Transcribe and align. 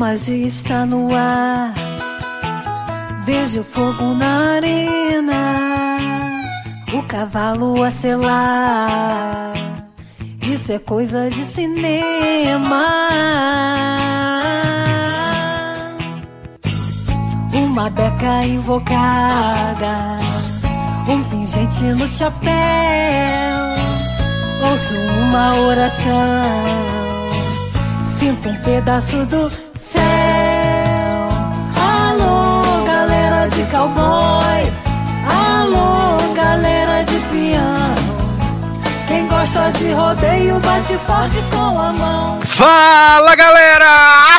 magia 0.00 0.46
está 0.46 0.86
no 0.86 1.14
ar. 1.14 1.74
Vejo 3.26 3.62
fogo 3.62 4.14
na 4.14 4.54
arena, 4.56 5.98
o 6.94 7.02
cavalo 7.02 7.84
a 7.84 7.90
selar. 7.90 9.52
Isso 10.40 10.72
é 10.72 10.78
coisa 10.78 11.28
de 11.28 11.44
cinema. 11.44 12.86
Uma 17.52 17.90
beca 17.90 18.42
invocada, 18.46 20.16
um 21.10 21.22
pingente 21.24 21.84
no 22.00 22.08
chapéu. 22.08 22.50
Ouço 24.62 24.94
uma 24.94 25.56
oração 25.60 26.80
sinto 28.20 28.50
um 28.50 28.56
pedaço 28.56 29.24
do 29.26 29.69
céu. 29.92 31.18
Alô, 31.76 32.84
galera 32.84 33.48
de 33.48 33.62
cowboy. 33.64 34.72
Alô, 35.28 36.34
galera 36.34 37.04
de 37.04 37.18
piano. 37.30 38.10
Quem 39.08 39.26
gosta 39.28 39.72
de 39.72 39.92
rodeio 39.92 40.60
bate 40.60 40.96
forte 41.06 41.42
com 41.50 41.78
a 41.78 41.92
mão. 41.92 42.40
Fala, 42.42 43.34
galera! 43.34 44.29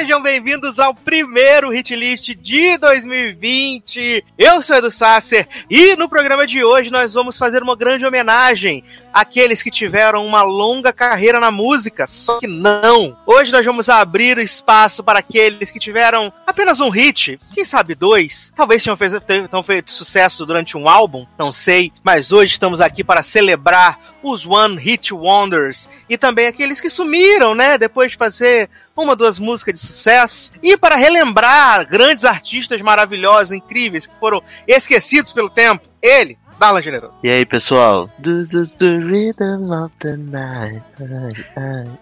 Sejam 0.00 0.22
bem-vindos 0.22 0.78
ao 0.78 0.94
primeiro 0.94 1.68
Hit 1.68 1.94
List 1.94 2.30
de 2.30 2.78
2020. 2.78 4.24
Eu 4.38 4.62
sou 4.62 4.76
Edu 4.76 4.90
Sasser 4.90 5.46
e 5.68 5.94
no 5.94 6.08
programa 6.08 6.46
de 6.46 6.64
hoje 6.64 6.90
nós 6.90 7.12
vamos 7.12 7.36
fazer 7.36 7.62
uma 7.62 7.76
grande 7.76 8.06
homenagem 8.06 8.82
àqueles 9.12 9.62
que 9.62 9.70
tiveram 9.70 10.26
uma 10.26 10.40
longa 10.40 10.90
carreira 10.90 11.38
na 11.38 11.50
música, 11.50 12.06
só 12.06 12.38
que 12.38 12.46
não. 12.46 13.14
Hoje 13.26 13.52
nós 13.52 13.62
vamos 13.62 13.90
abrir 13.90 14.38
o 14.38 14.40
espaço 14.40 15.04
para 15.04 15.18
aqueles 15.18 15.70
que 15.70 15.78
tiveram 15.78 16.32
apenas 16.46 16.80
um 16.80 16.88
hit, 16.88 17.38
quem 17.52 17.64
sabe 17.66 17.94
dois, 17.94 18.50
talvez 18.56 18.82
tenham 18.82 18.96
feito, 18.96 19.20
tenham 19.20 19.62
feito 19.62 19.92
sucesso 19.92 20.46
durante 20.46 20.78
um 20.78 20.88
álbum, 20.88 21.26
não 21.38 21.52
sei, 21.52 21.92
mas 22.02 22.32
hoje 22.32 22.54
estamos 22.54 22.80
aqui 22.80 23.04
para 23.04 23.20
celebrar 23.20 24.00
os 24.22 24.46
One 24.46 24.78
Hit 24.78 25.12
Wonders 25.12 25.88
e 26.08 26.16
também 26.16 26.46
aqueles 26.46 26.80
que 26.80 26.90
sumiram, 26.90 27.54
né, 27.54 27.78
depois 27.78 28.12
de 28.12 28.16
fazer 28.16 28.68
uma, 28.96 29.16
duas 29.16 29.38
músicas 29.38 29.74
de 29.74 29.80
sucesso. 29.80 30.52
E 30.62 30.76
para 30.76 30.96
relembrar 30.96 31.88
grandes 31.88 32.24
artistas 32.24 32.80
maravilhosos, 32.80 33.52
incríveis, 33.52 34.06
que 34.06 34.14
foram 34.20 34.42
esquecidos 34.66 35.32
pelo 35.32 35.50
tempo, 35.50 35.88
ele, 36.02 36.38
Darlan 36.60 36.82
Generoso. 36.82 37.14
E 37.22 37.30
aí, 37.30 37.46
pessoal? 37.46 38.10
This 38.22 38.52
is 38.52 38.74
the 38.74 38.98
rhythm 38.98 39.72
of 39.72 39.90
the 40.00 40.18
night. 40.18 40.82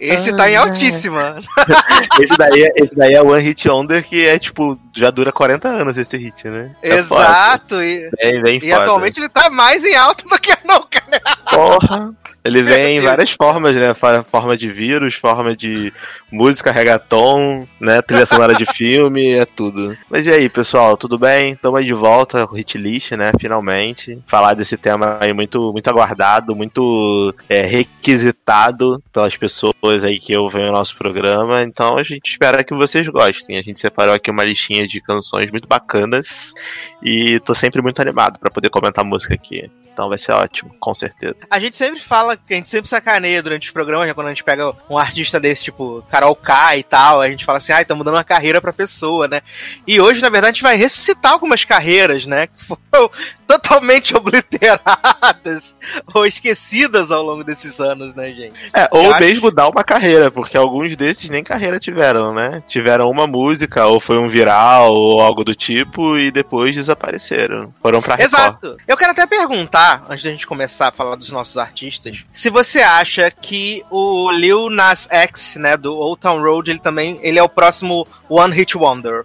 Esse 0.01 0.37
tá 0.37 0.51
em 0.51 0.57
altíssima. 0.57 1.39
esse, 2.21 2.37
daí 2.37 2.65
é, 2.65 2.69
esse 2.75 2.93
daí 2.97 3.13
é 3.13 3.23
One 3.23 3.41
Hit 3.41 3.69
Wonder 3.69 4.03
que 4.03 4.27
é 4.27 4.37
tipo, 4.37 4.77
já 4.97 5.13
dura 5.13 5.31
40 5.31 5.69
anos 5.69 5.97
esse 5.97 6.17
hit, 6.17 6.49
né? 6.49 6.75
É 6.83 6.97
Exato. 6.97 7.81
E, 7.81 8.11
bem, 8.21 8.43
bem 8.43 8.59
e 8.61 8.73
atualmente 8.73 9.21
ele 9.21 9.29
tá 9.29 9.49
mais 9.49 9.85
em 9.85 9.95
alta 9.95 10.29
do 10.29 10.41
que 10.41 10.51
nunca, 10.67 11.05
né? 11.09 11.21
Porra! 11.53 12.13
Ele 12.49 12.63
vem 12.63 12.97
em 12.97 13.01
várias 13.01 13.33
formas, 13.33 13.77
né? 13.77 13.93
Forma 13.93 14.57
de 14.57 14.73
vírus, 14.73 15.15
forma 15.15 15.55
de 15.55 15.93
música, 16.33 16.73
reggaeton, 16.73 17.67
né? 17.79 18.01
Trilha 18.01 18.25
sonora 18.25 18.55
de 18.55 18.65
filme, 18.75 19.35
é 19.35 19.45
tudo. 19.45 19.95
Mas 20.09 20.25
e 20.25 20.31
aí, 20.31 20.49
pessoal, 20.49 20.97
tudo 20.97 21.19
bem? 21.19 21.53
Estamos 21.53 21.85
de 21.85 21.93
volta 21.93 22.47
com 22.47 22.55
o 22.55 22.57
Hit 22.57 22.79
List, 22.79 23.13
né? 23.13 23.33
Finalmente. 23.39 24.19
Falar 24.27 24.55
desse 24.55 24.79
tema 24.79 25.19
aí 25.21 25.35
muito, 25.35 25.73
muito 25.73 25.91
aguardado, 25.91 26.57
muito 26.57 27.35
é, 27.51 27.67
requisitado 27.67 29.03
pelas 29.13 29.37
pessoas 29.37 30.03
aí 30.03 30.19
que 30.19 30.35
ouvem 30.35 30.71
o 30.71 30.73
nosso 30.73 30.97
programa. 30.97 31.63
Então 31.63 31.99
a 31.99 32.03
gente 32.03 32.31
espera 32.31 32.65
que 32.65 32.73
vocês 32.73 33.07
gostem. 33.09 33.59
A 33.59 33.63
gente 33.63 33.79
separou 33.79 34.15
aqui 34.15 34.31
uma 34.31 34.45
listinha 34.45 34.89
de 34.89 35.03
canções 35.03 35.51
muito 35.51 35.69
bacanas 35.69 36.55
e 37.03 37.39
tô 37.41 37.55
sempre 37.55 37.83
muito 37.83 38.01
animado 38.01 38.39
para 38.39 38.51
poder 38.51 38.71
comentar 38.71 39.05
música 39.05 39.35
aqui. 39.35 39.71
Então 39.99 40.09
vai 40.09 40.17
ser 40.17 40.31
ótimo, 40.31 40.73
com 40.79 40.95
certeza. 40.95 41.39
A 41.51 41.59
gente 41.59 41.77
sempre 41.77 41.99
fala, 41.99 42.35
a 42.35 42.55
gente 42.55 42.71
sempre 42.71 42.89
sacaneia 42.89 43.43
durante 43.43 43.67
os 43.67 43.73
programas, 43.73 44.07
né, 44.07 44.15
quando 44.15 44.29
a 44.29 44.31
gente 44.31 44.45
pega 44.45 44.73
um 44.89 44.97
artista 44.97 45.41
desse, 45.41 45.65
tipo 45.65 46.05
Carol 46.09 46.37
K 46.37 46.77
e 46.77 46.85
tal, 46.85 47.21
a 47.21 47.29
gente 47.29 47.45
fala 47.45 47.59
assim, 47.59 47.73
ai, 47.73 47.81
ah, 47.81 47.83
estamos 47.83 48.05
dando 48.05 48.15
uma 48.15 48.23
carreira 48.23 48.61
pra 48.61 48.73
pessoa, 48.73 49.27
né? 49.27 49.41
E 49.85 50.01
hoje, 50.01 50.23
na 50.23 50.29
verdade, 50.29 50.51
a 50.51 50.53
gente 50.53 50.63
vai 50.63 50.77
ressuscitar 50.77 51.33
algumas 51.33 51.65
carreiras, 51.65 52.27
né? 52.27 52.47
Que 52.47 52.65
foram 52.65 53.11
totalmente 53.49 54.17
obliteradas 54.17 55.75
ou 56.15 56.25
esquecidas 56.25 57.11
ao 57.11 57.25
longo 57.25 57.43
desses 57.43 57.81
anos, 57.81 58.15
né, 58.15 58.31
gente? 58.33 58.55
É, 58.73 58.89
ou 58.93 59.11
acho... 59.11 59.21
mesmo 59.21 59.51
dar 59.51 59.69
uma 59.69 59.83
carreira, 59.83 60.31
porque 60.31 60.57
alguns 60.57 60.95
desses 60.95 61.29
nem 61.29 61.43
carreira 61.43 61.81
tiveram, 61.81 62.33
né? 62.33 62.63
Tiveram 62.69 63.11
uma 63.11 63.27
música, 63.27 63.85
ou 63.87 63.99
foi 63.99 64.17
um 64.17 64.29
viral, 64.29 64.95
ou 64.95 65.21
algo 65.21 65.43
do 65.43 65.57
tipo, 65.57 66.17
e 66.17 66.31
depois 66.31 66.77
desapareceram. 66.77 67.75
Foram 67.83 68.01
pra 68.01 68.15
Record. 68.15 68.33
Exato. 68.33 68.77
Eu 68.87 68.97
quero 68.97 69.11
até 69.11 69.27
perguntar 69.27 69.88
antes 70.09 70.25
da 70.25 70.31
gente 70.31 70.47
começar 70.47 70.89
a 70.89 70.93
falar 70.93 71.17
dos 71.17 71.31
nossos 71.31 71.57
artistas, 71.57 72.25
se 72.33 72.51
você 72.51 72.81
acha 72.81 73.31
que 73.31 73.85
o 73.91 74.31
Lil 74.31 74.71
Nas 74.71 75.09
X, 75.11 75.57
né, 75.57 75.77
do 75.77 75.97
Old 75.97 76.21
Town 76.21 76.41
Road, 76.41 76.71
ele 76.71 76.81
também 76.81 77.19
ele 77.23 77.39
é 77.39 77.43
o 77.43 77.49
próximo 77.49 78.07
One 78.29 78.55
Hit 78.55 78.77
Wonder. 78.77 79.25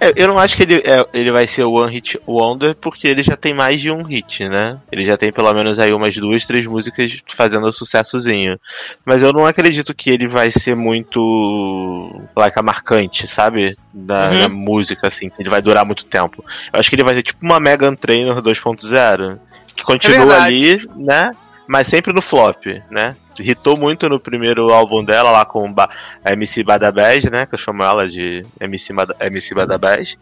É, 0.00 0.12
eu 0.16 0.28
não 0.28 0.38
acho 0.38 0.56
que 0.56 0.62
ele, 0.62 0.76
é, 0.76 1.06
ele 1.12 1.30
vai 1.30 1.46
ser 1.46 1.62
o 1.64 1.72
One 1.72 1.92
Hit 1.92 2.18
Wonder, 2.26 2.74
porque 2.74 3.06
ele 3.06 3.22
já 3.22 3.36
tem 3.36 3.54
mais 3.54 3.80
de 3.80 3.90
um 3.90 4.02
hit, 4.02 4.48
né? 4.48 4.78
Ele 4.90 5.04
já 5.04 5.16
tem 5.16 5.32
pelo 5.32 5.52
menos 5.52 5.78
aí 5.78 5.92
umas 5.92 6.16
duas, 6.16 6.44
três 6.44 6.66
músicas 6.66 7.22
fazendo 7.28 7.72
sucessozinho. 7.72 8.58
Mas 9.04 9.22
eu 9.22 9.32
não 9.32 9.46
acredito 9.46 9.94
que 9.94 10.10
ele 10.10 10.26
vai 10.26 10.50
ser 10.50 10.74
muito, 10.74 12.20
like, 12.36 12.60
marcante, 12.62 13.26
sabe? 13.26 13.76
Da, 13.92 14.30
uhum. 14.30 14.40
da 14.40 14.48
música, 14.48 15.08
assim, 15.08 15.30
ele 15.38 15.50
vai 15.50 15.62
durar 15.62 15.84
muito 15.84 16.04
tempo. 16.04 16.44
Eu 16.72 16.80
acho 16.80 16.88
que 16.88 16.96
ele 16.96 17.04
vai 17.04 17.14
ser 17.14 17.22
tipo 17.22 17.44
uma 17.44 17.60
Megan 17.60 17.94
Trainor 17.94 18.42
2.0 18.42 19.38
que 19.38 19.43
continua 19.84 20.34
é 20.34 20.40
ali, 20.40 20.88
né? 20.96 21.30
Mas 21.66 21.86
sempre 21.86 22.12
no 22.12 22.20
flop, 22.20 22.66
né? 22.90 23.16
Hitou 23.38 23.76
muito 23.76 24.08
no 24.08 24.20
primeiro 24.20 24.72
álbum 24.72 25.02
dela, 25.02 25.30
lá 25.30 25.44
com 25.44 25.72
ba 25.72 25.88
a 26.24 26.32
MC 26.32 26.62
Badabés, 26.62 27.24
né? 27.24 27.46
Que 27.46 27.54
eu 27.54 27.58
chamo 27.58 27.82
ela 27.82 28.08
de 28.08 28.44
MC, 28.60 28.92
Bada 28.92 29.16
MC 29.18 29.54
Badabés. 29.54 30.16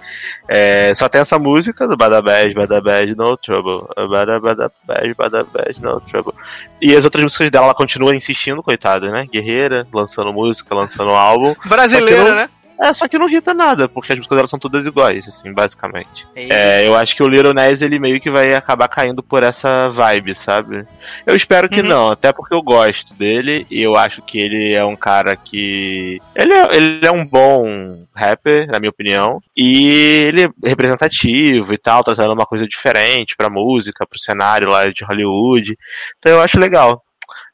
É, 0.49 0.95
só 0.95 1.09
tem 1.09 1.21
essa 1.21 1.39
música 1.39 1.87
do 1.87 1.97
Badabés, 1.97 2.55
Badabés, 2.55 3.15
No 3.17 3.37
Trouble. 3.37 3.87
Badabés, 4.09 5.15
Badabés, 5.17 5.79
No 5.79 6.01
Trouble. 6.01 6.33
E 6.81 6.95
as 6.95 7.05
outras 7.05 7.23
músicas 7.25 7.51
dela, 7.51 7.67
ela 7.67 7.75
continua 7.75 8.15
insistindo, 8.15 8.63
coitada, 8.63 9.11
né? 9.11 9.27
Guerreira, 9.31 9.87
lançando 9.93 10.33
música, 10.33 10.75
lançando 10.75 11.11
álbum. 11.11 11.55
Brasileira, 11.67 12.35
né? 12.35 12.51
É, 12.83 12.93
só 12.93 13.07
que 13.07 13.17
não 13.17 13.29
irrita 13.29 13.55
nada, 13.55 13.89
porque 13.89 14.13
as 14.13 14.19
músicas 14.19 14.37
delas 14.37 14.51
são 14.51 14.59
todas 14.59 14.85
iguais, 14.85 15.29
assim, 15.29 15.53
basicamente. 15.53 16.27
É, 16.35 16.85
eu 16.85 16.97
acho 16.97 17.15
que 17.15 17.23
o 17.23 17.29
Little 17.29 17.55
Ness, 17.55 17.81
ele 17.81 17.97
meio 17.97 18.21
que 18.21 18.29
vai 18.29 18.53
acabar 18.55 18.89
caindo 18.89 19.23
por 19.23 19.45
essa 19.45 19.89
vibe, 19.89 20.35
sabe? 20.35 20.85
Eu 21.25 21.37
espero 21.37 21.69
que 21.69 21.81
uhum. 21.81 21.87
não, 21.87 22.11
até 22.11 22.33
porque 22.33 22.53
eu 22.53 22.61
gosto 22.61 23.15
dele, 23.15 23.65
e 23.71 23.81
eu 23.81 23.95
acho 23.95 24.21
que 24.21 24.37
ele 24.37 24.73
é 24.73 24.85
um 24.85 24.97
cara 24.97 25.37
que... 25.37 26.21
Ele 26.35 26.53
é, 26.53 26.77
ele 26.77 27.07
é 27.07 27.13
um 27.13 27.25
bom 27.25 28.05
rapper, 28.13 28.67
na 28.67 28.81
minha 28.81 28.91
opinião, 28.91 29.41
e 29.57 29.89
ele 30.27 30.43
é 30.43 30.69
representativo 30.69 31.73
e 31.73 31.79
tal, 31.79 32.03
trazendo 32.03 32.35
uma 32.35 32.47
coisa 32.47 32.67
diferente 32.67 33.37
pra 33.37 33.49
música, 33.49 34.05
pro 34.05 34.19
cenário 34.19 34.69
lá 34.69 34.87
de 34.87 35.05
Hollywood. 35.05 35.79
Então 36.19 36.33
eu 36.33 36.41
acho 36.41 36.59
legal. 36.59 37.01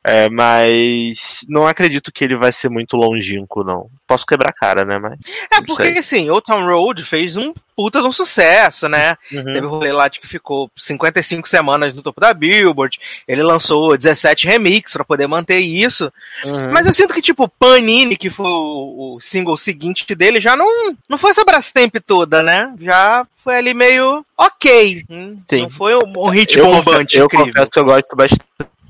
É, 0.09 0.29
mas 0.31 1.45
não 1.49 1.67
acredito 1.67 2.11
que 2.11 2.25
ele 2.25 2.37
vai 2.37 2.51
ser 2.53 2.69
muito 2.69 2.97
longínquo, 2.97 3.63
não. 3.63 3.91
Posso 4.07 4.25
quebrar 4.25 4.51
a 4.51 4.53
cara, 4.53 4.85
né? 4.85 4.99
Mas, 4.99 5.19
é, 5.53 5.61
porque 5.61 5.91
sei. 5.91 5.99
assim, 5.99 6.31
Old 6.31 6.45
Town 6.47 6.67
Road 6.67 7.03
fez 7.03 7.37
um 7.37 7.53
puta 7.77 8.01
de 8.01 8.09
um 8.09 8.13
sucesso, 8.13 8.89
né? 8.89 9.17
Uhum. 9.31 9.45
Teve 9.45 9.67
o 9.67 9.69
rolê 9.69 9.93
lá 9.93 10.09
de 10.09 10.19
que 10.19 10.27
ficou 10.27 10.69
55 10.77 11.49
semanas 11.49 11.95
no 11.95 12.03
topo 12.03 12.21
da 12.21 12.35
Billboard. 12.35 12.99
Ele 13.27 13.43
lançou 13.43 13.97
17 13.97 14.49
remixes 14.49 14.95
para 14.95 15.05
poder 15.05 15.29
manter 15.29 15.61
isso. 15.61 16.13
Uhum. 16.45 16.73
Mas 16.73 16.87
eu 16.87 16.93
sinto 16.93 17.15
que, 17.15 17.23
tipo, 17.23 17.49
Panini, 17.49 18.17
que 18.17 18.31
foi 18.31 18.49
o, 18.49 19.19
single 19.21 19.57
seguinte 19.57 20.13
dele, 20.15 20.41
já 20.41 20.57
não, 20.57 20.67
não 21.09 21.17
foi 21.17 21.31
essa 21.31 21.45
Brastemp 21.45 21.95
toda, 22.05 22.43
né? 22.43 22.75
Já 22.81 23.25
foi 23.45 23.57
ali 23.57 23.73
meio 23.73 24.25
ok. 24.37 25.05
Hum, 25.09 25.39
Sim. 25.49 25.63
Não 25.63 25.71
foi 25.71 25.95
um, 25.95 26.13
um 26.17 26.31
hit 26.31 26.59
eu 26.59 26.65
bombante, 26.65 27.17
eu 27.17 27.27
incrível. 27.27 27.53
Eu 27.57 27.71
que 27.71 27.79
eu 27.79 27.85
gosto 27.85 28.17
bastante 28.17 28.43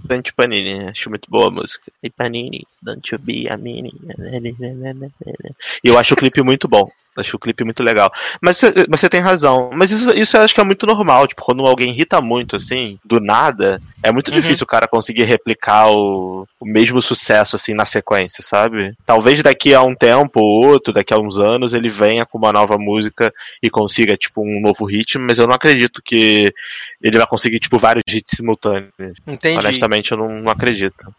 Dante 0.08 0.32
Panini, 0.32 0.88
acho 0.88 1.10
muito 1.10 1.31
boa 1.31 1.49
a 1.49 1.50
música. 1.50 1.84
E 2.02 2.08
Panini, 2.08 2.66
don't 2.82 3.12
you 3.12 3.19
be 3.19 3.46
a 3.49 3.56
mini. 3.56 3.93
E 5.84 5.88
eu 5.88 5.99
acho 5.99 6.14
o 6.14 6.16
clipe 6.16 6.43
muito 6.43 6.66
bom. 6.66 6.90
Acho 7.16 7.37
o 7.37 7.38
clipe 7.38 7.64
muito 7.64 7.82
legal. 7.82 8.10
Mas 8.40 8.60
você 8.88 9.08
tem 9.08 9.20
razão. 9.20 9.70
Mas 9.75 9.90
isso, 9.90 10.10
isso 10.12 10.37
eu 10.37 10.43
acho 10.43 10.55
que 10.55 10.60
é 10.60 10.64
muito 10.64 10.87
normal. 10.87 11.26
Tipo, 11.26 11.43
quando 11.43 11.66
alguém 11.66 11.90
irrita 11.90 12.20
muito, 12.20 12.56
assim, 12.56 12.99
do 13.05 13.20
nada, 13.20 13.82
É 14.02 14.12
muito 14.12 14.28
uhum. 14.28 14.34
difícil 14.34 14.64
o 14.64 14.66
cara 14.66 14.86
conseguir 14.86 15.24
replicar 15.24 15.90
o, 15.90 16.46
o 16.60 16.64
mesmo 16.64 17.02
sucesso, 17.02 17.56
assim, 17.56 17.74
na 17.74 17.84
sequência, 17.84 18.42
sabe? 18.42 18.94
Talvez 19.04 19.42
daqui 19.42 19.74
a 19.74 19.82
um 19.82 19.94
tempo 19.94 20.40
ou 20.40 20.66
outro, 20.66 20.92
daqui 20.92 21.12
a 21.12 21.18
uns 21.18 21.38
anos, 21.38 21.74
ele 21.74 21.90
venha 21.90 22.24
com 22.24 22.38
uma 22.38 22.52
nova 22.52 22.76
música 22.78 23.32
e 23.62 23.68
consiga, 23.68 24.16
tipo, 24.16 24.42
um 24.42 24.60
novo 24.60 24.84
ritmo, 24.84 25.26
mas 25.26 25.38
eu 25.38 25.46
não 25.46 25.54
acredito 25.54 26.00
que 26.02 26.52
ele 27.02 27.18
vai 27.18 27.26
conseguir, 27.26 27.58
tipo, 27.58 27.78
vários 27.78 28.04
hits 28.08 28.36
simultâneos. 28.36 28.92
Entendi. 29.26 29.58
Honestamente, 29.58 30.12
eu 30.12 30.18
não, 30.18 30.28
não 30.42 30.52
acredito. 30.52 31.12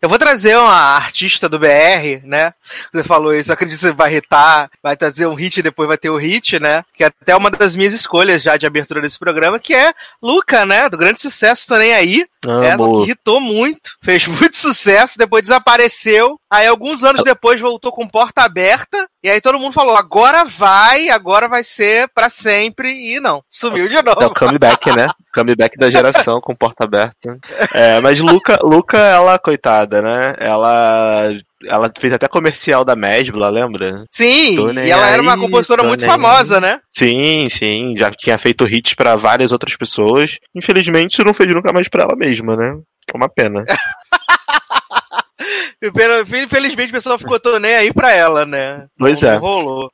Eu 0.00 0.08
vou 0.08 0.18
trazer 0.18 0.56
uma 0.56 0.96
artista 0.96 1.48
do 1.48 1.58
BR, 1.58 2.24
né? 2.24 2.52
Você 2.92 3.04
falou 3.04 3.34
isso, 3.34 3.50
eu 3.50 3.54
acredito 3.54 3.78
que 3.78 3.86
você 3.86 3.92
vai 3.92 4.16
hitar, 4.16 4.70
vai 4.82 4.96
trazer 4.96 5.26
um 5.26 5.34
hit 5.34 5.58
e 5.58 5.62
depois 5.62 5.88
vai 5.88 5.96
ter 5.96 6.10
o 6.10 6.18
hit, 6.18 6.58
né? 6.58 6.84
Que 6.94 7.04
é 7.04 7.06
até 7.06 7.34
uma 7.34 7.50
das 7.50 7.74
minhas 7.74 7.92
escolhas 7.92 8.42
já 8.42 8.56
de 8.56 8.66
abertura 8.66 9.00
desse 9.00 9.18
programa, 9.18 9.58
que 9.58 9.74
é 9.74 9.94
Luca, 10.20 10.66
né? 10.66 10.88
Do 10.88 10.98
grande 10.98 11.20
sucesso, 11.20 11.66
tô 11.66 11.76
nem 11.76 11.94
aí. 11.94 12.21
Ela 12.44 12.66
é, 12.66 12.76
que 12.76 13.02
irritou 13.02 13.40
muito, 13.40 13.90
fez 14.02 14.26
muito 14.26 14.56
sucesso, 14.56 15.18
depois 15.18 15.42
desapareceu. 15.42 16.38
Aí 16.50 16.66
alguns 16.66 17.02
anos 17.04 17.22
depois 17.22 17.60
voltou 17.60 17.92
com 17.92 18.08
porta 18.08 18.42
aberta. 18.42 19.08
E 19.22 19.30
aí 19.30 19.40
todo 19.40 19.58
mundo 19.58 19.72
falou: 19.72 19.96
agora 19.96 20.44
vai, 20.44 21.08
agora 21.08 21.48
vai 21.48 21.62
ser 21.62 22.08
para 22.14 22.28
sempre. 22.28 22.90
E 22.90 23.20
não, 23.20 23.42
sumiu 23.48 23.88
de 23.88 24.02
novo. 24.02 24.22
É 24.22 24.26
o 24.26 24.34
comeback, 24.34 24.94
né? 24.96 25.08
Comeback 25.34 25.78
da 25.78 25.90
geração 25.90 26.42
com 26.42 26.54
porta 26.54 26.84
aberta. 26.84 27.38
É, 27.72 28.00
mas 28.00 28.18
Luca, 28.18 28.58
Luca, 28.62 28.98
ela, 28.98 29.38
coitada, 29.38 30.02
né? 30.02 30.34
Ela 30.38 31.32
ela 31.66 31.90
fez 31.98 32.12
até 32.12 32.28
comercial 32.28 32.84
da 32.84 32.96
Mesbla, 32.96 33.48
lembra? 33.48 34.04
Sim, 34.10 34.56
e 34.78 34.90
ela 34.90 35.06
aí, 35.06 35.12
era 35.12 35.22
uma 35.22 35.38
compositora 35.38 35.82
muito 35.82 36.04
famosa, 36.04 36.60
né? 36.60 36.80
Sim, 36.90 37.48
sim, 37.50 37.94
já 37.96 38.10
tinha 38.10 38.38
feito 38.38 38.66
hits 38.66 38.94
para 38.94 39.16
várias 39.16 39.52
outras 39.52 39.76
pessoas. 39.76 40.38
Infelizmente, 40.54 41.24
não 41.24 41.34
fez 41.34 41.52
nunca 41.54 41.72
mais 41.72 41.88
para 41.88 42.04
ela 42.04 42.16
mesma, 42.16 42.56
né? 42.56 42.74
É 43.12 43.16
uma 43.16 43.28
pena. 43.28 43.64
Infelizmente, 45.82 46.90
a 46.90 46.92
pessoa 46.92 47.18
ficou 47.18 47.40
tão 47.40 47.58
nem 47.58 47.74
aí 47.74 47.92
pra 47.92 48.12
ela, 48.12 48.46
né? 48.46 48.86
Pois 48.96 49.20
não, 49.20 49.28
é. 49.28 49.34
Não 49.34 49.40
rolou. 49.40 49.90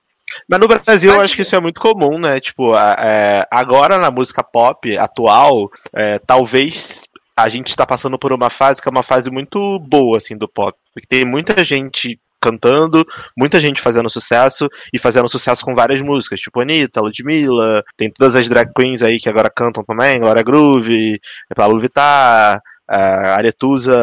Mas 0.49 0.61
no 0.61 0.69
Brasil 0.69 1.11
Mas... 1.11 1.19
eu 1.19 1.25
acho 1.25 1.37
que 1.37 1.43
isso 1.43 1.56
é 1.56 1.61
muito 1.61 1.81
comum, 1.81 2.19
né? 2.19 2.41
Tipo, 2.41 2.76
é, 2.76 3.47
agora 3.50 3.99
na 3.99 4.11
música 4.11 4.43
pop 4.43 4.97
atual, 4.97 5.71
é, 5.94 6.19
talvez 6.19 7.03
a 7.43 7.49
gente 7.49 7.69
está 7.69 7.87
passando 7.87 8.19
por 8.19 8.32
uma 8.32 8.50
fase 8.50 8.82
que 8.82 8.88
é 8.88 8.90
uma 8.90 9.02
fase 9.02 9.31
muito 9.31 9.79
boa, 9.79 10.17
assim, 10.17 10.37
do 10.37 10.49
pop. 10.49 10.76
Porque 10.93 11.06
tem 11.06 11.25
muita 11.25 11.62
gente 11.64 12.19
cantando, 12.40 13.05
muita 13.37 13.61
gente 13.61 13.81
fazendo 13.81 14.08
sucesso 14.08 14.69
e 14.93 14.99
fazendo 14.99 15.29
sucesso 15.29 15.64
com 15.64 15.75
várias 15.75 16.00
músicas, 16.00 16.40
tipo 16.40 16.61
Anitta, 16.61 17.00
Ludmilla, 17.00 17.85
tem 17.96 18.11
todas 18.11 18.37
as 18.37 18.49
drag 18.49 18.73
queens 18.75 19.02
aí 19.02 19.19
que 19.19 19.29
agora 19.29 19.50
cantam 19.50 19.85
também, 19.85 20.20
Glória 20.20 20.43
Groove, 20.43 21.20
Pablo 21.55 21.81
Vittar, 21.81 22.61
Aretusa 22.88 23.94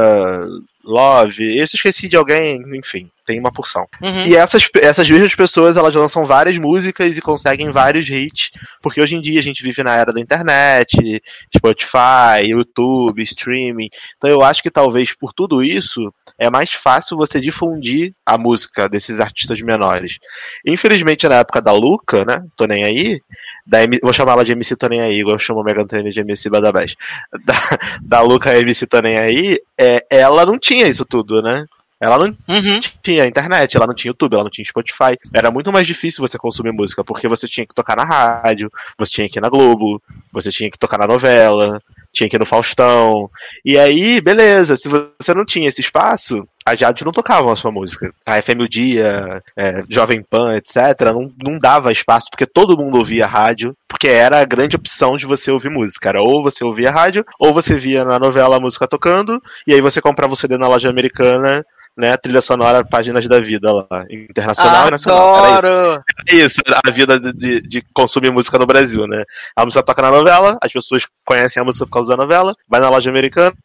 Love, 0.85 1.57
eu 1.57 1.63
esqueci 1.63 2.07
de 2.07 2.15
alguém, 2.15 2.61
enfim, 2.77 3.09
tem 3.25 3.39
uma 3.39 3.51
porção. 3.51 3.87
Uhum. 4.01 4.23
E 4.23 4.35
essas, 4.35 4.69
essas 4.75 5.09
mesmas 5.09 5.33
pessoas, 5.33 5.77
elas 5.77 5.95
lançam 5.95 6.25
várias 6.27 6.57
músicas 6.59 7.17
e 7.17 7.21
conseguem 7.21 7.71
vários 7.71 8.07
hits, 8.07 8.51
porque 8.81 9.01
hoje 9.01 9.15
em 9.15 9.21
dia 9.21 9.39
a 9.39 9.43
gente 9.43 9.63
vive 9.63 9.81
na 9.81 9.95
era 9.95 10.13
da 10.13 10.21
internet, 10.21 11.21
Spotify, 11.55 12.45
YouTube, 12.47 13.23
streaming. 13.23 13.89
Então 14.17 14.29
eu 14.29 14.43
acho 14.43 14.61
que 14.61 14.69
talvez 14.69 15.13
por 15.15 15.33
tudo 15.33 15.63
isso, 15.63 16.13
é 16.37 16.51
mais 16.51 16.71
fácil 16.71 17.17
você 17.17 17.39
difundir 17.39 18.13
a 18.23 18.37
música 18.37 18.87
desses 18.87 19.19
artistas 19.19 19.59
menores. 19.61 20.19
Infelizmente, 20.65 21.27
na 21.27 21.37
época 21.37 21.61
da 21.61 21.71
Luca, 21.71 22.23
né, 22.23 22.43
tô 22.55 22.65
nem 22.67 22.83
aí, 22.83 23.19
da 23.65 23.83
M, 23.83 24.00
vou 24.01 24.13
chamar 24.13 24.33
ela 24.33 24.45
de 24.45 24.51
MC 24.51 24.75
Tô 24.75 24.88
Nem 24.88 25.01
Aí, 25.01 25.19
igual 25.19 25.35
eu 25.35 25.39
chamo 25.39 25.62
o 25.62 25.63
Megan 25.63 25.88
Trainor 25.88 26.12
de 26.12 26.19
MC 26.19 26.50
Badabés. 26.50 26.95
Da, 27.45 27.56
da 28.01 28.21
Luca 28.21 28.57
MC 28.57 28.85
Tô 28.85 29.01
Nem 29.01 29.17
Aí, 29.17 29.57
é, 29.77 30.06
ela 30.09 30.45
não 30.45 30.59
tinha 30.59 30.88
isso 30.88 31.06
tudo, 31.06 31.41
né? 31.41 31.65
Ela 32.00 32.17
não 32.17 32.25
uhum. 32.25 32.79
tinha 33.01 33.25
internet, 33.25 33.75
ela 33.75 33.88
não 33.88 33.94
tinha 33.94 34.09
YouTube, 34.09 34.33
ela 34.33 34.44
não 34.44 34.51
tinha 34.51 34.65
Spotify. 34.65 35.17
Era 35.33 35.50
muito 35.50 35.71
mais 35.71 35.88
difícil 35.88 36.21
você 36.21 36.38
consumir 36.38 36.71
música, 36.71 37.03
porque 37.03 37.27
você 37.27 37.47
tinha 37.47 37.65
que 37.65 37.73
tocar 37.73 37.95
na 37.95 38.03
rádio, 38.03 38.69
você 38.97 39.13
tinha 39.13 39.29
que 39.29 39.39
ir 39.39 39.41
na 39.41 39.50
Globo, 39.50 40.01
você 40.31 40.51
tinha 40.51 40.69
que 40.69 40.77
tocar 40.77 41.00
na 41.00 41.07
novela, 41.07 41.81
tinha 42.15 42.29
que 42.29 42.35
ir 42.35 42.39
no 42.39 42.45
Faustão. 42.45 43.29
E 43.63 43.77
aí, 43.77 44.19
beleza, 44.21 44.75
se 44.75 44.88
você 44.88 45.33
não 45.33 45.45
tinha 45.45 45.67
esse 45.69 45.81
espaço, 45.81 46.47
a 46.65 46.73
Jade 46.73 47.06
não 47.06 47.12
tocava 47.12 47.53
a 47.53 47.56
sua 47.56 47.71
música. 47.71 48.12
A 48.25 48.41
FM 48.41 48.62
O 48.62 48.67
Dia, 48.67 49.44
é, 49.56 49.83
Jovem 49.88 50.23
Pan, 50.23 50.56
etc., 50.56 50.75
não, 51.13 51.31
não 51.44 51.59
dava 51.59 51.91
espaço, 51.91 52.27
porque 52.31 52.47
todo 52.47 52.77
mundo 52.77 52.97
ouvia 52.97 53.27
rádio, 53.27 53.75
porque 53.88 54.07
era 54.07 54.39
a 54.39 54.45
grande 54.45 54.75
opção 54.75 55.15
de 55.15 55.27
você 55.27 55.51
ouvir 55.51 55.69
música. 55.69 56.09
Era 56.09 56.21
ou 56.21 56.41
você 56.41 56.63
ouvia 56.63 56.89
rádio, 56.89 57.23
ou 57.39 57.53
você 57.53 57.75
via 57.75 58.03
na 58.03 58.18
novela 58.18 58.57
a 58.57 58.59
música 58.59 58.88
tocando, 58.88 59.39
e 59.68 59.73
aí 59.73 59.81
você 59.81 60.01
comprava 60.01 60.33
o 60.33 60.35
CD 60.35 60.57
na 60.57 60.68
loja 60.68 60.89
americana 60.89 61.63
né, 61.97 62.18
trilha 62.18 62.42
sonora 62.42 62.83
Páginas 62.83 63.25
da 63.27 63.39
Vida 63.39 63.71
lá, 63.71 64.06
internacional 64.09 64.75
Adoro. 64.75 64.88
e 64.88 64.92
nacional. 64.92 66.03
Isso, 66.30 66.62
a 66.86 66.92
vida 66.92 67.19
de, 67.19 67.62
de, 67.62 67.81
consumir 67.94 68.31
música 68.31 68.57
no 68.59 68.65
Brasil, 68.65 69.07
né? 69.07 69.24
A 69.56 69.63
música 69.63 69.83
toca 69.83 70.01
na 70.01 70.12
novela, 70.12 70.57
as 70.62 70.71
pessoas 70.71 71.07
conhecem 71.25 71.62
a 71.62 71.63
música 71.63 71.86
por 71.86 71.94
causa 71.94 72.09
da 72.09 72.18
novela, 72.18 72.53
vai 72.68 72.81
na 72.81 72.89
loja 72.89 73.09
americana, 73.09 73.56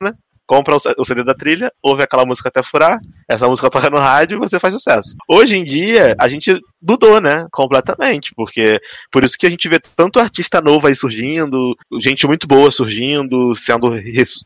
compra 0.47 0.77
o 0.77 1.05
CD 1.05 1.23
da 1.23 1.35
trilha, 1.35 1.73
ouve 1.83 2.03
aquela 2.03 2.27
música 2.27 2.49
até 2.49 2.63
furar, 2.63 2.99
essa 3.29 3.49
música 3.49 3.71
toca 3.71 3.89
no 3.89 3.99
rádio 3.99 4.37
e 4.37 4.41
você 4.41 4.59
faz 4.59 4.75
sucesso. 4.75 5.15
Hoje 5.29 5.57
em 5.57 5.65
dia, 5.65 6.17
a 6.19 6.29
gente 6.29 6.61
mudou, 6.83 7.21
né? 7.21 7.47
Completamente, 7.51 8.33
porque 8.35 8.81
por 9.11 9.25
isso 9.25 9.37
que 9.37 9.47
a 9.47 9.51
gente 9.51 9.69
vê 9.69 9.79
tanto 9.97 10.21
artista 10.21 10.61
novo 10.61 10.87
aí 10.87 10.95
surgindo, 10.95 11.77
gente 12.01 12.27
muito 12.27 12.47
boa 12.47 12.71
surgindo, 12.71 13.55
sendo 13.55 13.91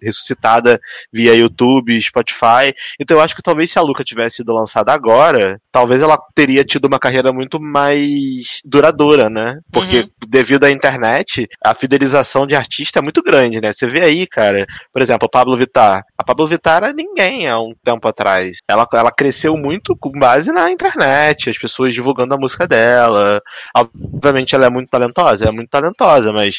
ressuscitada 0.01 0.81
via 1.13 1.35
YouTube, 1.35 2.01
Spotify. 2.01 2.75
Então 2.99 3.17
eu 3.17 3.23
acho 3.23 3.35
que 3.35 3.43
talvez 3.43 3.71
se 3.71 3.79
a 3.79 3.83
Luca 3.83 4.05
tivesse 4.05 4.37
sido 4.37 4.53
lançada 4.53 4.93
agora, 4.93 5.61
talvez 5.71 6.03
ela 6.03 6.19
teria 6.35 6.65
tido 6.65 6.87
uma 6.87 6.99
carreira 6.99 7.33
muito 7.33 7.61
mais 7.61 8.61
duradoura, 8.65 9.29
né? 9.29 9.61
Porque 9.73 10.01
uhum. 10.01 10.09
devido 10.29 10.65
à 10.65 10.71
internet, 10.71 11.49
a 11.63 11.75
fidelização 11.75 12.47
de 12.47 12.55
artista 12.55 12.99
é 12.99 13.03
muito 13.03 13.23
grande, 13.23 13.61
né? 13.61 13.73
Você 13.73 13.87
vê 13.87 14.03
aí, 14.03 14.27
cara, 14.27 14.67
por 14.93 15.03
exemplo, 15.03 15.27
o 15.27 15.31
Pablo 15.31 15.57
Vittar 15.57 16.05
a 16.17 16.25
Pablo 16.25 16.47
Vittar 16.47 16.85
era 16.85 16.93
ninguém 16.93 17.49
há 17.49 17.59
um 17.59 17.75
tempo 17.83 18.07
atrás. 18.09 18.59
Ela, 18.69 18.87
ela 18.93 19.11
cresceu 19.11 19.57
muito 19.57 19.97
com 19.97 20.11
base 20.11 20.53
na 20.53 20.71
internet, 20.71 21.51
as 21.51 21.59
pessoas 21.59 21.93
divulgando 21.93 22.24
a 22.33 22.39
música 22.39 22.67
dela. 22.67 23.41
Obviamente 23.77 24.55
ela 24.55 24.67
é 24.67 24.71
muito 24.71 24.89
talentosa, 24.89 25.47
é 25.47 25.53
muito 25.53 25.69
talentosa, 25.69 26.33
mas 26.33 26.57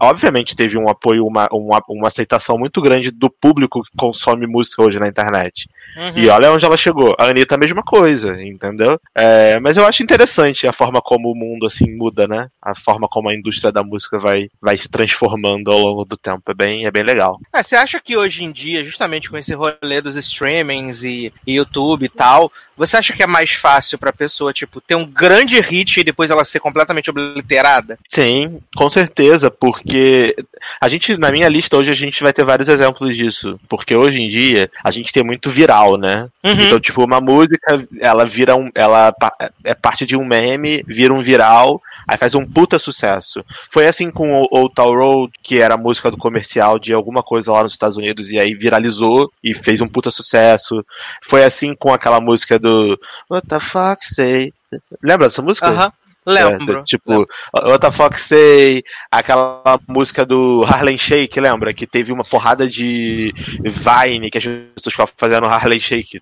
obviamente 0.00 0.56
teve 0.56 0.78
um 0.78 0.88
apoio, 0.88 1.26
uma, 1.26 1.48
uma, 1.52 1.82
uma, 1.88 2.08
aceitação 2.08 2.58
muito 2.58 2.80
grande 2.80 3.10
do 3.10 3.30
público 3.30 3.82
que 3.82 3.96
consome 3.96 4.46
música 4.46 4.82
hoje 4.82 4.98
na 4.98 5.08
internet. 5.08 5.68
Uhum. 5.96 6.12
E 6.16 6.28
olha 6.28 6.52
onde 6.52 6.64
ela 6.64 6.76
chegou. 6.76 7.14
A 7.18 7.26
Anitta 7.26 7.54
a 7.54 7.58
mesma 7.58 7.82
coisa, 7.82 8.40
entendeu? 8.42 9.00
É, 9.14 9.58
mas 9.60 9.76
eu 9.76 9.86
acho 9.86 10.02
interessante 10.02 10.66
a 10.66 10.72
forma 10.72 11.00
como 11.00 11.30
o 11.30 11.34
mundo 11.34 11.66
assim 11.66 11.90
muda, 11.96 12.26
né? 12.26 12.48
A 12.62 12.74
forma 12.74 13.08
como 13.10 13.30
a 13.30 13.34
indústria 13.34 13.72
da 13.72 13.82
música 13.82 14.18
vai, 14.18 14.48
vai 14.60 14.76
se 14.76 14.88
transformando 14.88 15.70
ao 15.70 15.78
longo 15.78 16.04
do 16.04 16.16
tempo. 16.16 16.42
É 16.50 16.54
bem, 16.54 16.86
é 16.86 16.90
bem 16.90 17.02
legal. 17.02 17.38
É, 17.52 17.62
você 17.62 17.76
acha 17.76 18.00
que 18.00 18.16
hoje 18.16 18.44
em 18.44 18.52
dia, 18.52 18.84
justamente 18.84 19.30
com 19.30 19.36
esse 19.36 19.54
rolê 19.54 20.00
dos 20.02 20.16
streamings 20.16 21.02
e, 21.02 21.32
e 21.46 21.54
YouTube 21.54 22.04
e 22.04 22.08
tal, 22.08 22.52
você 22.76 22.96
acha 22.96 23.12
que 23.12 23.22
é 23.22 23.26
mais 23.26 23.52
fácil 23.52 23.98
pra 23.98 24.12
pessoa, 24.12 24.52
tipo, 24.52 24.80
ter 24.80 24.94
um 24.94 25.04
grande 25.04 25.60
hit 25.60 25.98
e 25.98 26.04
depois 26.04 26.30
ela 26.30 26.44
ser 26.44 26.60
completamente 26.60 27.10
obliterada? 27.10 27.98
Sim, 28.08 28.60
com 28.76 28.90
certeza, 28.90 29.50
porque 29.50 29.87
a 30.80 30.88
gente, 30.88 31.16
na 31.16 31.30
minha 31.30 31.48
lista 31.48 31.76
hoje, 31.76 31.90
a 31.90 31.94
gente 31.94 32.22
vai 32.22 32.32
ter 32.32 32.44
vários 32.44 32.68
exemplos 32.68 33.16
disso. 33.16 33.58
Porque 33.68 33.94
hoje 33.94 34.22
em 34.22 34.28
dia, 34.28 34.70
a 34.82 34.90
gente 34.90 35.12
tem 35.12 35.24
muito 35.24 35.50
viral, 35.50 35.96
né? 35.96 36.28
Uhum. 36.44 36.52
Então, 36.52 36.80
tipo, 36.80 37.04
uma 37.04 37.20
música, 37.20 37.84
ela 38.00 38.24
vira 38.24 38.54
um. 38.54 38.70
Ela 38.74 39.12
é 39.64 39.74
parte 39.74 40.06
de 40.06 40.16
um 40.16 40.24
meme, 40.24 40.84
vira 40.86 41.12
um 41.12 41.20
viral, 41.20 41.80
aí 42.06 42.16
faz 42.16 42.34
um 42.34 42.46
puta 42.46 42.78
sucesso. 42.78 43.44
Foi 43.70 43.86
assim 43.86 44.10
com 44.10 44.40
o 44.40 44.46
Old 44.50 44.74
Town 44.74 44.94
Road, 44.94 45.32
que 45.42 45.60
era 45.60 45.74
a 45.74 45.78
música 45.78 46.10
do 46.10 46.16
comercial 46.16 46.78
de 46.78 46.92
alguma 46.92 47.22
coisa 47.22 47.52
lá 47.52 47.62
nos 47.64 47.72
Estados 47.72 47.96
Unidos, 47.96 48.30
e 48.30 48.38
aí 48.38 48.54
viralizou 48.54 49.30
e 49.42 49.54
fez 49.54 49.80
um 49.80 49.88
puta 49.88 50.10
sucesso. 50.10 50.84
Foi 51.22 51.44
assim 51.44 51.74
com 51.74 51.92
aquela 51.92 52.20
música 52.20 52.58
do 52.58 52.98
What 53.28 53.46
the 53.48 53.60
fuck 53.60 54.04
say? 54.04 54.52
Lembra 55.02 55.28
dessa 55.28 55.42
música? 55.42 55.68
Aham. 55.68 55.86
Uhum. 55.86 56.07
Lembro. 56.28 56.80
É, 56.80 56.84
tipo, 56.84 57.10
lembro. 57.10 57.28
Say, 58.18 58.82
aquela 59.10 59.80
música 59.88 60.26
do 60.26 60.64
Harlem 60.64 60.98
Shake, 60.98 61.40
lembra? 61.40 61.72
Que 61.72 61.86
teve 61.86 62.12
uma 62.12 62.24
porrada 62.24 62.68
de 62.68 63.32
Vine 63.62 64.30
que 64.30 64.38
as 64.38 64.44
pessoas 64.44 64.92
ficavam 64.92 65.14
fazendo 65.16 65.46
Harlem 65.46 65.80
Shake. 65.80 66.20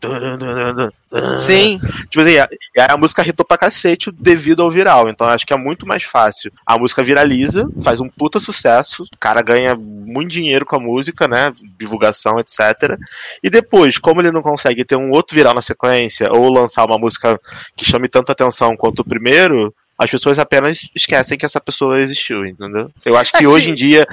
Sim. 1.41 1.79
Tipo 2.11 2.21
assim, 2.23 2.37
a, 2.39 2.49
a 2.93 2.97
música 2.97 3.27
hitou 3.27 3.45
pra 3.47 3.59
cacete 3.59 4.11
devido 4.13 4.63
ao 4.63 4.71
viral. 4.71 5.09
Então 5.09 5.27
acho 5.29 5.47
que 5.47 5.53
é 5.53 5.57
muito 5.57 5.87
mais 5.87 6.03
fácil. 6.03 6.53
A 6.65 6.79
música 6.79 7.03
viraliza, 7.03 7.69
faz 7.83 8.01
um 8.01 8.09
puta 8.09 8.39
sucesso, 8.41 9.05
o 9.05 9.19
cara 9.19 9.43
ganha 9.43 9.75
muito 9.77 10.31
dinheiro 10.31 10.65
com 10.67 10.77
a 10.77 10.81
música, 10.81 11.27
né? 11.29 11.53
Divulgação, 11.79 12.39
etc. 12.41 12.99
E 13.43 13.51
depois, 13.51 13.99
como 13.99 14.21
ele 14.21 14.31
não 14.33 14.43
consegue 14.43 14.85
ter 14.85 14.97
um 14.97 15.11
outro 15.11 15.35
viral 15.37 15.55
na 15.55 15.63
sequência, 15.63 16.29
ou 16.33 16.53
lançar 16.53 16.85
uma 16.85 16.99
música 16.99 17.41
que 17.77 17.85
chame 17.85 18.09
tanta 18.09 18.33
atenção 18.33 18.77
quanto 18.77 19.01
o 19.01 19.05
primeiro, 19.05 19.75
as 19.99 20.11
pessoas 20.11 20.39
apenas 20.39 20.91
esquecem 20.95 21.39
que 21.39 21.47
essa 21.47 21.61
pessoa 21.61 21.99
existiu, 22.01 22.45
entendeu? 22.45 22.91
Eu 23.05 23.17
acho 23.17 23.31
que 23.33 23.39
Assim- 23.39 23.47
hoje 23.47 23.71
em 23.71 23.75
dia 23.75 24.07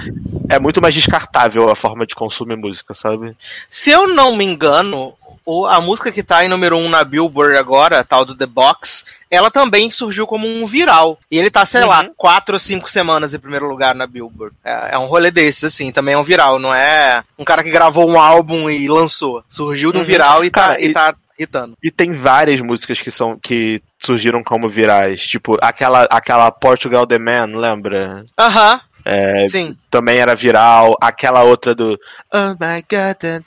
é 0.48 0.58
muito 0.58 0.80
mais 0.80 0.94
descartável 0.94 1.68
a 1.70 1.76
forma 1.76 2.06
de 2.06 2.14
consumir 2.14 2.56
música, 2.56 2.94
sabe? 2.94 3.36
Se 3.68 3.90
eu 3.90 4.06
não 4.08 4.34
me 4.34 4.44
engano, 4.44 5.12
o- 5.46 5.66
a 5.66 5.80
música 5.80 6.10
que 6.12 6.22
tá 6.22 6.44
em 6.44 6.48
número 6.48 6.76
1 6.76 6.84
um 6.84 6.88
na 6.88 7.04
Billboard 7.04 7.56
agora, 7.56 8.02
tal 8.04 8.24
do 8.24 8.34
The 8.34 8.46
Box, 8.46 9.04
ela 9.30 9.50
também 9.50 9.90
surgiu 9.90 10.26
como 10.26 10.46
um 10.46 10.66
viral. 10.66 11.18
E 11.30 11.38
ele 11.38 11.50
tá, 11.50 11.64
sei 11.66 11.82
Uhum. 11.82 11.88
lá, 11.88 12.06
quatro 12.16 12.54
ou 12.54 12.58
cinco 12.60 12.90
semanas 12.90 13.34
em 13.34 13.38
primeiro 13.38 13.68
lugar 13.68 13.94
na 13.94 14.06
Billboard. 14.06 14.54
É, 14.64 14.90
é 14.94 14.98
um 14.98 15.06
rolê 15.06 15.30
desses, 15.30 15.64
assim, 15.64 15.90
também 15.92 16.14
é 16.14 16.18
um 16.18 16.22
viral, 16.22 16.58
não 16.58 16.72
é 16.74 17.22
um 17.38 17.44
cara 17.44 17.62
que 17.62 17.70
gravou 17.70 18.08
um 18.08 18.18
álbum 18.18 18.70
e 18.70 18.86
lançou. 18.88 19.44
Surgiu 19.48 19.90
um 19.90 19.98
Uhum. 19.98 20.02
viral 20.04 20.44
e 20.44 20.50
tá, 20.50 20.68
Cara, 20.68 20.80
e 20.80 20.86
e- 20.88 20.92
tá 20.92 21.14
hitando. 21.38 21.74
E 21.82 21.90
tem 21.90 22.12
várias 22.12 22.60
músicas 22.60 23.00
que 23.00 23.10
são 23.10 23.36
que 23.36 23.82
surgiram 23.98 24.42
como 24.42 24.68
virais, 24.68 25.20
tipo 25.26 25.58
aquela 25.60 26.04
aquela 26.10 26.50
Portugal 26.50 27.06
The 27.06 27.18
Man, 27.18 27.46
lembra? 27.58 28.24
Aham. 28.38 28.80
É, 29.06 29.46
Sim. 29.50 29.76
Também 29.94 30.18
era 30.18 30.34
viral. 30.34 30.96
Aquela 31.00 31.44
outra 31.44 31.72
do 31.72 31.96
Oh 32.32 32.50
my 32.60 32.82
God. 32.90 33.44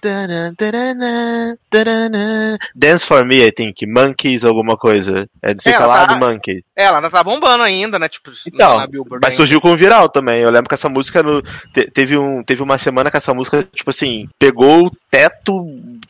Dance 2.73 3.05
for 3.05 3.25
Me, 3.25 3.45
I 3.45 3.51
think, 3.51 3.85
Monkeys 3.85 4.45
alguma 4.45 4.77
coisa. 4.77 5.27
É 5.41 5.53
de 5.53 5.61
que 5.61 5.71
lá 5.71 6.05
tá- 6.07 6.13
do 6.13 6.19
Monkeys. 6.19 6.61
É, 6.73 6.85
ela 6.85 6.97
ainda 6.99 7.09
tá 7.09 7.21
bombando 7.21 7.63
ainda, 7.63 7.99
né? 7.99 8.07
Tipo, 8.07 8.31
Então, 8.47 8.77
na 8.77 8.87
Billboard. 8.87 9.19
Mas 9.21 9.31
ainda. 9.31 9.35
surgiu 9.41 9.59
com 9.59 9.75
viral 9.75 10.07
também. 10.07 10.39
Eu 10.41 10.49
lembro 10.49 10.69
que 10.69 10.73
essa 10.73 10.87
música 10.87 11.21
no, 11.21 11.41
te- 11.73 11.91
teve, 11.91 12.17
um, 12.17 12.41
teve 12.43 12.63
uma 12.63 12.77
semana 12.77 13.11
que 13.11 13.17
essa 13.17 13.33
música, 13.33 13.67
tipo 13.73 13.89
assim, 13.89 14.29
pegou 14.39 14.87
o 14.87 14.91
teto 15.11 15.65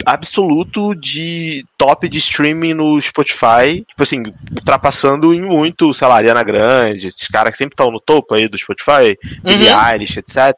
absoluto 0.05 0.93
de 0.93 1.65
top 1.77 2.07
de 2.07 2.19
streaming 2.19 2.75
no 2.75 3.01
Spotify. 3.01 3.83
Tipo 3.87 4.03
assim, 4.03 4.23
ultrapassando 4.55 5.33
em 5.33 5.41
muito, 5.41 5.91
sei 5.95 6.07
lá, 6.07 6.15
Ariana 6.17 6.43
Grande, 6.43 7.07
esses 7.07 7.27
caras 7.27 7.51
que 7.53 7.57
sempre 7.57 7.73
estão 7.73 7.89
no 7.89 7.99
topo 7.99 8.35
aí 8.35 8.47
do 8.47 8.57
Spotify, 8.57 9.17
Billie 9.43 9.71
Uhum. 9.71 9.89
Eilish, 9.91 10.19
etc. 10.27 10.53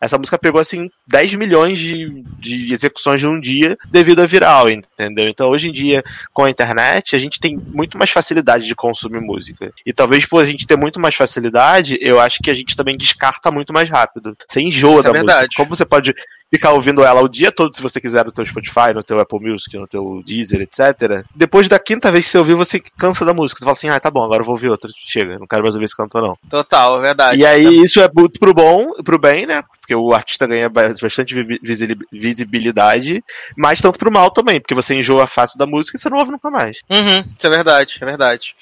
Essa 0.00 0.18
música 0.18 0.38
pegou 0.38 0.60
assim 0.60 0.88
10 1.06 1.34
milhões 1.34 1.78
de, 1.78 2.22
de 2.38 2.72
execuções 2.72 3.22
num 3.22 3.38
dia 3.38 3.76
devido 3.90 4.20
a 4.20 4.26
viral, 4.26 4.70
entendeu? 4.70 5.28
Então 5.28 5.48
hoje 5.50 5.68
em 5.68 5.72
dia, 5.72 6.02
com 6.32 6.44
a 6.44 6.50
internet, 6.50 7.14
a 7.14 7.18
gente 7.18 7.38
tem 7.38 7.56
muito 7.56 7.98
mais 7.98 8.10
facilidade 8.10 8.66
de 8.66 8.74
consumir 8.74 9.20
música. 9.20 9.72
E 9.84 9.92
talvez 9.92 10.24
por 10.26 10.42
a 10.42 10.46
gente 10.46 10.66
ter 10.66 10.76
muito 10.76 10.98
mais 10.98 11.14
facilidade, 11.14 11.98
eu 12.00 12.20
acho 12.20 12.38
que 12.42 12.50
a 12.50 12.54
gente 12.54 12.76
também 12.76 12.96
descarta 12.96 13.50
muito 13.50 13.72
mais 13.72 13.88
rápido. 13.88 14.36
Você 14.48 14.60
enjoa 14.60 15.00
Isso 15.00 15.00
é 15.00 15.02
da 15.02 15.08
música. 15.10 15.26
verdade. 15.26 15.56
Como 15.56 15.68
você 15.68 15.84
pode 15.84 16.14
ficar 16.52 16.72
ouvindo 16.72 17.04
ela 17.04 17.22
o 17.22 17.28
dia 17.28 17.52
todo, 17.52 17.74
se 17.74 17.80
você 17.82 18.00
quiser, 18.00 18.24
no 18.24 18.32
teu 18.32 18.44
Spotify, 18.44 18.92
no 18.94 19.02
teu 19.04 19.20
Apple 19.20 19.38
Music, 19.40 19.76
no 19.78 19.86
teu 19.86 20.22
Deezer, 20.26 20.60
etc. 20.62 21.24
Depois 21.34 21.68
da 21.68 21.78
quinta 21.78 22.10
vez 22.10 22.24
que 22.24 22.30
você 22.32 22.38
ouvir, 22.38 22.54
você 22.54 22.80
cansa 22.98 23.24
da 23.24 23.32
música. 23.32 23.58
Você 23.60 23.64
fala 23.64 23.72
assim, 23.72 23.88
ah, 23.88 24.00
tá 24.00 24.10
bom, 24.10 24.24
agora 24.24 24.40
eu 24.42 24.46
vou 24.46 24.54
ouvir 24.54 24.68
outra. 24.68 24.90
Chega, 25.04 25.38
não 25.38 25.46
quero 25.46 25.62
mais 25.62 25.74
ouvir 25.74 25.84
esse 25.84 25.96
cantor, 25.96 26.22
não. 26.22 26.36
Total, 26.50 26.98
é 26.98 27.02
verdade. 27.02 27.40
E 27.40 27.46
aí 27.46 27.64
isso 27.80 28.00
é 28.00 28.10
muito 28.12 28.40
pro 28.40 28.52
bom, 28.52 28.92
pro 29.04 29.18
bem, 29.18 29.46
né? 29.46 29.62
Porque 29.80 29.94
o 29.94 30.12
artista 30.12 30.46
ganha 30.46 30.68
ba- 30.68 30.94
bastante 31.00 31.34
vi- 31.34 31.58
visi- 31.62 31.96
visibilidade, 32.12 33.22
mas 33.56 33.80
tanto 33.80 33.98
pro 33.98 34.10
mal 34.10 34.30
também, 34.30 34.60
porque 34.60 34.74
você 34.74 34.94
enjoa 34.94 35.26
fácil 35.26 35.58
da 35.58 35.66
música 35.66 35.96
e 35.96 36.00
você 36.00 36.08
não 36.08 36.18
ouve 36.18 36.30
nunca 36.32 36.50
mais. 36.50 36.78
Uhum, 36.88 37.20
isso 37.36 37.46
é 37.46 37.50
verdade, 37.50 37.98
é 38.00 38.04
verdade. 38.04 38.54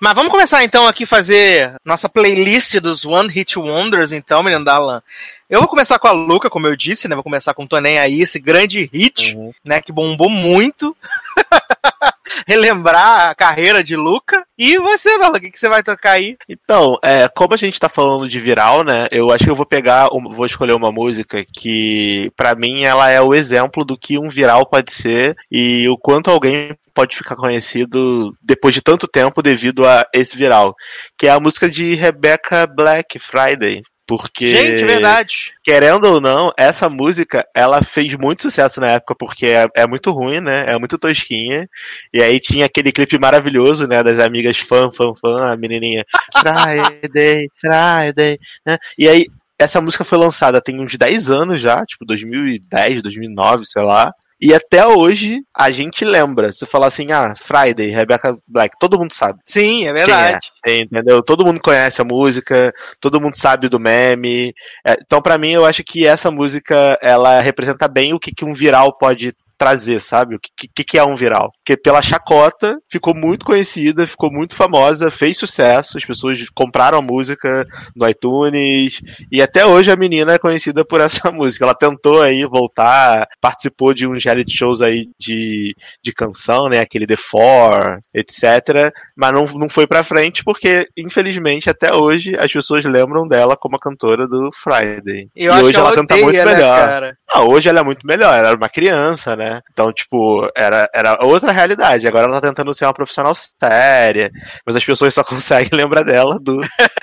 Mas 0.00 0.14
vamos 0.14 0.30
começar 0.30 0.62
então 0.64 0.86
aqui 0.86 1.04
fazer 1.04 1.74
nossa 1.84 2.08
playlist 2.08 2.76
dos 2.78 3.04
One 3.04 3.28
Hit 3.28 3.58
Wonders, 3.58 4.12
então, 4.12 4.42
menino 4.42 4.64
Dalan. 4.64 5.02
Eu 5.48 5.60
vou 5.60 5.68
começar 5.68 5.98
com 5.98 6.06
a 6.06 6.12
Luca, 6.12 6.50
como 6.50 6.66
eu 6.66 6.76
disse, 6.76 7.08
né? 7.08 7.14
Vou 7.14 7.24
começar 7.24 7.54
com 7.54 7.66
Tô 7.66 7.80
Nem 7.80 7.98
Aí, 7.98 8.20
esse 8.20 8.38
grande 8.38 8.90
hit, 8.92 9.34
né? 9.64 9.80
Que 9.80 9.90
bombou 9.90 10.28
muito. 10.28 10.94
Relembrar 12.46 13.30
a 13.30 13.34
carreira 13.34 13.82
de 13.82 13.96
Luca. 13.96 14.44
E 14.58 14.78
você, 14.78 15.18
Dalan, 15.18 15.38
o 15.38 15.40
que, 15.40 15.50
que 15.50 15.58
você 15.58 15.66
vai 15.66 15.82
tocar 15.82 16.12
aí? 16.12 16.36
Então, 16.46 16.98
é, 17.02 17.28
como 17.28 17.54
a 17.54 17.56
gente 17.56 17.80
tá 17.80 17.88
falando 17.88 18.28
de 18.28 18.38
viral, 18.38 18.84
né? 18.84 19.06
Eu 19.10 19.30
acho 19.30 19.44
que 19.44 19.50
eu 19.50 19.56
vou 19.56 19.64
pegar, 19.64 20.10
vou 20.10 20.44
escolher 20.44 20.74
uma 20.74 20.92
música 20.92 21.42
que, 21.56 22.30
pra 22.36 22.54
mim, 22.54 22.84
ela 22.84 23.08
é 23.10 23.18
o 23.18 23.34
exemplo 23.34 23.86
do 23.86 23.96
que 23.96 24.18
um 24.18 24.28
viral 24.28 24.66
pode 24.66 24.92
ser 24.92 25.34
e 25.50 25.88
o 25.88 25.96
quanto 25.96 26.30
alguém 26.30 26.76
pode 26.92 27.16
ficar 27.16 27.36
conhecido 27.36 28.36
depois 28.42 28.74
de 28.74 28.82
tanto 28.82 29.08
tempo 29.08 29.40
devido 29.40 29.86
a 29.86 30.04
esse 30.12 30.36
viral, 30.36 30.74
que 31.16 31.26
é 31.26 31.30
a 31.30 31.40
música 31.40 31.70
de 31.70 31.94
Rebecca 31.94 32.66
Black, 32.66 33.18
Friday. 33.18 33.82
Porque, 34.08 34.54
Gente, 34.54 34.86
verdade. 34.86 35.52
querendo 35.62 36.06
ou 36.06 36.18
não, 36.18 36.50
essa 36.56 36.88
música, 36.88 37.46
ela 37.54 37.82
fez 37.82 38.14
muito 38.14 38.44
sucesso 38.44 38.80
na 38.80 38.92
época, 38.92 39.14
porque 39.14 39.48
é, 39.48 39.66
é 39.76 39.86
muito 39.86 40.10
ruim, 40.10 40.40
né? 40.40 40.64
É 40.66 40.78
muito 40.78 40.96
tosquinha. 40.96 41.68
E 42.10 42.22
aí 42.22 42.40
tinha 42.40 42.64
aquele 42.64 42.90
clipe 42.90 43.18
maravilhoso, 43.18 43.86
né? 43.86 44.02
Das 44.02 44.18
amigas 44.18 44.56
fã, 44.58 44.90
fã, 44.90 45.12
fã, 45.14 45.52
a 45.52 45.56
menininha. 45.58 46.06
Friday, 46.40 47.50
Friday, 47.60 48.38
né? 48.64 48.78
E 48.96 49.06
aí, 49.06 49.26
essa 49.58 49.78
música 49.78 50.04
foi 50.04 50.16
lançada 50.16 50.58
tem 50.62 50.80
uns 50.80 50.96
10 50.96 51.30
anos 51.30 51.60
já, 51.60 51.84
tipo 51.84 52.06
2010, 52.06 53.02
2009, 53.02 53.66
sei 53.66 53.82
lá. 53.82 54.14
E 54.40 54.54
até 54.54 54.86
hoje 54.86 55.40
a 55.56 55.70
gente 55.70 56.04
lembra. 56.04 56.52
Se 56.52 56.64
falar 56.64 56.86
assim, 56.86 57.10
ah, 57.10 57.34
Friday, 57.34 57.88
Rebecca 57.88 58.38
Black, 58.46 58.76
todo 58.78 58.98
mundo 58.98 59.12
sabe. 59.12 59.40
Sim, 59.44 59.86
é 59.86 59.92
verdade. 59.92 60.50
Entendeu? 60.66 61.22
Todo 61.22 61.44
mundo 61.44 61.60
conhece 61.60 62.00
a 62.00 62.04
música, 62.04 62.72
todo 63.00 63.20
mundo 63.20 63.34
sabe 63.34 63.68
do 63.68 63.80
meme. 63.80 64.54
É, 64.86 64.96
então, 65.00 65.20
pra 65.20 65.38
mim, 65.38 65.52
eu 65.52 65.64
acho 65.66 65.82
que 65.82 66.06
essa 66.06 66.30
música 66.30 66.98
ela 67.02 67.40
representa 67.40 67.88
bem 67.88 68.14
o 68.14 68.20
que, 68.20 68.32
que 68.32 68.44
um 68.44 68.54
viral 68.54 68.96
pode 68.96 69.34
trazer, 69.58 70.00
sabe? 70.00 70.36
O 70.36 70.40
que, 70.40 70.68
que, 70.72 70.84
que 70.84 70.98
é 70.98 71.04
um 71.04 71.16
viral? 71.16 71.50
Porque 71.58 71.76
pela 71.76 72.00
chacota 72.00 72.78
ficou 72.90 73.14
muito 73.14 73.44
conhecida, 73.44 74.06
ficou 74.06 74.30
muito 74.32 74.54
famosa, 74.54 75.10
fez 75.10 75.36
sucesso, 75.36 75.98
as 75.98 76.04
pessoas 76.04 76.48
compraram 76.54 76.98
a 76.98 77.02
música 77.02 77.66
no 77.94 78.08
iTunes 78.08 79.02
e 79.30 79.42
até 79.42 79.66
hoje 79.66 79.90
a 79.90 79.96
menina 79.96 80.34
é 80.34 80.38
conhecida 80.38 80.84
por 80.84 81.00
essa 81.00 81.30
música. 81.32 81.64
Ela 81.64 81.74
tentou 81.74 82.22
aí 82.22 82.44
voltar, 82.44 83.26
participou 83.40 83.92
de 83.92 84.06
uns 84.06 84.24
reality 84.24 84.56
shows 84.56 84.80
aí 84.80 85.08
de, 85.18 85.74
de 86.02 86.12
canção, 86.12 86.68
né? 86.68 86.80
Aquele 86.80 87.06
The 87.06 87.16
Four, 87.16 87.98
etc. 88.14 88.92
Mas 89.16 89.32
não, 89.32 89.44
não 89.44 89.68
foi 89.68 89.86
pra 89.86 90.04
frente 90.04 90.44
porque, 90.44 90.86
infelizmente, 90.96 91.68
até 91.68 91.92
hoje 91.92 92.36
as 92.38 92.52
pessoas 92.52 92.84
lembram 92.84 93.26
dela 93.26 93.56
como 93.56 93.76
a 93.76 93.80
cantora 93.80 94.28
do 94.28 94.50
Friday. 94.54 95.28
Eu 95.34 95.52
e 95.56 95.62
hoje 95.62 95.76
ela 95.76 95.94
canta 95.94 96.14
odeia, 96.14 96.24
muito 96.24 96.44
né, 96.44 96.54
melhor. 96.54 96.88
cara? 96.88 97.18
Ah, 97.28 97.42
hoje 97.42 97.68
ela 97.68 97.80
é 97.80 97.82
muito 97.82 98.06
melhor, 98.06 98.34
ela 98.34 98.48
era 98.48 98.56
uma 98.56 98.68
criança, 98.68 99.34
né? 99.34 99.47
Então, 99.70 99.92
tipo, 99.92 100.48
era, 100.56 100.88
era 100.94 101.24
outra 101.24 101.52
realidade. 101.52 102.06
Agora 102.06 102.26
ela 102.26 102.40
tá 102.40 102.48
tentando 102.48 102.74
ser 102.74 102.84
uma 102.84 102.94
profissional 102.94 103.34
séria, 103.34 104.30
mas 104.66 104.76
as 104.76 104.84
pessoas 104.84 105.14
só 105.14 105.22
conseguem 105.24 105.70
lembrar 105.72 106.02
dela 106.02 106.38
do 106.40 106.60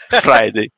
Friday. 0.21 0.69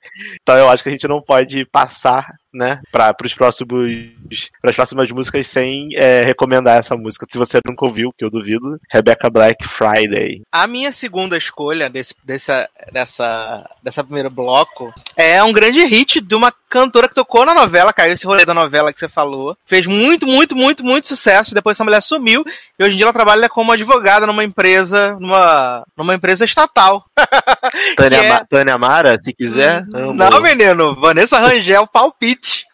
Então 0.41 0.55
eu 0.55 0.69
acho 0.69 0.83
que 0.83 0.89
a 0.89 0.91
gente 0.91 1.07
não 1.07 1.21
pode 1.21 1.65
passar, 1.65 2.25
né, 2.53 2.79
para 2.91 3.15
os 3.23 3.33
próximos, 3.33 4.49
para 4.61 4.71
as 4.71 4.75
próximas 4.75 5.11
músicas 5.11 5.45
sem 5.47 5.89
é, 5.95 6.23
recomendar 6.23 6.77
essa 6.77 6.95
música. 6.95 7.25
Se 7.29 7.37
você 7.37 7.59
nunca 7.67 7.85
ouviu, 7.85 8.11
que 8.17 8.25
eu 8.25 8.29
duvido, 8.29 8.79
Rebecca 8.91 9.29
Black 9.29 9.67
Friday. 9.67 10.41
A 10.51 10.65
minha 10.65 10.91
segunda 10.91 11.37
escolha 11.37 11.89
desse, 11.89 12.15
dessa, 12.23 12.67
dessa, 12.91 13.69
dessa 13.83 14.03
primeiro 14.03 14.29
bloco 14.29 14.91
é 15.15 15.43
um 15.43 15.53
grande 15.53 15.83
hit 15.85 16.19
de 16.19 16.35
uma 16.35 16.51
cantora 16.69 17.07
que 17.07 17.15
tocou 17.15 17.45
na 17.45 17.53
novela, 17.53 17.93
caiu 17.93 18.13
esse 18.13 18.25
rolê 18.25 18.45
da 18.45 18.53
novela 18.53 18.91
que 18.91 18.99
você 18.99 19.07
falou. 19.07 19.57
Fez 19.65 19.85
muito, 19.85 20.25
muito, 20.27 20.55
muito, 20.55 20.83
muito 20.83 21.07
sucesso. 21.07 21.53
Depois 21.53 21.75
essa 21.77 21.83
mulher 21.83 22.01
sumiu 22.01 22.43
e 22.77 22.83
hoje 22.83 22.93
em 22.93 22.97
dia 22.97 23.05
ela 23.05 23.13
trabalha 23.13 23.49
como 23.49 23.71
advogada 23.71 24.27
numa 24.27 24.43
empresa, 24.43 25.17
numa, 25.19 25.83
numa 25.95 26.13
empresa 26.13 26.45
estatal. 26.45 27.05
Tânia, 27.97 28.17
é- 28.17 28.45
Tânia 28.49 28.77
Mara, 28.77 29.16
se 29.21 29.33
quiser. 29.33 29.85
amo. 29.93 30.13
Não, 30.13 30.41
menino, 30.41 30.95
Vanessa 30.99 31.39
Rangel, 31.39 31.87
palpite. 31.87 32.66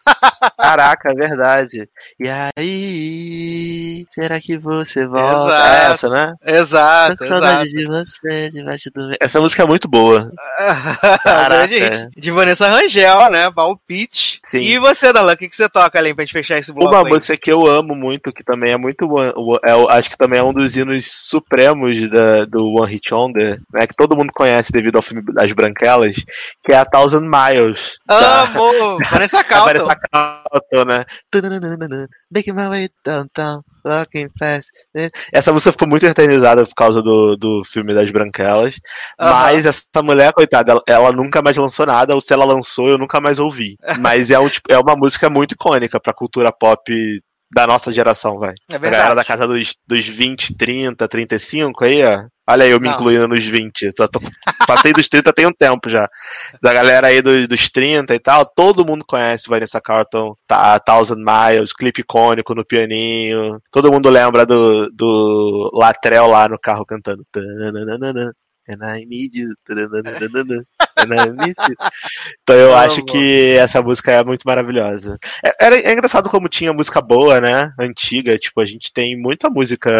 Caraca, 0.58 1.10
é 1.10 1.14
verdade. 1.14 1.88
E 2.20 2.28
aí, 2.28 4.06
será 4.10 4.40
que 4.40 4.56
você 4.58 5.06
volta? 5.06 5.54
Exato. 5.54 5.64
É 5.64 5.92
essa, 5.92 6.08
né? 6.08 6.34
Exato, 6.44 7.16
Tô 7.16 7.24
exato. 7.24 7.40
saudade 7.40 7.70
de 7.70 7.86
você, 7.86 8.50
debaixo 8.50 8.90
do... 8.94 9.12
Essa 9.20 9.40
música 9.40 9.62
é 9.62 9.66
muito 9.66 9.88
boa. 9.88 10.30
Caraca. 11.22 12.10
de 12.16 12.30
Vanessa 12.30 12.68
Rangel, 12.68 13.30
né? 13.30 13.50
Palpite. 13.50 14.40
Sim. 14.44 14.58
E 14.60 14.78
você, 14.78 15.12
Dalan, 15.12 15.32
o 15.32 15.36
que, 15.36 15.48
que 15.48 15.56
você 15.56 15.68
toca 15.68 15.98
ali 15.98 16.14
pra 16.14 16.24
gente 16.24 16.32
fechar 16.32 16.58
esse 16.58 16.72
bloco? 16.72 16.94
Uma 16.94 17.04
aí? 17.06 17.12
música 17.12 17.36
que 17.36 17.50
eu 17.52 17.66
amo 17.66 17.94
muito, 17.94 18.32
que 18.32 18.44
também 18.44 18.72
é 18.72 18.76
muito. 18.76 19.06
é 19.64 19.96
acho 19.96 20.10
que 20.10 20.16
também 20.18 20.38
é 20.40 20.42
um 20.42 20.52
dos 20.52 20.76
hinos 20.76 21.06
supremos 21.10 22.08
da- 22.10 22.44
do 22.44 22.66
One 22.80 22.92
Hit 22.92 23.12
Wonder, 23.12 23.60
né? 23.72 23.86
Que 23.86 23.94
todo 23.96 24.16
mundo 24.16 24.32
conhece 24.32 24.72
devido 24.72 24.96
ao 24.96 25.02
filme 25.02 25.22
Das 25.32 25.52
Branquelas, 25.52 26.16
que 26.64 26.72
é 26.72 26.76
a 26.76 26.84
Thousand 26.84 27.22
Miles. 27.28 27.98
da- 28.06 28.42
Amo! 28.44 28.98
Vanessa 29.10 29.38
da 29.38 29.44
Calton. 29.44 29.93
Carlton, 29.96 30.84
né? 30.86 31.04
Making 32.30 32.54
my 32.54 32.68
way 32.68 32.88
downtown. 33.04 33.62
walking 33.84 34.28
fast. 34.38 34.70
Essa 35.32 35.52
música 35.52 35.72
ficou 35.72 35.86
muito 35.86 36.06
eternizada 36.06 36.64
por 36.66 36.74
causa 36.74 37.02
do, 37.02 37.36
do 37.36 37.62
filme 37.64 37.94
das 37.94 38.10
Branquelas. 38.10 38.74
Uhum. 39.20 39.28
Mas 39.28 39.66
essa 39.66 40.02
mulher, 40.02 40.32
coitada, 40.32 40.72
ela, 40.72 40.82
ela, 40.86 41.12
nunca 41.12 41.42
mais 41.42 41.56
lançou 41.56 41.86
nada, 41.86 42.14
ou 42.14 42.20
se 42.20 42.32
ela 42.32 42.44
lançou, 42.44 42.88
eu 42.88 42.98
nunca 42.98 43.20
mais 43.20 43.38
ouvi. 43.38 43.76
Mas 44.00 44.30
é, 44.30 44.38
um, 44.38 44.48
tipo, 44.48 44.72
é 44.72 44.78
uma 44.78 44.96
música 44.96 45.28
muito 45.28 45.52
icônica 45.52 46.00
pra 46.00 46.14
cultura 46.14 46.50
pop 46.50 46.92
da 47.52 47.66
nossa 47.66 47.92
geração, 47.92 48.38
vai. 48.38 48.54
É 48.68 48.78
verdade. 48.78 48.94
A 48.94 48.98
galera 48.98 49.14
da 49.14 49.24
casa 49.24 49.46
dos, 49.46 49.74
dos 49.86 50.06
20, 50.06 50.56
30, 50.56 51.06
35 51.06 51.84
aí, 51.84 52.04
ó. 52.04 52.24
Olha 52.46 52.64
aí, 52.64 52.70
eu 52.70 52.80
me 52.80 52.88
Não. 52.88 52.94
incluindo 52.94 53.26
nos 53.26 53.42
20. 53.42 53.92
Tô, 53.92 54.06
tô, 54.06 54.20
passei 54.66 54.92
dos 54.92 55.08
30 55.08 55.32
tem 55.32 55.46
um 55.46 55.52
tempo 55.52 55.88
já. 55.88 56.08
Da 56.60 56.74
galera 56.74 57.06
aí 57.06 57.22
dos, 57.22 57.48
dos 57.48 57.70
30 57.70 58.14
e 58.14 58.18
tal, 58.18 58.44
todo 58.44 58.84
mundo 58.84 59.04
conhece 59.06 59.48
Vanessa 59.48 59.80
Carlton, 59.80 60.36
tá, 60.46 60.78
Thousand 60.78 61.16
Miles, 61.24 61.72
clipe 61.72 62.02
icônico 62.02 62.54
no 62.54 62.64
pianinho. 62.64 63.60
Todo 63.70 63.90
mundo 63.90 64.10
lembra 64.10 64.44
do, 64.44 64.90
do 64.90 65.70
Latrell 65.72 66.26
lá 66.26 66.48
no 66.48 66.58
carro 66.58 66.84
cantando. 66.84 67.24
And 68.66 68.82
I 68.82 69.04
need 69.04 69.34
you. 69.34 69.54
You. 71.04 71.76
Então 72.42 72.56
eu 72.56 72.74
acho 72.74 73.04
que 73.04 73.56
essa 73.58 73.82
música 73.82 74.12
é 74.12 74.24
muito 74.24 74.42
maravilhosa. 74.44 75.18
É, 75.44 75.66
é, 75.66 75.90
é, 75.90 75.92
engraçado 75.92 76.28
como 76.30 76.48
tinha 76.48 76.72
música 76.72 77.00
boa, 77.00 77.40
né? 77.40 77.72
Antiga. 77.78 78.38
Tipo, 78.38 78.60
a 78.60 78.66
gente 78.66 78.92
tem 78.92 79.16
muita 79.16 79.50
música 79.50 79.90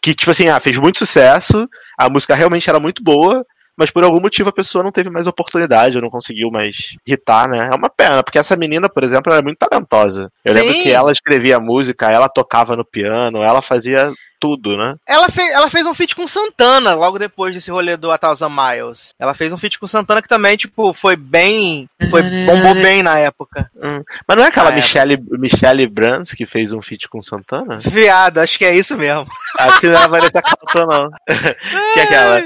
que, 0.00 0.14
tipo 0.14 0.30
assim, 0.30 0.48
ah, 0.48 0.60
fez 0.60 0.76
muito 0.78 0.98
sucesso. 0.98 1.68
A 1.96 2.08
música 2.08 2.34
realmente 2.34 2.68
era 2.68 2.80
muito 2.80 3.02
boa 3.02 3.44
mas 3.78 3.92
por 3.92 4.02
algum 4.02 4.20
motivo 4.20 4.48
a 4.48 4.52
pessoa 4.52 4.82
não 4.82 4.90
teve 4.90 5.08
mais 5.08 5.28
oportunidade, 5.28 6.00
não 6.00 6.10
conseguiu 6.10 6.50
mais 6.50 6.96
hitar, 7.06 7.48
né? 7.48 7.68
É 7.72 7.76
uma 7.76 7.88
pena, 7.88 8.24
porque 8.24 8.36
essa 8.36 8.56
menina, 8.56 8.88
por 8.88 9.04
exemplo, 9.04 9.30
ela 9.30 9.38
é 9.38 9.42
muito 9.42 9.58
talentosa. 9.58 10.32
Eu 10.44 10.52
Sim. 10.52 10.60
lembro 10.60 10.82
que 10.82 10.90
ela 10.90 11.12
escrevia 11.12 11.60
música, 11.60 12.10
ela 12.10 12.28
tocava 12.28 12.74
no 12.74 12.84
piano, 12.84 13.40
ela 13.40 13.62
fazia 13.62 14.12
tudo, 14.38 14.76
né? 14.76 14.96
Ela, 15.06 15.28
fez, 15.28 15.50
ela 15.52 15.70
fez 15.70 15.86
um 15.86 15.94
feat 15.94 16.14
com 16.14 16.28
Santana 16.28 16.94
logo 16.94 17.18
depois 17.18 17.54
desse 17.54 17.70
rolê 17.70 17.96
do 17.96 18.10
A 18.10 18.18
Thousand 18.18 18.50
Miles. 18.50 19.14
Ela 19.18 19.34
fez 19.34 19.52
um 19.52 19.58
feat 19.58 19.78
com 19.78 19.86
Santana 19.86 20.22
que 20.22 20.28
também, 20.28 20.56
tipo, 20.56 20.92
foi 20.92 21.16
bem. 21.16 21.88
Foi, 22.10 22.22
bombou 22.22 22.74
bem 22.74 23.02
na 23.02 23.18
época. 23.18 23.70
Hum. 23.76 24.02
Mas 24.26 24.36
não 24.36 24.44
é 24.44 24.48
aquela 24.48 24.70
Michelle, 24.70 25.18
Michelle 25.30 25.86
Brands 25.86 26.32
que 26.32 26.46
fez 26.46 26.72
um 26.72 26.82
feat 26.82 27.08
com 27.08 27.22
Santana? 27.22 27.78
Viado, 27.78 28.38
acho 28.38 28.58
que 28.58 28.64
é 28.64 28.74
isso 28.74 28.96
mesmo. 28.96 29.26
Acho 29.58 29.80
que 29.80 29.86
não 29.86 29.94
é 29.94 30.04
a 30.04 30.08
Vanessa 30.08 30.42
Carlton, 30.42 30.86
não. 30.86 31.10
que 31.94 32.00
é 32.00 32.02
aquela. 32.02 32.42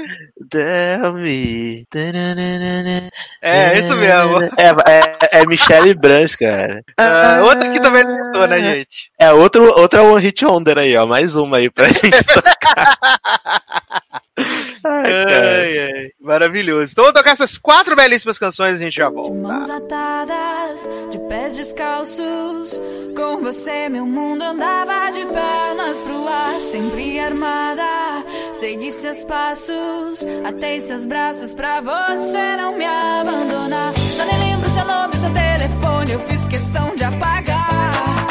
Tell 0.49 1.13
me. 1.13 1.85
É, 3.41 3.79
isso 3.79 3.95
mesmo. 3.95 4.43
É, 4.57 4.73
é, 4.87 5.41
é 5.41 5.45
Michelle 5.45 5.93
Brands, 5.93 6.35
cara. 6.35 6.83
É, 6.97 7.41
outra 7.41 7.71
que 7.71 7.79
também 7.79 8.03
acertou, 8.03 8.47
né, 8.47 8.59
gente? 8.59 9.11
É, 9.23 9.31
outro, 9.31 9.63
outra 9.79 10.03
One 10.03 10.21
Hit 10.21 10.43
Wonder 10.43 10.77
aí, 10.77 10.97
ó. 10.97 11.05
Mais 11.05 11.33
uma 11.37 11.55
aí 11.55 11.69
pra 11.69 11.87
gente 11.93 12.23
tocar. 12.25 12.97
Ai, 14.85 15.13
ai, 15.13 15.79
ai, 15.79 16.09
Maravilhoso. 16.19 16.91
Então 16.91 17.05
vou 17.05 17.13
tocar 17.13 17.31
essas 17.31 17.57
quatro 17.57 17.95
belíssimas 17.95 18.37
canções 18.37 18.73
e 18.73 18.75
a 18.75 18.79
gente 18.79 18.97
já 18.97 19.09
volta. 19.09 19.31
De 19.31 19.37
mãos 19.37 19.69
atadas, 19.69 20.89
de 21.09 21.19
pés 21.29 21.55
descalços. 21.55 22.77
Com 23.15 23.41
você 23.41 23.87
meu 23.87 24.05
mundo 24.05 24.41
andava 24.41 25.09
de 25.13 25.23
pernas 25.25 25.97
pro 26.01 26.27
ar, 26.27 26.59
sempre 26.59 27.17
armada. 27.17 27.83
Segui 28.51 28.91
seus 28.91 29.23
passos, 29.23 30.19
atei 30.45 30.81
seus 30.81 31.05
braços 31.05 31.53
pra 31.53 31.79
você 31.79 32.57
não 32.57 32.77
me 32.77 32.85
abandonar. 32.85 33.93
Só 33.93 34.25
nem 34.25 34.49
lembro 34.51 34.69
seu 34.69 34.83
nome, 34.83 35.15
seu 35.15 35.31
telefone, 35.31 36.11
eu 36.11 36.19
fiz 36.27 36.45
questão 36.49 36.93
de 36.93 37.05
apagar. 37.05 38.22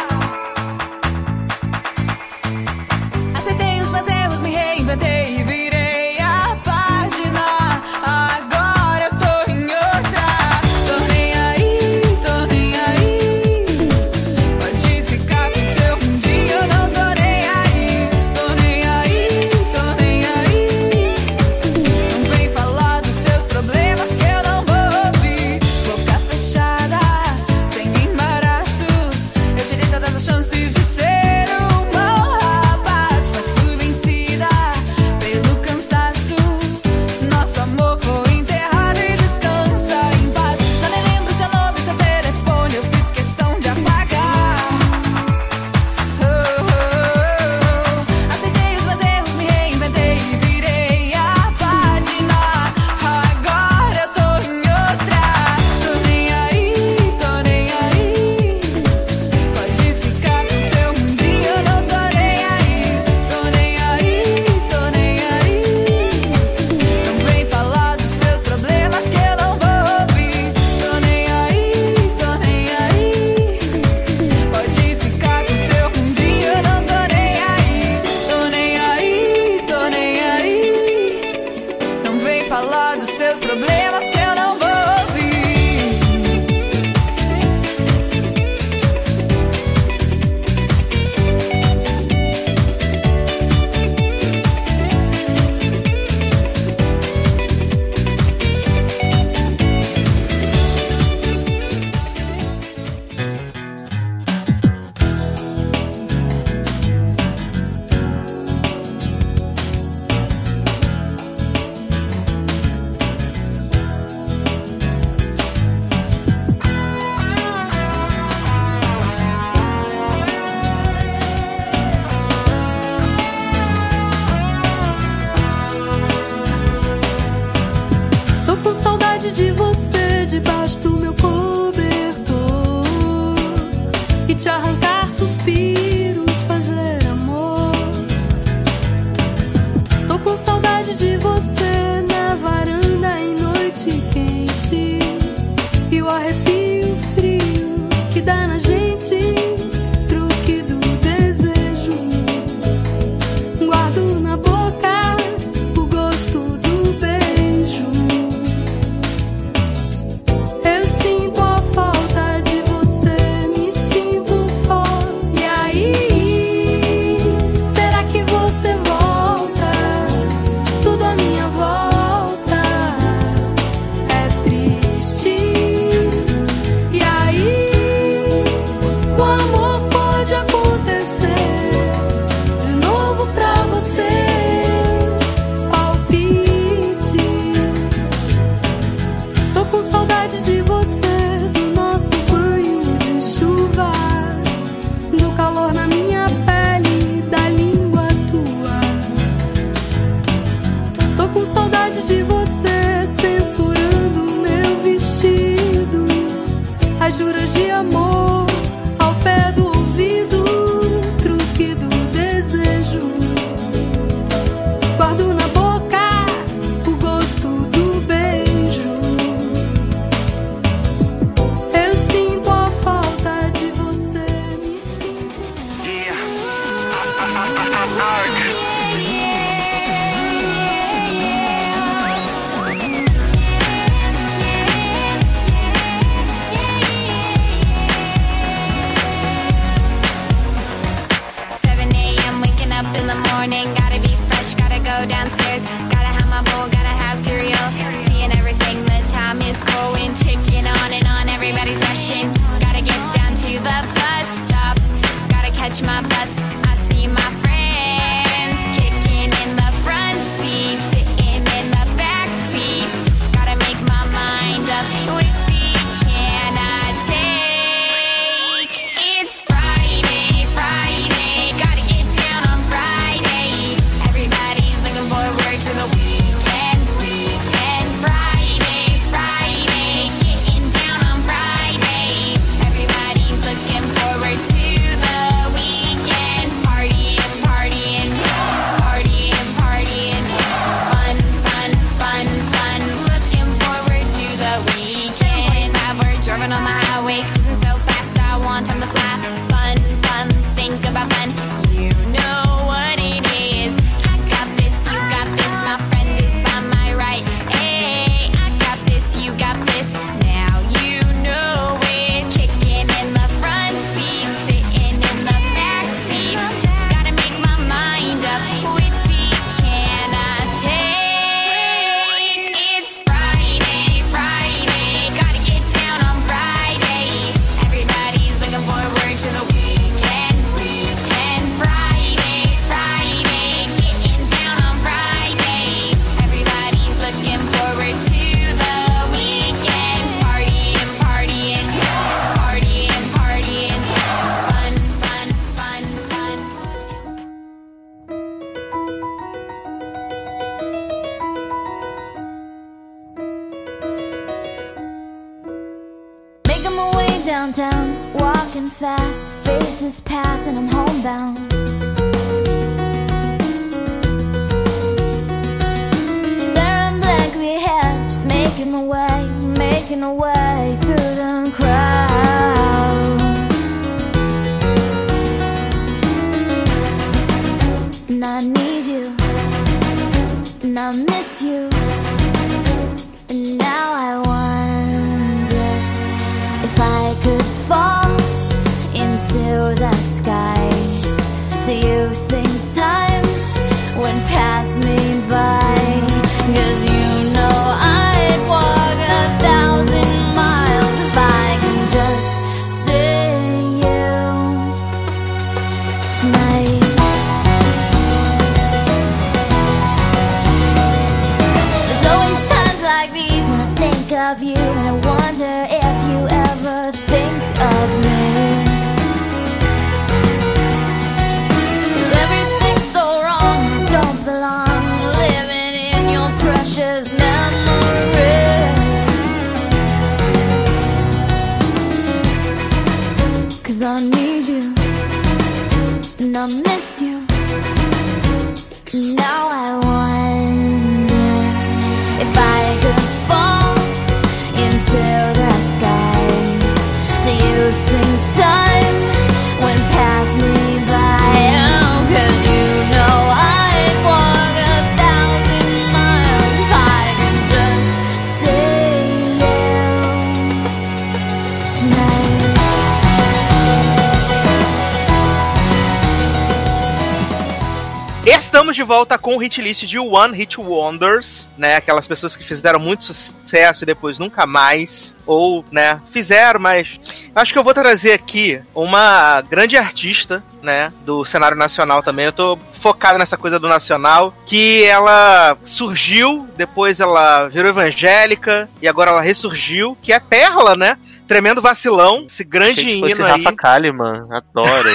Volta 469.02 469.18
com 469.18 469.34
o 469.34 469.38
hit 469.38 469.60
list 469.60 469.84
de 469.84 469.98
One 469.98 470.32
Hit 470.36 470.60
Wonders, 470.60 471.48
né? 471.58 471.74
Aquelas 471.74 472.06
pessoas 472.06 472.36
que 472.36 472.44
fizeram 472.44 472.78
muito 472.78 473.06
sucesso 473.06 473.82
e 473.82 473.86
depois 473.86 474.16
nunca 474.16 474.46
mais, 474.46 475.12
ou, 475.26 475.64
né, 475.72 476.00
fizeram, 476.12 476.60
mas 476.60 477.00
acho 477.34 477.52
que 477.52 477.58
eu 477.58 477.64
vou 477.64 477.74
trazer 477.74 478.12
aqui 478.12 478.62
uma 478.72 479.40
grande 479.40 479.76
artista, 479.76 480.40
né, 480.62 480.92
do 481.04 481.24
cenário 481.24 481.56
nacional 481.56 482.00
também. 482.00 482.26
Eu 482.26 482.32
tô 482.32 482.56
focado 482.80 483.18
nessa 483.18 483.36
coisa 483.36 483.58
do 483.58 483.68
nacional, 483.68 484.32
que 484.46 484.84
ela 484.84 485.56
surgiu, 485.66 486.48
depois 486.56 487.00
ela 487.00 487.48
virou 487.48 487.70
evangélica 487.70 488.68
e 488.80 488.86
agora 488.86 489.10
ela 489.10 489.20
ressurgiu, 489.20 489.98
que 490.00 490.12
é 490.12 490.20
Perla, 490.20 490.76
né? 490.76 490.96
Tremendo 491.26 491.60
vacilão, 491.60 492.26
esse 492.28 492.44
grande 492.44 492.82
Achei 492.82 492.94
que 492.94 493.00
fosse 493.00 493.14
hino 493.14 493.24
aí. 493.24 493.42
Rafa 493.42 493.56
Kalimann, 493.56 494.28
adoro. 494.30 494.90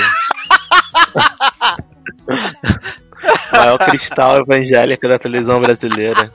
Maior 3.51 3.77
cristal 3.77 4.41
evangélica 4.41 5.08
da 5.08 5.19
televisão 5.19 5.60
brasileira. 5.60 6.32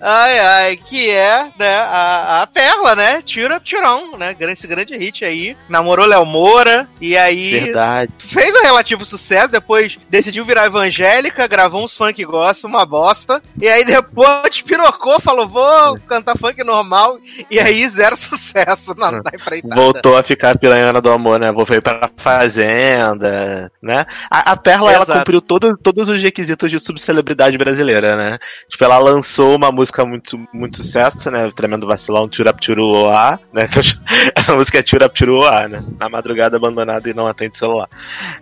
Ai, 0.00 0.38
ai, 0.38 0.76
que 0.76 1.10
é, 1.10 1.48
né, 1.58 1.76
a, 1.76 2.42
a 2.42 2.46
Perla, 2.46 2.94
né? 2.94 3.20
Tira 3.22 3.58
Tirão, 3.58 4.16
né? 4.16 4.34
Esse 4.38 4.66
grande 4.66 4.96
hit 4.96 5.24
aí. 5.24 5.56
Namorou 5.68 6.06
Léo 6.06 6.24
Moura 6.24 6.88
e 7.00 7.16
aí 7.16 7.60
Verdade. 7.60 8.12
fez 8.18 8.54
um 8.56 8.62
relativo 8.62 9.04
sucesso, 9.04 9.48
depois 9.50 9.98
decidiu 10.08 10.44
virar 10.44 10.66
evangélica, 10.66 11.46
gravou 11.46 11.84
uns 11.84 11.96
funk 11.96 12.24
gospel, 12.24 12.70
uma 12.70 12.86
bosta. 12.86 13.42
E 13.60 13.68
aí 13.68 13.84
depois 13.84 14.62
pirocou, 14.62 15.20
falou, 15.20 15.48
vou 15.48 15.98
cantar 16.06 16.38
funk 16.38 16.62
normal. 16.62 17.18
E 17.50 17.58
aí 17.58 17.88
zero 17.88 18.16
sucesso 18.16 18.94
na, 18.94 19.10
na 19.10 19.30
empreitada. 19.34 19.74
Voltou 19.74 20.16
a 20.16 20.22
ficar 20.22 20.56
piranhona 20.58 21.00
do 21.00 21.10
amor, 21.10 21.40
né? 21.40 21.50
Voltou 21.50 21.80
pra 21.82 22.10
fazenda, 22.16 23.70
né? 23.82 24.06
A, 24.30 24.52
a 24.52 24.56
Perla, 24.56 24.92
ela 24.92 25.04
Exato. 25.04 25.18
cumpriu 25.18 25.40
todo, 25.40 25.76
todos 25.76 26.08
os 26.08 26.22
requisitos 26.22 26.70
de 26.70 26.78
subcelebridade 26.78 27.58
brasileira, 27.58 28.16
né? 28.16 28.38
Tipo, 28.68 28.84
ela 28.84 28.98
lançou 28.98 29.56
uma 29.56 29.72
música 29.72 29.87
música 29.88 30.04
muito, 30.04 30.48
muito 30.52 30.76
sucesso, 30.76 31.30
né? 31.30 31.50
Tremendo 31.54 31.86
vacilão, 31.86 32.28
Turap 32.28 32.60
Turuoá, 32.60 33.38
né? 33.52 33.68
Essa 34.36 34.54
música 34.54 34.78
é 34.78 34.82
Turap 34.82 35.14
Turuoá, 35.14 35.66
né? 35.66 35.82
Na 35.98 36.08
madrugada 36.08 36.56
abandonada 36.56 37.08
e 37.08 37.14
não 37.14 37.26
atende 37.26 37.56
o 37.56 37.58
celular. 37.58 37.88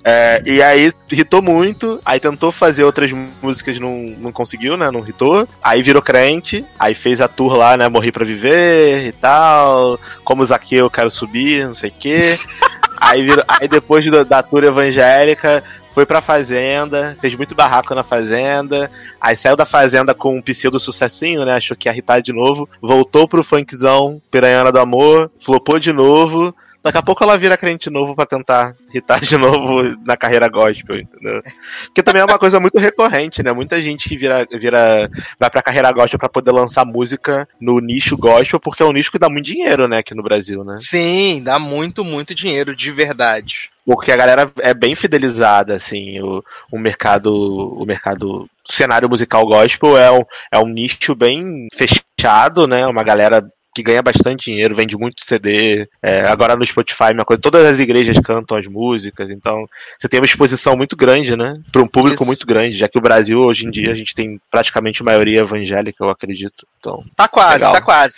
É, 0.04 0.42
e 0.44 0.62
aí 0.62 0.92
hitou 1.10 1.40
muito, 1.40 2.00
aí 2.04 2.18
tentou 2.18 2.50
fazer 2.50 2.84
outras 2.84 3.10
músicas, 3.42 3.78
não, 3.78 3.92
não 4.18 4.32
conseguiu, 4.32 4.76
né? 4.76 4.90
Não 4.90 5.06
hitou. 5.06 5.48
Aí 5.62 5.82
virou 5.82 6.02
crente, 6.02 6.64
aí 6.78 6.94
fez 6.94 7.20
a 7.20 7.28
tour 7.28 7.54
lá, 7.54 7.76
né? 7.76 7.88
Morri 7.88 8.10
pra 8.10 8.24
viver 8.24 9.06
e 9.06 9.12
tal. 9.12 9.98
Como 10.24 10.44
Zaqueu, 10.44 10.90
quero 10.90 11.10
subir, 11.10 11.66
não 11.66 11.74
sei 11.74 11.90
o 11.90 11.94
quê. 11.98 12.38
Aí, 12.98 13.22
virou, 13.22 13.44
aí 13.46 13.68
depois 13.68 14.04
da 14.26 14.42
tour 14.42 14.64
evangélica, 14.64 15.62
foi 15.96 16.04
pra 16.04 16.20
fazenda, 16.20 17.16
fez 17.22 17.34
muito 17.34 17.54
barraco 17.54 17.94
na 17.94 18.04
fazenda, 18.04 18.90
aí 19.18 19.34
saiu 19.34 19.56
da 19.56 19.64
fazenda 19.64 20.14
com 20.14 20.36
um 20.36 20.42
pseudo 20.42 20.78
sucessinho, 20.78 21.42
né? 21.42 21.54
Achou 21.54 21.74
que 21.74 21.88
ia 21.88 21.92
irritar 21.92 22.20
de 22.20 22.34
novo, 22.34 22.68
voltou 22.82 23.26
pro 23.26 23.42
funkzão, 23.42 24.20
Piranhana 24.30 24.70
do 24.70 24.78
Amor, 24.78 25.30
flopou 25.40 25.78
de 25.78 25.94
novo, 25.94 26.54
Daqui 26.84 26.98
a 26.98 27.02
pouco 27.02 27.24
ela 27.24 27.36
vira 27.36 27.56
crente 27.56 27.90
novo 27.90 28.14
para 28.14 28.26
tentar 28.26 28.76
hitar 28.94 29.18
de 29.20 29.36
novo 29.36 29.82
na 30.04 30.16
carreira 30.16 30.48
gospel, 30.48 31.00
entendeu? 31.00 31.42
Porque 31.86 32.00
também 32.00 32.22
é 32.22 32.24
uma 32.24 32.38
coisa 32.38 32.60
muito 32.60 32.78
recorrente, 32.78 33.42
né? 33.42 33.50
Muita 33.50 33.80
gente 33.80 34.16
vira, 34.16 34.46
vira 34.52 35.10
vai 35.40 35.50
pra 35.50 35.62
carreira 35.62 35.90
gospel 35.90 36.16
para 36.16 36.28
poder 36.28 36.52
lançar 36.52 36.84
música 36.84 37.48
no 37.60 37.80
nicho 37.80 38.16
gospel, 38.16 38.60
porque 38.60 38.84
é 38.84 38.86
um 38.86 38.92
nicho 38.92 39.10
que 39.10 39.18
dá 39.18 39.28
muito 39.28 39.46
dinheiro, 39.46 39.88
né, 39.88 39.98
aqui 39.98 40.14
no 40.14 40.22
Brasil, 40.22 40.62
né? 40.62 40.76
Sim, 40.78 41.42
dá 41.42 41.58
muito, 41.58 42.04
muito 42.04 42.32
dinheiro, 42.32 42.76
de 42.76 42.92
verdade. 42.92 43.70
Porque 43.86 44.10
a 44.10 44.16
galera 44.16 44.52
é 44.58 44.74
bem 44.74 44.96
fidelizada, 44.96 45.74
assim, 45.74 46.20
o, 46.20 46.44
o 46.72 46.78
mercado, 46.78 47.32
o 47.32 47.86
mercado 47.86 48.50
o 48.68 48.72
cenário 48.72 49.08
musical 49.08 49.46
gospel 49.46 49.96
é 49.96 50.10
um, 50.10 50.22
é 50.52 50.58
um 50.58 50.66
nicho 50.66 51.14
bem 51.14 51.68
fechado, 51.72 52.66
né? 52.66 52.84
Uma 52.86 53.04
galera 53.04 53.48
que 53.76 53.82
ganha 53.82 54.00
bastante 54.00 54.46
dinheiro, 54.46 54.74
vende 54.74 54.96
muito 54.96 55.22
CD. 55.22 55.86
É, 56.02 56.26
agora 56.26 56.56
no 56.56 56.64
Spotify, 56.64 57.12
minha 57.12 57.26
coisa, 57.26 57.42
todas 57.42 57.62
as 57.66 57.78
igrejas 57.78 58.18
cantam 58.20 58.56
as 58.56 58.66
músicas, 58.66 59.30
então 59.30 59.66
você 59.98 60.08
tem 60.08 60.18
uma 60.18 60.24
exposição 60.24 60.74
muito 60.74 60.96
grande, 60.96 61.36
né? 61.36 61.60
Para 61.70 61.82
um 61.82 61.86
público 61.86 62.22
Isso. 62.22 62.26
muito 62.26 62.46
grande, 62.46 62.74
já 62.74 62.88
que 62.88 62.98
o 62.98 63.02
Brasil 63.02 63.38
hoje 63.38 63.66
em 63.66 63.70
dia 63.70 63.92
a 63.92 63.94
gente 63.94 64.14
tem 64.14 64.40
praticamente 64.50 65.02
maioria 65.02 65.40
evangélica, 65.40 66.02
eu 66.02 66.08
acredito. 66.08 66.66
Então, 66.78 67.04
Tá 67.14 67.28
quase, 67.28 67.54
Legal. 67.54 67.72
tá 67.74 67.80
quase. 67.82 68.14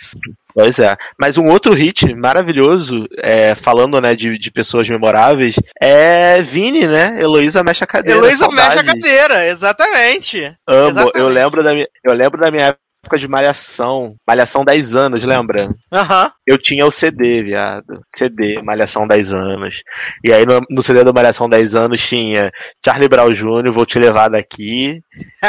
Pois 0.53 0.79
é. 0.79 0.95
Mas 1.19 1.37
um 1.37 1.47
outro 1.47 1.73
hit 1.73 2.13
maravilhoso, 2.15 3.05
é, 3.17 3.53
falando 3.53 3.99
né, 3.99 4.15
de, 4.15 4.37
de 4.37 4.51
pessoas 4.51 4.89
memoráveis, 4.89 5.55
é 5.81 6.41
Vini, 6.41 6.87
né? 6.87 7.21
Heloísa 7.21 7.63
mexe 7.63 7.83
a 7.83 7.87
cadeira. 7.87 8.19
Heloísa 8.19 8.47
mexe 8.49 8.79
a 8.79 8.83
cadeira, 8.83 9.45
exatamente. 9.47 10.43
Amo. 10.67 10.89
Exatamente. 10.89 11.17
Eu 11.17 11.29
lembro, 11.29 11.63
da 11.63 11.73
minha, 11.73 11.87
eu 12.03 12.13
lembro 12.13 12.39
da 12.39 12.49
minha 12.49 12.75
época 13.03 13.17
de 13.17 13.27
Malhação. 13.27 14.15
Malhação 14.27 14.63
10 14.63 14.95
anos, 14.95 15.23
lembra? 15.23 15.69
Aham. 15.91 16.31
Eu 16.45 16.57
tinha 16.57 16.85
o 16.85 16.91
CD, 16.91 17.43
viado. 17.43 18.01
CD, 18.13 18.61
Malhação 18.61 19.07
10 19.07 19.33
anos. 19.33 19.81
E 20.23 20.33
aí 20.33 20.45
no, 20.45 20.61
no 20.69 20.83
CD 20.83 21.03
do 21.03 21.13
Malhação 21.13 21.49
10 21.49 21.75
anos 21.75 22.05
tinha 22.05 22.51
Charlie 22.83 23.07
Brown 23.07 23.33
Jr., 23.33 23.71
Vou 23.71 23.85
Te 23.85 23.99
Levar 23.99 24.29
Daqui. 24.29 25.01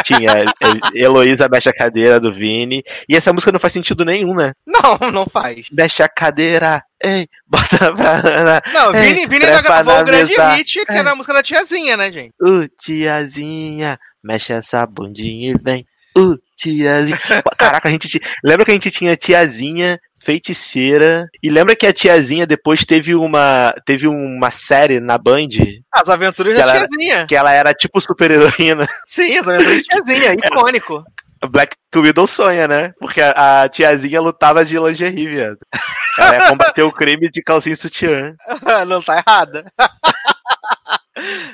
Tinha 0.05 0.45
Heloísa 0.95 1.49
Mexe 1.51 1.69
a 1.69 1.73
Cadeira 1.73 2.21
do 2.21 2.33
Vini. 2.33 2.83
E 3.09 3.17
essa 3.17 3.33
música 3.33 3.53
não 3.53 3.61
faz 3.61 3.73
sentido 3.73 4.05
nenhum, 4.05 4.35
né? 4.35 4.53
Não, 4.67 5.11
não 5.11 5.27
faz. 5.27 5.67
Mexe 5.73 6.03
a 6.03 6.09
cadeira, 6.09 6.83
ei, 7.03 7.27
bota 7.47 7.93
pra... 7.93 8.63
Não, 8.73 8.95
Ei, 8.95 9.15
Vini, 9.15 9.27
Vini 9.27 9.41
trepa 9.41 9.63
gravou 9.63 10.01
o 10.01 10.05
grande 10.05 10.31
mesa. 10.31 10.55
hit, 10.55 10.87
que 10.87 10.93
era 10.93 11.11
a 11.11 11.15
música 11.15 11.35
da 11.35 11.43
tiazinha, 11.43 11.97
né, 11.97 12.13
gente? 12.13 12.33
Uh, 12.41 12.69
tiazinha, 12.81 13.99
mexe 14.23 14.53
essa 14.53 14.87
bundinha 14.87 15.53
e 15.53 15.57
vem. 15.63 15.87
Uh, 16.17 16.37
tiazinha. 16.57 17.19
Caraca, 17.57 17.89
a 17.89 17.91
gente 17.91 18.09
ti- 18.09 18.21
lembra 18.45 18.65
que 18.65 18.71
a 18.71 18.75
gente 18.75 18.91
tinha 18.91 19.17
tiazinha 19.17 19.99
feiticeira 20.19 21.27
e 21.43 21.49
lembra 21.49 21.75
que 21.75 21.87
a 21.87 21.93
tiazinha 21.93 22.47
depois 22.47 22.85
teve 22.85 23.15
uma 23.15 23.73
teve 23.87 24.07
uma 24.07 24.51
série 24.51 25.01
na 25.01 25.17
Band 25.17 25.49
As 25.93 26.09
aventuras 26.09 26.55
da 26.57 26.63
ela 26.63 26.73
tiazinha. 26.87 27.27
que 27.27 27.35
ela 27.37 27.53
era 27.53 27.73
tipo 27.73 28.01
super 28.01 28.31
heroína. 28.31 28.87
Sim, 29.07 29.39
as 29.39 29.49
aventuras 29.49 29.77
da 29.77 29.83
tiazinha, 30.05 30.35
icônico. 30.45 31.03
Black 31.51 31.75
Widow 31.97 32.27
sonha, 32.27 32.69
né? 32.69 32.93
Porque 33.01 33.21
a, 33.23 33.63
a 33.63 33.69
tiazinha 33.71 34.21
lutava 34.21 34.63
de 34.63 34.79
lingerie, 34.79 35.27
viado. 35.27 35.57
Ela 36.19 36.35
ia 36.35 36.49
combater 36.49 36.83
o 36.83 36.93
crime 36.93 37.31
de 37.31 37.41
calcinha 37.41 37.73
e 37.73 37.77
sutiã. 37.77 38.35
não 38.87 39.01
tá 39.01 39.23
errada. 39.27 39.65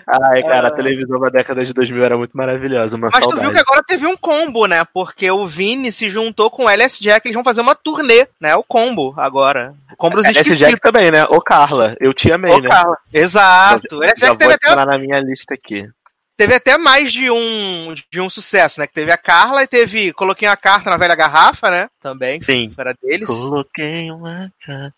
Ai, 0.07 0.43
cara, 0.43 0.69
a 0.69 0.71
televisão 0.71 1.19
da 1.21 1.29
década 1.29 1.65
de 1.65 1.73
2000 1.73 2.05
era 2.05 2.17
muito 2.17 2.37
maravilhosa, 2.37 2.97
uma 2.97 3.09
Mas 3.13 3.21
tu 3.21 3.31
saudade. 3.31 3.43
viu 3.43 3.53
que 3.53 3.61
agora 3.61 3.83
teve 3.83 4.07
um 4.07 4.17
combo, 4.17 4.67
né? 4.67 4.85
Porque 4.93 5.31
o 5.31 5.47
Vini 5.47 5.91
se 5.91 6.09
juntou 6.11 6.51
com 6.51 6.65
o 6.65 6.69
LS 6.71 7.03
Jack, 7.03 7.27
eles 7.27 7.35
vão 7.35 7.45
fazer 7.45 7.61
uma 7.61 7.75
turnê, 7.75 8.27
né? 8.41 8.55
O 8.57 8.63
combo 8.63 9.15
agora. 9.17 9.75
O 9.93 9.97
combo 9.97 10.17
dos 10.17 10.27
esquisitos. 10.27 10.59
Jack 10.59 10.81
também, 10.81 11.11
né? 11.11 11.25
Ô 11.31 11.41
Carla, 11.41 11.95
eu 12.01 12.13
te 12.15 12.31
amei, 12.31 12.53
Ô, 12.53 12.61
né? 12.61 12.69
Carla. 12.69 12.97
Exato. 13.13 13.97
O 13.97 14.03
LS 14.03 14.21
Jack 14.21 14.37
teve 14.39 14.55
até, 14.55 14.75
na 14.75 14.99
minha 14.99 15.21
lista 15.21 15.55
aqui. 15.55 15.89
Teve 16.37 16.55
até 16.55 16.77
mais 16.79 17.13
de 17.13 17.31
um, 17.31 17.95
de 18.13 18.21
um 18.21 18.29
sucesso, 18.31 18.79
né? 18.81 18.87
Que 18.87 18.93
teve 18.93 19.11
a 19.11 19.17
Carla 19.19 19.63
e 19.63 19.67
teve. 19.67 20.13
Coloquei 20.13 20.49
uma 20.49 20.57
carta 20.57 20.91
na 20.91 20.97
velha 20.97 21.15
garrafa, 21.15 21.71
né? 21.71 21.89
Também. 22.01 22.43
Sim. 22.43 22.73
Era 22.77 22.95
deles. 23.03 23.27
Coloquei 23.27 24.11
uma. 24.11 24.51
ca- 24.65 24.91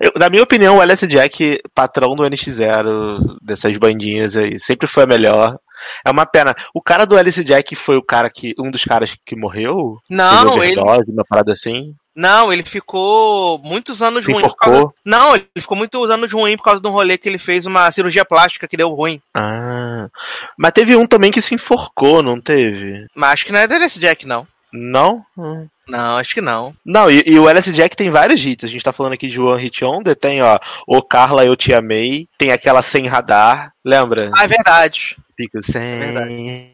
Eu, 0.00 0.12
na 0.16 0.28
minha 0.28 0.42
opinião, 0.42 0.76
o 0.78 0.82
LS 0.82 1.06
Jack, 1.06 1.60
patrão 1.74 2.14
do 2.16 2.22
NX0, 2.24 3.36
dessas 3.42 3.76
bandinhas 3.76 4.36
aí, 4.36 4.58
sempre 4.58 4.86
foi 4.86 5.04
a 5.04 5.06
melhor. 5.06 5.58
É 6.06 6.10
uma 6.10 6.24
pena. 6.24 6.54
O 6.74 6.80
cara 6.82 7.04
do 7.04 7.16
LS 7.18 7.44
Jack 7.44 7.76
foi 7.76 7.96
o 7.96 8.02
cara 8.02 8.30
que. 8.30 8.54
Um 8.58 8.70
dos 8.70 8.84
caras 8.84 9.14
que 9.26 9.36
morreu? 9.36 9.98
Não, 10.44 10.62
ele, 10.64 10.80
uma 11.12 11.24
parada 11.28 11.52
assim. 11.52 11.94
Não, 12.16 12.50
ele 12.50 12.62
ficou 12.62 13.58
muitos 13.58 14.00
anos 14.00 14.24
Se 14.24 14.32
ruim. 14.32 14.42
causa-. 14.58 14.90
Não, 15.04 15.36
ele 15.36 15.46
ficou 15.58 15.76
muitos 15.76 16.10
anos 16.10 16.32
ruim 16.32 16.56
por 16.56 16.64
causa 16.64 16.80
de 16.80 16.88
um 16.88 16.90
rolê 16.90 17.18
que 17.18 17.28
ele 17.28 17.38
fez 17.38 17.66
uma 17.66 17.90
cirurgia 17.90 18.24
plástica 18.24 18.66
que 18.66 18.76
deu 18.76 18.88
ruim. 18.88 19.20
Ah. 19.36 20.08
Mas 20.56 20.72
teve 20.72 20.96
um 20.96 21.06
também 21.06 21.30
que 21.30 21.42
se 21.42 21.54
enforcou, 21.54 22.22
não 22.22 22.40
teve? 22.40 23.06
Mas 23.14 23.32
acho 23.34 23.46
que 23.46 23.52
não 23.52 23.60
é 23.60 23.64
LS 23.64 24.00
Jack, 24.00 24.26
não. 24.26 24.48
Não? 24.72 25.24
Hum. 25.36 25.66
Não, 25.86 26.16
acho 26.16 26.34
que 26.34 26.40
não. 26.40 26.74
Não, 26.84 27.10
e, 27.10 27.22
e 27.26 27.38
o 27.38 27.48
LS 27.48 27.72
Jack 27.72 27.96
tem 27.96 28.10
vários 28.10 28.44
hits. 28.44 28.64
A 28.64 28.68
gente 28.68 28.82
tá 28.82 28.92
falando 28.92 29.12
aqui 29.12 29.28
de 29.28 29.40
One 29.40 29.62
Hit 29.62 29.84
Wonder. 29.84 30.16
Tem, 30.16 30.42
ó, 30.42 30.58
O 30.86 31.02
Carla 31.02 31.44
Eu 31.44 31.54
Te 31.54 31.72
Amei. 31.72 32.26
Tem 32.38 32.50
aquela 32.50 32.82
Sem 32.82 33.06
Radar. 33.06 33.72
Lembra? 33.84 34.30
Ah, 34.36 34.44
é 34.44 34.48
verdade. 34.48 35.16
Fico 35.36 35.62
sem 35.62 35.98
verdade. 35.98 36.72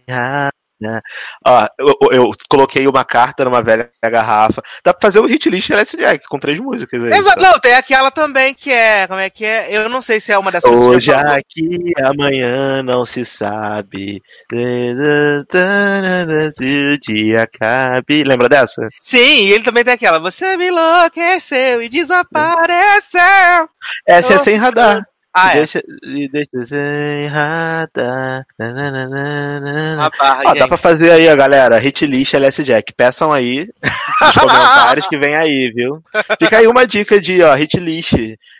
Radar. 0.82 1.02
Ó, 1.46 1.66
eu, 1.78 1.94
eu- 2.02 2.12
eu 2.12 2.30
coloquei 2.48 2.86
uma 2.86 3.04
carta 3.04 3.44
numa 3.44 3.62
velha 3.62 3.90
garrafa. 4.04 4.62
Dá 4.84 4.92
pra 4.92 5.06
fazer 5.08 5.20
o 5.20 5.26
hit 5.26 5.48
list 5.50 5.70
LS 5.70 5.96
Jack 5.96 6.26
com 6.28 6.38
três 6.38 6.58
músicas 6.60 7.02
aí. 7.04 7.12
Exato, 7.12 7.40
tá? 7.40 7.50
não, 7.52 7.58
tem 7.60 7.74
aquela 7.74 8.10
também 8.10 8.54
que 8.54 8.70
é. 8.70 9.06
Como 9.06 9.20
é 9.20 9.30
que 9.30 9.44
é? 9.44 9.68
Eu 9.70 9.88
não 9.88 10.00
sei 10.02 10.20
se 10.20 10.32
é 10.32 10.38
uma 10.38 10.50
dessas 10.52 10.70
Hoje 10.70 11.12
aqui, 11.12 11.92
amanhã 12.04 12.82
não 12.82 13.04
se 13.06 13.24
sabe. 13.24 14.20
Se 16.56 16.92
o 16.94 16.98
dia 17.00 17.42
acabe. 17.42 18.24
Lembra 18.24 18.48
dessa? 18.48 18.88
Sim, 19.00 19.48
ele 19.48 19.64
também 19.64 19.84
tem 19.84 19.94
aquela. 19.94 20.18
Você 20.18 20.56
me 20.56 20.68
enlouqueceu 20.68 21.82
e 21.82 21.88
desapareceu. 21.88 23.68
Essa 24.06 24.32
é 24.34 24.36
Oh. 24.36 24.38
sem 24.38 24.56
radar. 24.56 25.02
Ah, 25.34 25.52
é. 25.52 25.54
Deixa, 25.56 25.82
e 26.02 26.28
deixa 26.28 26.66
sem 26.66 27.26
radar. 27.26 28.44
Nananana. 28.58 30.06
A 30.06 30.10
barra, 30.10 30.42
Ó, 30.44 30.48
gente. 30.50 30.58
dá 30.58 30.68
pra 30.68 30.76
fazer 30.76 31.10
aí, 31.10 31.28
ó, 31.28 31.34
galera. 31.34 31.78
Hit 31.78 32.06
list 32.06 32.34
LS 32.34 32.62
Jack. 32.62 32.92
Peçam 32.92 33.32
aí 33.32 33.66
nos 34.20 34.32
comentários 34.36 35.08
que 35.08 35.18
vem 35.18 35.34
aí, 35.34 35.72
viu? 35.74 36.02
Fica 36.38 36.58
aí 36.58 36.66
uma 36.66 36.86
dica 36.86 37.18
de, 37.20 37.42
ó, 37.42 37.54
hit 37.54 37.78
list. 37.80 38.12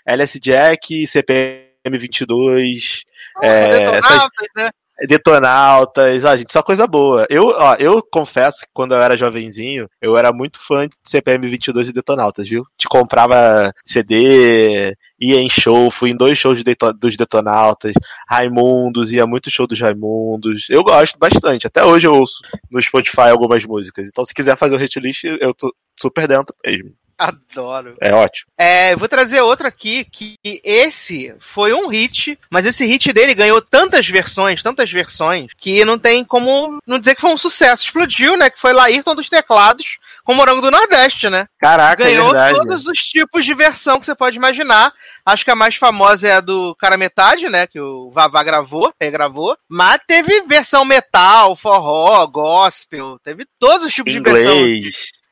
LS 0.06 0.40
Jack, 0.40 1.06
CPM 1.06 1.98
22, 1.98 3.02
é, 3.42 3.78
Detonautas, 3.78 4.48
né? 4.56 4.70
Detonautas, 5.06 6.24
ó, 6.24 6.36
gente, 6.36 6.52
só 6.52 6.62
coisa 6.62 6.86
boa. 6.86 7.26
Eu, 7.28 7.48
ó, 7.48 7.74
eu 7.78 8.02
confesso 8.02 8.60
que 8.60 8.70
quando 8.72 8.94
eu 8.94 9.02
era 9.02 9.16
jovenzinho, 9.16 9.88
eu 10.00 10.16
era 10.16 10.32
muito 10.32 10.58
fã 10.60 10.86
de 10.86 10.94
CPM 11.04 11.46
22 11.48 11.88
e 11.88 11.92
Detonautas, 11.92 12.48
viu? 12.48 12.64
Te 12.76 12.88
comprava 12.88 13.72
CD, 13.84 14.94
ia 15.20 15.40
em 15.40 15.48
show, 15.48 15.90
fui 15.90 16.10
em 16.10 16.16
dois 16.16 16.38
shows 16.38 16.62
de 16.62 16.76
dos 16.98 17.16
Detonautas, 17.16 17.92
Raimundos, 18.28 19.12
ia 19.12 19.26
muito 19.26 19.50
show 19.50 19.66
dos 19.66 19.80
Raimundos. 19.80 20.66
Eu 20.70 20.84
gosto 20.84 21.18
bastante, 21.18 21.66
até 21.66 21.84
hoje 21.84 22.06
eu 22.06 22.14
ouço 22.14 22.40
no 22.70 22.80
Spotify 22.80 23.30
algumas 23.30 23.64
músicas. 23.64 24.08
Então 24.08 24.24
se 24.24 24.34
quiser 24.34 24.56
fazer 24.56 24.74
o 24.74 24.78
hit 24.78 24.98
list, 25.00 25.24
eu 25.24 25.54
tô 25.54 25.74
super 25.98 26.26
dentro 26.26 26.54
mesmo. 26.64 26.92
Adoro. 27.22 27.96
É 28.00 28.12
ótimo. 28.12 28.50
É, 28.58 28.92
eu 28.92 28.98
vou 28.98 29.08
trazer 29.08 29.40
outro 29.40 29.66
aqui, 29.66 30.04
que 30.04 30.36
esse 30.42 31.34
foi 31.38 31.72
um 31.72 31.86
hit, 31.88 32.38
mas 32.50 32.66
esse 32.66 32.84
hit 32.84 33.12
dele 33.12 33.34
ganhou 33.34 33.62
tantas 33.62 34.08
versões, 34.08 34.62
tantas 34.62 34.90
versões, 34.90 35.50
que 35.56 35.84
não 35.84 35.98
tem 35.98 36.24
como 36.24 36.78
não 36.86 36.98
dizer 36.98 37.14
que 37.14 37.20
foi 37.20 37.30
um 37.30 37.38
sucesso. 37.38 37.84
Explodiu, 37.84 38.36
né? 38.36 38.50
Que 38.50 38.60
foi 38.60 38.72
Laírton 38.72 39.14
dos 39.14 39.28
Teclados 39.28 39.98
com 40.24 40.34
Morango 40.34 40.60
do 40.60 40.70
Nordeste, 40.70 41.28
né? 41.28 41.46
Caraca, 41.58 42.02
é 42.04 42.10
Ganhou 42.10 42.32
verdade. 42.32 42.58
todos 42.58 42.86
os 42.86 42.98
tipos 42.98 43.44
de 43.44 43.54
versão 43.54 43.98
que 43.98 44.06
você 44.06 44.14
pode 44.14 44.36
imaginar. 44.36 44.92
Acho 45.24 45.44
que 45.44 45.50
a 45.50 45.56
mais 45.56 45.76
famosa 45.76 46.28
é 46.28 46.32
a 46.34 46.40
do 46.40 46.74
Cara 46.76 46.96
Metade, 46.96 47.48
né? 47.48 47.66
Que 47.66 47.80
o 47.80 48.10
Vavá 48.10 48.42
gravou, 48.42 48.92
regravou. 49.00 49.56
Mas 49.68 50.00
teve 50.06 50.42
versão 50.42 50.84
metal, 50.84 51.56
forró, 51.56 52.26
gospel. 52.26 53.18
Teve 53.22 53.46
todos 53.58 53.86
os 53.86 53.94
tipos 53.94 54.12
de 54.12 54.20
versão. 54.20 54.64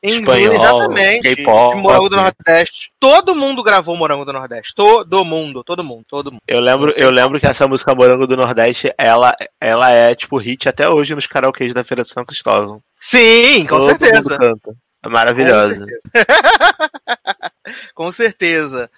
Inglês. 0.03 0.51
Em 0.51 0.55
Espanhol, 0.55 0.55
exatamente. 0.55 1.23
K-pop. 1.37 1.77
de 1.77 1.83
Morango 1.83 2.09
do 2.09 2.17
Nordeste. 2.17 2.93
Todo 2.99 3.35
mundo 3.35 3.63
gravou 3.63 3.97
Morango 3.97 4.25
do 4.25 4.33
Nordeste. 4.33 4.75
Todo 4.75 5.25
mundo, 5.25 5.63
todo 5.63 5.85
mundo, 5.85 6.05
todo 6.09 6.33
mundo. 6.33 6.41
Eu 6.49 6.61
lembro, 6.61 6.93
eu 6.97 7.11
lembro 7.11 7.39
que 7.39 7.47
essa 7.47 7.69
música 7.69 7.95
Morango 7.95 8.27
do 8.27 8.37
Nordeste, 8.37 8.93
ela, 8.97 9.35
ela 9.61 9.91
é 9.91 10.15
tipo 10.15 10.39
hit 10.39 10.69
até 10.69 10.89
hoje 10.89 11.15
nos 11.15 11.27
karaokês 11.27 11.75
da 11.75 11.85
Feira 11.85 12.03
de 12.03 12.09
São 12.09 12.25
Cristóvão. 12.25 12.81
Sim, 13.01 13.67
com 13.67 13.79
Todo 13.79 13.87
certeza. 13.87 14.17
mundo 14.17 14.39
canta. 14.39 14.77
É 15.05 15.09
maravilhosa. 15.09 15.87
Com 17.95 18.11
certeza. 18.13 18.91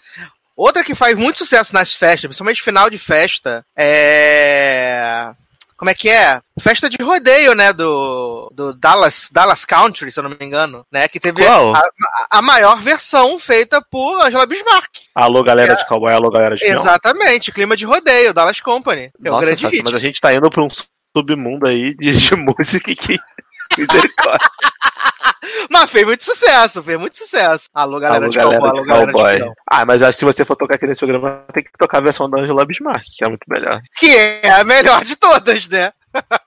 Outra 0.57 0.85
que 0.85 0.95
faz 0.95 1.17
muito 1.17 1.39
sucesso 1.39 1.73
nas 1.73 1.93
festas, 1.93 2.29
principalmente 2.29 2.63
final 2.63 2.91
de 2.91 2.99
festa, 2.99 3.65
é. 3.77 5.33
Como 5.83 5.91
é 5.91 5.95
que 5.95 6.09
é? 6.09 6.41
Festa 6.61 6.89
de 6.89 6.97
rodeio, 7.03 7.57
né? 7.57 7.73
Do, 7.73 8.49
do 8.55 8.73
Dallas, 8.73 9.29
Dallas 9.33 9.65
Country, 9.65 10.13
se 10.13 10.21
eu 10.21 10.23
não 10.23 10.31
me 10.31 10.37
engano, 10.41 10.87
né? 10.93 11.09
Que 11.09 11.19
teve 11.19 11.45
a, 11.45 11.59
a 12.31 12.41
maior 12.41 12.81
versão 12.81 13.37
feita 13.37 13.83
por 13.91 14.25
Angela 14.25 14.47
Bismarck. 14.47 14.91
Alô, 15.13 15.43
galera 15.43 15.75
de 15.75 15.85
cowboy, 15.89 16.13
alô, 16.13 16.31
galera 16.31 16.55
de. 16.55 16.65
Exatamente, 16.65 17.51
clima 17.51 17.77
de 17.77 17.85
rodeio, 17.85 18.33
Dallas 18.33 18.61
Company. 18.61 19.11
É 19.25 19.29
Nossa, 19.29 19.45
grande 19.45 19.61
Sassi, 19.61 19.83
mas 19.83 19.95
a 19.95 19.99
gente 19.99 20.21
tá 20.21 20.33
indo 20.33 20.49
pra 20.49 20.63
um 20.63 20.69
submundo 21.17 21.67
aí 21.67 21.97
de, 21.97 22.13
de 22.13 22.37
música 22.39 22.95
que. 22.95 23.19
Misericórdia. 23.77 24.51
Mas 25.71 25.91
fez 25.91 26.05
muito 26.05 26.25
sucesso, 26.25 26.83
fez 26.83 26.99
muito 26.99 27.17
sucesso. 27.17 27.69
Alô, 27.75 27.99
galera 27.99 28.25
Alô, 28.25 28.31
de 28.31 28.37
galera 28.37 28.59
cowboy, 28.61 28.79
alô, 28.79 28.87
galera 28.87 29.07
de 29.07 29.13
cowboy. 29.13 29.53
Ah, 29.71 29.87
mas 29.87 30.01
eu 30.01 30.09
acho 30.09 30.17
que 30.17 30.21
se 30.21 30.25
você 30.25 30.45
for 30.45 30.57
tocar 30.57 30.75
aqui 30.75 30.87
nesse 30.87 31.01
programa, 31.01 31.45
tem 31.53 31.63
que 31.63 31.71
tocar 31.79 31.99
a 31.99 32.03
versão 32.03 32.29
da 32.29 32.41
Angela 32.41 32.65
Bismarck, 32.65 33.05
que 33.17 33.25
é 33.25 33.29
muito 33.29 33.45
melhor. 33.49 33.81
Que 33.97 34.15
é 34.17 34.51
a 34.51 34.65
melhor 34.65 35.05
de 35.05 35.17
todas, 35.17 35.69
né? 35.69 35.93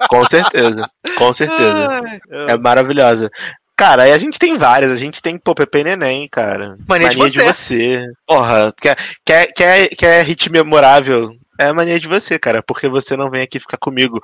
Com 0.10 0.26
certeza. 0.26 0.90
Com 1.18 1.34
certeza. 1.34 1.90
Ai, 2.06 2.20
É 2.50 2.58
maravilhosa. 2.58 3.32
Cara, 3.78 4.04
a 4.04 4.18
gente 4.18 4.40
tem 4.40 4.58
várias. 4.58 4.92
A 4.92 4.96
gente 4.96 5.22
tem, 5.22 5.38
pô, 5.38 5.54
Pepe 5.54 5.84
Neném, 5.84 6.28
cara. 6.30 6.78
Mania 6.88 7.10
de 7.10 7.30
de 7.30 7.42
você. 7.42 8.04
Porra, 8.26 8.74
quer, 8.80 8.98
quer, 9.26 9.48
quer, 9.48 9.88
quer 9.90 10.26
hit 10.26 10.50
memorável? 10.50 11.36
É 11.60 11.72
mania 11.72 12.00
de 12.00 12.08
você, 12.08 12.38
cara, 12.38 12.62
porque 12.62 12.88
você 12.88 13.16
não 13.16 13.30
vem 13.30 13.42
aqui 13.42 13.60
ficar 13.60 13.78
comigo. 13.78 14.22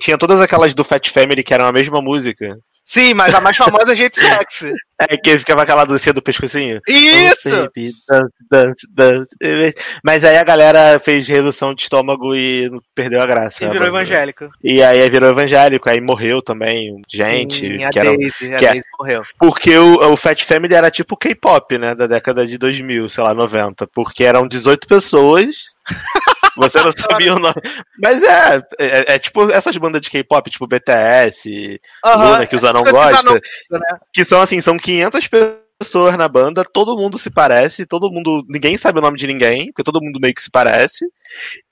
Tinha 0.00 0.18
todas 0.18 0.40
aquelas 0.40 0.74
do 0.74 0.84
Fat 0.84 1.08
Family 1.10 1.42
que 1.42 1.52
eram 1.52 1.66
a 1.66 1.72
mesma 1.72 2.00
música. 2.00 2.58
Sim, 2.86 3.14
mas 3.14 3.34
a 3.34 3.40
mais 3.40 3.56
famosa 3.56 3.92
é 3.92 3.96
Gente 3.96 4.18
Sexy. 4.20 4.72
É, 4.98 5.14
que 5.18 5.36
ficava 5.36 5.62
aquela 5.62 5.84
dancinha 5.84 6.14
do 6.14 6.22
pescocinho. 6.22 6.80
Isso! 6.88 7.50
Oh, 7.50 7.64
baby, 7.64 7.92
dance, 8.08 8.86
dance, 8.90 9.28
dance. 9.38 9.74
Mas 10.02 10.24
aí 10.24 10.38
a 10.38 10.42
galera 10.42 10.98
fez 10.98 11.28
redução 11.28 11.74
de 11.74 11.82
estômago 11.82 12.34
e 12.34 12.70
perdeu 12.94 13.20
a 13.20 13.26
graça. 13.26 13.62
E 13.64 13.66
a 13.66 13.72
virou 13.72 13.88
evangélico. 13.88 14.48
E 14.64 14.82
aí 14.82 15.10
virou 15.10 15.28
evangélico, 15.28 15.90
aí 15.90 16.00
morreu 16.00 16.40
também 16.40 17.02
gente. 17.12 17.60
Sim, 17.60 17.84
a 17.84 17.90
que 17.90 17.98
era- 17.98 18.16
Daisy, 18.16 18.54
a 18.54 18.58
que 18.58 18.64
é- 18.64 18.68
Daisy 18.70 18.86
morreu. 18.98 19.22
Porque 19.38 19.76
o, 19.76 20.12
o 20.12 20.16
Fat 20.16 20.42
Family 20.44 20.74
era 20.74 20.90
tipo 20.90 21.14
K-pop, 21.14 21.76
né? 21.76 21.94
Da 21.94 22.06
década 22.06 22.46
de 22.46 22.56
2000, 22.56 23.10
sei 23.10 23.22
lá, 23.22 23.34
90. 23.34 23.86
Porque 23.88 24.24
eram 24.24 24.48
18 24.48 24.86
pessoas. 24.86 25.56
Você 26.56 26.82
não 26.82 26.92
sabia 26.96 27.34
o 27.34 27.38
nome. 27.38 27.54
Mas 28.00 28.22
é, 28.22 28.56
é, 28.78 29.14
é 29.14 29.18
tipo 29.18 29.50
essas 29.50 29.76
bandas 29.76 30.00
de 30.00 30.10
K-pop, 30.10 30.50
tipo 30.50 30.66
BTS, 30.66 31.80
Aham, 32.04 32.30
Luna, 32.32 32.46
que 32.46 32.56
o 32.56 32.58
Zanon 32.58 32.82
coisa 32.82 32.92
que 32.92 32.98
o 32.98 33.02
gosta. 33.02 33.22
Zanon 33.22 33.40
gosta, 33.40 33.94
né? 33.94 33.98
Que 34.12 34.24
são 34.24 34.40
assim, 34.40 34.60
são 34.60 34.78
500 34.78 35.28
pessoas 35.28 36.16
na 36.16 36.28
banda, 36.28 36.64
todo 36.64 36.96
mundo 36.96 37.18
se 37.18 37.30
parece, 37.30 37.86
todo 37.86 38.10
mundo. 38.10 38.44
Ninguém 38.48 38.76
sabe 38.76 38.98
o 38.98 39.02
nome 39.02 39.18
de 39.18 39.26
ninguém, 39.26 39.66
porque 39.66 39.84
todo 39.84 40.02
mundo 40.02 40.18
meio 40.20 40.34
que 40.34 40.42
se 40.42 40.50
parece. 40.50 41.06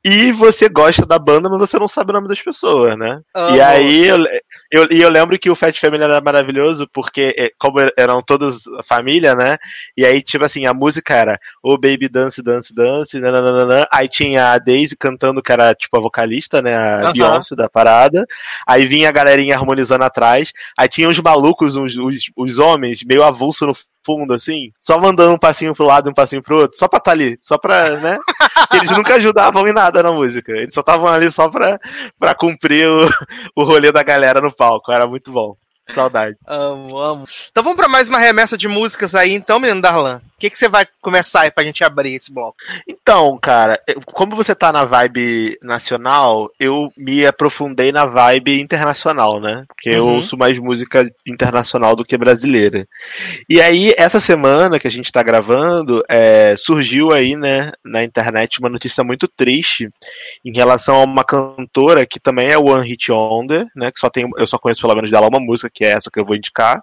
E 0.04 0.30
você 0.32 0.68
gosta 0.68 1.06
da 1.06 1.18
banda, 1.18 1.48
mas 1.48 1.58
você 1.58 1.78
não 1.78 1.88
sabe 1.88 2.10
o 2.10 2.12
nome 2.12 2.28
das 2.28 2.42
pessoas, 2.42 2.94
né? 2.98 3.22
E 3.54 3.60
aí 3.60 4.06
eu, 4.06 4.18
eu, 4.70 4.88
eu 4.90 5.08
lembro 5.08 5.38
que 5.38 5.48
o 5.48 5.54
Fat 5.54 5.80
Family 5.80 6.04
era 6.04 6.20
maravilhoso, 6.20 6.86
porque 6.92 7.34
é, 7.38 7.48
como 7.58 7.78
eram 7.96 8.20
todos 8.20 8.64
família, 8.84 9.34
né? 9.34 9.56
E 9.96 10.04
aí, 10.04 10.20
tipo 10.20 10.44
assim, 10.44 10.66
a 10.66 10.74
música 10.74 11.14
era 11.14 11.40
O 11.62 11.78
Baby 11.78 12.08
Dance, 12.08 12.42
Dance, 12.42 12.74
Dance, 12.74 13.18
nananana. 13.18 13.88
aí 13.90 14.06
tinha 14.06 14.52
a 14.52 14.58
Daisy 14.58 14.94
cantando, 14.94 15.42
que 15.42 15.50
era 15.50 15.74
tipo 15.74 15.96
a 15.96 16.00
vocalista, 16.00 16.60
né? 16.60 16.76
A. 16.76 17.10
Beyoncé 17.10 17.56
da 17.56 17.70
parada. 17.70 18.26
Aí 18.66 18.84
vinha 18.84 19.08
a 19.08 19.12
galerinha 19.12 19.56
harmonizando 19.56 20.04
atrás. 20.04 20.52
Aí 20.76 20.86
tinha 20.86 21.08
os 21.08 21.18
malucos, 21.18 21.76
os, 21.76 21.96
os, 21.96 22.30
os 22.36 22.58
homens, 22.58 23.02
meio 23.04 23.24
avulso 23.24 23.66
no 23.66 23.74
fundo, 24.04 24.34
assim, 24.34 24.70
só 24.78 25.00
mandando 25.00 25.32
um 25.32 25.38
passinho 25.38 25.74
pro 25.74 25.86
lado 25.86 26.08
e 26.08 26.10
um 26.10 26.14
passinho 26.14 26.42
pro 26.42 26.58
outro, 26.58 26.78
só 26.78 26.86
pra 26.86 26.98
estar 26.98 27.12
ali, 27.12 27.38
só 27.40 27.56
pra, 27.56 27.98
né? 27.98 28.18
Eles 28.74 28.90
nunca 28.90 29.14
ajudavam 29.14 29.66
em 29.66 29.72
nada 29.72 29.93
na 30.02 30.12
música. 30.12 30.52
Eles 30.52 30.74
só 30.74 30.80
estavam 30.80 31.08
ali 31.08 31.30
só 31.30 31.48
pra, 31.48 31.78
pra 32.18 32.34
cumprir 32.34 32.88
o, 32.88 33.08
o 33.56 33.64
rolê 33.64 33.92
da 33.92 34.02
galera 34.02 34.40
no 34.40 34.52
palco. 34.52 34.92
Era 34.92 35.06
muito 35.06 35.30
bom. 35.30 35.56
Saudade. 35.90 36.36
Amo, 36.46 36.96
amo. 36.96 37.24
Então 37.50 37.62
vamos 37.62 37.76
pra 37.76 37.88
mais 37.88 38.08
uma 38.08 38.18
remessa 38.18 38.56
de 38.56 38.66
músicas 38.66 39.14
aí, 39.14 39.34
então, 39.34 39.60
menino 39.60 39.82
Darlan. 39.82 40.20
O 40.36 40.40
que, 40.44 40.50
que 40.50 40.58
você 40.58 40.68
vai 40.68 40.84
começar 41.00 41.42
aí 41.42 41.50
pra 41.50 41.62
gente 41.64 41.84
abrir 41.84 42.14
esse 42.14 42.30
bloco? 42.32 42.56
Então, 42.88 43.38
cara, 43.40 43.80
eu- 43.86 44.00
como 44.02 44.34
você 44.34 44.52
tá 44.54 44.72
na 44.72 44.84
vibe 44.84 45.56
nacional, 45.62 46.50
eu 46.58 46.92
me 46.96 47.24
aprofundei 47.24 47.92
na 47.92 48.04
vibe 48.04 48.60
internacional, 48.60 49.40
né? 49.40 49.64
Porque 49.68 49.90
eu 49.90 50.04
Uhum. 50.04 50.16
ouço 50.16 50.36
mais 50.36 50.58
música 50.58 51.08
internacional 51.24 51.94
do 51.94 52.04
que 52.04 52.18
brasileira. 52.18 52.86
E 53.48 53.60
aí, 53.60 53.94
essa 53.96 54.18
semana 54.18 54.78
que 54.78 54.88
a 54.88 54.90
gente 54.90 55.10
tá 55.12 55.22
gravando, 55.22 56.02
é, 56.10 56.54
surgiu 56.58 57.12
aí, 57.12 57.36
né, 57.36 57.72
na 57.84 58.02
internet 58.02 58.58
uma 58.58 58.68
notícia 58.68 59.04
muito 59.04 59.28
triste 59.28 59.88
em 60.44 60.52
relação 60.52 60.96
a 60.96 61.04
uma 61.04 61.24
cantora 61.24 62.04
que 62.04 62.18
também 62.18 62.48
é 62.50 62.58
One 62.58 62.86
Hit 62.88 63.10
Wonder, 63.12 63.66
né? 63.74 63.90
Que 63.92 64.00
só 64.00 64.10
tem, 64.10 64.28
eu 64.36 64.46
só 64.48 64.58
conheço 64.58 64.80
pelo 64.82 64.96
menos 64.96 65.10
dela 65.12 65.28
uma 65.28 65.40
música, 65.40 65.70
que 65.72 65.84
é 65.84 65.92
essa 65.92 66.10
que 66.10 66.20
eu 66.20 66.26
vou 66.26 66.34
indicar, 66.36 66.82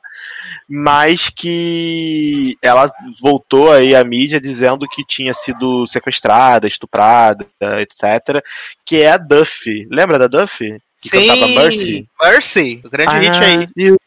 mas 0.70 1.30
que 1.30 2.58
ela 2.62 2.90
voltou 3.22 3.41
aí 3.72 3.96
à 3.96 4.04
mídia 4.04 4.40
dizendo 4.40 4.88
que 4.88 5.04
tinha 5.06 5.34
sido 5.34 5.86
sequestrada, 5.88 6.68
estuprada, 6.68 7.46
etc. 7.80 8.44
Que 8.86 9.02
é 9.02 9.12
a 9.12 9.18
Duffy. 9.18 9.88
Lembra 9.90 10.18
da 10.20 10.28
Duffy? 10.28 10.82
Que 11.02 11.10
cantava 11.10 11.48
Mercy? 11.48 12.08
Mercy, 12.22 12.82
o 12.84 12.90
grande 12.90 13.20
hit 13.20 13.44
aí. 13.44 13.68
You. 13.76 13.98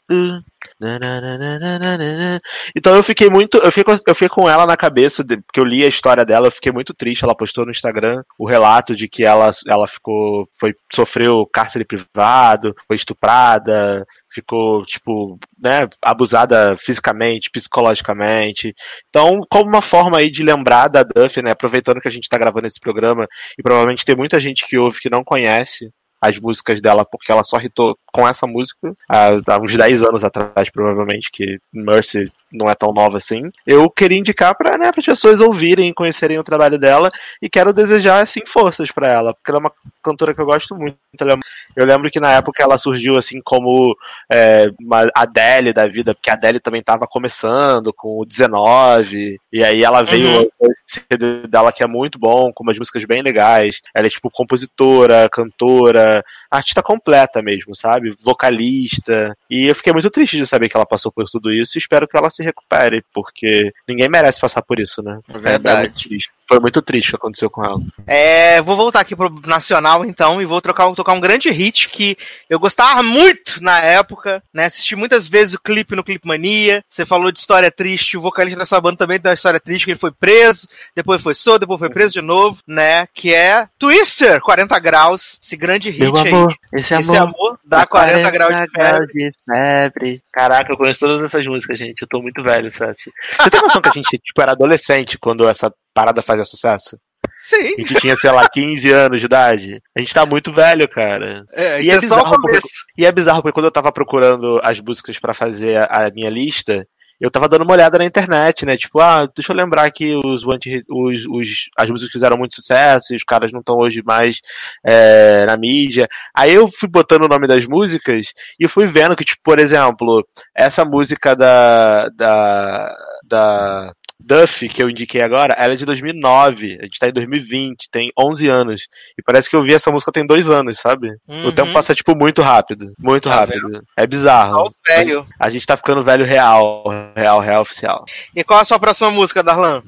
Então 2.77 2.95
eu 2.95 3.03
fiquei 3.03 3.29
muito. 3.31 3.59
Eu 3.59 3.71
fiquei, 3.73 3.85
com, 3.85 3.93
eu 4.07 4.15
fiquei 4.15 4.29
com 4.29 4.49
ela 4.49 4.67
na 4.67 4.77
cabeça, 4.77 5.23
de- 5.25 5.37
porque 5.39 5.61
eu 5.61 5.65
li 5.65 5.85
a 5.85 5.89
história 5.89 6.25
dela, 6.25 6.47
eu 6.47 6.53
fiquei 6.53 6.73
muito 6.73 6.95
triste. 6.95 7.25
Ela 7.25 7.37
postou 7.37 7.65
no 7.65 7.71
Instagram 7.71 8.23
o 8.39 8.47
relato 8.47 8.95
de 8.95 9.09
que 9.09 9.25
ela, 9.25 9.53
ela 9.67 9.87
ficou. 9.87 10.49
Foi, 10.59 10.75
sofreu 10.93 11.47
cárcere 11.53 11.85
privado, 11.85 12.75
foi 12.87 12.97
estuprada, 12.97 14.05
ficou, 14.31 14.85
tipo, 14.85 15.39
né, 15.63 15.89
abusada 16.03 16.77
fisicamente, 16.77 17.51
psicologicamente. 17.51 18.75
Então, 19.09 19.41
como 19.51 19.69
uma 19.69 19.83
forma 19.83 20.19
aí 20.19 20.31
de 20.31 20.43
lembrar 20.43 20.89
da 20.89 21.03
Duffy, 21.03 21.43
né? 21.43 21.51
Aproveitando 21.53 22.01
que 22.01 22.09
a 22.09 22.11
gente 22.11 22.29
tá 22.29 22.39
gravando 22.39 22.67
esse 22.67 22.81
programa, 22.81 23.27
e 23.59 23.63
provavelmente 23.63 24.05
tem 24.05 24.17
muita 24.17 24.39
gente 24.41 24.67
que 24.67 24.79
ouve 24.79 25.01
que 25.01 25.11
não 25.11 25.23
conhece 25.25 25.91
as 26.25 26.39
músicas 26.39 26.81
dela, 26.81 27.05
porque 27.05 27.31
ela 27.31 27.45
só 27.45 27.59
hitou 27.59 27.97
com 28.13 28.27
essa 28.27 28.47
música 28.47 28.95
há, 29.09 29.33
há 29.47 29.61
uns 29.61 29.77
10 29.77 30.03
anos 30.03 30.25
atrás, 30.25 30.71
provavelmente, 30.71 31.31
que 31.33 31.59
Mercy 31.73 32.33
não 32.55 32.69
é 32.71 32.75
tão 32.75 32.93
nova 32.93 33.17
assim. 33.17 33.51
Eu 33.67 33.91
queria 33.91 34.19
indicar 34.19 34.55
para 34.57 34.79
né, 34.79 34.91
as 34.97 35.05
pessoas 35.05 35.41
ouvirem 35.41 35.89
e 35.89 35.95
conhecerem 35.95 36.39
o 36.39 36.45
trabalho 36.45 36.79
dela 36.79 37.11
e 37.43 37.49
quero 37.51 37.73
desejar 37.73 38.21
assim 38.21 38.41
forças 38.47 38.91
para 38.91 39.09
ela, 39.09 39.35
porque 39.35 39.51
ela 39.51 39.59
é 39.59 39.61
uma 39.61 39.73
cantora 40.03 40.35
que 40.35 40.41
eu 40.41 40.47
gosto 40.47 40.75
muito. 40.77 40.97
É- 41.21 41.39
Eu 41.77 41.87
lembro 41.87 42.11
que 42.11 42.21
na 42.21 42.33
época 42.33 42.63
ela 42.63 42.79
surgiu 42.79 43.17
assim 43.17 43.41
como 43.43 43.97
é, 44.33 44.67
uma 44.81 45.09
Adele 45.15 45.73
da 45.73 45.87
vida, 45.87 46.15
porque 46.15 46.31
a 46.31 46.35
Adele 46.35 46.61
também 46.61 46.81
estava 46.81 47.07
começando 47.07 47.93
com 47.93 48.21
o 48.21 48.25
19, 48.25 49.39
e 49.53 49.65
aí 49.65 49.83
ela 49.83 50.03
veio 50.03 50.25
Uhum. 50.61 50.71
CD 50.87 51.47
dela 51.49 51.73
que 51.73 51.83
é 51.83 51.87
muito 51.87 52.19
bom, 52.19 52.53
com 52.53 52.63
umas 52.63 52.79
músicas 52.79 53.05
bem 53.05 53.23
legais. 53.23 53.81
Ela 53.95 54.07
é 54.07 54.11
tipo 54.11 54.31
compositora, 54.31 55.29
cantora, 55.31 56.25
artista 56.51 56.83
completa 56.83 57.43
mesmo, 57.43 57.75
sabe? 57.75 58.17
Vocalista. 58.23 59.37
E 59.51 59.67
eu 59.67 59.75
fiquei 59.75 59.93
muito 59.93 60.11
triste 60.11 60.37
de 60.37 60.47
saber 60.47 60.69
que 60.69 60.77
ela 60.77 60.87
passou 60.87 61.11
por 61.11 61.25
tudo 61.25 61.53
isso 61.53 61.77
e 61.77 61.81
espero 61.81 62.07
que 62.07 62.17
ela 62.17 62.31
se 62.31 62.43
recupere, 62.45 63.05
porque 63.13 63.73
ninguém 63.89 64.09
merece 64.09 64.41
passar 64.41 64.63
por 64.63 64.79
isso, 64.79 65.03
né? 65.03 65.19
Verdade. 65.29 65.79
É 65.79 65.81
muito 65.81 66.09
triste. 66.09 66.31
Foi 66.47 66.61
muito 66.61 66.83
triste 66.83 67.09
o 67.09 67.11
que 67.13 67.17
aconteceu 67.17 67.49
com 67.49 67.65
ela. 67.65 67.81
É, 68.07 68.61
vou 68.61 68.77
voltar 68.77 69.01
aqui 69.01 69.17
pro 69.17 69.33
Nacional, 69.47 70.05
então, 70.05 70.43
e 70.43 70.45
vou 70.45 70.61
trocar, 70.61 70.93
tocar 70.95 71.15
um 71.15 71.21
grande 71.21 71.51
hit 71.51 71.89
que 71.89 72.17
eu 72.51 72.61
gostava 72.61 73.03
muito 73.03 73.63
na 73.63 73.81
época, 73.81 74.43
né? 74.53 74.67
Assisti 74.67 74.95
muitas 74.95 75.27
vezes 75.27 75.55
o 75.55 75.61
clipe 75.61 75.97
no 75.97 76.05
Clipe 76.05 76.29
Mania. 76.29 76.85
Você 76.89 77.07
falou 77.07 77.33
de 77.33 77.39
história 77.39 77.71
triste, 77.71 78.17
o 78.17 78.21
vocalista 78.21 78.59
dessa 78.59 78.81
banda 78.81 78.99
também 78.99 79.19
tem 79.19 79.31
uma 79.31 79.35
história 79.35 79.59
triste, 79.59 79.87
que 79.87 79.93
ele 79.93 79.99
foi 79.99 80.13
preso, 80.13 80.69
depois 80.95 81.23
foi 81.23 81.35
solto, 81.35 81.61
depois 81.61 81.79
foi 81.79 81.89
preso 81.89 82.13
de 82.13 82.21
novo, 82.21 82.59
né? 82.67 83.07
Que 83.15 83.33
é 83.33 83.67
Twister, 83.79 84.41
40 84.41 84.79
graus, 84.79 85.39
esse 85.43 85.57
grande 85.57 85.91
hit 85.91 86.03
Meu 86.03 86.17
aí. 86.17 86.29
amor, 86.29 86.55
esse 86.75 86.95
Esse 86.95 87.17
amor 87.17 87.44
dá 87.67 87.87
40, 87.87 88.31
graus 88.31 88.55
de 88.57 88.71
febre. 88.71 89.07
de 89.13 89.31
febre. 89.45 90.23
Caraca, 90.33 90.73
eu 90.73 90.77
conheço 90.77 91.01
todas 91.01 91.23
essas 91.23 91.47
músicas, 91.47 91.79
gente. 91.79 92.03
Eu 92.03 92.09
tô 92.09 92.21
muito 92.21 92.43
velho, 92.43 92.73
Sassi. 92.73 93.11
Você 93.41 93.51
tem 93.51 93.61
noção 93.61 93.81
que 93.83 93.89
a 93.89 93.93
gente 93.93 94.19
tipo, 94.19 94.41
era 94.43 94.53
adolescente 94.53 95.19
quando 95.19 95.49
essa 95.49 95.73
parada 95.95 96.23
fazia 96.23 96.45
sucesso? 96.45 96.99
Sim, 97.41 97.75
A 97.77 97.81
gente 97.81 97.95
tinha, 97.97 98.17
sei 98.17 98.31
lá, 98.31 98.49
15 98.49 98.91
anos 98.91 99.21
de 99.21 99.27
idade. 99.27 99.83
A 99.97 100.01
gente 100.01 100.15
tá 100.15 100.25
muito 100.25 100.51
velho, 100.53 100.89
cara. 100.89 101.45
é, 101.53 101.83
E 101.83 101.91
é 101.91 101.95
é, 101.95 102.01
bizarro 102.01 102.41
porque-. 102.41 102.61
E 102.97 103.05
é 103.05 103.13
bizarro 103.13 103.43
porque 103.43 103.53
quando 103.53 103.67
eu 103.67 103.71
tava 103.71 103.93
procurando 103.93 104.61
as 104.63 104.81
músicas 104.81 105.19
pra 105.19 105.35
fazer 105.35 105.77
a, 105.77 106.07
a 106.07 106.11
minha 106.11 106.31
lista, 106.31 106.87
eu 107.21 107.31
tava 107.31 107.49
dando 107.49 107.63
uma 107.63 107.73
olhada 107.73 107.99
na 107.99 108.05
internet, 108.05 108.67
né? 108.67 108.77
Tipo, 108.77 109.01
ah, 109.01 109.29
deixa 109.35 109.53
eu 109.53 109.57
lembrar 109.57 109.91
que 109.91 110.15
os, 110.15 110.45
os, 110.45 111.27
os 111.29 111.49
as 111.77 111.91
músicas 111.91 112.13
fizeram 112.13 112.37
muito 112.37 112.55
sucesso 112.55 113.13
e 113.13 113.17
os 113.17 113.25
caras 113.25 113.53
não 113.53 113.61
estão 113.61 113.77
hoje 113.77 114.03
mais 114.05 114.41
é, 114.85 115.47
na 115.47 115.57
mídia. 115.57 116.09
Aí 116.35 116.53
eu 116.55 116.69
fui 116.69 116.89
botando 116.89 117.23
o 117.23 117.29
nome 117.29 117.47
das 117.47 117.67
músicas 117.67 118.33
e 118.59 118.69
fui 118.69 118.87
vendo 118.87 119.17
que, 119.17 119.25
tipo, 119.25 119.41
por 119.43 119.59
exemplo, 119.59 120.27
essa 120.55 120.85
música 120.85 121.35
da. 121.35 122.09
da. 122.09 122.97
da 123.25 123.93
Duff, 124.21 124.69
que 124.69 124.83
eu 124.83 124.89
indiquei 124.89 125.21
agora, 125.21 125.55
ela 125.55 125.75
é 125.75 125.77
de 125.77 125.85
2009. 125.85 126.79
A 126.81 126.85
gente 126.85 126.99
tá 126.99 127.09
em 127.09 127.13
2020, 127.13 127.91
tem 127.91 128.11
11 128.19 128.49
anos. 128.49 128.87
E 129.19 129.23
parece 129.23 129.51
que 129.51 129.57
eu 129.57 129.63
vi 129.63 129.75
essa 129.75 129.91
música 129.91 130.13
tem 130.13 130.27
dois 130.27 130.49
anos, 130.49 130.79
sabe? 130.79 131.11
Uhum. 131.29 131.49
O 131.49 131.53
tempo 131.53 131.69
uhum. 131.69 131.75
passa, 131.75 131.95
tipo, 131.95 132.17
muito 132.17 132.41
rápido. 132.41 132.93
Muito 132.99 133.29
tá 133.29 133.41
rápido. 133.41 133.83
É 133.97 134.07
bizarro. 134.07 134.71
Tá 134.85 134.95
velho. 134.97 135.27
A 135.39 135.51
gente 135.51 135.67
tá 135.67 135.77
ficando 135.77 136.03
velho 136.03 136.25
real. 136.25 136.85
Real, 137.15 137.41
real 137.41 137.63
oficial. 137.63 138.05
E 138.35 138.43
qual 138.45 138.61
a 138.61 138.65
sua 138.65 138.79
próxima 138.79 139.11
música, 139.11 139.43
Darlan? 139.43 139.83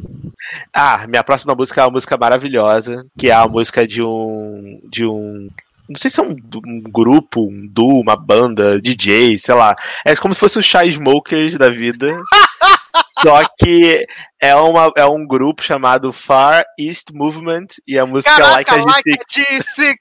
Ah, 0.72 1.06
minha 1.08 1.24
próxima 1.24 1.54
música 1.54 1.80
é 1.80 1.84
uma 1.84 1.92
música 1.92 2.16
maravilhosa, 2.16 3.06
que 3.18 3.30
é 3.30 3.34
a 3.34 3.46
música 3.48 3.86
de 3.86 4.02
um. 4.02 4.80
de 4.90 5.04
um 5.04 5.48
não 5.88 5.96
sei 5.96 6.10
se 6.10 6.18
é 6.18 6.22
um, 6.22 6.34
um, 6.66 6.82
grupo, 6.82 7.48
um 7.48 7.64
duo, 7.64 8.00
uma 8.00 8.16
banda, 8.16 8.80
DJ, 8.80 9.38
sei 9.38 9.54
lá. 9.54 9.76
É 10.04 10.16
como 10.16 10.34
se 10.34 10.40
fosse 10.40 10.58
o 10.58 10.62
Shy 10.62 10.88
Smokers 10.88 11.56
da 11.56 11.70
vida. 11.70 12.10
Só 13.22 13.48
que 13.58 14.06
é, 14.40 14.54
uma, 14.54 14.92
é 14.96 15.06
um 15.06 15.26
grupo 15.26 15.62
chamado 15.62 16.12
Far 16.12 16.64
East 16.78 17.08
Movement 17.12 17.66
e 17.86 17.98
a 17.98 18.04
música 18.04 18.30
Caraca, 18.36 18.76
é 18.76 18.82
Like 18.82 19.12
a 19.12 19.16
G6. 19.24 19.96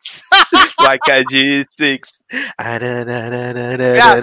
Like 0.79 1.11
a 1.11 1.19
G6. 1.19 1.97
like 2.39 2.85
a 2.85 3.05
G6. 3.05 3.05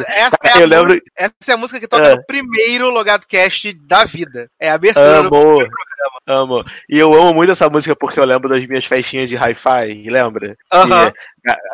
essa, 0.07 0.37
é 0.45 0.63
eu 0.63 0.67
lembro... 0.67 0.97
essa 1.17 1.33
é 1.49 1.53
a 1.53 1.57
música 1.57 1.81
que 1.81 1.89
toca 1.89 2.13
uh. 2.13 2.17
no 2.17 2.27
primeiro 2.27 2.91
Logado 2.91 3.27
Cast 3.27 3.73
da 3.87 4.05
vida. 4.05 4.51
É 4.61 4.71
a 4.71 4.75
abertura 4.75 5.19
amo, 5.19 5.25
do 5.25 5.31
programa. 5.31 5.83
Amo. 6.27 6.65
E 6.89 6.99
eu 6.99 7.13
amo 7.15 7.35
muito 7.35 7.53
essa 7.53 7.69
música 7.69 7.97
porque 7.97 8.21
eu 8.21 8.25
lembro 8.25 8.49
das 8.49 8.65
minhas 8.67 8.85
festinhas 8.85 9.29
de 9.29 9.37
hi-fi, 9.37 10.09
lembra? 10.09 10.57
Uh 10.73 10.79
-huh. 10.79 11.13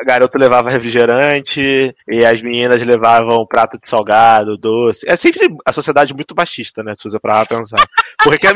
A 0.00 0.04
garoto 0.04 0.38
levava 0.38 0.70
refrigerante 0.70 1.94
e 2.08 2.24
as 2.24 2.40
meninas 2.40 2.82
levavam 2.82 3.46
prato 3.46 3.78
de 3.78 3.86
salgado, 3.86 4.56
doce. 4.56 5.06
É 5.06 5.14
sempre 5.16 5.48
a 5.66 5.72
sociedade 5.72 6.14
muito 6.14 6.34
machista, 6.34 6.82
né? 6.82 6.94
Você 7.10 7.18
parar 7.18 7.46
pra 7.46 7.58
pensar. 7.58 7.84
Por 8.22 8.38
que 8.38 8.46
a, 8.46 8.50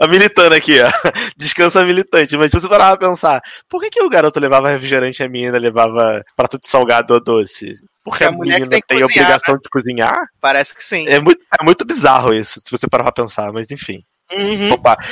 a 0.00 0.08
militando 0.08 0.54
aqui, 0.54 0.80
ó? 0.80 0.88
Descansa 1.36 1.84
militante. 1.84 2.36
Mas 2.36 2.50
se 2.50 2.60
você 2.60 2.68
parar 2.68 2.96
pra 2.96 3.08
pensar, 3.08 3.40
por 3.68 3.80
que, 3.80 3.90
que 3.90 4.02
o 4.02 4.08
garoto 4.08 4.38
levava 4.38 4.70
refrigerante 4.70 5.22
e 5.22 5.24
a 5.24 5.28
menina 5.28 5.58
levava 5.58 6.24
prato 6.36 6.58
de 6.58 6.68
salgado 6.68 7.14
ou 7.14 7.20
doce? 7.20 7.74
Porque 8.04 8.24
a, 8.24 8.28
a 8.28 8.32
menina 8.32 8.66
tem, 8.66 8.80
tem 8.80 9.00
cozinhar, 9.00 9.04
obrigação 9.04 9.54
né? 9.54 9.60
de 9.62 9.68
cozinhar? 9.70 10.26
Parece 10.40 10.74
que 10.74 10.84
sim. 10.84 11.06
É 11.08 11.20
muito, 11.20 11.40
é 11.60 11.64
muito 11.64 11.84
bizarro 11.84 12.32
isso, 12.32 12.60
se 12.60 12.70
você 12.70 12.88
parar 12.88 13.04
pra 13.04 13.12
pensar, 13.12 13.52
mas 13.52 13.70
enfim. 13.70 14.02
Uhum. 14.32 14.70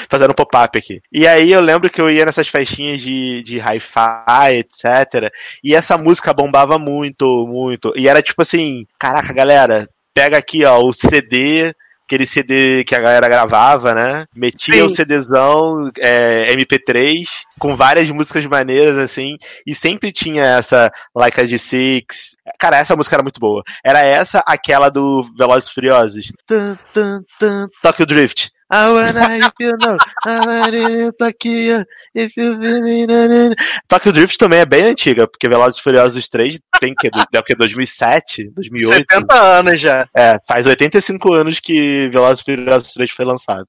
fazendo 0.09 0.33
pop-up 0.33 0.79
aqui. 0.79 1.01
E 1.13 1.27
aí 1.27 1.51
eu 1.51 1.61
lembro 1.61 1.91
que 1.91 2.01
eu 2.01 2.09
ia 2.09 2.25
nessas 2.25 2.47
festinhas 2.47 3.01
de, 3.01 3.43
de 3.43 3.59
hi-fi, 3.59 4.59
etc. 4.59 5.33
E 5.63 5.75
essa 5.75 5.99
música 5.99 6.33
bombava 6.33 6.79
muito, 6.79 7.45
muito. 7.49 7.93
E 7.97 8.07
era 8.07 8.23
tipo 8.23 8.41
assim, 8.43 8.87
caraca, 8.97 9.33
galera, 9.33 9.89
pega 10.15 10.39
aqui, 10.39 10.65
ó, 10.65 10.81
o 10.81 10.93
CD 10.93 11.75
aquele 12.09 12.27
CD 12.27 12.85
que 12.85 12.95
a 12.95 13.01
galera 13.01 13.29
gravava, 13.29 13.95
né? 13.95 14.25
Metia 14.35 14.77
Sim. 14.77 14.83
o 14.83 14.91
CDzão 14.91 15.91
é, 15.99 16.55
MP3 16.55 17.27
com 17.59 17.77
várias 17.77 18.11
músicas 18.11 18.47
maneiras, 18.47 18.97
assim, 18.97 19.37
e 19.67 19.75
sempre 19.75 20.11
tinha 20.11 20.43
essa 20.43 20.91
Like 21.15 21.39
a 21.39 21.45
G6. 21.45 22.05
Cara, 22.59 22.79
essa 22.79 22.97
música 22.97 23.15
era 23.17 23.23
muito 23.23 23.39
boa. 23.39 23.63
Era 23.85 24.01
essa, 24.01 24.43
aquela 24.47 24.89
do 24.89 25.23
Velozes 25.37 25.69
Furiosos. 25.69 26.33
Tokyo 27.83 28.07
Drift. 28.07 28.51
I 28.71 28.93
wanna 28.93 29.47
if 29.47 29.53
you 29.61 29.73
know, 29.79 29.97
I 30.27 30.41
wanna 30.47 31.13
Tokyo, 31.13 31.85
if 32.15 32.37
you 32.37 32.61
feel 32.61 33.55
Tokyo 33.89 34.13
Drift 34.13 34.37
também 34.39 34.61
é 34.61 34.67
bem 34.67 34.85
antiga, 34.85 35.27
porque 35.27 35.49
Velozes 35.49 35.81
e 35.81 35.83
Furiosos 35.83 36.29
3 36.29 36.59
tem 36.79 36.95
que, 36.95 37.09
é 37.09 37.39
o 37.39 37.43
que, 37.43 37.55
2007, 37.55 38.51
2008? 38.51 39.07
70 39.11 39.35
anos 39.35 39.81
já. 39.81 40.07
É, 40.15 40.39
faz 40.47 40.67
85 40.67 41.33
anos 41.33 41.61
que 41.61 42.11
Velozes 42.11 42.43
e 42.43 42.45
Furiosos 42.45 42.93
3 42.93 43.11
foi 43.11 43.25
lançado. 43.25 43.67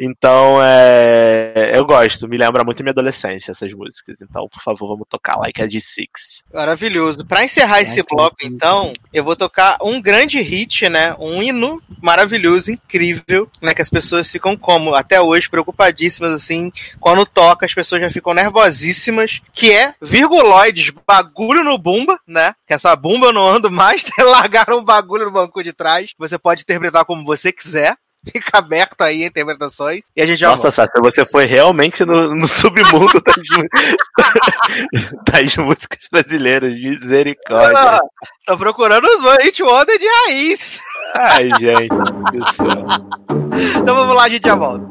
Então, 0.00 0.58
é, 0.62 1.72
eu 1.74 1.84
gosto, 1.84 2.28
me 2.28 2.36
lembra 2.36 2.64
muito 2.64 2.82
minha 2.82 2.92
adolescência 2.92 3.52
essas 3.52 3.72
músicas. 3.72 4.20
Então, 4.20 4.48
por 4.48 4.62
favor, 4.62 4.88
vamos 4.88 5.06
tocar 5.08 5.36
Like 5.36 5.62
a 5.62 5.66
G6. 5.66 6.44
Maravilhoso. 6.52 7.24
Para 7.26 7.44
encerrar 7.44 7.80
esse 7.80 8.02
bloco, 8.02 8.36
então, 8.42 8.92
eu 9.12 9.24
vou 9.24 9.36
tocar 9.36 9.78
um 9.82 10.00
grande 10.00 10.40
hit, 10.40 10.88
né? 10.88 11.14
Um 11.18 11.42
hino 11.42 11.82
maravilhoso, 12.00 12.70
incrível, 12.70 13.50
né? 13.62 13.74
Que 13.74 13.82
as 13.82 13.90
pessoas 13.90 14.30
ficam 14.30 14.56
como 14.56 14.94
até 14.94 15.20
hoje 15.20 15.48
preocupadíssimas 15.48 16.32
assim, 16.32 16.72
quando 17.00 17.26
toca 17.26 17.66
as 17.66 17.74
pessoas 17.74 18.00
já 18.00 18.10
ficam 18.10 18.34
nervosíssimas, 18.34 19.40
que 19.52 19.72
é 19.72 19.94
virguloides, 20.00 20.92
bagulho 21.06 21.64
no 21.64 21.78
bumba, 21.78 22.18
né? 22.26 22.54
Que 22.66 22.74
essa 22.74 22.94
bumba 22.94 23.26
eu 23.26 23.32
não 23.32 23.46
ando 23.46 23.70
mais, 23.70 24.04
largaram 24.18 24.78
um 24.78 24.84
bagulho 24.84 25.26
no 25.26 25.30
banco 25.30 25.62
de 25.62 25.72
trás. 25.72 26.10
Você 26.18 26.38
pode 26.38 26.62
interpretar 26.62 27.04
como 27.04 27.24
você 27.24 27.52
quiser. 27.52 27.96
Fica 28.32 28.58
aberto 28.58 29.00
aí 29.02 29.24
interpretações. 29.24 30.06
E 30.16 30.22
a 30.22 30.26
gente 30.26 30.38
já 30.38 30.48
Nossa, 30.48 30.70
Sasha, 30.70 30.92
você 31.00 31.24
foi 31.24 31.44
realmente 31.44 32.04
no, 32.04 32.34
no 32.34 32.48
submundo 32.48 33.20
das, 33.24 33.36
das, 35.26 35.56
músicas 35.56 36.08
brasileiras. 36.10 36.72
Misericórdia. 36.72 37.78
Ah, 37.78 38.00
tô 38.46 38.56
procurando 38.56 39.06
os 39.06 39.44
Hit 39.44 39.62
Wonder 39.62 39.98
de 39.98 40.06
raiz. 40.06 40.80
Ai, 41.14 41.48
gente 41.58 41.88
do 42.32 42.54
céu. 42.54 43.78
Então 43.80 43.94
vamos 43.94 44.14
lá, 44.14 44.24
a 44.24 44.28
gente 44.28 44.46
já 44.46 44.54
volta. 44.54 44.84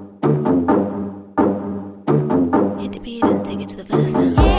Hit 2.80 2.92
the 2.92 3.00
beat 3.00 3.24
and 3.24 3.44
take 3.44 3.62
it 3.62 3.76
to 3.76 3.84
the 3.84 3.84
verse 3.84 4.14
now. 4.14 4.57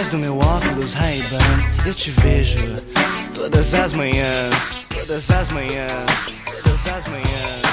Atrás 0.00 0.12
do 0.12 0.18
meu 0.18 0.38
óculos 0.38 0.94
Ray-Ban 0.94 1.86
Eu 1.86 1.92
te 1.92 2.10
vejo 2.10 2.74
todas 3.34 3.74
as 3.74 3.92
manhãs 3.92 4.86
Todas 4.88 5.30
as 5.30 5.50
manhãs 5.50 6.42
Todas 6.46 6.88
as 6.88 7.06
manhãs. 7.06 7.69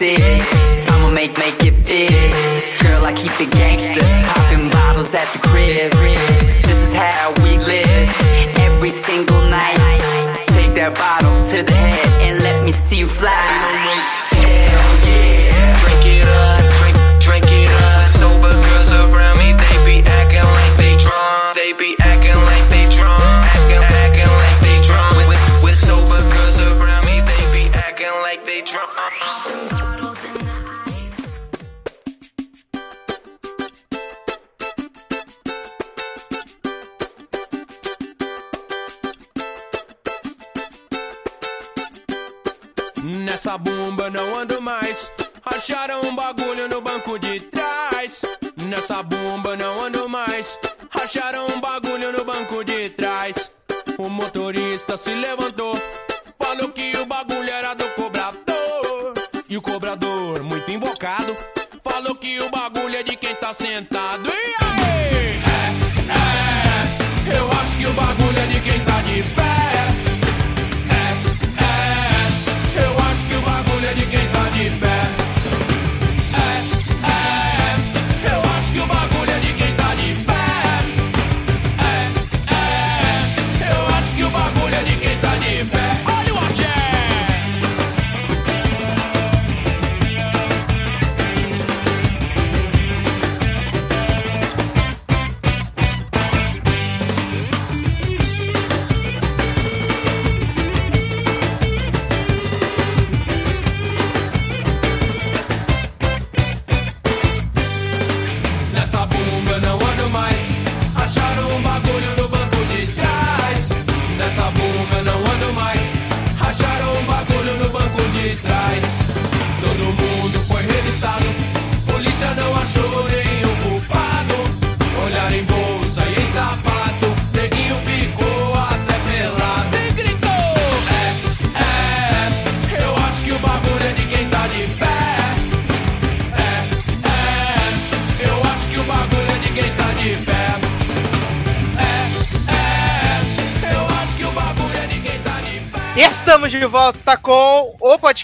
I'ma 0.00 1.10
make, 1.10 1.36
make 1.38 1.58
it 1.64 1.74
big 1.84 2.12
Girl, 2.80 3.04
I 3.04 3.12
keep 3.16 3.32
it 3.40 3.50
gangsters, 3.50 4.08
Popping 4.28 4.70
bottles 4.70 5.12
at 5.12 5.26
the 5.32 5.40
crib. 5.40 5.90
This 6.62 6.76
is 6.76 6.94
how 6.94 7.34
we 7.42 7.58
live. 7.58 8.08
Every 8.58 8.90
single 8.90 9.40
night 9.50 9.76
Take 10.54 10.74
that 10.74 10.94
bottle 10.94 11.44
to 11.46 11.64
the 11.64 11.72
head 11.72 12.30
And 12.30 12.44
let 12.44 12.64
me 12.64 12.70
see 12.70 13.00
you 13.00 13.08
fly. 13.08 14.17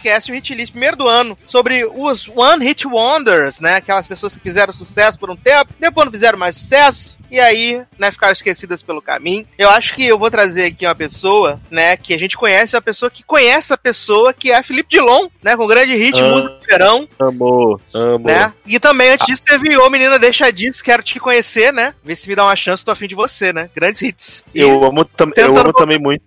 Podcast, 0.05 0.31
o 0.31 0.35
Hit 0.35 0.55
List, 0.55 0.73
primeiro 0.73 0.97
do 0.99 1.09
ano, 1.09 1.37
sobre 1.47 1.85
os 1.87 2.29
One 2.29 2.63
Hit 2.63 2.87
Wonders, 2.87 3.59
né? 3.59 3.77
Aquelas 3.77 4.07
pessoas 4.07 4.35
que 4.35 4.43
fizeram 4.43 4.73
sucesso 4.73 5.19
por 5.19 5.31
um 5.31 5.37
tempo, 5.37 5.73
depois 5.81 6.05
não 6.05 6.13
fizeram 6.13 6.39
mais 6.39 6.57
sucesso, 6.57 7.04
e 7.35 7.41
aí, 7.41 7.83
né, 7.99 8.11
ficaram 8.13 8.33
esquecidas 8.33 8.83
pelo 8.83 9.03
caminho. 9.03 9.47
Eu 9.59 9.69
acho 9.71 9.95
que 9.95 10.05
eu 10.07 10.19
vou 10.19 10.31
trazer 10.31 10.67
aqui 10.67 10.87
uma 10.87 10.95
pessoa, 10.95 11.61
né, 11.71 11.97
que 11.97 12.15
a 12.15 12.19
gente 12.19 12.37
conhece, 12.37 12.77
uma 12.77 12.83
pessoa 12.83 13.11
que 13.11 13.23
conhece 13.23 13.73
a 13.73 13.77
pessoa, 13.79 14.33
que 14.33 14.51
é 14.51 14.63
Felipe 14.63 14.91
Dilon, 14.91 15.29
né, 15.43 15.57
com 15.57 15.67
grande 15.67 15.95
hit, 15.97 16.19
Ah. 16.21 16.29
música 16.29 16.55
do 16.55 16.67
verão, 16.67 17.09
Amor, 17.19 17.81
amor. 17.93 18.21
né? 18.21 18.53
E 18.67 18.79
também, 18.79 19.11
antes 19.11 19.27
disso, 19.27 19.43
teve 19.45 19.77
Ô 19.77 19.91
Menina 19.91 20.19
Deixa 20.19 20.53
Disso, 20.53 20.83
quero 20.85 21.03
te 21.03 21.19
conhecer, 21.19 21.73
né? 21.73 21.95
Ver 22.05 22.17
se 22.17 22.29
me 22.29 22.35
dá 22.37 22.45
uma 22.45 22.57
chance, 22.57 22.85
tô 22.85 22.91
afim 22.91 23.07
de 23.09 23.15
você, 23.15 23.53
né? 23.53 23.69
Grandes 23.75 24.01
hits. 24.03 24.45
E- 24.55 24.61
Eu 24.61 24.85
amo, 24.85 25.05
tam 25.05 25.31
eu 25.37 25.57
amo 25.57 25.73
também 25.73 25.99
muito. 25.99 26.23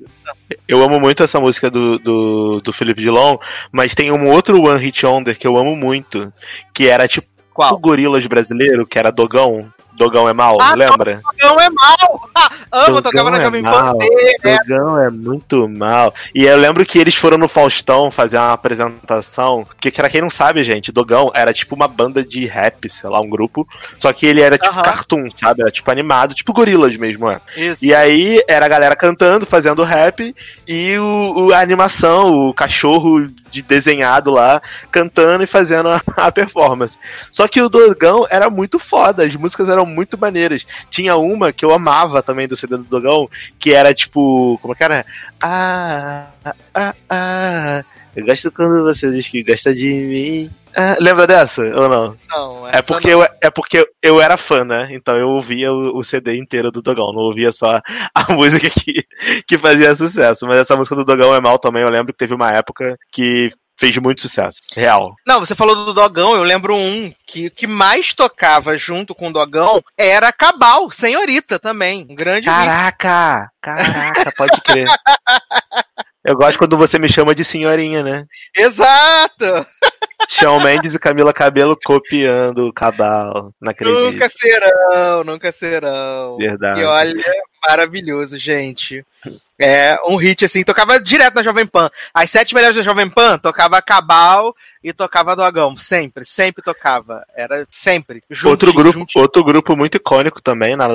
Eu 0.68 0.84
amo 0.84 1.00
muito 1.00 1.24
essa 1.24 1.40
música 1.40 1.70
do, 1.70 1.98
do, 2.00 2.62
do 2.62 2.74
Felipe 2.74 3.02
Dilon, 3.02 3.38
mas 3.72 3.96
tem 3.96 4.12
um 4.12 4.30
outro 4.30 4.62
One 4.62 4.84
Hit 4.84 5.06
Wonder 5.06 5.38
que 5.38 5.48
eu 5.48 5.58
amo 5.58 5.76
muito, 5.76 6.32
que 6.74 6.88
era 6.88 7.08
tipo 7.08 7.28
Qual? 7.54 7.74
o 7.74 7.80
Gorilas 7.80 8.26
brasileiro, 8.28 8.86
que 8.86 9.00
era 9.00 9.12
Dogão. 9.12 9.72
Dogão 9.98 10.30
é 10.30 10.34
mal, 10.34 10.58
Ah, 10.62 10.76
lembra? 10.76 11.20
Dogão 11.42 11.60
é 11.60 11.70
mal! 11.70 12.30
Amo, 12.72 13.02
tocava 13.02 13.32
na 13.32 13.40
é 13.40 13.44
Jovem 13.44 13.64
Pan. 13.64 13.72
mal, 13.72 13.98
É, 14.02 14.58
Dogão 14.60 15.02
é 15.02 15.10
muito 15.10 15.68
mal. 15.70 16.14
E 16.36 16.44
eu 16.44 16.58
lembro 16.58 16.86
que 16.86 17.00
eles 17.00 17.16
foram 17.16 17.38
no 17.38 17.48
Faustão 17.48 18.12
fazer 18.12 18.38
uma 18.38 18.52
apresentação. 18.54 19.64
Porque, 19.66 19.90
pra 19.92 20.10
quem 20.10 20.22
não 20.22 20.30
sabe, 20.30 20.64
gente, 20.64 20.92
Dogão 20.92 21.32
era 21.34 21.54
tipo 21.54 21.76
uma 21.76 21.88
banda 21.88 22.24
de 22.24 22.46
rap, 22.46 22.90
sei 22.90 23.10
lá, 23.10 23.20
um 23.22 23.30
grupo. 23.30 23.68
Só 24.00 24.12
que 24.14 24.26
ele 24.26 24.42
era 24.42 24.58
tipo 24.58 24.82
cartoon, 24.82 25.30
sabe? 25.34 25.62
Era 25.62 25.72
tipo 25.72 25.90
animado, 25.90 26.34
tipo 26.36 26.54
gorilas 26.54 26.96
mesmo, 26.98 27.30
é. 27.32 27.40
Isso. 27.56 27.84
E 27.84 27.94
aí 27.96 28.42
era 28.48 28.66
a 28.66 28.70
galera 28.70 28.96
cantando, 28.96 29.46
fazendo 29.46 29.84
rap, 29.84 30.36
e 30.68 30.98
o, 30.98 31.48
o- 31.48 31.54
a 31.54 31.60
animação, 31.62 32.50
o 32.50 32.54
cachorro 32.54 33.28
de 33.50 33.62
desenhado 33.62 34.32
lá, 34.32 34.62
cantando 34.92 35.44
e 35.44 35.48
fazendo 35.48 35.90
a, 35.92 36.02
a 36.18 36.32
performance. 36.32 36.98
Só 37.32 37.48
que 37.48 37.62
o 37.62 37.70
Dogão 37.70 38.26
era 38.30 38.50
muito 38.50 38.80
foda, 38.80 39.24
as 39.24 39.36
músicas 39.36 39.70
eram 39.70 39.86
muito 39.86 40.18
maneiras. 40.18 40.66
Tinha 40.90 41.16
uma 41.16 41.52
que 41.52 41.66
eu 41.66 41.74
amava 41.74 42.22
também 42.22 42.48
do 42.48 42.56
CD 42.56 42.78
do 42.78 42.84
Dogão, 42.84 43.30
que 43.60 43.74
era 43.74 43.94
tipo. 43.94 44.58
Como 44.62 44.74
é 44.74 44.76
que 44.76 44.84
era? 44.84 45.06
Ah, 45.42 46.28
ah, 46.74 46.96
ah. 47.10 47.84
Eu 48.18 48.26
gosto 48.26 48.52
quando 48.52 48.84
você 48.84 49.12
diz 49.12 49.28
que 49.28 49.44
gosta 49.44 49.76
de 49.76 49.94
mim. 49.94 50.50
Ah, 50.76 50.96
lembra 51.00 51.28
dessa 51.28 51.62
ou 51.62 51.88
não? 51.88 52.18
Não, 52.28 52.68
É 52.68 52.82
porque, 52.82 53.10
eu, 53.10 53.22
é 53.22 53.52
porque 53.52 53.88
eu 54.02 54.20
era 54.20 54.36
fã, 54.36 54.64
né? 54.64 54.88
Então 54.90 55.16
eu 55.16 55.30
ouvia 55.30 55.72
o, 55.72 56.00
o 56.00 56.04
CD 56.04 56.36
inteiro 56.36 56.72
do 56.72 56.82
Dogão, 56.82 57.14
não 57.14 57.22
ouvia 57.22 57.52
só 57.52 57.80
a 58.16 58.26
música 58.34 58.72
que, 58.72 59.06
que 59.48 59.56
fazia 59.60 59.94
sucesso. 59.94 60.48
Mas 60.48 60.58
essa 60.58 60.76
música 60.76 60.96
do 60.96 61.06
Dogão 61.06 61.36
é 61.36 61.40
mal 61.40 61.60
também. 61.60 61.84
Eu 61.84 61.92
lembro 61.92 62.12
que 62.12 62.18
teve 62.18 62.34
uma 62.34 62.52
época 62.52 62.98
que 63.12 63.52
fez 63.78 63.96
muito 64.00 64.24
sucesso. 64.24 64.64
Real. 64.76 65.14
Não, 65.26 65.40
você 65.40 65.54
falou 65.54 65.76
do 65.76 65.94
Dogão, 65.94 66.36
eu 66.36 66.42
lembro 66.42 66.76
um 66.76 67.14
que 67.28 67.52
que 67.52 67.68
mais 67.68 68.16
tocava 68.16 68.76
junto 68.80 69.14
com 69.14 69.30
o 69.30 69.34
Dogão 69.34 69.84
era 69.96 70.34
Cabal, 70.34 70.90
Senhorita 70.90 71.60
também. 71.60 72.08
Um 72.10 72.16
grande 72.16 72.50
hit. 72.50 72.58
Caraca! 72.58 73.52
Caraca, 73.62 74.34
pode 74.36 74.60
crer. 74.62 74.88
Eu 76.28 76.36
gosto 76.36 76.58
quando 76.58 76.78
você 76.78 77.00
me 77.00 77.08
chama 77.08 77.34
de 77.34 77.44
senhorinha, 77.44 78.04
né? 78.04 78.26
Exato! 78.56 79.66
Shawn 80.30 80.60
Mendes 80.62 80.94
e 80.94 81.00
Camila 81.00 81.32
Cabelo 81.32 81.78
copiando 81.86 82.68
o 82.68 82.74
Cabal. 82.74 83.54
Não 83.62 83.72
acredito. 83.72 84.12
Nunca 84.12 84.28
serão, 84.30 85.24
nunca 85.24 85.52
serão. 85.54 86.36
Verdade. 86.38 86.82
E 86.82 86.84
olha, 86.84 87.24
maravilhoso, 87.66 88.38
gente. 88.38 89.06
É 89.58 89.98
um 90.06 90.18
hit 90.18 90.44
assim, 90.44 90.64
tocava 90.66 91.00
direto 91.00 91.36
na 91.36 91.44
Jovem 91.44 91.66
Pan. 91.66 91.90
As 92.14 92.30
sete 92.30 92.54
melhores 92.54 92.76
da 92.76 92.84
Jovem 92.84 93.10
Pan 93.10 93.38
tocava 93.38 93.82
Cabal 93.82 94.54
e 94.84 94.92
tocava 94.92 95.36
Dogão. 95.36 95.78
Sempre, 95.78 96.26
sempre 96.26 96.62
tocava. 96.62 97.24
Era 97.36 97.66
sempre. 97.72 98.22
Juntinho, 98.30 98.52
outro 98.52 98.74
grupo, 98.74 99.00
juntinho. 99.00 99.22
outro 99.24 99.44
grupo 99.46 99.78
muito 99.78 99.96
icônico 99.96 100.42
também 100.42 100.76
na 100.76 100.88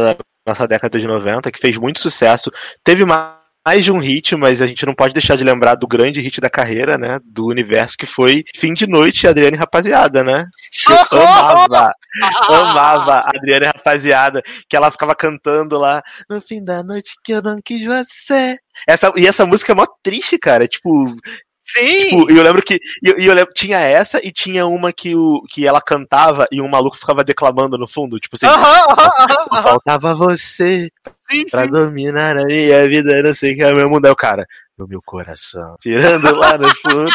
nossa 0.47 0.69
década 0.69 0.99
de 0.99 1.07
90, 1.07 1.51
que 1.51 1.59
fez 1.61 1.79
muito 1.79 2.01
sucesso. 2.01 2.53
Teve 2.85 3.05
ma- 3.07 3.41
mais 3.65 3.85
de 3.85 3.93
um 3.93 3.99
hit, 3.99 4.35
mas 4.37 4.61
a 4.61 4.67
gente 4.67 4.85
não 4.85 4.95
pode 4.95 5.15
deixar 5.15 5.37
de 5.37 5.45
lembrar 5.45 5.77
do 5.77 5.87
grande 5.87 6.21
hit 6.21 6.41
da 6.41 6.51
carreira, 6.51 6.99
né? 6.99 7.21
Do 7.25 7.47
universo, 7.47 7.97
que 7.97 8.07
foi 8.07 8.45
Fim 8.55 8.73
de 8.73 8.87
Noite, 8.87 9.27
Adriane 9.27 9.57
Rapaziada, 9.57 10.25
né? 10.25 10.47
Eu 10.89 11.21
amava, 11.21 11.95
amava 12.49 13.15
a 13.15 13.31
Adriane 13.37 13.67
Rapaziada, 13.67 14.43
que 14.69 14.77
ela 14.77 14.91
ficava 14.91 15.15
cantando 15.15 15.79
lá, 15.79 16.03
no 16.29 16.41
fim 16.41 16.63
da 16.63 16.83
noite 16.83 17.15
que 17.23 17.33
eu 17.33 17.43
não 17.43 17.59
quis 17.65 17.85
você. 17.85 18.59
Essa, 18.87 19.13
e 19.17 19.27
essa 19.27 19.47
música 19.47 19.73
é 19.73 19.75
mó 19.75 19.87
triste, 20.03 20.39
cara. 20.39 20.67
Tipo, 20.67 21.15
Sim! 21.63 22.09
Tipo, 22.09 22.33
e 22.33 22.37
eu 22.37 22.43
lembro 22.43 22.63
que. 22.63 22.75
E 22.75 23.09
eu, 23.09 23.19
eu 23.19 23.35
lembro, 23.35 23.53
tinha 23.55 23.79
essa 23.79 24.21
e 24.27 24.33
tinha 24.33 24.67
uma 24.67 24.93
que, 24.93 25.15
o, 25.15 25.41
que 25.49 25.67
ela 25.67 25.81
cantava 25.81 26.47
e 26.51 26.61
um 26.61 26.69
maluco 26.69 26.99
ficava 26.99 27.23
declamando 27.23 27.79
no 27.79 27.87
fundo. 27.87 28.19
Tipo 28.19 28.37
assim. 28.37 28.47
Aham, 28.47 28.87
aham, 28.91 29.11
aham, 29.19 29.47
aham. 29.53 29.63
Faltava 29.63 30.13
você 30.13 30.91
Sim, 31.33 31.47
pra 31.51 31.63
sim. 31.65 31.71
dominar 31.71 32.37
a 32.39 32.45
minha 32.45 32.87
vida, 32.89 33.23
não 33.23 33.35
sei 33.35 33.53
o 33.53 33.57
que 33.57 33.63
é 33.63 33.73
o 33.73 33.77
meu 33.77 33.91
mundo. 33.91 34.07
Aí 34.07 34.13
o 34.13 34.17
cara, 34.17 34.47
no 34.79 34.87
meu 34.87 35.01
coração. 35.05 35.77
Tirando 35.81 36.35
lá 36.35 36.57
no 36.59 36.69
fundo, 36.77 37.11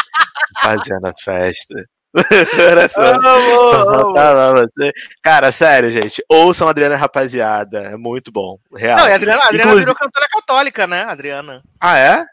fazendo 0.62 1.06
a 1.06 1.12
festa. 1.24 1.74
Coração. 2.56 3.20
Cara, 5.22 5.52
sério, 5.52 5.90
gente. 5.90 6.22
Ouçam 6.28 6.66
a 6.66 6.70
Adriana 6.70 6.96
Rapaziada. 6.96 7.80
É 7.80 7.96
muito 7.96 8.32
bom. 8.32 8.58
Real. 8.74 8.96
Não, 8.98 9.08
e 9.08 9.12
a 9.12 9.14
Adriana, 9.14 9.40
a 9.42 9.44
Adriana 9.46 9.64
Inclusive- 9.64 9.80
virou 9.80 9.94
cantora 9.94 10.26
católica, 10.32 10.86
né, 10.86 11.02
Adriana? 11.02 11.62
Ah, 11.80 11.98
é? 11.98 12.24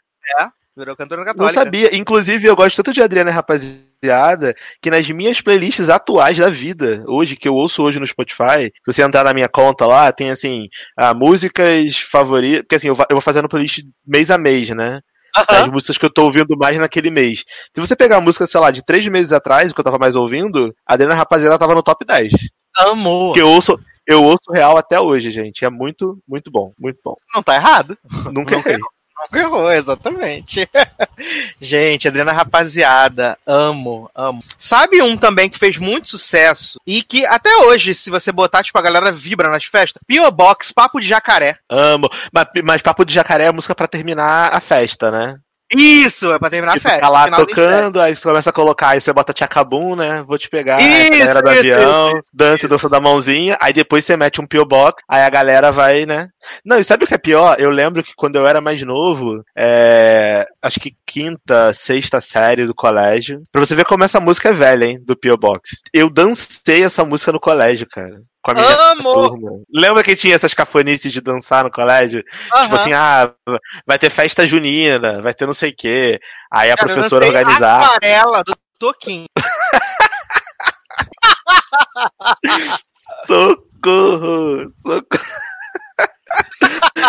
Virou 0.76 0.94
cantora 0.94 1.22
Não 1.22 1.26
católica. 1.26 1.54
sabia. 1.54 1.96
Inclusive, 1.96 2.46
eu 2.46 2.54
gosto 2.54 2.76
tanto 2.76 2.92
de 2.92 3.02
Adriana 3.02 3.30
Rapaziada 3.30 4.54
que 4.82 4.90
nas 4.90 5.08
minhas 5.08 5.40
playlists 5.40 5.88
atuais 5.88 6.36
da 6.36 6.50
vida, 6.50 7.02
hoje, 7.06 7.34
que 7.34 7.48
eu 7.48 7.54
ouço 7.54 7.82
hoje 7.82 7.98
no 7.98 8.06
Spotify, 8.06 8.66
se 8.66 8.72
você 8.84 9.02
entrar 9.02 9.24
na 9.24 9.32
minha 9.32 9.48
conta 9.48 9.86
lá, 9.86 10.12
tem 10.12 10.30
assim, 10.30 10.68
ah, 10.96 11.14
músicas 11.14 11.96
favoritas. 11.98 12.60
Porque 12.62 12.74
assim, 12.74 12.88
eu 12.88 12.96
eu 13.08 13.16
vou 13.16 13.20
fazendo 13.22 13.48
playlist 13.48 13.82
mês 14.06 14.30
a 14.30 14.36
mês, 14.36 14.68
né? 14.68 15.00
Aham. 15.36 15.62
As 15.62 15.68
músicas 15.68 15.98
que 15.98 16.04
eu 16.04 16.12
tô 16.12 16.24
ouvindo 16.24 16.56
mais 16.58 16.78
naquele 16.78 17.10
mês. 17.10 17.44
Se 17.74 17.80
você 17.80 17.96
pegar 17.96 18.18
a 18.18 18.20
música, 18.20 18.46
sei 18.46 18.60
lá, 18.60 18.70
de 18.70 18.84
três 18.84 19.06
meses 19.08 19.32
atrás, 19.32 19.72
que 19.72 19.80
eu 19.80 19.84
tava 19.84 19.98
mais 19.98 20.14
ouvindo, 20.14 20.74
a 20.86 20.94
Adriana 20.94 21.14
Rapaziada 21.14 21.58
tava 21.58 21.74
no 21.74 21.82
top 21.82 22.04
10. 22.04 22.32
Amor. 22.78 23.32
Que 23.32 23.40
eu 23.40 23.48
ouço. 23.48 23.78
Eu 24.06 24.22
ouço 24.22 24.52
real 24.52 24.76
até 24.76 25.00
hoje, 25.00 25.30
gente. 25.30 25.64
É 25.64 25.70
muito, 25.70 26.18
muito 26.28 26.50
bom. 26.50 26.72
Muito 26.78 26.98
bom. 27.04 27.16
Não 27.34 27.42
tá 27.42 27.56
errado. 27.56 27.98
Nunca 28.32 28.56
Nunca 28.56 28.70
errei. 28.70 28.78
Errou, 29.32 29.70
exatamente. 29.72 30.68
Gente, 31.60 32.06
Adriana 32.06 32.32
Rapaziada, 32.32 33.38
amo, 33.46 34.10
amo. 34.14 34.42
Sabe 34.58 35.02
um 35.02 35.16
também 35.16 35.48
que 35.48 35.58
fez 35.58 35.78
muito 35.78 36.08
sucesso 36.08 36.78
e 36.86 37.02
que 37.02 37.26
até 37.26 37.54
hoje, 37.56 37.94
se 37.94 38.10
você 38.10 38.30
botar, 38.30 38.62
tipo, 38.62 38.78
a 38.78 38.82
galera 38.82 39.10
vibra 39.10 39.48
nas 39.48 39.64
festas? 39.64 40.02
P.O. 40.06 40.30
Box, 40.30 40.72
Papo 40.72 41.00
de 41.00 41.08
Jacaré. 41.08 41.58
Amo. 41.68 42.08
Mas, 42.32 42.46
mas 42.64 42.82
Papo 42.82 43.04
de 43.04 43.14
Jacaré 43.14 43.44
é 43.44 43.48
a 43.48 43.52
música 43.52 43.74
pra 43.74 43.88
terminar 43.88 44.54
a 44.54 44.60
festa, 44.60 45.10
né? 45.10 45.40
Isso, 45.74 46.32
é 46.32 46.38
pra 46.38 46.48
terminar 46.48 46.72
a 46.72 46.74
Que 46.74 46.80
festa. 46.80 46.96
fica 46.98 47.08
lá 47.08 47.24
final 47.24 47.40
do 47.40 47.46
tocando, 47.46 48.00
aí 48.00 48.14
você 48.14 48.22
começa 48.22 48.50
a 48.50 48.52
colocar, 48.52 48.88
aí 48.90 49.00
você 49.00 49.12
bota 49.12 49.32
Tchacabum, 49.32 49.96
né? 49.96 50.22
Vou 50.22 50.38
te 50.38 50.48
pegar, 50.48 50.76
aí 50.76 51.08
Isso, 51.08 51.14
a 51.14 51.18
galera 51.18 51.42
do 51.42 51.50
isso, 51.50 51.58
avião, 51.58 52.08
isso, 52.08 52.18
isso, 52.18 52.30
dança, 52.32 52.68
dança 52.68 52.88
da 52.88 53.00
mãozinha, 53.00 53.58
aí 53.60 53.72
depois 53.72 54.04
você 54.04 54.16
mete 54.16 54.40
um 54.40 54.46
P.O. 54.46 54.64
Box, 54.64 55.02
aí 55.08 55.22
a 55.22 55.30
galera 55.30 55.72
vai, 55.72 56.06
né? 56.06 56.28
Não, 56.64 56.78
e 56.78 56.84
sabe 56.84 57.04
o 57.04 57.06
que 57.06 57.14
é 57.14 57.18
pior? 57.18 57.56
Eu 57.58 57.70
lembro 57.70 58.02
que 58.04 58.14
quando 58.14 58.36
eu 58.36 58.46
era 58.46 58.60
mais 58.60 58.80
novo, 58.82 59.42
é, 59.56 60.46
acho 60.62 60.78
que 60.78 60.94
quinta, 61.04 61.74
sexta 61.74 62.20
série 62.20 62.64
do 62.66 62.74
colégio, 62.74 63.42
pra 63.50 63.64
você 63.64 63.74
ver 63.74 63.84
como 63.86 64.04
essa 64.04 64.20
música 64.20 64.50
é 64.50 64.52
velha, 64.52 64.84
hein, 64.84 65.00
do 65.04 65.16
P.O. 65.16 65.36
Box. 65.36 65.80
Eu 65.92 66.08
dancei 66.08 66.84
essa 66.84 67.04
música 67.04 67.32
no 67.32 67.40
colégio, 67.40 67.86
cara. 67.88 68.20
Com 68.46 68.52
a 68.52 68.54
minha 68.54 68.92
Amo! 68.92 69.28
turma. 69.28 69.50
Lembra 69.74 70.04
que 70.04 70.14
tinha 70.14 70.36
essas 70.36 70.54
cafonices 70.54 71.10
de 71.10 71.20
dançar 71.20 71.64
no 71.64 71.70
colégio? 71.70 72.22
Aham. 72.52 72.62
Tipo 72.62 72.76
assim, 72.76 72.92
ah, 72.92 73.34
vai 73.84 73.98
ter 73.98 74.08
festa 74.08 74.46
junina, 74.46 75.20
vai 75.20 75.34
ter 75.34 75.46
não 75.46 75.54
sei 75.54 75.70
o 75.70 75.76
quê. 75.76 76.20
Aí 76.48 76.70
a 76.70 76.76
Cara, 76.76 76.94
professora 76.94 77.26
organizar. 77.26 77.84
Aquarela 77.84 78.44
do 78.44 78.54
Toquinho. 78.78 79.26
Socorro! 83.26 84.72
Socorro! 84.80 85.02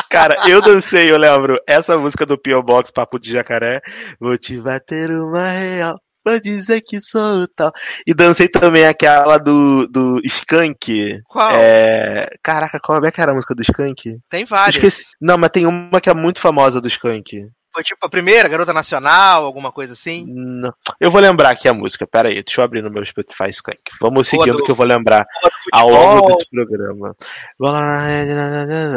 Cara, 0.09 0.49
eu 0.49 0.59
dancei, 0.59 1.11
eu 1.11 1.17
lembro, 1.17 1.59
essa 1.67 1.99
música 1.99 2.25
do 2.25 2.35
P.O. 2.35 2.63
Box, 2.63 2.89
Papo 2.89 3.19
de 3.19 3.31
Jacaré. 3.31 3.79
Vou 4.19 4.35
te 4.39 4.59
bater 4.59 5.11
uma 5.11 5.49
real, 5.49 5.99
pra 6.27 6.39
dizer 6.39 6.81
que 6.81 6.99
sou 6.99 7.43
o 7.43 7.47
tal. 7.47 7.71
E 8.05 8.13
dancei 8.13 8.49
também 8.49 8.85
aquela 8.85 9.37
do, 9.37 9.87
do 9.87 10.19
Skank. 10.25 11.19
Qual? 11.25 11.51
É... 11.51 12.27
Caraca, 12.43 12.79
qual 12.79 13.03
é 13.05 13.11
que 13.11 13.21
era 13.21 13.31
a 13.31 13.35
música 13.35 13.55
do 13.55 13.61
Skank? 13.61 14.17
Tem 14.29 14.43
várias. 14.43 14.75
Esqueci. 14.75 15.05
Não, 15.21 15.37
mas 15.37 15.49
tem 15.51 15.65
uma 15.65 16.01
que 16.01 16.09
é 16.09 16.13
muito 16.13 16.41
famosa 16.41 16.81
do 16.81 16.87
Skank. 16.87 17.47
Foi 17.77 17.83
tipo 17.83 18.03
a 18.03 18.09
primeira, 18.09 18.49
Garota 18.49 18.73
Nacional, 18.73 19.45
alguma 19.45 19.71
coisa 19.71 19.93
assim? 19.93 20.25
Não. 20.27 20.73
Eu 20.99 21.11
vou 21.11 21.21
lembrar 21.21 21.51
aqui 21.51 21.67
a 21.69 21.73
música, 21.75 22.07
pera 22.07 22.27
aí, 22.27 22.41
deixa 22.41 22.59
eu 22.59 22.65
abrir 22.65 22.81
no 22.81 22.89
meu 22.89 23.05
Spotify 23.05 23.51
Skank. 23.51 23.79
Vamos 24.01 24.27
seguindo 24.27 24.55
do- 24.55 24.63
que 24.63 24.71
eu 24.71 24.75
vou 24.75 24.83
lembrar 24.83 25.27
ao 25.71 25.87
longo 25.87 26.25
desse 26.35 26.49
programa. 26.49 27.15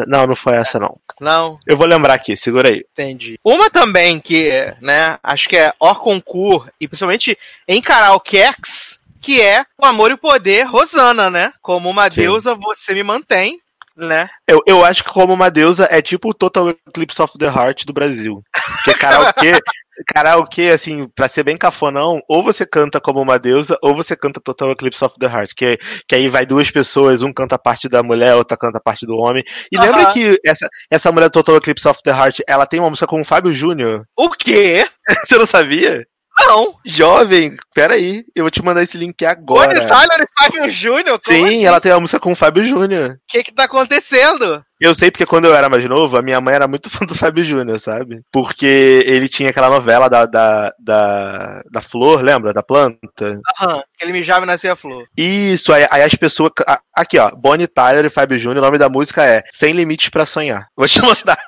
Não, 0.06 0.26
não 0.28 0.34
foi 0.34 0.54
essa 0.54 0.78
não. 0.78 0.98
Não, 1.20 1.58
Eu 1.66 1.76
vou 1.76 1.86
lembrar 1.86 2.14
aqui, 2.14 2.34
segura 2.38 2.70
aí. 2.70 2.82
entendi. 2.92 3.38
Uma 3.44 3.68
também 3.68 4.18
que, 4.18 4.50
né, 4.80 5.18
acho 5.22 5.46
que 5.46 5.58
é 5.58 5.74
hors 5.78 5.98
concurso, 5.98 6.70
e 6.80 6.88
principalmente 6.88 7.36
em 7.68 7.82
karaokex, 7.82 8.98
que 9.20 9.42
é 9.42 9.62
o 9.78 9.84
Amor 9.84 10.10
e 10.10 10.14
o 10.14 10.18
Poder, 10.18 10.62
Rosana, 10.64 11.28
né? 11.28 11.52
Como 11.60 11.90
uma 11.90 12.10
Sim. 12.10 12.22
deusa, 12.22 12.54
você 12.54 12.94
me 12.94 13.02
mantém, 13.02 13.60
né? 13.96 14.28
Eu, 14.48 14.60
eu 14.66 14.84
acho 14.84 15.04
que 15.04 15.10
como 15.10 15.32
uma 15.32 15.50
deusa 15.50 15.88
é 15.90 16.00
tipo 16.00 16.30
o 16.30 16.34
Total 16.34 16.70
Eclipse 16.70 17.20
of 17.20 17.36
the 17.38 17.46
Heart 17.46 17.84
do 17.84 17.92
Brasil. 17.92 18.42
Porque 18.52 18.94
karaokê, 18.98 19.52
karaokê, 20.14 20.70
assim, 20.70 21.08
pra 21.14 21.28
ser 21.28 21.42
bem 21.42 21.56
cafonão, 21.56 22.20
ou 22.28 22.42
você 22.42 22.64
canta 22.64 23.00
como 23.00 23.20
uma 23.20 23.38
deusa, 23.38 23.76
ou 23.82 23.94
você 23.94 24.16
canta 24.16 24.40
Total 24.40 24.70
Eclipse 24.70 25.04
of 25.04 25.14
the 25.18 25.26
Heart. 25.26 25.52
Que, 25.56 25.78
que 26.08 26.14
aí 26.14 26.28
vai 26.28 26.46
duas 26.46 26.70
pessoas, 26.70 27.22
um 27.22 27.32
canta 27.32 27.56
a 27.56 27.58
parte 27.58 27.88
da 27.88 28.02
mulher, 28.02 28.34
outra 28.34 28.56
canta 28.56 28.78
a 28.78 28.82
parte 28.82 29.06
do 29.06 29.16
homem. 29.16 29.42
E 29.70 29.76
Aham. 29.76 29.86
lembra 29.86 30.12
que 30.12 30.38
essa, 30.44 30.68
essa 30.90 31.12
mulher 31.12 31.30
Total 31.30 31.56
Eclipse 31.56 31.86
of 31.88 32.00
the 32.02 32.10
Heart, 32.10 32.40
ela 32.48 32.66
tem 32.66 32.80
uma 32.80 32.90
música 32.90 33.06
com 33.06 33.20
o 33.20 33.24
Fábio 33.24 33.52
Júnior? 33.52 34.04
O 34.16 34.30
quê? 34.30 34.88
Você 35.26 35.36
não 35.36 35.46
sabia? 35.46 36.06
Não. 36.50 36.74
Jovem, 36.84 37.56
peraí, 37.74 38.24
eu 38.34 38.44
vou 38.44 38.50
te 38.50 38.62
mandar 38.62 38.82
esse 38.82 38.96
link 38.98 39.14
Bonnie 39.24 39.30
agora. 39.30 39.86
Tyler 39.86 40.20
e 40.26 40.44
Fábio 40.44 40.70
Júnior? 40.70 41.20
Sim, 41.24 41.44
assim? 41.44 41.64
ela 41.64 41.80
tem 41.80 41.92
uma 41.92 42.00
música 42.00 42.18
com 42.18 42.32
o 42.32 42.36
Fábio 42.36 42.64
Júnior. 42.64 43.10
O 43.10 43.16
que 43.28 43.42
que 43.44 43.52
tá 43.54 43.64
acontecendo? 43.64 44.62
Eu 44.80 44.96
sei 44.96 45.10
porque 45.10 45.26
quando 45.26 45.44
eu 45.44 45.54
era 45.54 45.68
mais 45.68 45.84
novo, 45.84 46.16
a 46.16 46.22
minha 46.22 46.40
mãe 46.40 46.54
era 46.54 46.66
muito 46.66 46.88
fã 46.90 47.04
do 47.06 47.14
Fábio 47.14 47.44
Júnior, 47.44 47.78
sabe? 47.78 48.20
Porque 48.32 49.02
ele 49.06 49.28
tinha 49.28 49.50
aquela 49.50 49.68
novela 49.70 50.08
da, 50.08 50.26
da, 50.26 50.72
da, 50.78 51.62
da 51.70 51.82
flor, 51.82 52.22
lembra? 52.22 52.52
Da 52.52 52.62
planta. 52.62 53.38
Aham, 53.60 53.82
que 53.96 54.04
ele 54.04 54.12
mijava 54.12 54.44
e 54.44 54.48
nascia 54.48 54.74
flor. 54.74 55.04
Isso, 55.16 55.72
aí, 55.72 55.86
aí 55.90 56.02
as 56.02 56.14
pessoas. 56.14 56.50
a- 56.66 56.80
Aqui, 56.96 57.18
ó, 57.18 57.30
Bonnie 57.34 57.66
Tyler 57.66 58.04
e 58.04 58.10
Fábio 58.10 58.38
Júnior, 58.38 58.62
o 58.62 58.66
nome 58.66 58.76
da 58.78 58.88
música 58.88 59.24
é 59.24 59.42
Sem 59.52 59.72
Limites 59.72 60.08
pra 60.08 60.26
Sonhar. 60.26 60.66
Vou 60.76 60.86
te 60.88 61.00
mandar. 61.00 61.38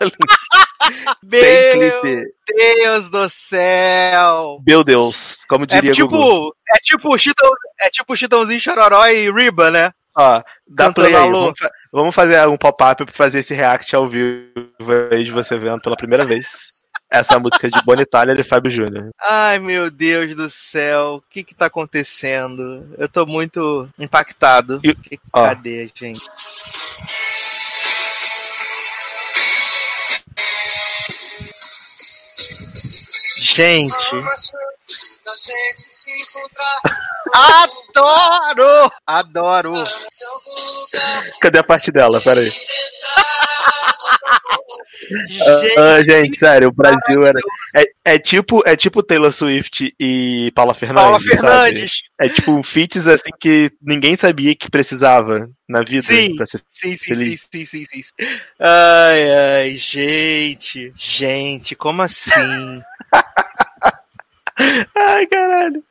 Meu 1.22 1.70
clipe. 2.00 2.32
Deus 2.56 3.08
do 3.08 3.28
céu! 3.28 4.58
Meu 4.66 4.82
Deus, 4.84 5.44
como 5.48 5.64
É 5.64 5.66
diria 5.66 5.94
Gugu. 5.94 6.16
tipo, 6.16 6.56
é 6.74 6.78
tipo 6.82 7.18
Chitão, 7.18 7.50
é 7.80 7.88
tipo 7.90 8.16
Chitãozinho 8.16 8.60
Chororó 8.60 9.06
e 9.06 9.30
Riba, 9.30 9.70
né? 9.70 9.92
Ó, 10.14 10.42
dá 10.66 10.86
Cantando 10.86 11.08
play 11.08 11.14
aí. 11.14 11.30
Vamos, 11.30 11.54
vamos 11.90 12.14
fazer 12.14 12.46
um 12.46 12.56
pop-up 12.56 13.04
pra 13.04 13.14
fazer 13.14 13.38
esse 13.38 13.54
react 13.54 13.94
ao 13.96 14.06
vivo 14.06 14.50
aí 15.10 15.24
de 15.24 15.30
você 15.30 15.56
vendo 15.56 15.80
pela 15.80 15.96
primeira 15.96 16.24
vez. 16.26 16.70
Essa 17.10 17.38
música 17.38 17.70
de 17.70 17.82
Bonnie 17.84 18.06
Tyler 18.06 18.38
e 18.40 18.42
Fábio 18.42 18.70
Júnior. 18.70 19.10
Ai, 19.20 19.58
meu 19.58 19.90
Deus 19.90 20.34
do 20.34 20.48
céu, 20.48 21.16
o 21.16 21.22
que 21.30 21.44
que 21.44 21.54
tá 21.54 21.66
acontecendo? 21.66 22.88
Eu 22.96 23.06
tô 23.08 23.26
muito 23.26 23.86
impactado. 23.98 24.80
E- 24.82 24.94
Que- 24.94 25.20
ó. 25.32 25.44
Cadê, 25.44 25.90
gente? 25.94 26.20
Gente, 33.54 33.94
adoro! 37.34 38.92
Adoro! 39.06 39.74
Cadê 41.40 41.58
a 41.58 41.64
parte 41.64 41.92
dela? 41.92 42.20
Pera 42.22 42.40
aí. 42.40 42.52
Gente, 45.28 45.78
Ah, 45.78 46.02
gente, 46.04 46.36
sério, 46.36 46.68
o 46.68 46.72
Brasil 46.72 47.26
era. 47.26 47.38
É, 47.74 48.14
é 48.14 48.18
tipo, 48.18 48.62
é 48.66 48.76
tipo 48.76 49.02
Taylor 49.02 49.32
Swift 49.32 49.94
e 49.98 50.52
Paula 50.54 50.74
Fernandes. 50.74 51.02
Paula 51.02 51.20
sabe? 51.20 51.30
Fernandes. 51.36 51.92
É 52.20 52.28
tipo 52.28 52.52
um 52.52 52.62
feats 52.62 53.06
assim 53.06 53.30
que 53.40 53.70
ninguém 53.80 54.16
sabia 54.16 54.54
que 54.54 54.70
precisava 54.70 55.48
na 55.68 55.82
vida 55.82 56.06
Sim. 56.06 56.36
pra 56.36 56.46
ser 56.46 56.58
Sim, 56.70 56.90
sim, 56.90 56.96
sim, 56.96 57.04
Feliz. 57.14 57.48
sim, 57.52 57.64
sim, 57.64 57.84
sim. 57.84 58.02
Ai, 58.60 59.32
ai, 59.62 59.76
gente. 59.76 60.92
Gente, 60.96 61.74
como 61.74 62.02
assim? 62.02 62.30
Ai, 64.94 65.26
caralho. 65.26 65.82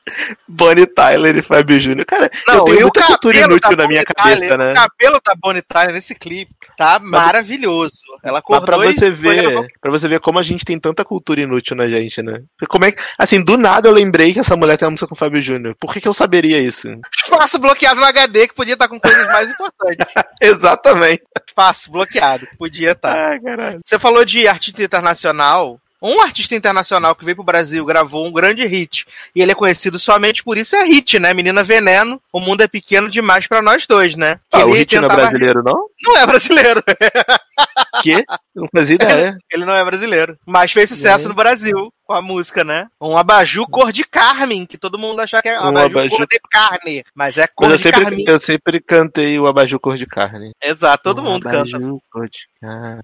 Bonnie 0.47 0.85
Tyler 0.85 1.37
e 1.37 1.41
Fábio 1.41 1.79
Júnior. 1.79 2.05
Cara, 2.05 2.29
eu 2.47 2.55
Não, 2.55 2.65
tenho 2.65 2.75
e 2.75 2.79
o 2.79 2.81
muita 2.83 3.05
cultura 3.07 3.37
inútil 3.39 3.77
na 3.77 3.87
minha 3.87 4.03
Bonnie 4.03 4.15
cabeça, 4.15 4.39
Tyler, 4.39 4.57
né? 4.57 4.71
O 4.71 4.75
cabelo 4.75 5.21
da 5.25 5.35
Bonnie 5.35 5.61
Tyler 5.61 5.93
nesse 5.93 6.15
clipe 6.15 6.53
tá 6.77 6.99
maravilhoso. 6.99 7.93
Ela 8.23 8.41
Mas 8.47 8.59
pra 8.63 8.77
você 8.77 9.11
ver, 9.11 9.71
pra 9.79 9.91
você 9.91 10.07
ver 10.07 10.19
como 10.19 10.39
a 10.39 10.43
gente 10.43 10.63
tem 10.63 10.79
tanta 10.79 11.03
cultura 11.03 11.41
inútil 11.41 11.75
na 11.75 11.87
gente, 11.87 12.21
né? 12.21 12.41
Como 12.69 12.85
é 12.85 12.91
que, 12.91 13.01
assim, 13.17 13.43
do 13.43 13.57
nada 13.57 13.87
eu 13.87 13.93
lembrei 13.93 14.33
que 14.33 14.39
essa 14.39 14.55
mulher 14.55 14.77
tem 14.77 14.85
uma 14.85 14.91
música 14.91 15.07
com 15.07 15.15
o 15.15 15.17
Fábio 15.17 15.41
Júnior. 15.41 15.75
Por 15.79 15.93
que, 15.93 16.01
que 16.01 16.07
eu 16.07 16.13
saberia 16.13 16.59
isso? 16.59 16.87
espaço 17.23 17.57
bloqueado 17.57 17.99
no 17.99 18.05
HD 18.05 18.47
que 18.47 18.53
podia 18.53 18.73
estar 18.73 18.87
com 18.87 18.99
coisas 18.99 19.27
mais 19.27 19.49
importantes. 19.49 20.05
Exatamente. 20.39 21.23
Espaço 21.47 21.91
bloqueado 21.91 22.47
que 22.47 22.57
podia 22.57 22.91
estar. 22.91 23.15
Ai, 23.15 23.39
caralho. 23.39 23.81
Você 23.83 23.97
falou 23.97 24.23
de 24.23 24.47
artista 24.47 24.83
internacional. 24.83 25.79
Um 26.01 26.19
artista 26.21 26.55
internacional 26.55 27.13
que 27.13 27.23
veio 27.23 27.35
pro 27.35 27.43
Brasil, 27.43 27.85
gravou 27.85 28.25
um 28.25 28.31
grande 28.31 28.65
hit, 28.65 29.05
e 29.35 29.41
ele 29.41 29.51
é 29.51 29.55
conhecido 29.55 29.99
somente 29.99 30.43
por 30.43 30.57
isso, 30.57 30.75
é 30.75 30.83
hit, 30.83 31.19
né? 31.19 31.33
Menina 31.33 31.63
Veneno, 31.63 32.19
o 32.33 32.39
mundo 32.39 32.61
é 32.61 32.67
pequeno 32.67 33.07
demais 33.07 33.45
pra 33.45 33.61
nós 33.61 33.85
dois, 33.85 34.15
né? 34.15 34.39
Que 34.49 34.57
Ah, 34.61 34.65
o 34.65 34.73
hit 34.73 34.95
não 34.95 35.05
é 35.05 35.09
tentava- 35.09 35.27
brasileiro, 35.29 35.63
não? 35.63 35.87
Não 36.01 36.17
é 36.17 36.25
brasileiro. 36.25 36.83
Que? 38.03 38.23
Não 38.55 38.67
fazia 38.75 38.95
ideia. 38.95 39.37
Ele 39.51 39.65
não 39.65 39.73
é 39.73 39.83
brasileiro. 39.85 40.37
Mas 40.45 40.71
fez 40.71 40.89
sucesso 40.89 41.25
É. 41.25 41.27
no 41.27 41.33
Brasil 41.35 41.93
com 42.05 42.13
a 42.13 42.21
música, 42.21 42.63
né? 42.63 42.87
Um 42.99 43.15
abajur 43.17 43.67
cor 43.69 43.91
de 43.91 44.03
carmim, 44.03 44.65
que 44.65 44.77
todo 44.77 44.97
mundo 44.97 45.19
acha 45.21 45.41
que 45.41 45.49
é 45.49 45.59
um 45.59 45.65
Um 45.65 45.67
abajur, 45.67 45.99
abajur- 45.99 46.17
cor 46.17 46.27
de 46.27 46.39
carne. 46.51 47.03
Mas 47.13 47.37
é 47.37 47.47
cor 47.47 47.67
Mas 47.69 47.77
de 47.77 47.83
sempre, 47.83 48.01
carmim. 48.03 48.23
eu 48.27 48.39
sempre 48.39 48.81
cantei 48.81 49.37
o 49.39 49.45
Abajur 49.45 49.79
Cor 49.79 49.97
de 49.97 50.05
Carne. 50.05 50.51
Exato, 50.63 51.03
todo 51.03 51.21
Um 51.21 51.25
mundo 51.25 51.43
canta. 51.43 51.75
Abajur 51.77 51.99
Cor 52.11 52.27
de 52.29 52.39
Carne. 52.59 53.01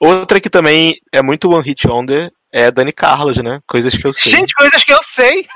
Outra 0.00 0.40
que 0.40 0.50
também 0.50 0.96
é 1.12 1.22
muito 1.22 1.50
One 1.50 1.64
Hit 1.64 1.86
Wonder 1.86 2.30
é 2.52 2.70
Dani 2.70 2.92
Carlos, 2.92 3.36
né? 3.38 3.60
Coisas 3.66 3.96
que 3.96 4.06
eu 4.06 4.12
sei. 4.12 4.30
Gente, 4.32 4.52
coisas 4.54 4.84
que 4.84 4.92
eu 4.92 5.02
sei. 5.02 5.46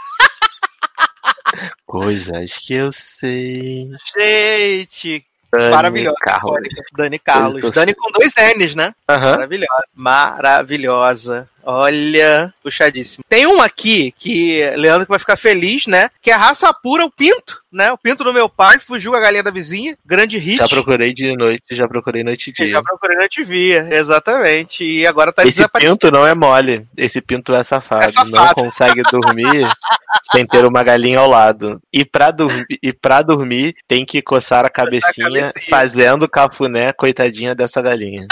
Coisas 1.87 2.59
que 2.59 2.75
eu 2.75 2.93
sei. 2.93 3.89
Gente, 4.19 5.25
Dani 5.51 5.71
maravilhosa. 5.71 6.17
Carlos. 6.21 6.69
Dani 6.97 7.19
Carlos. 7.19 7.63
Eu 7.63 7.71
Dani 7.71 7.95
com 7.95 8.11
dois 8.13 8.33
N's, 8.57 8.75
né? 8.75 8.95
Aham. 9.09 9.33
Maravilhosa. 9.33 9.85
Maravilhosa. 9.95 11.49
Olha, 11.71 12.53
puxadíssimo. 12.63 13.23
Tem 13.29 13.47
um 13.47 13.61
aqui 13.61 14.15
que 14.19 14.63
Leandro 14.77 15.05
que 15.05 15.11
vai 15.11 15.19
ficar 15.19 15.37
feliz, 15.37 15.87
né? 15.87 16.11
Que 16.23 16.31
é 16.31 16.35
raça 16.35 16.73
pura, 16.73 17.05
o 17.05 17.11
Pinto, 17.11 17.61
né? 17.71 17.93
O 17.93 17.99
Pinto 17.99 18.25
do 18.25 18.33
meu 18.33 18.49
pai, 18.49 18.79
fugiu 18.79 19.15
a 19.15 19.21
galinha 19.21 19.43
da 19.43 19.51
vizinha. 19.51 19.95
Grande 20.05 20.39
hit. 20.39 20.57
Já 20.57 20.67
procurei 20.67 21.13
de 21.13 21.37
noite, 21.37 21.63
já 21.73 21.87
procurei 21.87 22.25
noite 22.25 22.49
e 22.49 22.53
dia. 22.55 22.69
já 22.69 22.81
procurei 22.81 23.19
na 23.19 23.29
TV, 23.29 23.87
exatamente. 23.91 24.83
E 24.83 25.07
agora 25.07 25.31
tá 25.31 25.47
Esse 25.47 25.69
pinto 25.69 26.11
não 26.11 26.27
é 26.27 26.35
mole. 26.35 26.87
Esse 26.97 27.21
pinto 27.21 27.55
é 27.55 27.63
safado. 27.63 28.07
É 28.07 28.13
safado. 28.13 28.33
Não 28.33 28.55
consegue 28.71 29.03
dormir 29.03 29.69
sem 30.31 30.47
ter 30.47 30.65
uma 30.65 30.83
galinha 30.83 31.19
ao 31.19 31.29
lado. 31.29 31.81
E 31.93 32.05
pra, 32.05 32.31
dormir, 32.31 32.67
e 32.83 32.93
pra 32.93 33.23
dormir, 33.23 33.77
tem 33.87 34.05
que 34.05 34.23
coçar 34.23 34.65
a 34.65 34.71
cabecinha, 34.71 35.51
cabecinha. 35.51 35.53
fazendo 35.69 36.29
cafuné, 36.29 36.93
coitadinha 36.93 37.55
dessa 37.55 37.81
galinha. 37.83 38.27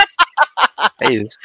É 1.00 1.12
isso. 1.12 1.38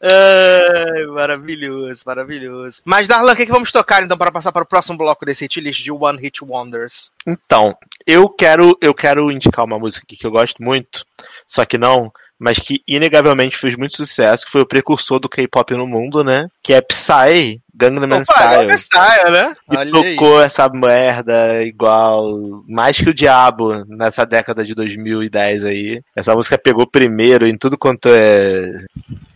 Ai, 0.00 1.06
maravilhoso, 1.06 2.02
maravilhoso. 2.04 2.80
Mas, 2.84 3.06
Darlan, 3.06 3.32
o 3.32 3.36
que, 3.36 3.46
que 3.46 3.52
vamos 3.52 3.72
tocar 3.72 4.02
então 4.02 4.16
para 4.16 4.32
passar 4.32 4.52
para 4.52 4.62
o 4.62 4.66
próximo 4.66 4.98
bloco 4.98 5.24
desse 5.24 5.44
hit 5.44 5.60
list 5.60 5.82
de 5.82 5.92
One 5.92 6.20
Hit 6.20 6.44
Wonders? 6.44 7.10
Então, 7.26 7.76
eu 8.06 8.28
quero, 8.28 8.76
eu 8.80 8.94
quero 8.94 9.30
indicar 9.30 9.64
uma 9.64 9.78
música 9.78 10.04
aqui 10.04 10.16
que 10.16 10.26
eu 10.26 10.30
gosto 10.30 10.62
muito, 10.62 11.04
só 11.46 11.64
que 11.64 11.78
não, 11.78 12.12
mas 12.38 12.58
que 12.58 12.82
inegavelmente 12.86 13.56
fez 13.56 13.76
muito 13.76 13.96
sucesso, 13.96 14.44
que 14.44 14.52
foi 14.52 14.60
o 14.60 14.66
precursor 14.66 15.18
do 15.18 15.28
K-pop 15.28 15.74
no 15.74 15.86
mundo, 15.86 16.22
né? 16.22 16.48
Que 16.62 16.74
é 16.74 16.80
Psy, 16.80 17.60
Gangnam 17.76 18.24
Style. 18.24 18.56
Gangnam 18.56 18.78
Style, 18.78 19.30
né? 19.30 19.54
E 19.70 19.76
Olha 19.76 20.02
aí. 20.02 20.16
tocou 20.16 20.40
essa 20.40 20.68
merda 20.70 21.62
igual, 21.62 22.62
mais 22.66 22.96
que 22.96 23.10
o 23.10 23.14
diabo 23.14 23.84
nessa 23.86 24.24
década 24.24 24.64
de 24.64 24.74
2010 24.74 25.64
aí. 25.64 26.02
Essa 26.16 26.34
música 26.34 26.56
pegou 26.56 26.86
primeiro 26.86 27.46
em 27.46 27.56
tudo 27.56 27.76
quanto 27.76 28.08
é. 28.08 28.64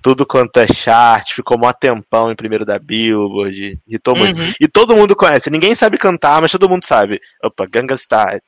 Tudo 0.03 0.25
quanto 0.25 0.59
é 0.59 0.67
chart, 0.67 1.35
ficou 1.35 1.59
mó 1.59 1.71
tempão 1.75 2.33
em 2.33 2.35
primeiro 2.35 2.65
da 2.65 2.79
Billboard, 2.79 3.79
irritou 3.87 4.17
muito. 4.17 4.41
Uhum. 4.41 4.53
E 4.59 4.67
todo 4.67 4.97
mundo 4.97 5.15
conhece, 5.15 5.51
ninguém 5.51 5.75
sabe 5.75 5.99
cantar, 5.99 6.41
mas 6.41 6.51
todo 6.51 6.71
mundo 6.71 6.87
sabe. 6.87 7.21
Opa, 7.45 7.67
Ganga 7.71 7.95
Style. 7.99 8.41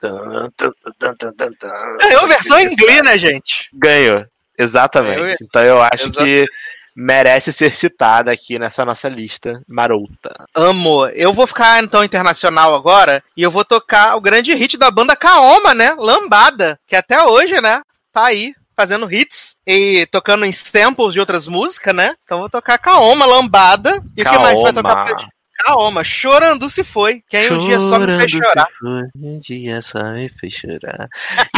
Ganhou 2.01 2.27
versão 2.27 2.59
em 2.59 2.73
inglês, 2.73 3.03
né, 3.03 3.19
gente? 3.19 3.69
Ganhou, 3.75 4.25
exatamente. 4.59 5.19
Ganhou, 5.19 5.37
então 5.43 5.63
eu 5.63 5.83
acho 5.83 6.09
exatamente. 6.09 6.47
que 6.47 6.53
merece 6.95 7.53
ser 7.53 7.75
citada 7.75 8.33
aqui 8.33 8.59
nessa 8.59 8.85
nossa 8.85 9.09
lista 9.09 9.63
marota. 9.69 10.33
Amo. 10.55 11.07
Eu 11.09 11.33
vou 11.33 11.47
ficar 11.47 11.83
então 11.83 12.05
internacional 12.05 12.75
agora 12.75 13.23
e 13.37 13.43
eu 13.43 13.51
vou 13.51 13.65
tocar 13.65 14.17
o 14.17 14.21
grande 14.21 14.55
hit 14.55 14.77
da 14.77 14.91
banda 14.91 15.17
Kaoma, 15.17 15.75
né? 15.75 15.95
Lambada, 15.99 16.79
que 16.87 16.97
até 16.97 17.23
hoje, 17.23 17.61
né? 17.61 17.83
Tá 18.13 18.27
aí 18.27 18.55
fazendo 18.77 19.13
hits 19.13 19.55
e 19.67 20.07
tocando 20.11 20.45
em 20.45 20.53
samples 20.53 21.13
de 21.13 21.21
outras 21.21 21.47
músicas, 21.47 21.95
né? 21.95 22.15
Então 22.25 22.41
vou 22.41 22.51
tocar 22.51 22.79
Kaoma, 22.79 23.27
Lambada. 23.27 24.03
E 24.17 24.23
o 24.23 24.25
que 24.25 24.39
mais 24.39 24.61
vai 24.61 24.73
tocar 24.73 25.05
pra 25.05 25.19
gente? 25.19 25.33
Kaoma, 25.65 26.03
Chorando 26.03 26.69
se 26.69 26.83
foi. 26.83 27.23
Quem 27.29 27.53
um 27.53 27.67
dia 27.67 27.79
só 27.79 27.99
me 27.99 28.17
fez 28.17 28.31
Chorando 28.31 28.49
chorar. 28.49 28.69
Um 29.17 29.39
dia 29.39 29.83
só 29.83 30.03
me 30.13 30.29
fez 30.29 30.55
chorar. 30.55 31.09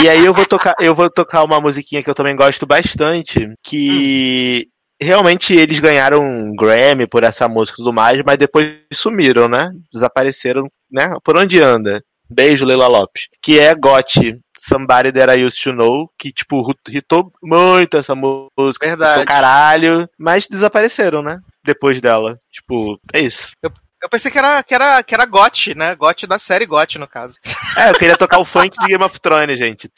E 0.00 0.08
aí 0.08 0.24
eu 0.24 0.34
vou 0.34 0.44
tocar, 0.44 0.74
eu 0.78 0.94
vou 0.94 1.10
tocar 1.10 1.42
uma 1.42 1.60
musiquinha 1.60 2.02
que 2.02 2.10
eu 2.10 2.14
também 2.14 2.36
gosto 2.36 2.66
bastante, 2.66 3.48
que 3.62 4.68
realmente 5.00 5.54
eles 5.54 5.80
ganharam 5.80 6.20
um 6.22 6.54
Grammy 6.54 7.06
por 7.06 7.24
essa 7.24 7.48
música 7.48 7.76
e 7.76 7.82
tudo 7.84 7.92
mais, 7.92 8.20
mas 8.24 8.38
depois 8.38 8.76
sumiram, 8.92 9.48
né? 9.48 9.70
Desapareceram, 9.92 10.68
né? 10.90 11.14
Por 11.22 11.36
onde 11.36 11.60
anda? 11.60 12.02
Beijo, 12.28 12.64
Leila 12.64 12.86
Lopes. 12.86 13.28
Que 13.42 13.58
é 13.58 13.74
Got 13.74 14.40
Somebody 14.56 15.12
That 15.12 15.38
I 15.38 15.44
Used 15.44 15.62
to 15.62 15.72
Know, 15.72 16.10
que, 16.18 16.32
tipo, 16.32 16.74
hitou 16.88 17.30
muito 17.42 17.96
essa 17.96 18.14
música. 18.14 18.86
Verdade. 18.86 19.26
caralho, 19.26 20.08
mas 20.18 20.48
desapareceram, 20.48 21.22
né? 21.22 21.38
Depois 21.64 22.00
dela. 22.00 22.38
Tipo, 22.50 22.98
é 23.12 23.20
isso. 23.20 23.52
Eu 23.62 23.70
pensei 24.08 24.30
que 24.30 24.38
era, 24.38 24.62
que 24.62 24.74
era, 24.74 25.02
que 25.02 25.14
era 25.14 25.24
GOT, 25.24 25.74
né? 25.74 25.94
GOT 25.94 26.26
da 26.26 26.38
série 26.38 26.66
GOT, 26.66 26.98
no 26.98 27.08
caso. 27.08 27.38
É, 27.76 27.90
eu 27.90 27.94
queria 27.94 28.16
tocar 28.16 28.38
o 28.38 28.44
funk 28.44 28.78
de 28.78 28.86
Game 28.86 29.02
of 29.02 29.20
Thrones, 29.20 29.58
gente. 29.58 29.90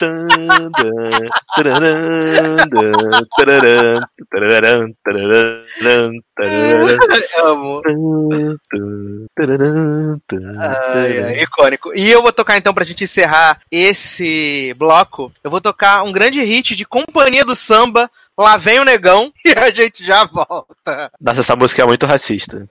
Amo. 7.39 7.81
tan, 10.27 10.59
Ai, 10.59 11.23
ai, 11.23 11.43
icônico. 11.43 11.95
E 11.95 12.09
eu 12.09 12.23
vou 12.23 12.33
tocar 12.33 12.57
então 12.57 12.73
pra 12.73 12.83
gente 12.83 13.03
encerrar 13.03 13.59
esse 13.71 14.73
bloco. 14.75 15.31
Eu 15.43 15.51
vou 15.51 15.61
tocar 15.61 16.01
um 16.03 16.11
grande 16.11 16.41
hit 16.41 16.75
de 16.75 16.83
Companhia 16.83 17.45
do 17.45 17.55
Samba. 17.55 18.09
Lá 18.37 18.57
vem 18.57 18.79
o 18.79 18.85
negão 18.85 19.31
e 19.45 19.51
a 19.51 19.69
gente 19.69 20.05
já 20.05 20.25
volta. 20.25 21.11
Nossa, 21.19 21.41
essa 21.41 21.55
música 21.55 21.81
é 21.81 21.85
muito 21.85 22.05
racista. 22.05 22.67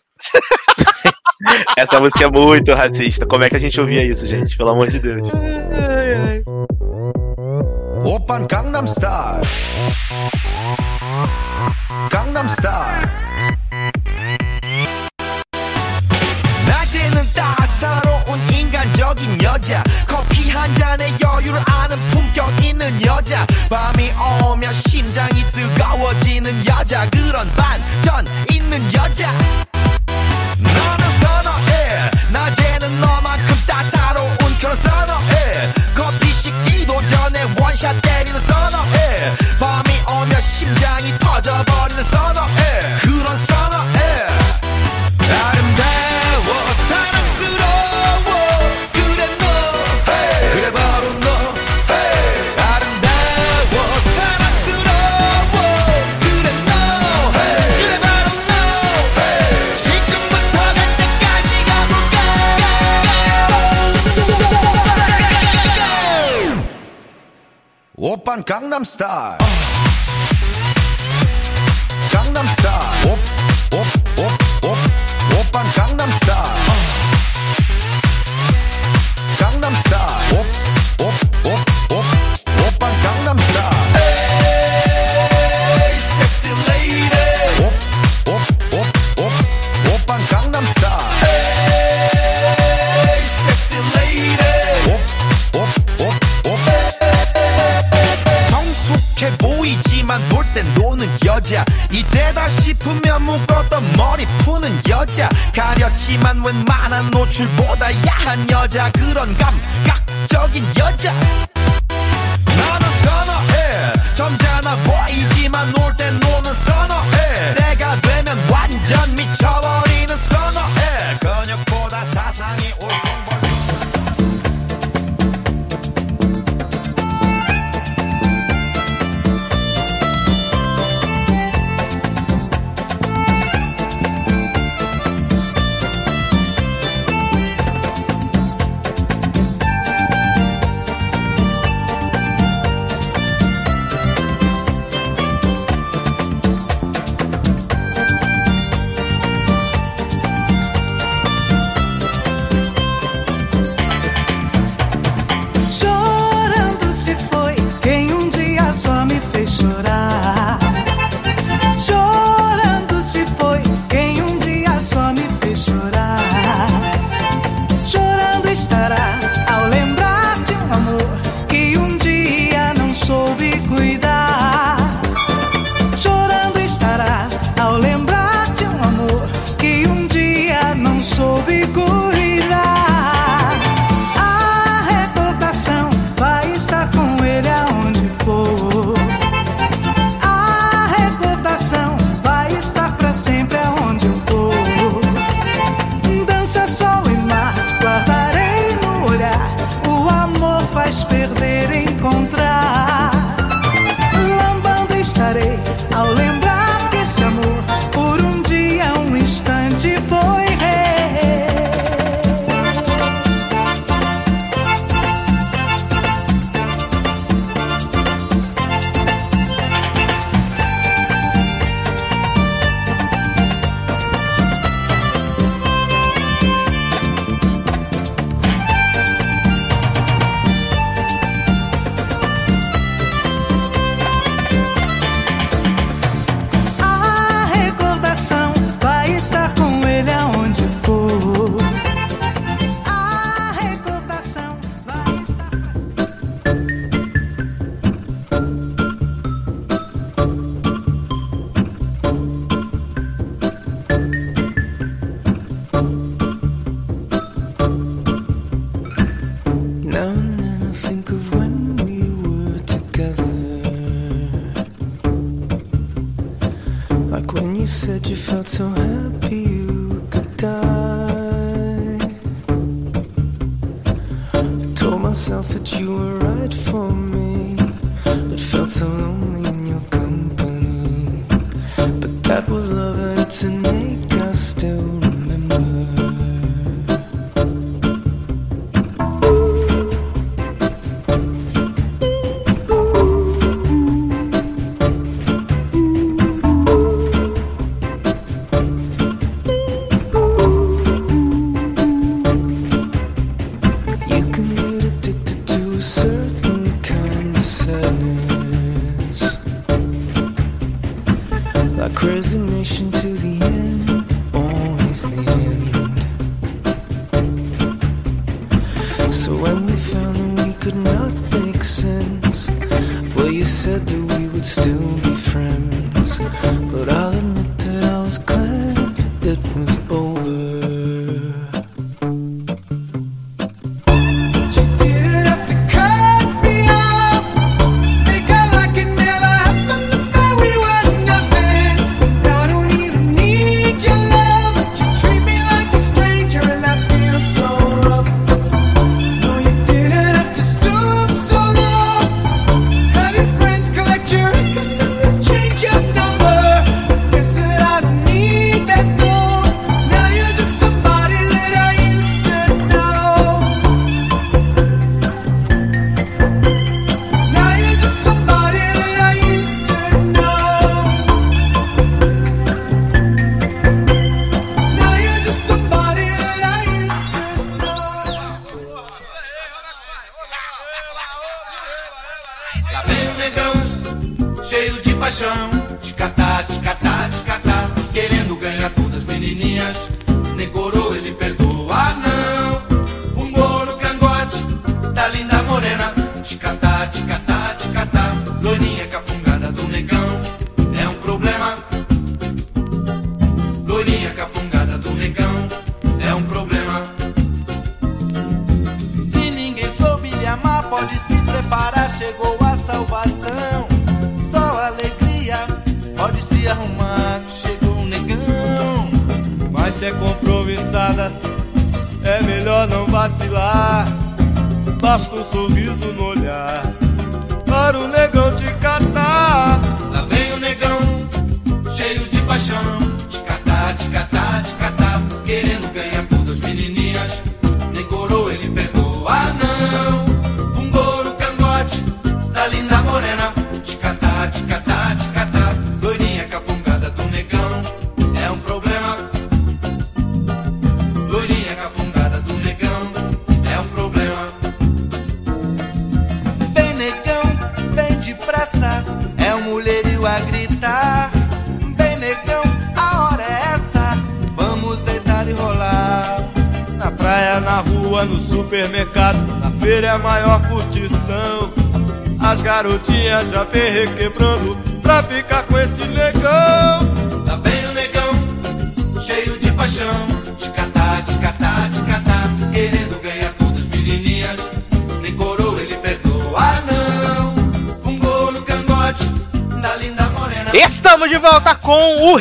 Essa 1.76 2.00
música 2.00 2.24
é 2.24 2.30
muito 2.30 2.72
racista. 2.72 3.26
Como 3.26 3.44
é 3.44 3.50
que 3.50 3.56
a 3.56 3.60
gente 3.60 3.80
ouvia 3.80 4.02
isso, 4.04 4.26
gente? 4.26 4.56
Pelo 4.56 4.70
amor 4.70 4.90
de 4.90 4.98
Deus. 4.98 5.30
오빤 8.04 8.46
강남스타일 8.46 9.42
강남스타일 12.08 13.08
낮에는 16.68 17.22
따사로운 17.34 18.38
인간적인 18.52 19.42
여자 19.42 19.82
커피 20.06 20.50
한 20.50 20.72
잔에 20.76 21.12
여유를 21.20 21.60
아는 21.66 21.96
품격 22.10 22.64
있는 22.64 23.04
여자 23.04 23.44
밤이 23.68 24.12
오면 24.44 24.72
심장이 24.72 25.42
뜨거워지는 25.50 26.64
여자 26.66 27.10
그런 27.10 27.48
반전 27.56 28.24
있는 28.52 28.80
여자 28.94 29.32
너는 30.58 31.18
선어해. 31.20 32.10
낮에는 32.30 33.00
너만큼 33.00 33.56
따사로운 33.66 34.36
그런 34.60 34.76
선어해. 34.76 35.72
커피 35.94 36.30
식기도 36.30 37.00
전에 37.06 37.42
원샷 37.58 38.00
때리는 38.02 38.40
선어해. 38.40 39.36
밤이 39.58 40.22
오면 40.22 40.40
심장이 40.40 41.16
터져버리는 41.18 42.04
선어해. 42.04 42.80
그런 43.02 43.36
선어해 43.36 44.26
오빤 68.05 68.43
강남스타일 68.43 69.37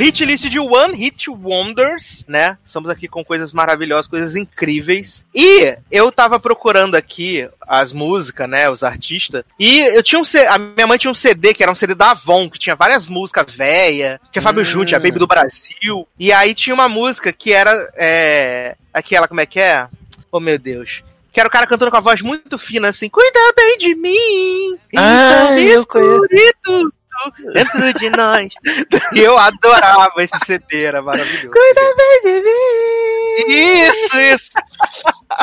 com 0.06 0.10
o 0.10 0.12
hit 0.12 0.26
list 0.26 0.46
de 0.48 0.60
One 0.60 0.96
Hit 0.96 1.30
Wonders, 1.30 2.24
né? 2.28 2.58
Estamos 2.64 2.90
aqui 2.90 3.08
com 3.08 3.26
coisas 3.26 3.52
maravilhosas, 3.52 4.08
coisas 4.08 4.36
incríveis. 4.36 5.26
E 5.34 5.76
eu 5.90 6.12
tava 6.12 6.40
procurando 6.40 6.96
aqui 6.96 7.50
as 7.62 7.92
músicas, 7.92 8.48
né? 8.48 8.70
Os 8.70 8.84
artistas. 8.84 9.44
E 9.60 9.80
eu 9.80 10.04
tinha 10.04 10.20
um 10.20 10.26
C... 10.26 10.46
A 10.46 10.60
minha 10.60 10.86
mãe 10.86 10.98
tinha 10.98 11.10
um 11.10 11.16
CD 11.16 11.54
que 11.54 11.64
era 11.64 11.72
um 11.72 11.76
CD 11.76 11.96
da 11.96 12.12
Avon, 12.12 12.50
que 12.50 12.60
tinha 12.60 12.76
várias 12.76 13.10
músicas 13.10 13.52
velha, 13.52 14.22
que 14.32 14.38
é 14.38 14.42
Fábio 14.42 14.62
Hum. 14.62 14.66
Júnior, 14.66 14.96
a 14.96 15.00
Baby 15.00 15.20
do 15.20 15.28
Brasil. 15.28 16.08
E 16.20 16.32
aí 16.32 16.54
tinha 16.54 16.74
uma 16.74 16.88
música 16.88 17.34
que 17.34 17.52
era. 17.52 17.92
É... 17.96 18.76
Aquela, 18.94 19.28
como 19.28 19.42
é 19.42 19.46
que 19.46 19.60
é? 19.60 19.88
Oh 20.32 20.40
meu 20.40 20.60
Deus. 20.60 21.04
Que 21.32 21.40
era 21.40 21.50
o 21.50 21.52
cara 21.52 21.68
cantando 21.68 21.92
com 21.92 21.98
a 21.98 22.02
voz 22.02 22.22
muito 22.22 22.58
fina, 22.58 22.88
assim, 22.90 23.10
cuida 23.10 23.40
bem 23.58 23.78
de 23.78 23.96
mim. 23.96 24.80
Ah, 24.96 25.50
então 25.52 25.60
eu 25.60 25.86
conheço. 25.86 26.94
dentro 27.54 27.94
de 28.00 28.10
nós. 28.12 28.54
E 29.14 29.20
eu 29.20 29.38
adorava 29.38 30.12
esse 30.20 30.38
CD, 30.46 30.84
era 30.84 31.02
maravilhoso. 31.02 31.50
Cuida 31.52 31.82
bem 31.96 32.22
de 32.24 32.42
mim. 32.42 33.54
Isso, 33.54 34.20
isso. 34.20 34.52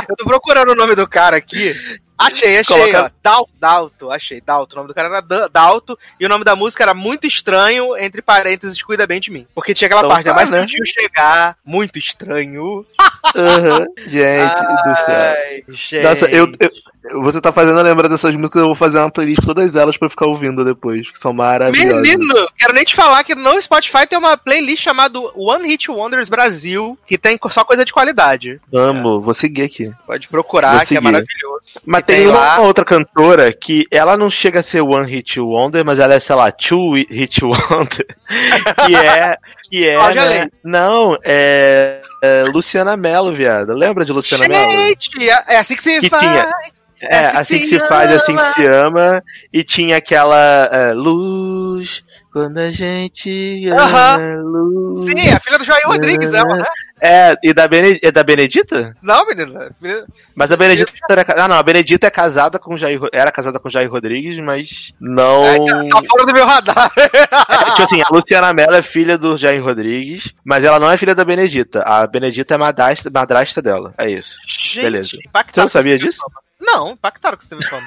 Eu 0.09 0.17
tô 0.17 0.25
procurando 0.25 0.71
o 0.73 0.75
nome 0.75 0.95
do 0.95 1.07
cara 1.09 1.37
aqui. 1.37 1.73
Achei, 2.19 2.59
achei, 2.59 2.65
Coloca- 2.65 3.07
ó. 3.07 3.11
Dal, 3.23 3.49
Dalto, 3.59 4.11
achei, 4.11 4.41
Dalto. 4.41 4.75
O 4.75 4.77
nome 4.77 4.89
do 4.89 4.95
cara 4.95 5.09
era 5.09 5.49
Dalto 5.49 5.99
e 6.21 6.25
o 6.25 6.29
nome 6.29 6.45
da 6.45 6.55
música 6.55 6.85
era 6.85 6.95
muito 6.95 7.27
estranho, 7.27 7.97
entre 7.97 8.23
parênteses, 8.23 8.81
cuida 8.83 9.07
bem 9.07 9.21
de 9.21 9.31
mim. 9.31 9.47
Porque 9.55 9.75
tinha 9.75 9.87
aquela 9.87 10.03
Então 10.03 10.11
parte, 10.11 10.25
tá, 10.27 10.31
é 10.31 10.35
mais 10.35 10.51
né? 10.51 10.59
que 10.59 10.65
o 10.65 10.67
tio 10.67 10.87
chegar, 10.87 11.57
muito 11.65 11.99
estranho. 11.99 12.87
Aham. 13.37 13.87
Gente 14.05 14.61
do 14.85 14.95
céu. 14.97 15.15
Ai, 15.15 15.63
gente. 15.69 16.03
Nossa, 16.03 16.27
eu, 16.31 16.47
eu- 16.61 16.71
você 17.21 17.41
tá 17.41 17.53
fazendo 17.53 17.81
lembrar 17.83 18.09
dessas 18.09 18.35
músicas, 18.37 18.61
eu 18.61 18.67
vou 18.67 18.75
fazer 18.77 18.99
uma 18.99 19.11
playlist 19.11 19.45
todas 19.45 19.75
elas 19.75 19.97
pra 19.97 20.09
ficar 20.09 20.27
ouvindo 20.27 20.65
depois, 20.65 21.11
que 21.11 21.19
são 21.19 21.33
maravilhosas. 21.33 22.01
Menino, 22.01 22.49
quero 22.57 22.73
nem 22.73 22.85
te 22.85 22.95
falar 22.95 23.23
que 23.25 23.35
no 23.35 23.61
Spotify 23.61 24.07
tem 24.09 24.19
uma 24.19 24.37
playlist 24.37 24.83
chamada 24.85 25.19
One 25.35 25.69
Hit 25.69 25.91
Wonders 25.91 26.29
Brasil, 26.29 26.97
que 27.07 27.19
tem 27.19 27.39
só 27.51 27.65
coisa 27.65 27.85
de 27.85 27.93
qualidade. 27.93 28.61
Amo, 28.73 29.21
vou 29.21 29.35
seguir 29.35 29.63
aqui. 29.63 29.93
Pode 30.07 30.29
procurar, 30.29 30.87
que 30.87 30.97
é 30.97 31.01
maravilhoso. 31.01 31.63
Mas 31.85 32.03
tem, 32.05 32.19
tem 32.19 32.29
uma 32.29 32.39
lá- 32.39 32.61
outra 32.61 32.85
cantora 32.85 33.53
que 33.53 33.85
ela 33.91 34.17
não 34.17 34.31
chega 34.31 34.61
a 34.61 34.63
ser 34.63 34.81
One 34.81 35.11
Hit 35.11 35.39
Wonder, 35.41 35.85
mas 35.85 35.99
ela 35.99 36.15
é, 36.15 36.21
sei 36.21 36.37
lá, 36.37 36.51
Two 36.53 36.93
Hit 36.95 37.45
Wonder. 37.45 38.07
que 38.87 38.95
é. 38.97 39.37
Que 39.71 39.89
é 39.89 40.15
né? 40.15 40.49
Não, 40.63 41.19
é. 41.25 42.01
É, 42.23 42.45
Luciana 42.45 42.97
Mello, 42.97 43.35
viado. 43.35 43.75
Lembra 43.75 44.05
de 44.05 44.13
Luciana 44.13 44.47
Mello? 44.49 44.71
Gente, 44.71 45.29
é 45.29 45.59
assim 45.59 45.75
que 45.77 45.83
se 45.83 46.01
Que 46.01 46.09
faz. 46.09 46.23
tinha- 46.23 46.51
É, 47.03 47.27
assim 47.37 47.59
que 47.59 47.67
se 47.67 47.79
faz, 47.81 48.13
assim 48.13 48.37
que 48.37 48.49
se 48.51 48.65
ama. 48.65 49.21
E 49.53 49.65
tinha 49.65 49.97
aquela 49.97 50.69
é, 50.73 50.93
luz, 50.93 52.05
quando 52.33 52.59
a 52.59 52.71
gente 52.71 53.69
ama, 53.69 53.83
Aham. 53.83 54.43
luz. 54.45 55.11
Sim, 55.11 55.29
é 55.29 55.33
a 55.33 55.41
filha 55.41 55.59
do 55.59 55.65
Jair 55.65 55.85
Rodrigues, 55.87 56.33
ela, 56.33 56.57
né? 56.57 56.65
É, 57.05 57.35
e 57.43 57.53
da, 57.53 57.67
Bene, 57.67 57.99
é 58.01 58.13
da 58.13 58.23
Benedita? 58.23 58.97
Não, 59.03 59.27
menina. 59.27 59.75
Mas 60.37 60.53
a 60.53 60.57
Benedita 60.57 60.93
era. 61.11 61.25
Ah, 61.37 61.49
não, 61.49 61.57
a 61.57 61.63
Benedita 61.63 62.07
é 62.07 62.11
casada 62.11 62.61
com 62.61 62.79
Jair, 62.79 63.01
era 63.13 63.33
casada 63.33 63.59
com 63.59 63.69
Jair 63.69 63.91
Rodrigues, 63.91 64.39
mas 64.39 64.93
não. 65.01 65.45
É, 65.45 65.59
tá, 65.67 66.01
tá 66.01 66.03
fora 66.09 66.25
do 66.25 66.33
meu 66.33 66.47
radar. 66.47 66.93
É, 66.97 67.71
tipo 67.75 67.91
assim, 67.91 68.03
a 68.03 68.09
Luciana 68.11 68.53
Mello 68.53 68.75
é 68.75 68.83
filha 68.83 69.19
do 69.19 69.37
Jair 69.37 69.63
Rodrigues, 69.63 70.33
mas 70.45 70.63
ela 70.63 70.79
não 70.79 70.91
é 70.91 70.97
filha 70.97 71.15
da 71.15 71.25
Benedita. 71.25 71.83
A 71.83 72.07
Benedita 72.07 72.55
é 72.55 72.59
madrasta, 72.59 73.11
madrasta 73.11 73.61
dela. 73.61 73.93
É 73.99 74.09
isso. 74.09 74.37
Gente, 74.47 74.83
Beleza. 74.83 75.09
Você 75.09 75.61
não 75.61 75.69
sabia 75.69 75.99
disso? 75.99 76.23
Não, 76.61 76.93
impactaram 76.93 77.37
que 77.37 77.45
você 77.45 77.51
teve 77.51 77.65
fama. 77.65 77.87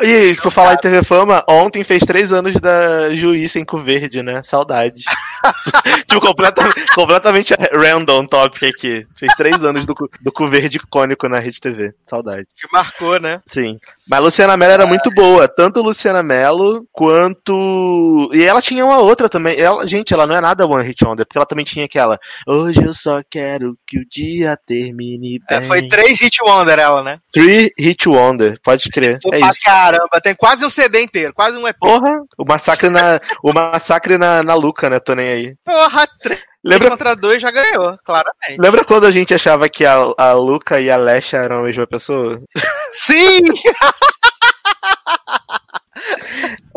E 0.00 0.34
por 0.36 0.50
falar 0.50 0.74
em 0.74 0.78
TV 0.78 1.02
Fama, 1.02 1.44
ontem 1.48 1.84
fez 1.84 2.02
três 2.04 2.32
anos 2.32 2.54
da 2.54 3.14
Juiz 3.14 3.54
em 3.56 3.64
Cu 3.64 3.78
Verde, 3.78 4.22
né? 4.22 4.42
Saudade. 4.42 5.04
tipo, 6.06 6.20
completamente, 6.20 6.86
completamente 6.94 7.54
random 7.72 8.26
topic 8.26 8.64
aqui. 8.64 9.06
Fez 9.16 9.32
três 9.36 9.62
anos 9.64 9.86
do, 9.86 9.94
do 10.20 10.32
Cu 10.32 10.48
Verde 10.48 10.78
icônico 10.78 11.28
na 11.28 11.38
Rede 11.38 11.60
TV. 11.60 11.94
Saudade. 12.04 12.46
Que 12.56 12.68
marcou, 12.72 13.18
né? 13.20 13.40
Sim. 13.46 13.78
Mas 14.08 14.20
Luciana 14.20 14.56
Mello 14.56 14.72
era 14.72 14.86
muito 14.86 15.10
boa. 15.10 15.48
Tanto 15.48 15.82
Luciana 15.82 16.22
Mello 16.22 16.86
quanto. 16.92 18.30
E 18.32 18.42
ela 18.42 18.62
tinha 18.62 18.84
uma 18.84 18.98
outra 18.98 19.28
também. 19.28 19.58
Ela, 19.58 19.86
gente, 19.86 20.14
ela 20.14 20.26
não 20.26 20.36
é 20.36 20.40
nada 20.40 20.66
One 20.66 20.84
Hit 20.86 21.04
Wonder, 21.04 21.26
porque 21.26 21.38
ela 21.38 21.46
também 21.46 21.64
tinha 21.64 21.84
aquela. 21.84 22.18
Hoje 22.46 22.82
eu 22.84 22.94
só 22.94 23.20
quero 23.28 23.76
que 23.86 23.98
o 23.98 24.06
dia 24.08 24.56
termine 24.66 25.40
bem. 25.48 25.58
É, 25.58 25.62
foi 25.62 25.88
três 25.88 26.20
Hit 26.20 26.40
Wonder 26.42 26.78
ela, 26.78 27.02
né? 27.02 27.18
Three 27.32 27.72
Hit 27.78 28.08
Wonder, 28.08 28.60
pode 28.62 28.88
crer. 28.90 29.18
Foi 29.22 29.38
É 29.38 29.40
isso. 29.40 29.60
caramba, 29.64 30.20
tem 30.22 30.34
quase 30.34 30.64
um 30.64 30.70
CD 30.70 31.02
inteiro, 31.02 31.34
quase 31.34 31.56
um 31.56 31.66
EP. 31.66 31.76
Porra, 31.78 32.22
o 32.38 32.44
massacre 32.44 32.88
na, 32.88 33.20
o 33.42 33.52
massacre 33.52 34.16
na, 34.16 34.42
na 34.42 34.54
Luca, 34.54 34.88
né? 34.88 35.00
Tô 35.00 35.14
nem 35.14 35.28
aí. 35.28 35.54
Porra, 35.64 36.06
três 36.20 36.40
Lembra, 36.68 36.90
contra 36.90 37.14
dois 37.14 37.40
já 37.40 37.50
ganhou, 37.50 37.98
claramente. 38.04 38.58
lembra 38.58 38.84
quando 38.84 39.06
a 39.06 39.10
gente 39.10 39.32
achava 39.32 39.68
que 39.68 39.84
a, 39.86 39.94
a 40.18 40.32
Luca 40.32 40.80
e 40.80 40.90
a 40.90 40.96
Lesha 40.96 41.36
eram 41.38 41.60
a 41.60 41.62
mesma 41.62 41.86
pessoa? 41.86 42.40
Sim! 42.92 43.40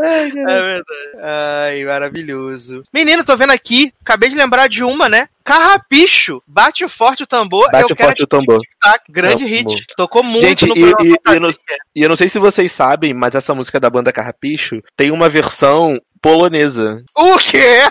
É 0.01 0.61
verdade. 0.61 0.83
Ai, 1.21 1.83
maravilhoso. 1.83 2.83
Menino, 2.93 3.23
tô 3.23 3.35
vendo 3.35 3.51
aqui, 3.51 3.93
acabei 4.01 4.29
de 4.29 4.35
lembrar 4.35 4.67
de 4.67 4.83
uma, 4.83 5.09
né? 5.09 5.27
Carrapicho, 5.43 6.41
bate 6.47 6.87
forte 6.87 7.23
o 7.23 7.27
tambor, 7.27 7.69
Bate 7.71 7.89
eu 7.91 7.95
quero 7.95 8.09
forte 8.09 8.23
o 8.23 8.27
tambor. 8.27 8.59
tic-tac, 8.61 9.03
grande 9.09 9.43
Não, 9.43 9.49
hit. 9.49 9.83
Tocou 9.97 10.23
muito 10.23 10.45
Gente, 10.45 10.65
no 10.67 10.75
e, 10.77 10.79
e- 10.81 11.15
e 11.31 11.35
eu 11.35 11.39
não, 11.41 11.49
e 11.95 12.03
eu 12.03 12.09
não 12.09 12.15
sei 12.15 12.29
se 12.29 12.39
vocês 12.39 12.71
sabem, 12.71 13.13
mas 13.13 13.35
essa 13.35 13.53
música 13.53 13.79
da 13.79 13.89
banda 13.89 14.11
Carrapicho 14.13 14.81
tem 14.95 15.11
uma 15.11 15.27
versão 15.27 15.99
polonesa. 16.21 17.03
O 17.15 17.37
quê? 17.37 17.81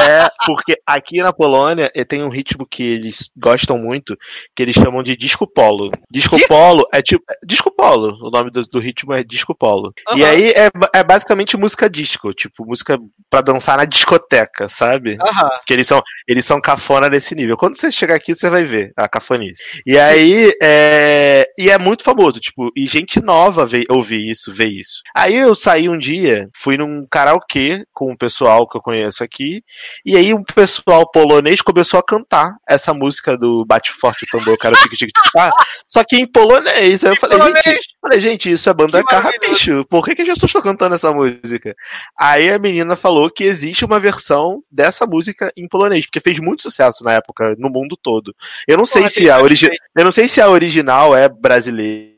É, 0.00 0.28
porque 0.46 0.76
aqui 0.86 1.18
na 1.18 1.32
Polônia 1.32 1.90
eh, 1.94 2.04
tem 2.04 2.22
um 2.22 2.28
ritmo 2.28 2.66
que 2.66 2.82
eles 2.82 3.30
gostam 3.36 3.78
muito, 3.78 4.16
que 4.54 4.62
eles 4.62 4.74
chamam 4.74 5.02
de 5.02 5.16
disco 5.16 5.46
polo. 5.46 5.90
Disco 6.10 6.36
Que? 6.36 6.46
polo 6.46 6.84
é 6.92 7.00
tipo. 7.00 7.22
é 7.30 7.34
Disco 7.44 7.70
polo. 7.70 8.16
O 8.20 8.30
nome 8.30 8.50
do, 8.50 8.62
do 8.62 8.78
ritmo 8.78 9.12
é 9.12 9.22
disco 9.22 9.54
polo. 9.54 9.92
E 10.14 10.22
Aham. 10.22 10.30
aí 10.30 10.50
é, 10.50 10.70
é 10.94 11.04
basicamente 11.04 11.56
música 11.56 11.88
disco, 11.88 12.32
tipo, 12.32 12.64
música 12.64 12.98
pra 13.28 13.40
dançar 13.40 13.76
na 13.78 13.84
discoteca, 13.84 14.68
sabe? 14.68 15.16
Aham. 15.20 15.50
Que 15.66 15.72
eles 15.72 15.86
são, 15.86 16.02
eles 16.26 16.44
são 16.44 16.60
cafona 16.60 17.08
nesse 17.08 17.34
nível. 17.34 17.56
Quando 17.56 17.76
você 17.76 17.90
chegar 17.90 18.14
aqui, 18.14 18.34
você 18.34 18.48
vai 18.50 18.64
ver 18.64 18.92
a 18.96 19.08
cafonice. 19.08 19.62
E 19.86 19.98
aí, 19.98 20.52
é, 20.62 21.46
e 21.58 21.70
é 21.70 21.78
muito 21.78 22.02
famoso, 22.02 22.40
tipo, 22.40 22.70
e 22.76 22.86
gente 22.86 23.20
nova 23.20 23.66
vê, 23.66 23.84
ouvir 23.88 24.30
isso, 24.30 24.52
vê 24.52 24.66
isso. 24.66 25.02
Aí 25.14 25.36
eu 25.36 25.54
saí 25.54 25.88
um 25.88 25.98
dia, 25.98 26.48
fui 26.54 26.76
num 26.76 27.06
karaokê 27.10 27.84
com 27.92 28.12
o 28.12 28.18
pessoal 28.18 28.68
que 28.68 28.76
eu 28.76 28.82
conheço 28.82 29.22
aqui, 29.22 29.62
e 30.04 30.16
aí 30.16 30.32
um 30.32 30.42
pessoal 30.42 31.10
polonês 31.10 31.60
começou 31.60 31.98
a 32.00 32.02
cantar 32.02 32.54
essa 32.68 32.92
música 32.94 33.36
do 33.36 33.64
Bate 33.64 33.92
Forte 33.92 34.24
o 34.24 34.26
Tambor, 34.26 34.56
cara, 34.58 34.74
tique 34.76 34.96
tique 34.96 35.12
tique 35.12 35.32
tá? 35.32 35.50
Só 35.86 36.04
que 36.04 36.16
em 36.16 36.26
polonês. 36.26 37.04
Aí 37.04 37.12
eu 37.12 37.16
falei, 37.16 37.38
polonês? 37.38 37.62
gente, 37.64 37.88
falei, 38.00 38.20
gente, 38.20 38.52
isso 38.52 38.70
é 38.70 38.74
banda. 38.74 39.04
Carrapicho. 39.04 39.84
Por 39.86 40.04
que, 40.04 40.14
que 40.14 40.22
as 40.22 40.28
pessoas 40.28 40.50
estão 40.50 40.62
cantando 40.62 40.94
essa 40.94 41.12
música? 41.12 41.74
Aí 42.18 42.50
a 42.50 42.58
menina 42.58 42.96
falou 42.96 43.30
que 43.30 43.44
existe 43.44 43.84
uma 43.84 43.98
versão 43.98 44.62
dessa 44.70 45.06
música 45.06 45.52
em 45.56 45.68
polonês, 45.68 46.06
porque 46.06 46.20
fez 46.20 46.38
muito 46.38 46.62
sucesso 46.62 47.02
na 47.04 47.14
época, 47.14 47.54
no 47.58 47.68
mundo 47.68 47.96
todo. 48.00 48.34
Eu 48.66 48.78
não 48.78 48.86
sei 48.86 49.02
Porra, 49.02 49.10
se 49.10 49.20
tem 49.20 49.30
a 49.30 49.36
que 49.36 49.42
origi... 49.42 49.68
ver. 49.68 49.76
eu 49.96 50.04
não 50.04 50.12
sei 50.12 50.28
se 50.28 50.40
a 50.40 50.48
original 50.48 51.16
é 51.16 51.28
brasileira, 51.28 52.09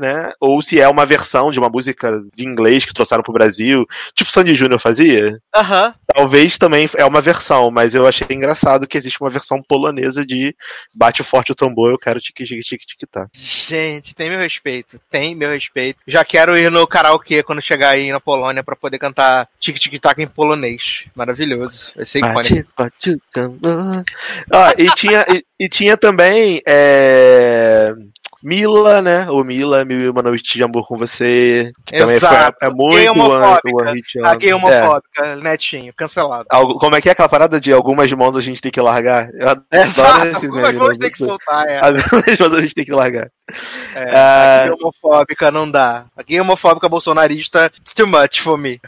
né? 0.00 0.30
Ou 0.40 0.62
se 0.62 0.80
é 0.80 0.88
uma 0.88 1.04
versão 1.04 1.50
de 1.50 1.58
uma 1.58 1.68
música 1.68 2.22
de 2.34 2.46
inglês 2.46 2.84
que 2.84 2.94
trouxeram 2.94 3.22
pro 3.22 3.32
Brasil, 3.32 3.84
tipo 4.14 4.30
Sandy 4.30 4.54
Júnior 4.54 4.80
fazia. 4.80 5.38
Aham. 5.54 5.94
Talvez 6.14 6.56
também 6.56 6.88
é 6.96 7.04
uma 7.04 7.20
versão, 7.20 7.70
mas 7.70 7.94
eu 7.94 8.06
achei 8.06 8.26
engraçado 8.30 8.86
que 8.86 8.96
existe 8.96 9.20
uma 9.20 9.30
versão 9.30 9.62
polonesa 9.62 10.24
de 10.24 10.56
Bate 10.94 11.22
Forte 11.22 11.52
o 11.52 11.54
Tambor, 11.54 11.90
eu 11.90 11.98
quero 11.98 12.20
tique 12.20 12.44
tique 12.44 12.62
tique 12.62 12.86
tique 12.86 13.06
tá. 13.06 13.28
Gente, 13.34 14.14
tem 14.14 14.30
meu 14.30 14.38
respeito. 14.38 14.98
Tem 15.10 15.34
meu 15.34 15.50
respeito. 15.50 15.98
Já 16.06 16.24
quero 16.24 16.56
ir 16.56 16.70
no 16.70 16.86
karaokê 16.86 17.42
quando 17.42 17.60
chegar 17.60 17.90
aí 17.90 18.10
na 18.10 18.20
Polônia 18.20 18.64
pra 18.64 18.76
poder 18.76 18.98
cantar 18.98 19.48
Tic 19.60 19.78
Tic 19.78 20.00
Tac 20.00 20.18
em 20.20 20.26
polonês. 20.26 21.04
Maravilhoso. 21.14 21.92
Vai 21.94 22.04
ser 22.04 22.18
icônico. 22.20 22.72
Bate, 22.76 23.18
tambor. 23.32 24.04
Ah, 24.52 24.74
e 24.78 24.88
tinha, 24.94 25.24
e, 25.28 25.44
e 25.60 25.68
tinha 25.68 25.96
também 25.96 26.62
é, 26.66 27.94
Mila, 28.42 29.02
né? 29.02 29.26
O 29.30 29.42
Mila, 29.44 29.84
Mil 29.84 30.00
e 30.00 30.08
Uma 30.08 30.22
Noite 30.22 30.54
de 30.54 30.62
Amor 30.62 30.86
com 30.86 30.96
Você. 30.96 31.72
Que 31.84 31.96
também 31.98 32.18
foi, 32.18 32.28
Exato. 32.28 32.56
é 32.62 32.70
muito 32.70 33.10
homofóbica. 33.10 33.92
A 34.24 34.34
gay 34.36 34.50
É. 34.50 34.54
homofóbica, 34.54 35.36
netinho, 35.36 35.92
cancelado. 35.96 36.46
Algo- 36.50 36.78
Como 36.78 36.94
é 36.96 37.00
que 37.00 37.08
é 37.08 37.12
aquela 37.12 37.28
parada 37.28 37.60
de 37.60 37.72
algumas 37.72 38.12
mãos 38.12 38.36
a 38.36 38.40
gente 38.40 38.60
tem 38.60 38.70
que 38.70 38.80
largar? 38.80 39.28
Eu 39.34 39.48
adoro 39.50 39.66
Exato, 39.72 40.26
esse 40.28 40.46
algumas 40.46 40.74
mãos 40.74 40.88
né? 40.90 40.96
tem 41.00 41.10
que 41.10 41.18
soltar, 41.18 41.66
é. 41.68 41.78
Algumas 41.84 42.02
mãos 42.38 42.54
a 42.54 42.60
gente 42.60 42.74
tem 42.74 42.84
que 42.84 42.92
largar. 42.92 43.28
É, 43.94 44.10
Ah. 44.14 44.62
A 44.62 44.64
gay 44.66 44.74
homofóbica 44.80 45.50
não 45.50 45.70
dá. 45.70 46.04
A 46.16 46.22
gay 46.22 46.40
homofóbica 46.40 46.88
bolsonarista, 46.88 47.70
it's 47.78 47.92
too 47.94 48.06
much 48.06 48.40
for 48.42 48.56
me. 48.58 48.78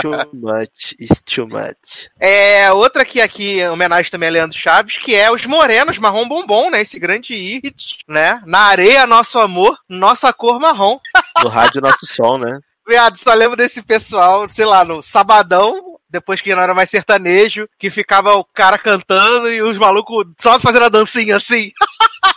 too 0.00 0.12
much, 0.32 0.94
it's 1.00 1.22
too 1.22 1.46
much. 1.48 2.08
É, 2.20 2.70
outra 2.72 3.04
que 3.04 3.20
aqui, 3.20 3.60
em 3.60 3.68
homenagem 3.68 4.10
também 4.10 4.28
a 4.28 4.32
Leandro 4.32 4.56
Chaves, 4.58 4.98
que 4.98 5.14
é 5.14 5.30
Os 5.30 5.44
Morenos, 5.46 5.98
Marrom 5.98 6.28
Bombom, 6.28 6.70
né? 6.70 6.80
Esse 6.82 6.98
grande 6.98 7.34
hit, 7.34 7.98
né? 8.08 8.40
Na 8.46 8.60
areia, 8.66 8.91
nosso 9.06 9.38
amor, 9.38 9.76
nossa 9.88 10.32
cor 10.32 10.58
marrom. 10.60 10.98
No 11.42 11.48
rádio 11.48 11.80
Nosso 11.80 12.06
Som, 12.06 12.38
né? 12.38 12.58
Viado, 12.86 13.16
só 13.18 13.32
lembro 13.34 13.56
desse 13.56 13.80
pessoal, 13.82 14.48
sei 14.48 14.64
lá, 14.64 14.84
no 14.84 15.00
sabadão, 15.00 15.80
depois 16.10 16.40
que 16.40 16.54
não 16.54 16.62
era 16.62 16.74
mais 16.74 16.90
sertanejo, 16.90 17.66
que 17.78 17.90
ficava 17.90 18.34
o 18.34 18.44
cara 18.44 18.76
cantando 18.76 19.48
e 19.50 19.62
os 19.62 19.78
malucos 19.78 20.26
só 20.40 20.58
fazendo 20.58 20.86
a 20.86 20.88
dancinha 20.88 21.36
assim. 21.36 21.70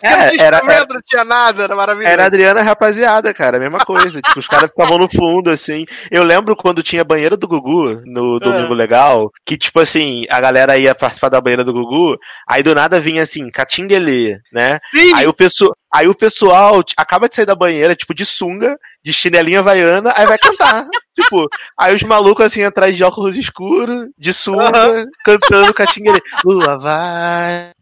É, 0.00 0.30
tinha 0.30 0.44
era- 0.44 0.56
instrumento, 0.58 0.94
não 0.94 1.00
tinha 1.04 1.24
nada, 1.24 1.64
era 1.64 1.74
maravilhoso. 1.74 2.12
Era 2.12 2.22
a 2.22 2.26
Adriana 2.26 2.62
Rapaziada, 2.62 3.34
cara, 3.34 3.56
a 3.56 3.60
mesma 3.60 3.80
coisa. 3.80 4.22
tipo, 4.22 4.38
os 4.38 4.46
caras 4.46 4.70
ficavam 4.70 4.96
no 4.98 5.08
fundo, 5.12 5.50
assim. 5.50 5.84
Eu 6.10 6.22
lembro 6.22 6.54
quando 6.54 6.82
tinha 6.84 7.02
banheira 7.04 7.36
do 7.36 7.48
Gugu 7.48 8.00
no 8.04 8.38
Domingo 8.38 8.72
Legal, 8.72 9.30
que, 9.44 9.58
tipo 9.58 9.80
assim, 9.80 10.24
a 10.30 10.40
galera 10.40 10.78
ia 10.78 10.94
participar 10.94 11.28
da 11.28 11.40
banheira 11.40 11.64
do 11.64 11.72
Gugu, 11.72 12.16
aí 12.48 12.62
do 12.62 12.74
nada 12.74 13.00
vinha 13.00 13.24
assim, 13.24 13.50
catinguelê, 13.50 14.38
né? 14.52 14.78
Sim. 14.92 15.12
Aí 15.14 15.26
o, 15.26 15.34
pessoal, 15.34 15.74
aí 15.92 16.08
o 16.08 16.14
pessoal 16.14 16.82
acaba 16.96 17.28
de 17.28 17.36
sair 17.36 17.46
da 17.46 17.54
banheira, 17.54 17.94
tipo, 17.94 18.14
de 18.14 18.24
sunga, 18.24 18.76
de 19.02 19.12
chinelinha 19.12 19.60
havaiana, 19.60 20.12
aí 20.16 20.26
vai 20.26 20.38
cantar. 20.38 20.86
tipo, 21.18 21.48
aí 21.78 21.94
os 21.94 22.02
malucos, 22.02 22.46
assim, 22.46 22.62
atrás 22.62 22.96
de 22.96 23.04
óculos 23.04 23.36
escuros, 23.36 24.08
de 24.16 24.32
sunga, 24.32 25.06
cantando 25.24 25.74
catinguelê. 25.74 26.20
Lua 26.44 26.78
vai 26.78 27.72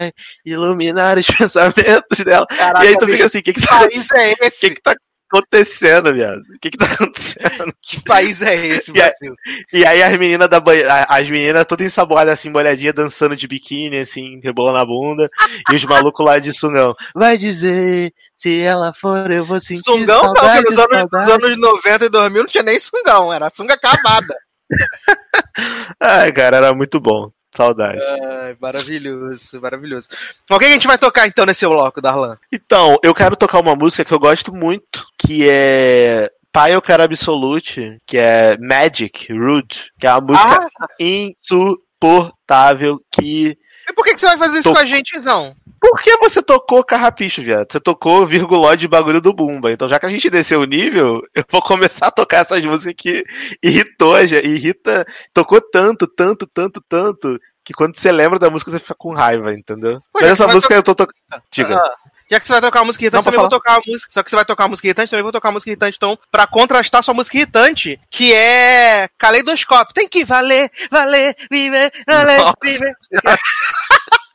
iluminar 0.44 1.18
os 1.18 1.26
pensamentos 1.26 2.18
dela. 2.24 2.46
Caraca, 2.46 2.84
e 2.84 2.88
aí 2.88 2.98
tu 2.98 3.06
fica 3.06 3.26
assim, 3.26 3.38
o 3.38 3.42
que 3.42 3.52
que 3.52 3.60
tá 3.60 3.78
país 3.80 4.10
é 4.12 4.32
esse? 4.32 4.58
que 4.60 4.70
que 4.70 4.82
tá 4.82 4.94
acontecendo, 5.30 6.12
viado? 6.14 6.40
O 6.54 6.58
que 6.60 6.70
que 6.70 6.78
tá 6.78 6.86
acontecendo? 6.86 7.72
Que 7.88 8.02
país 8.02 8.42
é 8.42 8.54
esse, 8.66 8.90
E 8.94 9.00
aí- 9.00 9.08
Brasil? 9.10 9.34
E 9.72 9.86
aí 9.86 10.02
as 10.02 10.16
meninas 10.18 10.48
da 10.48 10.58
banheira, 10.60 10.92
a- 10.92 11.16
as 11.18 11.28
meninas 11.30 11.64
todas 11.66 11.86
ensaboadas 11.86 12.32
assim, 12.32 12.50
molhadinha, 12.50 12.92
dançando 12.92 13.36
de 13.36 13.46
biquíni, 13.46 13.98
assim, 13.98 14.40
rebolando 14.42 14.78
a 14.78 14.84
bunda, 14.86 15.28
e 15.70 15.74
os 15.76 15.84
malucos 15.84 16.24
lá 16.26 16.38
de 16.38 16.52
sungão. 16.52 16.94
Vai 17.14 17.36
dizer, 17.38 18.12
se 18.36 18.60
ela 18.60 18.92
for, 18.92 19.30
eu 19.30 19.44
vou 19.44 19.60
sentir 19.60 19.82
Sungão 19.84 20.22
não, 20.22 20.34
saudade, 20.34 20.62
porque 20.64 20.74
nos 20.74 20.78
anos, 20.78 21.08
nos 21.12 21.28
anos 21.28 21.58
90 21.58 22.04
e 22.04 22.08
2000 22.08 22.42
não 22.42 22.48
tinha 22.50 22.62
nem 22.64 22.78
sungão, 22.80 23.32
era 23.32 23.50
sunga 23.54 23.74
acabada. 23.74 24.34
Ai, 26.00 26.32
cara, 26.32 26.56
era 26.58 26.74
muito 26.74 27.00
bom. 27.00 27.30
Saudade. 27.56 28.00
Ai, 28.02 28.54
maravilhoso, 28.60 29.60
maravilhoso. 29.60 30.08
O 30.50 30.58
que 30.58 30.66
a 30.66 30.70
gente 30.70 30.86
vai 30.86 30.98
tocar 30.98 31.26
então 31.26 31.46
nesse 31.46 31.66
bloco, 31.66 32.02
Darlan? 32.02 32.36
Então, 32.52 32.98
eu 33.02 33.14
quero 33.14 33.34
tocar 33.34 33.60
uma 33.60 33.74
música 33.74 34.04
que 34.04 34.12
eu 34.12 34.18
gosto 34.18 34.54
muito, 34.54 35.06
que 35.18 35.48
é 35.48 36.30
Pai 36.52 36.74
Eu 36.74 36.82
Quero 36.82 37.02
Absolute, 37.02 37.98
que 38.06 38.18
é 38.18 38.58
Magic 38.58 39.32
Rude, 39.32 39.90
que 39.98 40.06
é 40.06 40.12
uma 40.12 40.20
música 40.20 40.68
Ah! 40.80 40.86
insuportável 41.00 43.00
que 43.10 43.56
E 43.88 43.92
por 43.94 44.04
que, 44.04 44.12
que 44.14 44.20
você 44.20 44.26
vai 44.26 44.36
fazer 44.38 44.58
isso 44.58 44.72
com 44.72 44.78
a 44.78 44.84
gente, 44.84 45.16
então? 45.16 45.54
Por 45.88 46.02
que 46.02 46.16
você 46.16 46.42
tocou 46.42 46.82
carrapicho, 46.82 47.40
viado? 47.42 47.70
Você 47.70 47.78
tocou 47.78 48.26
virgulóide 48.26 48.80
de 48.80 48.88
bagulho 48.88 49.20
do 49.20 49.32
Bumba. 49.32 49.70
Então, 49.70 49.88
já 49.88 50.00
que 50.00 50.06
a 50.06 50.08
gente 50.08 50.28
desceu 50.28 50.60
o 50.60 50.64
nível, 50.64 51.22
eu 51.32 51.44
vou 51.48 51.62
começar 51.62 52.08
a 52.08 52.10
tocar 52.10 52.38
essas 52.38 52.60
músicas 52.64 52.94
que 52.98 53.24
irritou, 53.62 54.26
já, 54.26 54.38
irrita. 54.38 55.06
Tocou 55.32 55.60
tanto, 55.60 56.08
tanto, 56.08 56.44
tanto, 56.44 56.82
tanto, 56.88 57.38
que 57.64 57.72
quando 57.72 57.96
você 57.96 58.10
lembra 58.10 58.36
da 58.36 58.50
música, 58.50 58.68
você 58.68 58.80
fica 58.80 58.96
com 58.96 59.14
raiva, 59.14 59.52
entendeu? 59.52 60.00
Pô, 60.12 60.18
Mas 60.18 60.24
que 60.24 60.28
essa 60.30 60.48
música 60.48 60.74
eu 60.74 60.82
tô 60.82 60.92
tocando. 60.92 61.14
Diga. 61.52 61.76
Ah, 61.76 61.94
já 62.28 62.40
que 62.40 62.48
você 62.48 62.54
vai 62.54 62.62
tocar 62.62 62.80
uma 62.80 62.86
música 62.86 63.04
irritante, 63.04 63.18
Não, 63.18 63.24
também 63.24 63.40
vou 63.40 63.48
tocar 63.48 63.72
uma 63.74 63.82
música. 63.86 64.12
Só 64.12 64.22
que 64.24 64.30
você 64.30 64.36
vai 64.36 64.44
tocar 64.44 64.64
uma 64.64 64.70
música 64.70 64.88
irritante, 64.88 65.10
também 65.10 65.22
vou 65.22 65.32
tocar 65.32 65.48
uma 65.50 65.52
música 65.52 65.70
irritante, 65.70 65.96
então, 65.96 66.18
pra 66.32 66.48
contrastar 66.48 67.04
sua 67.04 67.14
música 67.14 67.36
irritante, 67.36 68.00
que 68.10 68.34
é 68.34 69.08
Caleidoscópio. 69.16 69.94
Tem 69.94 70.08
que 70.08 70.24
valer, 70.24 70.68
valer, 70.90 71.36
viver, 71.48 71.92
valer, 72.08 72.52
viver. 72.60 72.92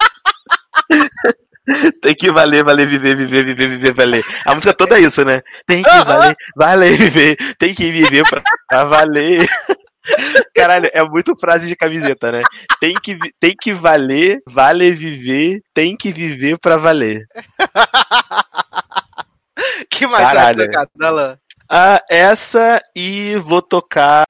Tem 2.02 2.15
que 2.15 2.31
valer, 2.31 2.64
valer, 2.64 2.88
viver, 2.88 3.15
viver, 3.15 3.43
viver, 3.45 3.69
viver, 3.69 3.93
valer. 3.93 4.23
A 4.45 4.56
música 4.56 4.73
toda 4.73 4.98
é 4.98 5.02
isso, 5.02 5.23
né? 5.23 5.41
Tem 5.68 5.84
que 5.84 5.89
Aham. 5.89 6.03
valer, 6.03 6.35
valer, 6.56 6.98
viver. 6.98 7.35
Tem 7.57 7.73
que 7.73 7.91
viver 7.91 8.23
pra, 8.27 8.41
pra 8.68 8.85
valer. 8.85 9.48
Caralho, 10.56 10.89
é 10.93 11.03
muito 11.03 11.38
frase 11.39 11.68
de 11.68 11.76
camiseta, 11.76 12.31
né? 12.31 12.41
Tem 12.80 12.93
que, 12.95 13.18
tem 13.39 13.56
que 13.60 13.72
valer, 13.73 14.39
vale 14.48 14.91
viver, 14.91 15.61
tem 15.73 15.95
que 15.95 16.11
viver 16.11 16.57
pra 16.57 16.77
valer. 16.77 17.22
que 19.89 20.07
mais 20.07 20.26
Caralho. 20.26 20.57
você 20.57 20.65
vai 20.65 20.73
tocar, 20.73 20.88
Dalan? 20.95 21.38
Ah, 21.69 22.02
essa 22.10 22.81
e 22.95 23.35
vou 23.35 23.61
tocar. 23.61 24.26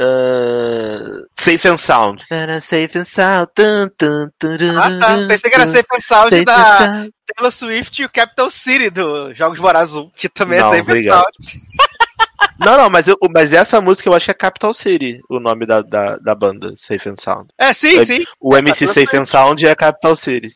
Ah, 0.00 1.22
safe 1.38 1.68
and 1.68 1.76
Sound. 1.78 2.24
Safe 2.62 2.98
and 2.98 3.04
Sound. 3.04 3.48
Tum, 3.54 3.88
tum, 3.96 4.30
turum, 4.38 4.78
Ah, 4.78 4.90
tá. 4.98 5.26
Pensei 5.28 5.50
que 5.50 5.56
era 5.56 5.66
tum. 5.66 5.72
Safe 5.74 5.86
and 5.94 6.00
Sound 6.00 6.30
Safe 6.30 6.40
and 6.40 6.44
da 6.44 6.76
Sound. 6.78 7.14
Taylor 7.36 7.52
Swift 7.52 8.02
e 8.02 8.04
o 8.04 8.10
Capital 8.10 8.50
City 8.50 8.90
do 8.90 9.34
Jogos 9.34 9.58
Vorazes 9.58 9.94
1, 9.94 10.10
que 10.16 10.28
também 10.28 10.58
Não, 10.60 10.72
é 10.72 10.76
Safe 10.78 10.80
and 10.80 10.92
obrigado. 10.92 11.24
Sound. 11.42 11.62
Não, 12.58 12.76
não, 12.76 12.90
mas, 12.90 13.06
eu, 13.06 13.16
mas 13.32 13.52
essa 13.52 13.80
música 13.80 14.08
eu 14.08 14.14
acho 14.14 14.24
que 14.26 14.30
é 14.30 14.34
Capital 14.34 14.74
City, 14.74 15.20
o 15.28 15.38
nome 15.38 15.64
da, 15.64 15.80
da, 15.80 16.16
da 16.16 16.34
banda, 16.34 16.74
Safe 16.76 17.08
and 17.08 17.16
Sound. 17.16 17.46
É, 17.56 17.72
sim, 17.72 18.04
sim. 18.04 18.24
O 18.40 18.56
MC 18.56 18.86
Safe 18.86 19.16
and 19.16 19.24
Sound 19.24 19.64
é 19.66 19.74
Capital 19.74 20.16
City. 20.16 20.50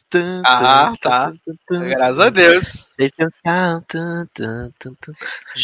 Ah, 0.45 0.93
tá. 1.01 1.33
Graças 1.70 2.19
a 2.19 2.31
Deus. 2.31 2.87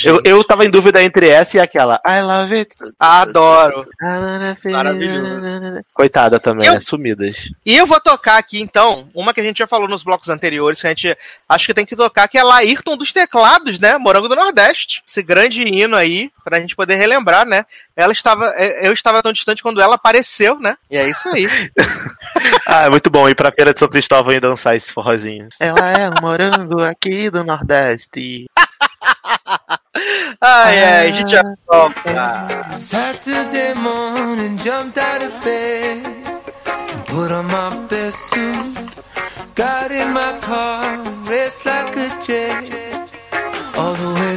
Eu, 0.04 0.20
eu 0.24 0.44
tava 0.44 0.64
em 0.64 0.70
dúvida 0.70 1.02
entre 1.02 1.28
essa 1.28 1.56
e 1.56 1.60
aquela. 1.60 2.00
I 2.06 2.22
love 2.22 2.54
it. 2.54 2.70
Adoro. 2.98 3.86
Maravilhoso. 4.00 4.76
Maravilhoso. 4.76 5.84
Coitada 5.94 6.40
também, 6.40 6.66
Eu- 6.66 6.74
né? 6.74 6.80
Sumidas. 6.80 7.48
E 7.64 7.76
eu 7.76 7.86
vou 7.86 8.00
tocar 8.00 8.38
aqui, 8.38 8.60
então, 8.60 9.08
uma 9.14 9.34
que 9.34 9.40
a 9.40 9.44
gente 9.44 9.58
já 9.58 9.66
falou 9.66 9.88
nos 9.88 10.02
blocos 10.02 10.28
anteriores, 10.28 10.80
que 10.80 10.86
a 10.86 10.90
gente 10.90 11.16
acho 11.48 11.66
que 11.66 11.74
tem 11.74 11.86
que 11.86 11.96
tocar, 11.96 12.28
que 12.28 12.38
é 12.38 12.42
Laírton 12.42 12.96
dos 12.96 13.12
Teclados, 13.12 13.78
né? 13.78 13.98
Morango 13.98 14.28
do 14.28 14.36
Nordeste. 14.36 15.02
Esse 15.06 15.22
grande 15.22 15.62
hino 15.62 15.96
aí, 15.96 16.27
pra 16.44 16.60
gente 16.60 16.74
poder 16.76 16.94
relembrar, 16.96 17.46
né? 17.46 17.64
Ela 17.96 18.12
estava. 18.12 18.46
é, 18.56 18.86
Eu 18.86 18.92
estava 18.92 19.22
tão 19.22 19.32
distante 19.32 19.62
quando 19.62 19.80
ela 19.80 19.94
apareceu, 19.96 20.58
né? 20.58 20.76
E 20.90 20.96
é 20.96 21.08
isso 21.08 21.28
aí. 21.28 21.46
Ah, 22.66 22.84
é 22.84 22.90
muito 22.90 23.08
bom 23.10 23.26
ir 23.28 23.34
pra 23.34 23.50
Feira 23.50 23.72
de 23.72 23.78
São 23.80 23.88
Cristóvão 23.88 24.32
e 24.32 24.38
dançar 24.40 24.76
esse 24.76 24.92
forrozinho. 24.92 25.48
Ela 25.58 25.90
é 25.90 26.08
um 26.10 26.14
morango 26.20 26.82
aqui 26.82 27.30
do 27.30 27.42
Nordeste. 27.42 28.46
Ai, 30.40 30.84
ai, 30.84 31.08
a 31.08 31.12
gente 31.12 31.30
já 31.32 31.42
toca. 31.66 32.76
Saturday 32.76 33.74
morning, 33.74 34.56
jumped 34.58 34.98
out 35.00 35.22
of 35.24 35.32
bed 35.44 36.02
and 36.66 37.04
put 37.06 37.32
on 37.32 37.44
my 37.46 37.70
best 37.88 38.18
suit. 38.30 38.92
Got 39.56 39.90
in 39.90 40.12
my 40.12 40.38
car, 40.40 40.98
raced 41.28 41.64
like 41.66 41.96
a 41.96 42.08
jet 42.22 42.70
all 43.76 43.94
the 43.94 44.14
way 44.20 44.27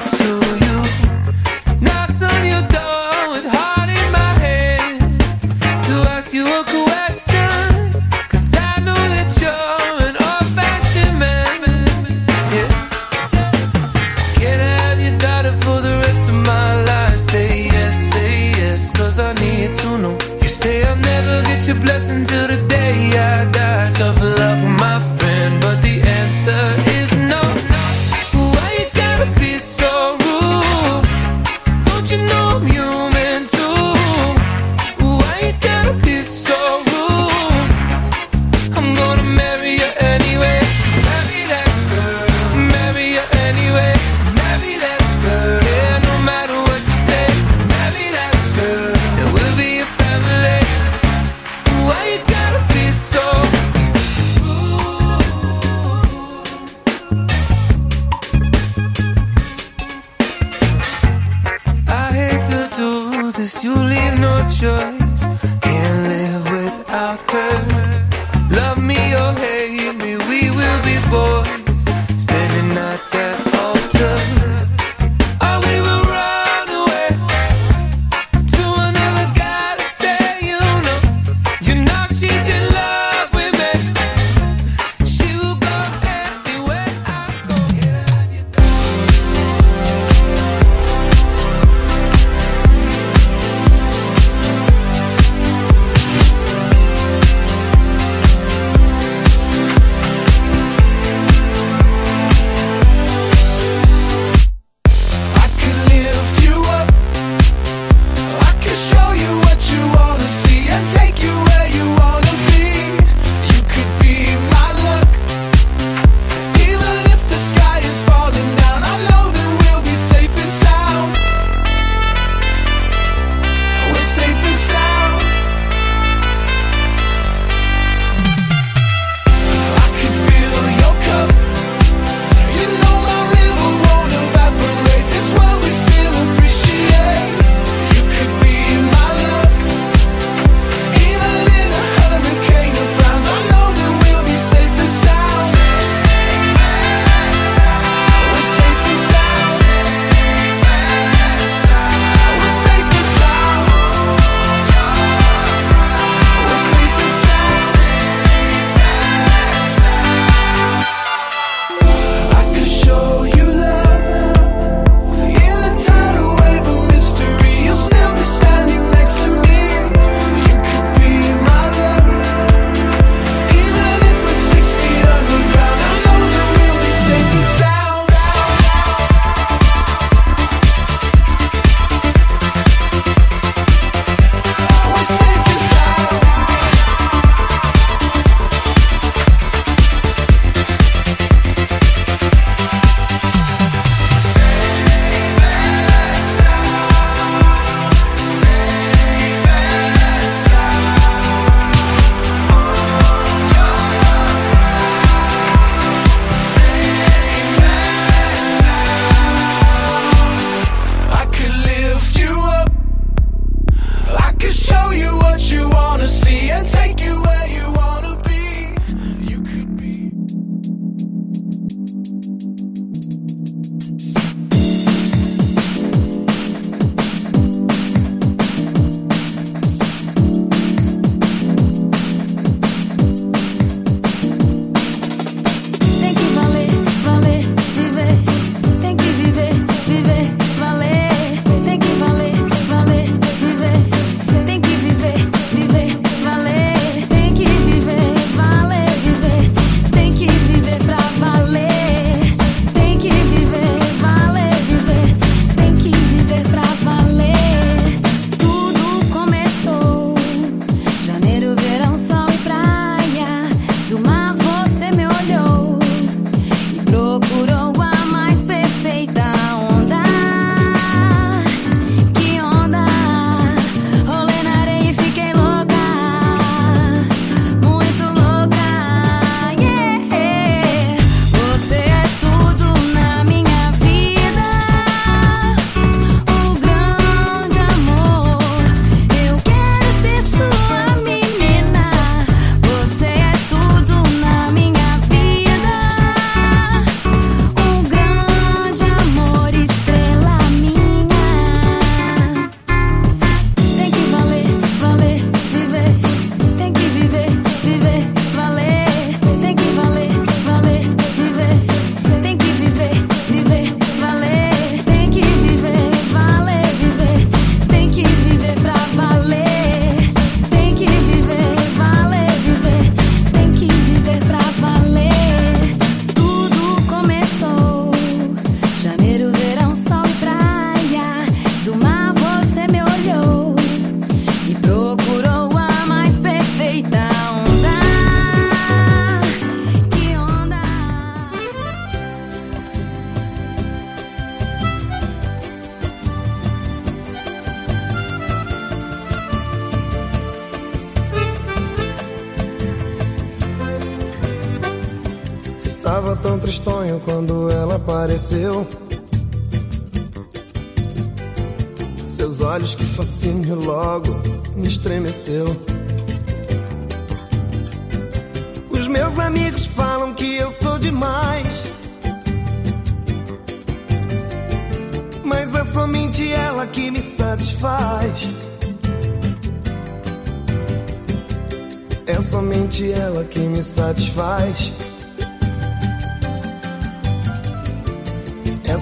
ela 358.09 358.15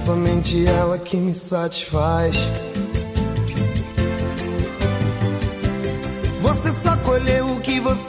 somente 0.10 0.66
ela 0.66 0.98
que 0.98 1.18
me 1.18 1.36
satisfaz. 1.36 2.36
Você 6.42 6.72
só 6.82 6.98
colheu 6.98 7.46
o 7.46 7.62
que 7.62 7.80
você 7.80 8.09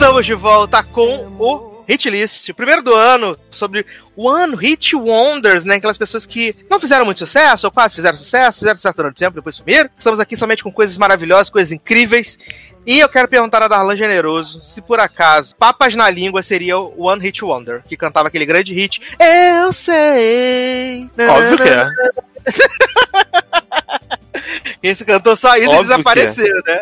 Estamos 0.00 0.24
de 0.24 0.32
volta 0.32 0.82
com 0.82 1.28
o 1.38 1.84
Hit 1.86 2.08
List, 2.08 2.48
o 2.48 2.54
primeiro 2.54 2.80
do 2.80 2.94
ano, 2.94 3.36
sobre 3.50 3.84
One 4.16 4.56
Hit 4.56 4.96
Wonders, 4.96 5.62
né? 5.62 5.74
Aquelas 5.74 5.98
pessoas 5.98 6.24
que 6.24 6.56
não 6.70 6.80
fizeram 6.80 7.04
muito 7.04 7.18
sucesso, 7.18 7.66
ou 7.66 7.70
quase 7.70 7.94
fizeram 7.94 8.16
sucesso, 8.16 8.60
fizeram 8.60 8.76
sucesso 8.78 8.96
durante 8.96 9.16
o 9.16 9.18
tempo, 9.18 9.34
depois 9.34 9.56
sumiram. 9.56 9.90
Estamos 9.98 10.18
aqui 10.18 10.38
somente 10.38 10.64
com 10.64 10.72
coisas 10.72 10.96
maravilhosas, 10.96 11.50
coisas 11.50 11.70
incríveis. 11.70 12.38
E 12.86 12.98
eu 12.98 13.10
quero 13.10 13.28
perguntar 13.28 13.62
a 13.62 13.68
Darlan 13.68 13.94
Generoso 13.94 14.62
se 14.64 14.80
por 14.80 14.98
acaso 14.98 15.54
Papas 15.56 15.94
na 15.94 16.08
Língua 16.08 16.40
seria 16.40 16.78
o 16.78 17.02
One 17.02 17.20
Hit 17.20 17.44
Wonder, 17.44 17.82
que 17.86 17.94
cantava 17.94 18.28
aquele 18.28 18.46
grande 18.46 18.72
hit. 18.72 19.02
Eu 19.18 19.70
sei. 19.70 21.10
Óbvio 21.28 21.58
que 21.58 21.68
é. 21.68 23.39
Esse 24.82 25.04
cantou 25.04 25.36
só 25.36 25.56
isso 25.56 25.70
Óbvio 25.70 25.80
e 25.80 25.88
desapareceu, 25.88 26.62
né? 26.66 26.78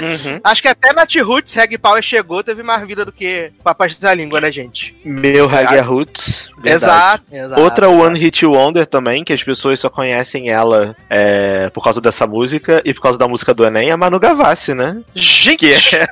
Uhum. 0.00 0.40
Acho 0.44 0.62
que 0.62 0.68
até 0.68 0.92
Nat 0.92 1.14
Roots, 1.16 1.54
Reg 1.54 1.78
Power 1.78 2.02
chegou, 2.02 2.42
teve 2.42 2.62
mais 2.62 2.86
vida 2.86 3.04
do 3.04 3.12
que 3.12 3.50
Papas 3.62 3.96
na 4.00 4.14
Língua, 4.14 4.40
né, 4.40 4.50
gente? 4.50 4.96
Meu 5.04 5.46
Ragia 5.46 5.82
Roots. 5.82 6.50
Exato, 6.64 7.24
exato. 7.30 7.60
Outra 7.60 7.88
One 7.88 8.18
Hit 8.18 8.44
Wonder 8.46 8.86
também, 8.86 9.24
que 9.24 9.32
as 9.32 9.42
pessoas 9.42 9.80
só 9.80 9.88
conhecem 9.88 10.48
ela 10.48 10.96
é, 11.08 11.70
por 11.70 11.82
causa 11.82 12.00
dessa 12.00 12.26
música 12.26 12.82
e 12.84 12.92
por 12.92 13.02
causa 13.02 13.18
da 13.18 13.28
música 13.28 13.54
do 13.54 13.64
Enem, 13.64 13.90
é 13.90 13.96
Manu 13.96 14.18
Gavassi, 14.18 14.74
né? 14.74 15.00
Gente! 15.14 15.58
Que 15.58 15.74
é 15.96 16.06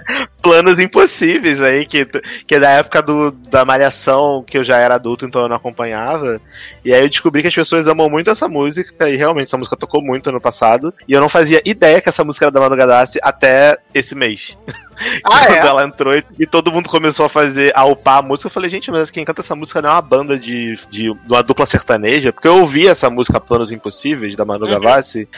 Planos 0.46 0.78
Impossíveis 0.78 1.60
aí, 1.60 1.84
que, 1.84 2.04
que 2.46 2.54
é 2.54 2.60
da 2.60 2.70
época 2.70 3.02
do, 3.02 3.30
da 3.32 3.64
Malhação, 3.64 4.44
que 4.46 4.56
eu 4.56 4.62
já 4.64 4.78
era 4.78 4.94
adulto, 4.94 5.24
então 5.26 5.42
eu 5.42 5.48
não 5.48 5.56
acompanhava. 5.56 6.40
E 6.84 6.92
aí 6.94 7.02
eu 7.02 7.08
descobri 7.08 7.42
que 7.42 7.48
as 7.48 7.54
pessoas 7.54 7.88
amam 7.88 8.08
muito 8.08 8.30
essa 8.30 8.48
música, 8.48 9.08
e 9.10 9.16
realmente 9.16 9.48
essa 9.48 9.58
música 9.58 9.76
tocou 9.76 10.00
muito 10.02 10.30
ano 10.30 10.40
passado. 10.40 10.94
E 11.08 11.12
eu 11.12 11.20
não 11.20 11.28
fazia 11.28 11.60
ideia 11.64 12.00
que 12.00 12.08
essa 12.08 12.22
música 12.24 12.44
era 12.46 12.52
da 12.52 12.60
Manu 12.60 12.76
Gavassi 12.76 13.18
até 13.22 13.76
esse 13.94 14.14
mês. 14.14 14.56
Ah, 15.24 15.44
Quando 15.44 15.52
é? 15.54 15.58
ela 15.58 15.84
entrou 15.84 16.14
e- 16.40 16.46
todo 16.46 16.72
mundo 16.72 16.88
começou 16.88 17.26
a 17.26 17.28
fazer, 17.28 17.70
a 17.76 17.84
upar 17.84 18.16
a 18.16 18.22
música, 18.22 18.46
eu 18.46 18.50
falei, 18.50 18.70
gente, 18.70 18.90
mas 18.90 19.10
quem 19.10 19.26
canta 19.26 19.42
essa 19.42 19.54
música 19.54 19.82
não 19.82 19.90
é 19.90 19.92
uma 19.92 20.00
banda 20.00 20.38
de, 20.38 20.78
de, 20.88 21.10
uma 21.28 21.42
dupla 21.42 21.66
sertaneja? 21.66 22.32
Porque 22.32 22.48
eu 22.48 22.60
ouvi 22.60 22.88
essa 22.88 23.10
música 23.10 23.38
Planos 23.38 23.70
Impossíveis, 23.70 24.34
da 24.34 24.46
Manu 24.46 24.64
Uhum. 24.64 24.70
Gavassi, 24.72 25.28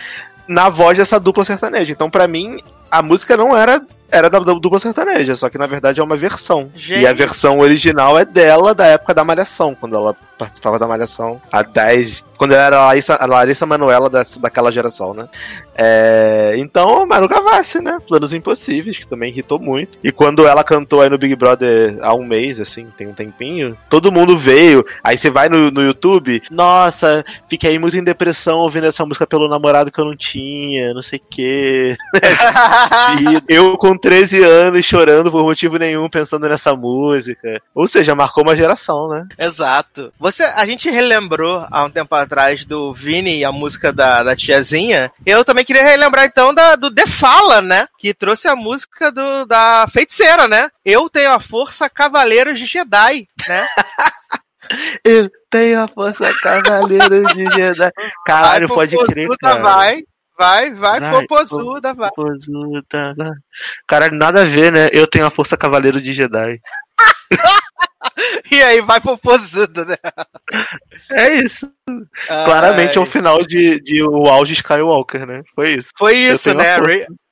na 0.47 0.69
voz 0.69 0.97
dessa 0.97 1.19
dupla 1.19 1.45
sertaneja. 1.45 1.91
Então, 1.93 2.09
pra 2.09 2.29
mim, 2.29 2.59
a 2.89 3.03
música 3.03 3.37
não 3.37 3.57
era. 3.57 3.83
Era 4.11 4.31
da, 4.31 4.39
da 4.39 4.55
dupla 4.55 4.79
sertaneja, 4.79 5.37
só 5.37 5.49
que 5.49 5.59
na 5.59 5.67
verdade 5.67 6.01
é 6.01 6.03
uma 6.03 6.17
versão. 6.17 6.71
Gente. 6.75 7.03
E 7.03 7.07
a 7.07 7.13
versão 7.13 7.59
original 7.59 8.19
é 8.19 8.25
dela 8.25 8.75
da 8.75 8.87
época 8.87 9.13
da 9.13 9.25
Malhação, 9.25 9.75
quando 9.75 9.97
ela 9.97 10.17
participava 10.39 10.79
da 10.79 10.87
Malhação 10.87 11.41
há 11.53 11.63
10. 11.63 12.25
Quando 12.39 12.55
ela 12.55 12.65
era 12.65 12.77
a 12.79 12.85
Larissa, 12.87 13.17
a 13.17 13.27
Larissa 13.27 13.67
Manuela 13.67 14.09
dessa, 14.09 14.41
daquela 14.41 14.71
geração, 14.71 15.13
né? 15.13 15.29
É, 15.75 16.55
então, 16.57 17.05
Manu 17.07 17.29
Gavassi, 17.29 17.83
né? 17.83 17.99
Planos 18.07 18.33
Impossíveis, 18.33 18.99
que 18.99 19.07
também 19.07 19.31
irritou 19.31 19.59
muito. 19.59 19.99
E 20.03 20.11
quando 20.13 20.47
ela 20.47 20.63
cantou 20.63 21.03
aí 21.03 21.11
no 21.11 21.19
Big 21.19 21.35
Brother 21.35 21.99
há 22.01 22.15
um 22.15 22.25
mês, 22.25 22.61
assim, 22.61 22.87
tem 22.97 23.09
um 23.09 23.13
tempinho, 23.13 23.77
todo 23.91 24.13
mundo 24.13 24.39
veio. 24.39 24.87
Aí 25.03 25.19
você 25.19 25.31
vai 25.31 25.49
no, 25.49 25.71
no 25.71 25.83
YouTube, 25.83 26.43
nossa, 26.51 27.25
fiquei 27.49 27.79
muito 27.79 27.97
em 27.97 28.05
depressão 28.05 28.61
ouvindo 28.61 28.87
essa 28.87 29.05
música 29.05 29.27
pelo 29.27 29.49
namorado 29.49 29.91
que 29.91 30.01
eu 30.01 30.05
não 30.05 30.17
tinha, 30.17 30.95
não 30.95 31.03
sei 31.03 31.19
o 31.19 31.23
quê. 31.29 31.97
E 33.19 33.43
eu 33.55 33.77
com 33.77 33.98
13 33.99 34.43
anos 34.43 34.85
chorando 34.85 35.31
por 35.31 35.43
motivo 35.43 35.77
nenhum, 35.79 36.09
pensando 36.09 36.49
nessa 36.49 36.75
música. 36.75 37.61
Ou 37.75 37.87
seja, 37.87 38.15
marcou 38.15 38.43
uma 38.45 38.57
geração, 38.57 39.09
né? 39.09 39.27
Exato. 39.39 40.13
Você, 40.19 40.45
a 40.45 40.65
gente 40.65 40.91
relembrou 40.91 41.67
há 41.71 41.85
um 41.85 41.91
tempo 41.91 42.15
atrás 42.15 42.65
do 42.65 42.93
Vini 42.95 43.39
e 43.39 43.45
a 43.45 43.53
música 43.53 43.93
da, 43.93 44.23
da 44.23 44.37
tiazinha. 44.37 45.11
Eu 45.27 45.45
também 45.45 45.65
queria 45.65 45.83
relembrar 45.83 46.25
então 46.25 46.55
da, 46.55 46.77
do 46.77 46.91
The 46.93 47.07
Fala, 47.07 47.61
né? 47.61 47.89
Que 47.99 48.15
trouxe 48.15 48.49
a 48.49 48.57
música 48.57 49.11
do, 49.11 49.45
da 49.45 49.87
feiticeira, 49.93 50.47
né? 50.47 50.71
Eu 50.85 51.11
tenho 51.11 51.33
a 51.33 51.41
força 51.41 51.91
Cavaleiros 51.91 52.59
de 52.59 52.67
Jedi, 52.67 53.29
né? 53.49 53.67
Eu 55.05 55.31
tenho 55.51 55.83
a 55.83 55.89
força 55.89 56.33
cavaleiro 56.43 57.25
de 57.27 57.47
Jedi. 57.47 57.91
Caralho, 58.27 58.69
pode 58.69 58.97
crer, 59.07 59.29
cara. 59.41 59.63
Vai, 59.63 60.03
vai, 60.39 60.73
vai, 60.73 61.01
Vai, 61.01 61.27
popozuda, 61.27 61.93
vai. 61.95 62.11
Popozuda, 62.11 63.15
vai. 63.17 63.31
Caralho, 63.87 64.17
nada 64.17 64.43
a 64.43 64.45
ver, 64.45 64.73
né? 64.73 64.89
Eu 64.93 65.07
tenho 65.07 65.27
a 65.27 65.31
força 65.31 65.57
cavaleiro 65.57 66.01
de 66.01 66.13
Jedi. 66.13 66.61
E 68.51 68.63
aí, 68.63 68.81
vai 68.81 69.01
popozuda, 69.01 69.85
né? 69.85 69.97
É 71.13 71.37
isso. 71.37 71.71
Claramente 72.27 72.97
é 72.97 73.01
um 73.01 73.07
final 73.07 73.45
de, 73.45 73.81
de 73.81 74.03
o 74.03 74.27
auge 74.27 74.55
Skywalker, 74.55 75.27
né? 75.27 75.43
Foi 75.55 75.75
isso. 75.75 75.91
Foi 75.97 76.17
isso, 76.17 76.55
né? 76.55 76.79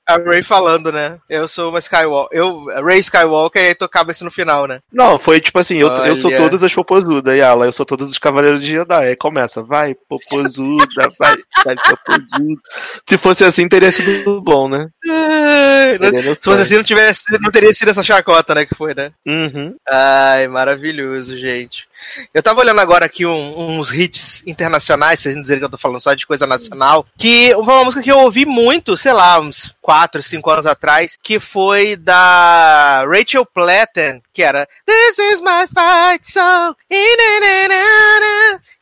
A. 0.07 0.17
Ray, 0.19 0.43
falando, 0.43 0.91
né? 0.93 1.19
Eu 1.29 1.47
sou 1.49 1.71
uma 1.71 1.79
Skywalker. 1.79 2.39
Eu, 2.39 2.65
Ray 2.85 3.01
Skywalker, 3.01 3.63
e 3.63 3.67
aí 3.69 3.75
tocava 3.75 4.11
isso 4.13 4.25
no 4.25 4.31
final, 4.31 4.67
né? 4.67 4.81
Não, 4.93 5.19
foi 5.19 5.41
tipo 5.41 5.59
assim, 5.59 5.77
eu, 5.79 5.89
eu 5.89 6.15
sou 6.17 6.31
todas 6.37 6.63
as 6.63 6.75
popozudas, 6.75 7.35
e 7.37 7.41
ela, 7.41 7.67
eu 7.67 7.73
sou 7.73 7.85
todos 7.87 8.09
os 8.11 8.19
cavaleiros 8.19 8.61
de 8.61 8.69
Jedi. 8.69 9.07
Aí 9.09 9.17
começa, 9.17 9.63
vai, 9.63 9.95
popozuda, 10.09 11.09
vai, 11.19 11.37
vai, 11.65 11.75
popozuda. 11.77 12.61
Se 13.09 13.19
fosse 13.19 13.45
assim, 13.45 13.69
teria 13.69 13.93
sido 13.93 14.41
bom, 14.41 14.69
né? 14.69 14.89
Não- 15.05 16.35
Se 16.35 16.41
fosse 16.43 16.63
assim, 16.63 16.77
não, 16.77 16.83
tivesse, 16.83 17.23
não 17.41 17.51
teria 17.51 17.73
sido 17.75 17.91
essa 17.91 18.03
chacota, 18.03 18.55
né? 18.55 18.65
Que 18.67 18.75
foi, 18.75 18.95
né? 18.95 19.13
Uhum. 19.27 19.75
Ai, 19.89 20.49
maravilhoso, 20.49 21.37
gente. 21.37 21.89
Eu 22.33 22.43
tava 22.43 22.61
olhando 22.61 22.81
agora 22.81 23.07
aqui 23.07 23.25
um- 23.27 23.79
uns 23.79 23.93
hits 23.93 24.43
internacionais, 24.47 25.21
vocês 25.21 25.35
não 25.35 25.43
dizerem 25.43 25.61
que 25.61 25.65
eu 25.67 25.71
tô 25.71 25.79
falando 25.79 26.01
só 26.01 26.15
de 26.15 26.27
coisa 26.27 26.47
nacional, 26.47 27.07
que 27.19 27.55
uma 27.55 27.85
música 27.85 28.03
que 28.03 28.11
eu 28.11 28.19
ouvi 28.19 28.45
muito, 28.47 28.97
sei 28.97 29.13
lá, 29.13 29.39
uns 29.41 29.75
4, 29.83 30.23
5 30.23 30.51
anos 30.51 30.67
atrás, 30.67 31.17
que 31.23 31.39
foi 31.41 31.97
da 31.97 33.05
Rachel 33.07 33.45
Platten, 33.47 34.23
que 34.33 34.43
era 34.43 34.69
This 34.87 35.19
is 35.19 35.41
my 35.41 35.67
fight 35.69 36.31
song. 36.31 36.77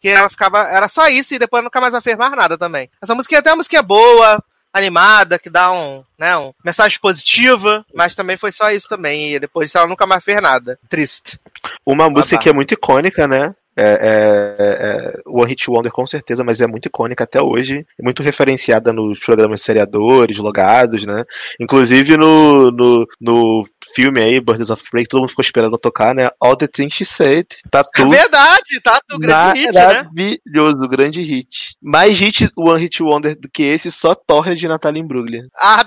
Que 0.00 0.08
ela 0.08 0.28
ficava, 0.28 0.62
era 0.68 0.88
só 0.88 1.08
isso 1.08 1.34
e 1.34 1.38
depois 1.38 1.62
nunca 1.64 1.80
mais 1.80 1.92
mais 2.18 2.32
nada 2.36 2.58
também. 2.58 2.90
Essa 3.02 3.14
música 3.14 3.38
até 3.38 3.50
uma 3.50 3.56
música 3.56 3.82
boa, 3.82 4.42
animada, 4.74 5.38
que 5.38 5.48
dá 5.48 5.70
um, 5.70 6.02
né, 6.18 6.36
um 6.36 6.52
mensagem 6.64 6.98
positiva, 7.00 7.86
mas 7.94 8.16
também 8.16 8.36
foi 8.36 8.50
só 8.50 8.72
isso 8.72 8.88
também. 8.88 9.34
E 9.34 9.38
depois 9.38 9.72
ela 9.74 9.86
nunca 9.86 10.04
mais 10.04 10.24
fez 10.24 10.42
nada. 10.42 10.76
Triste. 10.90 11.38
Uma 11.86 12.10
música 12.10 12.36
que 12.36 12.48
é 12.48 12.52
muito 12.52 12.74
icônica, 12.74 13.28
né? 13.28 13.54
É, 13.76 13.84
é, 13.84 15.16
é, 15.16 15.20
One 15.26 15.48
Hit 15.50 15.68
Wonder 15.70 15.90
com 15.90 16.06
certeza, 16.06 16.44
mas 16.44 16.60
é 16.60 16.66
muito 16.66 16.86
icônica 16.86 17.24
até 17.24 17.42
hoje, 17.42 17.84
é 17.98 18.02
muito 18.02 18.22
referenciada 18.22 18.92
nos 18.92 19.18
programas 19.18 19.62
seriadores, 19.62 20.38
logados, 20.38 21.04
né? 21.04 21.24
Inclusive 21.60 22.16
no, 22.16 22.70
no, 22.70 23.06
no 23.20 23.66
filme 23.94 24.20
aí, 24.20 24.40
Birds 24.40 24.70
of 24.70 24.82
Prey, 24.90 25.06
todo 25.06 25.20
mundo 25.20 25.30
ficou 25.30 25.42
esperando 25.42 25.78
tocar, 25.78 26.14
né? 26.14 26.28
All 26.40 26.56
the 26.56 26.66
Things 26.66 26.94
She 26.94 27.04
Said, 27.04 27.46
tá 27.70 27.82
tudo 27.84 28.10
Verdade, 28.10 28.80
tá? 28.82 29.00
Do 29.08 29.18
grande 29.18 29.60
hit, 29.60 29.72
né? 29.74 29.86
maravilhoso, 29.86 30.88
grande 30.88 31.20
hit. 31.22 31.76
Mais 31.82 32.18
hit 32.18 32.48
One 32.56 32.80
Hit 32.80 33.02
Wonder 33.02 33.38
do 33.38 33.48
que 33.48 33.62
esse, 33.62 33.90
só 33.90 34.14
Torre 34.14 34.54
de 34.54 34.68
Natal 34.68 34.94
em 34.96 35.06
Brooklyn. 35.06 35.42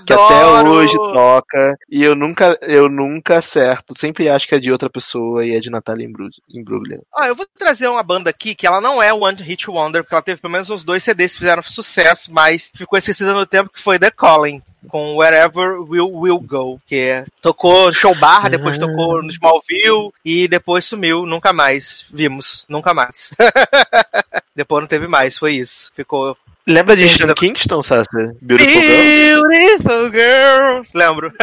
Que 0.05 0.13
até 0.13 0.13
Adoro! 0.13 0.69
hoje 0.71 0.93
toca. 1.13 1.75
E 1.89 2.03
eu 2.03 2.15
nunca, 2.15 2.57
eu 2.61 2.89
nunca 2.89 3.37
acerto. 3.37 3.93
Sempre 3.97 4.29
acho 4.29 4.47
que 4.47 4.55
é 4.55 4.59
de 4.59 4.71
outra 4.71 4.89
pessoa 4.89 5.45
e 5.45 5.55
é 5.55 5.59
de 5.59 5.69
Natal 5.69 5.97
em 5.99 6.11
Bru- 6.11 6.29
em 6.53 6.63
Brooklyn. 6.63 6.99
Ah, 7.15 7.27
eu 7.27 7.35
vou 7.35 7.45
trazer 7.57 7.76
uma 7.85 8.01
banda 8.01 8.29
aqui 8.29 8.55
que 8.55 8.65
ela 8.65 8.79
não 8.81 9.03
é 9.03 9.13
One 9.13 9.41
Hit 9.41 9.69
Wonder, 9.69 10.03
porque 10.03 10.15
ela 10.15 10.21
teve 10.21 10.41
pelo 10.41 10.53
menos 10.53 10.69
uns 10.69 10.83
dois 10.83 11.03
CDs 11.03 11.33
que 11.33 11.39
fizeram 11.39 11.61
sucesso, 11.61 12.33
mas 12.33 12.71
ficou 12.73 12.97
esquecida 12.97 13.33
no 13.33 13.45
tempo, 13.45 13.69
que 13.69 13.81
foi 13.81 13.99
The 13.99 14.09
Calling. 14.09 14.61
Com 14.89 15.17
Wherever 15.17 15.81
Will 15.81 16.09
Will 16.13 16.39
Go, 16.39 16.79
que 16.87 16.95
é- 16.95 17.25
tocou 17.41 17.91
show 17.91 18.17
barra, 18.17 18.47
depois 18.47 18.77
tocou 18.79 19.21
no 19.21 19.29
Smallville 19.29 20.13
e 20.23 20.47
depois 20.47 20.85
sumiu, 20.85 21.25
nunca 21.25 21.51
mais 21.51 22.05
vimos, 22.09 22.63
nunca 22.69 22.93
mais. 22.93 23.33
depois 24.57 24.81
não 24.81 24.87
teve 24.87 25.07
mais, 25.07 25.37
foi 25.37 25.53
isso. 25.53 25.91
Ficou 25.95 26.35
Lembra 26.67 26.97
de 26.97 27.07
Sean 27.07 27.33
Kingston, 27.33 27.81
sabe? 27.83 28.03
Beautiful 28.41 28.81
Girl? 28.81 29.43
Beautiful 29.43 30.11
Girl. 30.11 30.83
Lembro. 30.93 31.31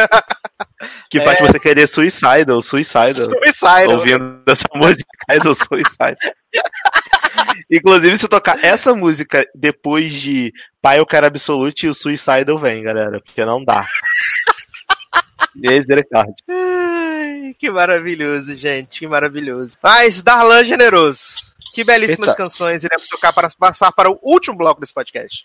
Que 1.09 1.21
faz 1.21 1.39
você 1.39 1.57
querer 1.57 1.87
Suicidal, 1.87 2.61
Suicidal. 2.61 3.13
Suicidal. 3.13 3.89
Ouvindo 3.97 4.43
essa 4.45 4.67
música 4.75 5.39
do 5.41 5.55
Suicidal. 5.55 6.13
Inclusive, 7.71 8.17
se 8.17 8.27
tocar 8.27 8.63
essa 8.63 8.93
música 8.93 9.47
depois 9.55 10.13
de 10.13 10.53
Pai 10.81 10.99
Eu 10.99 11.05
Quero 11.05 11.25
Absolute, 11.25 11.87
o 11.87 11.95
Suicidal 11.95 12.57
vem, 12.59 12.83
galera. 12.83 13.19
Porque 13.21 13.43
não 13.45 13.63
dá. 13.63 13.87
Misericórdia. 15.55 16.35
Que 17.57 17.71
maravilhoso, 17.71 18.55
gente, 18.55 18.99
que 18.99 19.07
maravilhoso. 19.07 19.77
Mas 19.81 20.21
Darlan 20.21 20.65
Generoso, 20.65 21.54
que 21.75 21.83
belíssimas 21.83 22.29
Eita. 22.29 22.41
canções 22.41 22.85
iremos 22.85 23.05
tocar 23.09 23.33
para 23.33 23.49
passar 23.59 23.91
para 23.91 24.09
o 24.09 24.17
último 24.23 24.55
bloco 24.55 24.79
desse 24.79 24.93
podcast. 24.93 25.43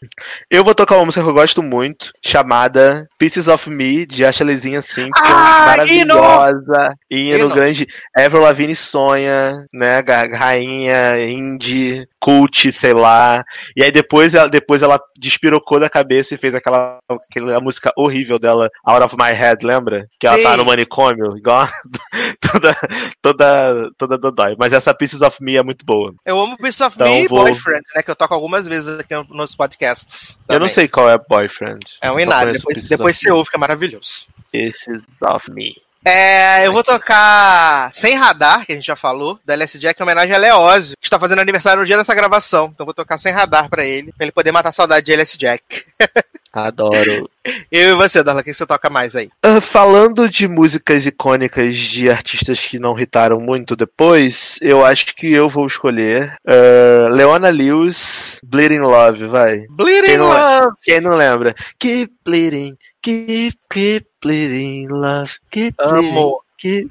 Eu 0.48 0.62
vou 0.62 0.76
tocar 0.76 0.94
uma 0.94 1.06
música 1.06 1.24
que 1.24 1.28
eu 1.28 1.34
gosto 1.34 1.60
muito, 1.60 2.12
chamada 2.24 3.08
Pieces 3.18 3.48
of 3.48 3.68
Me, 3.68 4.06
de 4.06 4.24
Ashleyzinha 4.24 4.80
Simpson. 4.80 5.10
Ah, 5.16 5.66
maravilhosa. 5.66 6.96
Hino 7.10 7.46
Hino. 7.46 7.48
grande. 7.48 7.88
Avril 8.16 8.42
Lavigne 8.42 8.76
sonha, 8.76 9.66
né? 9.72 10.04
Rainha, 10.32 11.20
indie, 11.20 12.06
cult, 12.20 12.70
sei 12.72 12.92
lá. 12.92 13.42
E 13.76 13.82
aí 13.82 13.90
depois 13.90 14.34
ela, 14.34 14.48
depois 14.48 14.82
ela 14.82 15.00
despirocou 15.18 15.80
da 15.80 15.88
cabeça 15.88 16.34
e 16.34 16.38
fez 16.38 16.54
aquela, 16.54 16.98
aquela 17.08 17.60
música 17.60 17.92
horrível 17.96 18.38
dela, 18.38 18.68
Out 18.84 19.02
of 19.04 19.16
My 19.18 19.32
Head, 19.32 19.64
lembra? 19.66 20.06
Que 20.18 20.26
ela 20.26 20.36
Sim. 20.36 20.42
tá 20.42 20.56
no 20.56 20.64
manicômio, 20.64 21.36
igual 21.36 21.62
a- 21.62 21.72
toda, 22.40 22.74
toda, 23.22 23.90
toda 23.98 24.18
dodói. 24.18 24.54
Mas 24.58 24.72
essa 24.72 24.94
Pieces 24.94 25.22
of 25.22 25.42
Me 25.42 25.56
é 25.56 25.62
muito 25.62 25.84
boa. 25.84 26.12
Eu 26.24 26.38
amo 26.40 26.56
Beast 26.60 26.80
of 26.80 26.94
Então 26.96 27.08
Me 27.08 27.24
e 27.24 27.28
vou- 27.28 27.44
Boyfriend, 27.44 27.82
né? 27.94 28.02
Que 28.02 28.10
eu 28.10 28.16
toco 28.16 28.34
algumas 28.34 28.66
vezes 28.66 28.98
aqui 28.98 29.14
no- 29.14 29.24
nos 29.30 29.54
podcasts. 29.54 30.36
Eu 30.48 30.54
não 30.54 30.60
também. 30.60 30.74
sei 30.74 30.88
qual 30.88 31.08
é 31.08 31.18
Boyfriend. 31.18 31.80
É 32.02 32.10
um 32.10 32.14
conheço 32.14 32.30
depois, 32.52 32.74
Pieces 32.74 32.88
depois 32.88 33.16
você 33.18 33.30
ouve, 33.32 33.50
que 33.50 33.56
é 33.56 33.58
maravilhoso. 33.58 34.26
Pieces 34.52 35.02
of 35.22 35.50
Me. 35.52 35.74
É, 36.04 36.66
eu 36.66 36.72
vou 36.72 36.82
tocar 36.82 37.92
Sem 37.92 38.16
Radar, 38.16 38.64
que 38.64 38.72
a 38.72 38.74
gente 38.74 38.86
já 38.86 38.96
falou, 38.96 39.38
da 39.44 39.52
LS 39.52 39.78
Jack, 39.78 40.00
em 40.00 40.02
homenagem 40.02 40.34
a 40.34 40.38
Leózio, 40.38 40.96
que 40.98 41.06
está 41.06 41.18
fazendo 41.18 41.40
aniversário 41.40 41.80
no 41.80 41.86
dia 41.86 41.96
dessa 41.96 42.14
gravação. 42.14 42.70
Então 42.72 42.86
vou 42.86 42.94
tocar 42.94 43.18
Sem 43.18 43.32
Radar 43.32 43.68
pra 43.68 43.84
ele, 43.84 44.12
pra 44.12 44.24
ele 44.24 44.32
poder 44.32 44.50
matar 44.50 44.70
a 44.70 44.72
saudade 44.72 45.06
de 45.06 45.12
LS 45.12 45.36
Jack. 45.36 45.84
Adoro. 46.52 47.28
Eu 47.70 47.90
e 47.92 47.94
você, 47.94 48.22
Darla, 48.22 48.40
o 48.42 48.44
que 48.44 48.52
você 48.52 48.66
toca 48.66 48.90
mais 48.90 49.16
aí? 49.16 49.30
Ah, 49.42 49.60
falando 49.60 50.28
de 50.28 50.46
músicas 50.46 51.06
icônicas 51.06 51.74
de 51.76 52.10
artistas 52.10 52.60
que 52.60 52.78
não 52.78 52.94
irritaram 52.96 53.40
muito 53.40 53.74
depois, 53.74 54.58
eu 54.60 54.84
acho 54.84 55.14
que 55.14 55.32
eu 55.32 55.48
vou 55.48 55.66
escolher 55.66 56.34
ah, 56.46 57.08
Leona 57.10 57.48
Lewis, 57.48 58.40
Bleeding 58.44 58.80
Love, 58.80 59.26
vai. 59.26 59.64
Bleeding 59.70 60.06
Quem 60.06 60.18
não- 60.18 60.28
Love. 60.28 60.76
Quem 60.82 61.00
não 61.00 61.16
lembra? 61.16 61.54
Keep 61.78 62.12
bleeding, 62.24 62.76
keep, 63.02 63.56
keep 63.72 64.06
bleeding 64.20 64.88
love, 64.88 65.32
keep 65.50 65.74
bleeding, 65.78 66.10
Amo. 66.10 66.42
keep, 66.58 66.90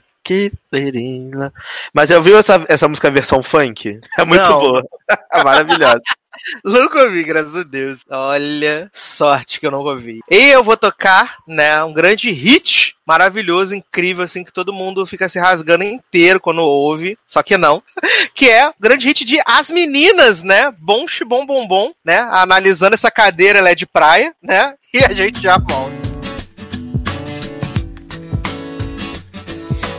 love. 1.35 1.51
Mas 1.93 2.09
eu 2.11 2.21
vi 2.21 2.33
essa, 2.33 2.63
essa 2.67 2.87
música 2.87 3.11
versão 3.11 3.43
funk? 3.43 3.99
É 4.17 4.25
muito 4.25 4.49
Não. 4.49 4.59
boa. 4.59 4.83
É 5.33 5.43
maravilhosa. 5.43 6.01
Nunca 6.63 7.03
ouvi, 7.03 7.23
graças 7.23 7.55
a 7.55 7.63
Deus. 7.63 8.01
Olha, 8.09 8.89
sorte 8.93 9.59
que 9.59 9.65
eu 9.65 9.71
nunca 9.71 9.89
ouvi. 9.89 10.19
E 10.29 10.49
eu 10.49 10.63
vou 10.63 10.77
tocar, 10.77 11.37
né, 11.47 11.83
um 11.83 11.93
grande 11.93 12.31
hit 12.31 12.95
maravilhoso, 13.05 13.73
incrível, 13.73 14.23
assim, 14.23 14.43
que 14.43 14.51
todo 14.51 14.73
mundo 14.73 15.05
fica 15.05 15.27
se 15.27 15.39
rasgando 15.39 15.83
inteiro 15.83 16.39
quando 16.39 16.61
ouve, 16.61 17.17
só 17.27 17.41
que 17.41 17.57
não. 17.57 17.81
Que 18.35 18.49
é 18.49 18.69
o 18.69 18.73
grande 18.79 19.07
hit 19.07 19.25
de 19.25 19.37
As 19.45 19.69
Meninas, 19.69 20.43
né? 20.43 20.71
Bom, 20.77 21.05
bom, 21.27 21.45
bom, 21.45 21.67
bom, 21.67 21.91
né? 22.05 22.19
Analisando 22.31 22.93
essa 22.93 23.11
cadeira, 23.11 23.59
ela 23.59 23.71
é 23.71 23.75
de 23.75 23.85
praia, 23.85 24.33
né? 24.41 24.75
E 24.93 25.03
a 25.03 25.11
gente 25.11 25.39
já 25.41 25.57
volta. 25.57 25.93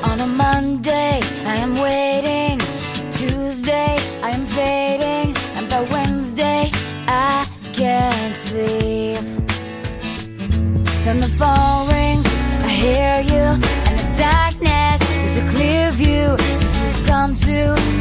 On 0.02 0.20
a 0.20 0.26
Monday, 0.26 1.20
I 1.44 1.62
am 1.62 1.78
waiting. 1.80 2.58
Tuesday, 3.12 3.96
I 4.22 4.34
am. 4.34 4.89
Sleep. 8.50 9.24
Then 11.04 11.20
the 11.20 11.32
phone 11.38 11.88
rings, 11.94 12.26
I 12.64 12.70
hear 12.82 13.16
you. 13.32 13.46
And 13.86 13.96
the 14.02 14.08
darkness 14.18 15.00
is 15.26 15.34
a 15.42 15.46
clear 15.52 15.90
view. 15.92 16.26
Cause 16.60 16.74
you've 16.80 17.06
come 17.06 17.34
to 17.48 17.58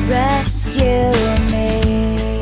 rescue 0.09 1.11
me. 1.53 2.39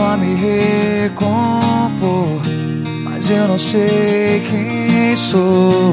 Só 0.00 0.16
me 0.16 0.34
recompor, 0.34 1.20
mas 3.04 3.28
eu 3.28 3.46
não 3.48 3.58
sei 3.58 4.42
quem 4.48 5.14
sou. 5.14 5.92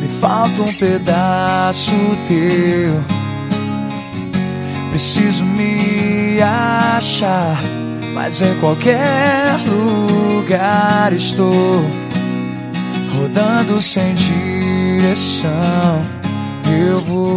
Me 0.00 0.06
falta 0.20 0.62
um 0.62 0.72
pedaço 0.74 1.90
teu. 2.28 3.02
Preciso 4.90 5.44
me 5.44 6.40
achar, 6.40 7.58
mas 8.14 8.40
em 8.40 8.54
qualquer 8.60 9.58
lugar 9.66 11.12
estou 11.12 11.84
rodando 13.16 13.82
sem 13.82 14.14
direção. 14.14 15.50
Eu 16.88 17.00
vou, 17.00 17.36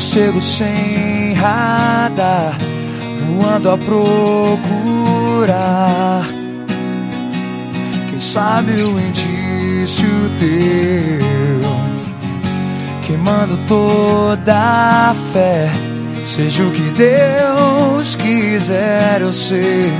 morcego 0.00 0.40
sem 0.40 1.34
radar, 1.34 2.56
voando 3.26 3.70
a 3.70 3.76
procurar. 3.76 4.66
Quem 8.08 8.18
sabe 8.18 8.72
o 8.80 8.98
indício 8.98 10.08
teu, 10.38 11.60
queimando 13.06 13.58
toda 13.68 15.10
a 15.10 15.14
fé. 15.34 15.70
Seja 16.24 16.62
o 16.62 16.70
que 16.70 16.90
Deus 16.92 18.14
quiser, 18.14 19.20
eu 19.20 19.34
sei 19.34 19.92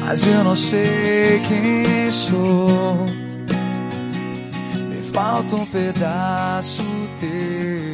mas 0.00 0.26
eu 0.26 0.44
não 0.44 0.56
sei 0.56 1.40
quem 1.46 2.10
sou. 2.10 3.06
Me 4.88 5.02
falta 5.12 5.56
um 5.56 5.66
pedaço 5.66 6.84
teu. 7.20 7.93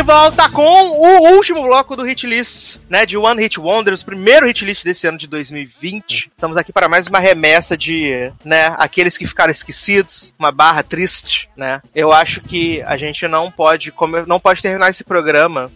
de 0.00 0.06
volta 0.06 0.48
com 0.48 0.62
o 0.62 1.34
último 1.34 1.62
bloco 1.62 1.94
do 1.94 2.02
Hit 2.02 2.26
List, 2.26 2.78
né, 2.88 3.04
de 3.04 3.18
One 3.18 3.42
Hit 3.42 3.60
Wonders, 3.60 4.00
o 4.00 4.06
primeiro 4.06 4.46
Hit 4.46 4.64
List 4.64 4.82
desse 4.82 5.06
ano 5.06 5.18
de 5.18 5.26
2020. 5.26 6.30
Estamos 6.34 6.56
aqui 6.56 6.72
para 6.72 6.88
mais 6.88 7.06
uma 7.06 7.18
remessa 7.18 7.76
de, 7.76 8.32
né, 8.42 8.74
aqueles 8.78 9.18
que 9.18 9.26
ficaram 9.26 9.50
esquecidos, 9.50 10.32
uma 10.38 10.50
barra 10.50 10.82
triste, 10.82 11.50
né. 11.54 11.82
Eu 11.94 12.12
acho 12.12 12.40
que 12.40 12.80
a 12.86 12.96
gente 12.96 13.28
não 13.28 13.50
pode, 13.50 13.92
não 14.26 14.40
pode 14.40 14.62
terminar 14.62 14.88
esse 14.88 15.04
programa 15.04 15.70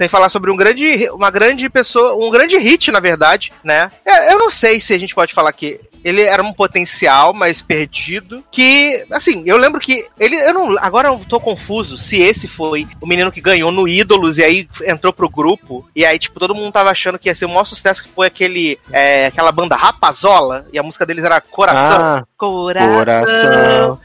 sem 0.00 0.08
falar 0.08 0.30
sobre 0.30 0.50
um 0.50 0.56
grande, 0.56 1.10
uma 1.10 1.30
grande 1.30 1.68
pessoa, 1.68 2.14
um 2.14 2.30
grande 2.30 2.56
hit, 2.56 2.90
na 2.90 3.00
verdade, 3.00 3.52
né. 3.62 3.92
É, 4.02 4.32
Eu 4.32 4.38
não 4.38 4.50
sei 4.50 4.80
se 4.80 4.94
a 4.94 4.98
gente 4.98 5.14
pode 5.14 5.34
falar 5.34 5.52
que 5.52 5.78
ele 6.02 6.22
era 6.22 6.42
um 6.42 6.52
potencial, 6.52 7.32
mas 7.32 7.60
perdido. 7.60 8.42
Que, 8.50 9.04
assim, 9.10 9.42
eu 9.46 9.56
lembro 9.56 9.80
que 9.80 10.06
ele. 10.18 10.36
Eu 10.36 10.54
não. 10.54 10.78
Agora 10.78 11.08
eu 11.08 11.20
tô 11.28 11.38
confuso 11.38 11.98
se 11.98 12.18
esse 12.18 12.48
foi 12.48 12.88
o 13.00 13.06
menino 13.06 13.30
que 13.30 13.40
ganhou 13.40 13.70
no 13.70 13.86
Ídolos 13.86 14.38
e 14.38 14.42
aí 14.42 14.68
entrou 14.86 15.12
pro 15.12 15.28
grupo. 15.28 15.86
E 15.94 16.04
aí, 16.04 16.18
tipo, 16.18 16.40
todo 16.40 16.54
mundo 16.54 16.72
tava 16.72 16.90
achando 16.90 17.18
que 17.18 17.28
ia 17.28 17.34
ser 17.34 17.44
o 17.44 17.48
maior 17.48 17.64
sucesso 17.64 18.02
que 18.02 18.08
foi 18.08 18.26
aquele. 18.26 18.78
é, 18.90 19.26
aquela 19.26 19.52
banda 19.52 19.76
Rapazola. 19.76 20.66
E 20.72 20.78
a 20.78 20.82
música 20.82 21.04
deles 21.04 21.24
era 21.24 21.40
Coração. 21.40 22.00
Ah, 22.00 22.24
Coração. 22.36 22.96
Coração. 22.96 24.00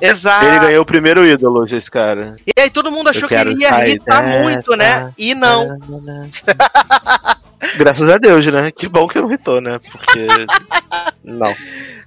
Exato. 0.00 0.44
Ele 0.44 0.58
ganhou 0.58 0.82
o 0.82 0.86
primeiro 0.86 1.24
ídolo, 1.24 1.64
esse 1.64 1.90
cara. 1.90 2.36
E 2.46 2.60
aí 2.60 2.68
todo 2.68 2.90
mundo 2.90 3.08
achou 3.08 3.28
que 3.28 3.34
ele 3.34 3.53
ia 3.58 3.86
irritar 3.86 4.22
muito, 4.42 4.76
né? 4.76 5.12
E 5.16 5.34
não. 5.34 5.78
Graças 7.76 8.10
a 8.10 8.18
Deus, 8.18 8.46
né? 8.46 8.70
Que 8.70 8.88
bom 8.88 9.08
que 9.08 9.20
não 9.20 9.32
hitou, 9.32 9.60
né? 9.60 9.78
Porque. 9.90 10.26
não. 11.24 11.54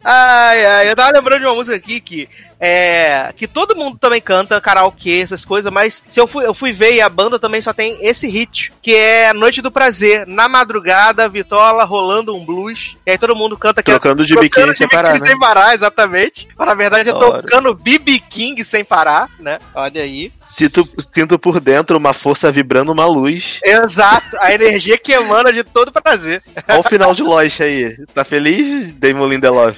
Ai, 0.10 0.66
ai, 0.66 0.90
eu 0.90 0.96
tava 0.96 1.12
lembrando 1.12 1.42
de 1.42 1.46
uma 1.46 1.56
música 1.56 1.76
aqui 1.76 2.00
que 2.00 2.30
é. 2.60 3.34
Que 3.36 3.48
todo 3.48 3.76
mundo 3.76 3.98
também 3.98 4.22
canta, 4.22 4.60
karaokê, 4.60 5.20
essas 5.22 5.46
coisas, 5.46 5.72
mas 5.72 6.04
se 6.08 6.20
eu 6.20 6.28
fui, 6.28 6.46
eu 6.46 6.54
fui 6.54 6.72
ver 6.72 6.96
e 6.96 7.02
a 7.02 7.10
banda 7.10 7.38
também 7.38 7.62
só 7.62 7.74
tem 7.74 7.98
esse 8.02 8.28
hit, 8.28 8.72
que 8.82 8.96
é 8.96 9.34
Noite 9.34 9.62
do 9.62 9.72
Prazer. 9.72 10.26
Na 10.26 10.48
madrugada, 10.48 11.30
Vitola 11.30 11.84
rolando 11.84 12.36
um 12.36 12.44
blues. 12.44 12.96
E 13.06 13.12
aí 13.12 13.18
todo 13.18 13.36
mundo 13.36 13.58
canta 13.58 13.84
que 13.84 13.92
Trocando 13.92 14.26
de 14.26 14.36
biquíni 14.36 14.76
sem 14.76 14.88
parar, 14.88 15.20
né? 15.20 15.28
sem 15.28 15.40
parar, 15.40 15.76
exatamente. 15.76 16.48
Na 16.58 16.74
verdade, 16.74 17.10
Adoro. 17.10 17.44
tocando 17.44 17.74
BB 17.74 18.20
King 18.20 18.64
sem 18.64 18.84
parar, 18.84 19.30
né? 19.40 19.60
Olha 19.74 20.02
aí. 20.02 20.32
Sinto, 20.46 20.88
sinto 21.14 21.38
por 21.38 21.60
dentro 21.60 21.98
uma 21.98 22.14
força 22.14 22.52
vibrando 22.52 22.92
uma 22.92 23.06
luz. 23.06 23.60
Exato, 23.64 24.38
a 24.40 24.54
energia 24.54 24.98
que 24.98 25.12
emana 25.12 25.54
de 25.54 25.64
todo 25.64 25.92
prazer. 25.92 26.42
Olha 26.68 26.80
o 26.80 26.84
final 26.84 27.14
de 27.14 27.24
Lost 27.24 27.62
aí. 27.62 27.96
Tá 28.14 28.24
feliz, 28.24 28.92
Damon 28.94 29.28
Lindelof? 29.28 29.78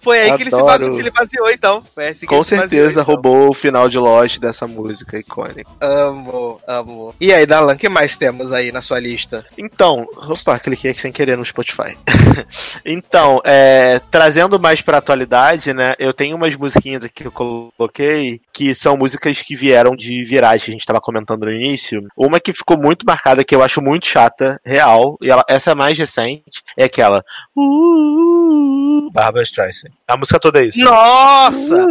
Foi 0.00 0.20
aí 0.20 0.36
que 0.36 0.42
ele 0.42 0.50
se, 0.50 0.56
Adoro. 0.56 0.86
ba- 0.86 0.92
se 0.92 1.00
ele 1.00 1.10
baseou, 1.10 1.50
então. 1.50 1.82
Assim 1.96 2.26
Com 2.26 2.42
se 2.42 2.56
baseou, 2.56 2.68
certeza 2.68 3.00
então. 3.00 3.04
roubou 3.14 3.50
o 3.50 3.54
final 3.54 3.88
de 3.88 3.98
Lost 3.98 4.38
dessa 4.38 4.66
música 4.66 5.18
icônica. 5.18 5.70
Amo, 5.80 6.60
amo. 6.66 7.14
E 7.20 7.32
aí, 7.32 7.44
Dalan, 7.46 7.74
o 7.74 7.78
que 7.78 7.88
mais 7.88 8.16
temos 8.16 8.52
aí 8.52 8.72
na 8.72 8.80
sua 8.80 8.98
lista? 8.98 9.44
Então, 9.56 10.06
opa, 10.16 10.58
cliquei 10.58 10.90
aqui 10.92 11.00
sem 11.00 11.12
querer 11.12 11.36
no 11.36 11.44
Spotify. 11.44 11.96
então, 12.84 13.40
é, 13.44 14.00
trazendo 14.10 14.58
mais 14.58 14.80
pra 14.80 14.98
atualidade, 14.98 15.72
né? 15.74 15.94
Eu 15.98 16.12
tenho 16.12 16.36
umas 16.36 16.54
musiquinhas 16.56 17.04
aqui 17.04 17.18
que 17.22 17.26
eu 17.26 17.32
coloquei 17.32 18.40
que 18.52 18.74
são 18.74 18.96
músicas 18.96 19.42
que 19.42 19.56
vieram 19.56 19.94
de 19.96 20.24
virais 20.24 20.62
que 20.62 20.70
a 20.70 20.72
gente 20.72 20.86
tava 20.86 21.00
comentando 21.00 21.44
no 21.44 21.52
início. 21.52 22.00
Uma 22.16 22.38
que 22.40 22.52
ficou 22.52 22.78
muito 22.78 23.04
marcada, 23.06 23.44
que 23.44 23.54
eu 23.54 23.62
acho 23.62 23.80
muito 23.82 24.06
chata, 24.06 24.60
real, 24.64 25.16
e 25.20 25.30
ela, 25.30 25.44
essa 25.48 25.70
é 25.70 25.72
a 25.72 25.76
mais 25.76 25.98
recente, 25.98 26.62
é 26.76 26.84
aquela. 26.84 27.24
Uh, 27.56 29.10
Barbara 29.12 29.42
Streisand. 29.58 29.92
A 30.06 30.16
música 30.16 30.38
toda 30.40 30.60
é 30.62 30.66
isso. 30.66 30.78
Nossa! 30.80 31.86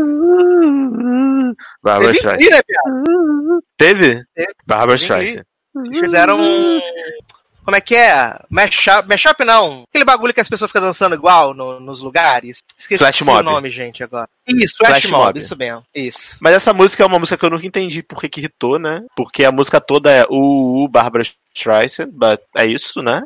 Barbara 1.84 2.14
Teve 2.14 2.18
Streisand. 2.18 2.50
Né? 2.52 3.60
Teve? 3.78 4.24
Teve. 4.36 4.54
Barbara. 4.66 4.96
Streisand. 4.98 5.44
Eles 5.86 6.00
Fizeram 6.00 6.40
um... 6.40 6.82
Como 7.64 7.76
é 7.76 7.82
que 7.82 7.96
é? 7.96 8.40
Mashup, 8.50 9.08
mashup 9.10 9.44
não. 9.44 9.84
Aquele 9.90 10.06
bagulho 10.06 10.34
que 10.34 10.40
as 10.40 10.48
pessoas 10.48 10.70
ficam 10.72 10.82
dançando 10.82 11.16
igual 11.16 11.54
no- 11.54 11.80
nos 11.82 12.02
lugares. 12.02 12.60
Esqueci 12.78 12.98
Flash 12.98 13.22
o 13.22 13.26
mob. 13.26 13.44
nome, 13.44 13.70
gente, 13.70 14.02
agora. 14.04 14.30
Isso, 14.48 14.76
Flash, 14.78 14.90
Flash 15.02 15.12
mob. 15.12 15.26
mob. 15.26 15.40
Isso 15.40 15.58
mesmo. 15.58 15.84
Isso. 15.94 16.38
Mas 16.42 16.56
essa 16.56 16.74
música 16.74 17.04
é 17.04 17.06
uma 17.06 17.20
música 17.20 17.38
que 17.38 17.46
eu 17.46 17.50
nunca 17.50 17.66
entendi 17.68 18.02
por 18.02 18.20
que 18.22 18.30
que 18.30 18.40
irritou, 18.40 18.80
né? 18.80 19.04
Porque 19.16 19.44
a 19.44 19.52
música 19.52 19.80
toda 19.82 20.10
é 20.12 20.26
o 20.30 20.86
uh, 20.86 20.88
Barbara 20.88 21.24
Streisand, 21.56 22.10
but 22.12 22.40
é 22.56 22.66
isso, 22.66 23.02
né? 23.02 23.24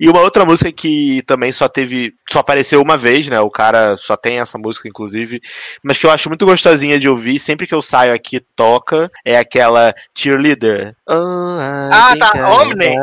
E 0.00 0.08
uma 0.08 0.20
outra 0.20 0.44
música 0.46 0.72
que 0.72 1.22
também 1.26 1.52
só 1.52 1.68
teve, 1.68 2.14
só 2.30 2.38
apareceu 2.38 2.80
uma 2.80 2.96
vez, 2.96 3.28
né? 3.28 3.38
O 3.40 3.50
cara 3.50 3.96
só 3.98 4.16
tem 4.16 4.38
essa 4.38 4.56
música, 4.56 4.88
inclusive, 4.88 5.42
mas 5.82 5.98
que 5.98 6.06
eu 6.06 6.10
acho 6.10 6.28
muito 6.30 6.46
gostosinha 6.46 6.98
de 6.98 7.06
ouvir, 7.08 7.38
sempre 7.38 7.66
que 7.66 7.74
eu 7.74 7.82
saio 7.82 8.14
aqui 8.14 8.40
toca, 8.56 9.10
é 9.24 9.36
aquela 9.36 9.94
Cheerleader. 10.16 10.94
Oh, 11.06 11.12
I 11.60 11.92
Ah, 11.92 12.16
tá, 12.18 12.62
Omni. 12.62 12.96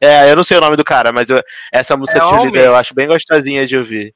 É, 0.00 0.30
eu 0.30 0.36
não 0.36 0.44
sei 0.44 0.56
o 0.56 0.60
nome 0.60 0.76
do 0.76 0.84
cara, 0.84 1.12
mas 1.12 1.28
eu- 1.28 1.42
essa 1.72 1.96
música 1.96 2.18
É 2.18 2.20
Cheerleader 2.20 2.62
Omni. 2.62 2.64
eu 2.66 2.76
acho 2.76 2.94
bem 2.94 3.06
gostosinha 3.08 3.66
de 3.66 3.76
ouvir. 3.76 4.12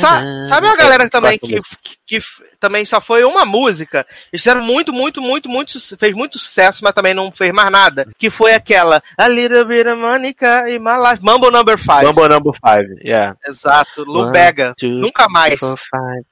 Sa- 0.00 0.44
sabe 0.48 0.66
uma 0.66 0.76
galera 0.76 1.08
também 1.08 1.38
que, 1.38 1.52
muito. 1.52 1.68
que, 1.82 2.20
que 2.20 2.26
também 2.60 2.84
só 2.84 3.00
foi 3.00 3.24
uma 3.24 3.44
música? 3.44 4.06
Eles 4.32 4.42
fizeram 4.42 4.62
muito, 4.62 4.92
muito, 4.92 5.20
muito, 5.20 5.48
muito. 5.48 5.78
Fez 5.96 6.14
muito 6.14 6.38
sucesso, 6.38 6.82
mas 6.82 6.92
também 6.92 7.14
não 7.14 7.30
fez 7.32 7.52
mais 7.52 7.70
nada. 7.70 8.06
Que 8.18 8.30
foi 8.30 8.54
aquela 8.54 9.02
A 9.18 9.28
Little 9.28 9.64
Bit 9.64 9.88
of 9.88 10.00
Monica 10.00 10.68
in 10.70 10.78
My 10.78 10.96
Life. 11.10 11.22
Mambo 11.22 11.50
Number 11.50 11.78
5. 11.78 12.04
Mambo 12.04 12.28
Number 12.28 12.52
5, 12.54 13.00
yeah. 13.04 13.36
Exato, 13.46 14.04
Lu 14.04 14.30
Bega. 14.30 14.74
Nunca 14.82 15.28
mais. 15.28 15.58
five, 15.58 16.24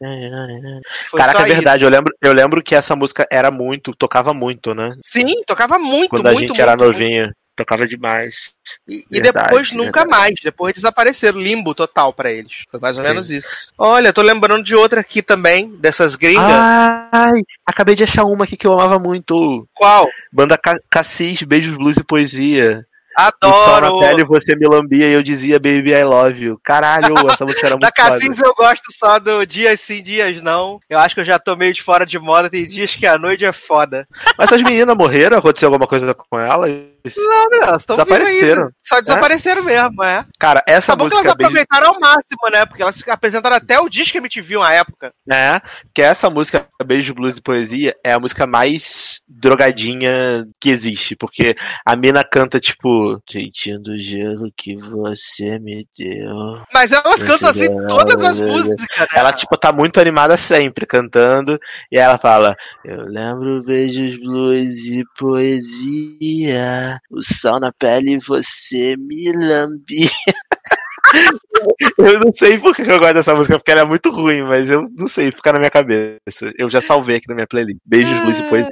Caraca, 1.17 1.43
é 1.43 1.47
verdade, 1.47 1.85
eu 1.85 1.91
lembro, 1.91 2.13
eu 2.21 2.33
lembro 2.33 2.63
que 2.63 2.75
essa 2.75 2.95
música 2.97 3.27
era 3.31 3.51
muito, 3.51 3.95
tocava 3.95 4.35
muito, 4.35 4.75
né? 4.75 4.95
Sim, 5.03 5.43
tocava 5.47 5.79
muito, 5.79 6.11
Quando 6.11 6.27
a 6.27 6.33
muito, 6.33 6.49
gente 6.49 6.61
era 6.61 6.77
muito, 6.77 6.93
novinho, 6.93 7.33
tocava 7.57 7.87
demais. 7.87 8.53
E, 8.89 9.05
e 9.11 9.21
depois 9.21 9.73
nunca 9.73 10.01
verdade. 10.01 10.11
mais. 10.11 10.35
Depois 10.43 10.75
desapareceram. 10.75 11.39
Limbo 11.39 11.75
total 11.75 12.13
pra 12.13 12.31
eles. 12.31 12.65
Foi 12.71 12.81
mais 12.81 12.97
ou 12.97 13.03
Sim. 13.03 13.09
menos 13.09 13.31
isso. 13.31 13.71
Olha, 13.79 14.13
tô 14.13 14.23
lembrando 14.23 14.65
de 14.65 14.75
outra 14.75 15.01
aqui 15.01 15.23
também, 15.23 15.71
dessas 15.77 16.17
gringas. 16.17 16.45
Ai, 16.47 17.41
acabei 17.67 17.95
de 17.95 18.05
achar 18.05 18.25
uma 18.25 18.45
aqui 18.45 18.57
que 18.57 18.67
eu 18.67 18.73
amava 18.73 18.99
muito. 18.99 19.67
Qual? 19.75 20.07
Banda 20.33 20.59
Ca- 20.59 20.79
Cassis, 20.91 21.43
Beijos, 21.43 21.77
Blues 21.77 21.97
e 21.97 22.05
Poesia. 22.05 22.87
O 23.17 23.47
sol 23.47 23.81
na 23.81 23.87
Adoro! 23.87 24.01
pele 24.01 24.25
você 24.25 24.57
me 24.57 24.67
lambia 24.67 25.07
e 25.07 25.13
eu 25.13 25.23
dizia 25.23 25.61
Baby 25.61 25.93
I 25.93 26.03
love 26.03 26.45
you. 26.45 26.61
Caralho, 26.65 27.15
essa 27.31 27.45
música 27.47 27.67
era 27.69 27.77
Da 27.79 27.87
muito 27.87 28.03
foda. 28.03 28.19
Cassis 28.21 28.43
eu 28.43 28.55
gosto 28.57 28.93
só 28.93 29.21
do 29.21 29.47
dias 29.47 29.79
sim, 29.81 30.03
dias 30.03 30.43
não. 30.43 30.81
Eu 30.91 30.99
acho 30.99 31.15
que 31.15 31.21
eu 31.21 31.25
já 31.25 31.39
tô 31.39 31.55
meio 31.55 31.73
de 31.73 31.81
fora 31.81 32.05
de 32.05 32.19
moda. 32.19 32.51
Tem 32.51 32.67
dias 32.67 32.97
que 32.97 33.07
a 33.07 33.17
noite 33.17 33.45
é 33.45 33.53
foda. 33.53 34.05
Mas 34.37 34.49
essas 34.51 34.65
meninas 34.65 34.97
morreram? 34.97 35.39
Aconteceu 35.39 35.69
alguma 35.69 35.87
coisa 35.87 36.13
com 36.13 36.41
elas? 36.41 36.73
Não, 37.17 37.45
não, 37.51 37.69
elas 37.69 37.85
Desapareceram. 37.87 38.63
ainda. 38.63 38.75
Só 38.83 39.01
desapareceram 39.01 39.63
mesmo, 39.63 40.03
é. 40.03 40.25
Cara, 40.39 40.63
essa 40.67 40.93
Acabou 40.93 41.09
que 41.09 41.15
música 41.17 41.29
elas 41.29 41.37
Beijo- 41.37 41.61
aproveitaram 41.63 41.95
ao 41.95 42.01
máximo, 42.01 42.51
né? 42.53 42.65
Porque 42.67 42.83
elas 42.83 43.03
apresentaram 43.09 43.57
até 43.57 43.79
o 43.79 43.89
disco 43.89 44.17
MTV 44.17 44.57
na 44.59 44.73
época. 44.73 45.13
É, 45.31 45.61
que 45.95 46.01
essa 46.03 46.31
música 46.31 46.67
Beijo, 46.85 47.15
Blues 47.15 47.37
e 47.37 47.43
Poesia 47.43 47.95
é 48.05 48.13
a 48.13 48.19
música 48.21 48.47
mais 48.47 49.23
drogadinha 49.29 50.47
que 50.61 50.71
existe, 50.71 51.15
porque 51.17 51.55
a 51.85 51.97
mina 51.97 52.23
canta 52.25 52.59
tipo 52.61 53.21
Sentindo 53.31 53.93
o 53.93 53.99
gelo 53.99 54.51
que 54.57 54.77
você 54.77 55.59
me 55.59 55.87
deu. 55.97 56.63
Mas 56.73 56.93
elas 56.93 57.23
cantam 57.23 57.49
assim 57.49 57.69
todas 57.87 58.23
as 58.23 58.41
músicas, 58.41 59.01
né? 59.01 59.07
Ela, 59.15 59.33
tipo, 59.33 59.57
tá 59.57 59.73
muito 59.73 60.01
animada 60.01 60.37
sempre 60.37 60.87
cantando. 60.87 61.59
E 61.91 61.99
ela 61.99 62.19
fala: 62.19 62.55
Eu 62.85 63.03
lembro 63.07 63.63
beijos, 63.63 64.17
blues 64.17 64.85
e 64.87 65.03
poesia. 65.19 66.94
O 67.11 67.23
sol 67.23 67.61
na 67.61 67.73
pele 67.73 68.19
você 68.19 68.97
me 68.97 69.33
lambia. 69.33 70.11
eu 71.99 72.21
não 72.21 72.33
sei 72.33 72.59
por 72.59 72.75
que 72.75 72.83
eu 72.83 72.99
gosto 72.99 73.15
dessa 73.15 73.35
música, 73.35 73.59
porque 73.59 73.71
ela 73.71 73.83
é 73.83 73.85
muito 73.85 74.11
ruim, 74.11 74.43
mas 74.43 74.71
eu 74.71 74.85
não 74.97 75.07
sei, 75.07 75.31
fica 75.31 75.53
na 75.53 75.59
minha 75.59 75.71
cabeça. 75.71 76.53
Eu 76.59 76.69
já 76.69 76.81
salvei 76.81 77.17
aqui 77.17 77.29
na 77.29 77.35
minha 77.35 77.47
playlist. 77.47 77.79
Beijos, 77.85 78.19
blues 78.21 78.41
e 78.41 78.43
poesia. 78.45 78.71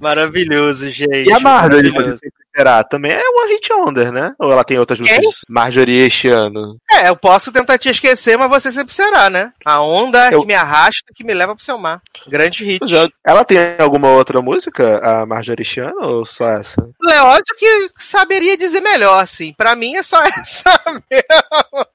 Maravilhoso, 0.00 0.90
gente. 0.90 1.28
E 1.28 1.32
a 1.32 1.40
Marjorie, 1.40 1.90
maravilhoso. 1.90 2.20
Será? 2.56 2.82
Também 2.84 3.12
é 3.12 3.20
One 3.20 3.52
Hit 3.54 3.72
Wonder, 3.72 4.12
né? 4.12 4.32
Ou 4.38 4.52
ela 4.52 4.64
tem 4.64 4.78
outras 4.78 4.98
Quem? 5.00 5.16
músicas? 5.16 5.40
Marjorie 5.48 6.00
este 6.06 6.28
ano. 6.28 6.76
É, 6.92 7.08
eu 7.08 7.16
posso 7.16 7.50
tentar 7.52 7.78
te 7.78 7.88
esquecer, 7.88 8.36
mas 8.36 8.48
você 8.48 8.70
sempre 8.72 8.92
será, 8.94 9.30
né? 9.30 9.52
A 9.64 9.80
onda 9.82 10.30
Eu- 10.30 10.40
que 10.40 10.46
me 10.46 10.54
arrasta, 10.54 11.12
que 11.14 11.24
me 11.24 11.32
leva 11.34 11.54
pro 11.54 11.64
seu 11.64 11.78
mar. 11.78 12.00
Grande 12.26 12.64
hit. 12.64 12.80
É, 12.94 13.08
Ela 13.24 13.44
tem 13.44 13.58
alguma 13.78 14.08
outra 14.08 14.40
música, 14.42 14.98
a 14.98 15.26
Marjorie 15.26 15.62
este 15.62 15.80
ano, 15.80 16.00
ou 16.02 16.24
só 16.26 16.46
essa? 16.48 16.76
Leódio 17.00 17.54
que 17.58 17.90
saberia 17.98 18.56
dizer 18.56 18.80
melhor, 18.80 19.22
assim. 19.22 19.52
Pra 19.56 19.74
mim 19.76 19.96
é 19.96 20.02
só 20.02 20.18
essa 20.24 20.80
mesmo. 21.10 21.86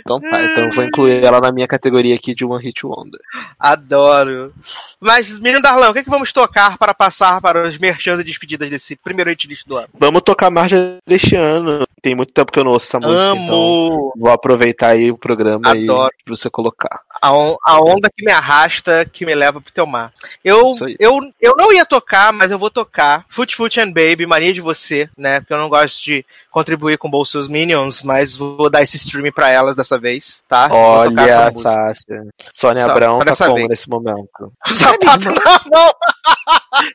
Então 0.00 0.20
tá, 0.20 0.42
então 0.44 0.64
eu 0.64 0.70
vou 0.72 0.84
incluir 0.84 1.24
ela 1.24 1.40
na 1.40 1.52
minha 1.52 1.66
categoria 1.66 2.14
aqui 2.14 2.34
de 2.34 2.44
One 2.44 2.62
Hit 2.64 2.84
Wonder. 2.86 3.20
Adoro. 3.58 4.52
Mas, 5.00 5.38
menino 5.38 5.60
Darlão, 5.62 5.90
o 5.90 5.92
que, 5.92 6.00
é 6.00 6.04
que 6.04 6.10
vamos 6.10 6.32
tocar 6.32 6.76
para 6.78 6.94
passar 6.94 7.40
para 7.40 7.66
os 7.68 7.78
merchans 7.78 8.20
e 8.20 8.24
despedidas 8.24 8.68
desse 8.70 8.96
primeiro 8.96 9.17
hit 9.26 9.46
list 9.48 9.66
do 9.66 9.76
ano? 9.76 9.88
Vamos 9.94 10.22
tocar 10.22 10.50
Marjorie 10.50 10.98
este 11.08 11.34
ano. 11.34 11.86
Tem 12.00 12.14
muito 12.14 12.32
tempo 12.32 12.52
que 12.52 12.58
eu 12.60 12.64
não 12.64 12.70
ouço 12.70 12.86
essa 12.86 13.00
música, 13.00 13.32
então 13.34 13.54
Amo. 13.54 14.12
vou 14.16 14.30
aproveitar 14.30 14.90
aí 14.90 15.10
o 15.10 15.18
programa 15.18 15.72
aí 15.72 15.82
Adoro. 15.82 16.12
pra 16.24 16.36
você 16.36 16.48
colocar. 16.48 17.00
A, 17.20 17.32
on- 17.32 17.56
a 17.66 17.80
onda 17.80 18.08
que 18.16 18.24
me 18.24 18.30
arrasta, 18.30 19.04
que 19.12 19.26
me 19.26 19.34
leva 19.34 19.60
pro 19.60 19.72
teu 19.72 19.84
mar. 19.84 20.12
Eu, 20.44 20.74
aí. 20.84 20.96
eu, 21.00 21.18
eu 21.40 21.54
não 21.58 21.72
ia 21.72 21.84
tocar, 21.84 22.32
mas 22.32 22.52
eu 22.52 22.58
vou 22.58 22.70
tocar 22.70 23.24
Foot 23.28 23.56
Foot 23.56 23.80
and 23.80 23.88
Baby, 23.90 24.26
Mania 24.26 24.54
de 24.54 24.60
Você, 24.60 25.10
né? 25.18 25.40
Porque 25.40 25.52
eu 25.52 25.58
não 25.58 25.68
gosto 25.68 26.04
de 26.04 26.24
contribuir 26.52 26.96
com 26.98 27.10
Bolsos 27.10 27.48
Minions, 27.48 28.02
mas 28.04 28.36
vou 28.36 28.70
dar 28.70 28.82
esse 28.82 28.96
stream 28.96 29.32
pra 29.32 29.50
elas 29.50 29.74
dessa 29.74 29.98
vez, 29.98 30.40
tá? 30.48 30.68
Olha. 30.70 31.52
Sácia. 31.56 32.22
Sônia 32.52 32.84
Só- 32.84 32.90
Abrão 32.92 33.18
tá 33.18 33.34
como 33.36 33.54
vez. 33.56 33.68
nesse 33.68 33.88
momento? 33.90 34.52
Sapato 34.72 35.30
na 35.32 35.60
mão! 35.68 35.90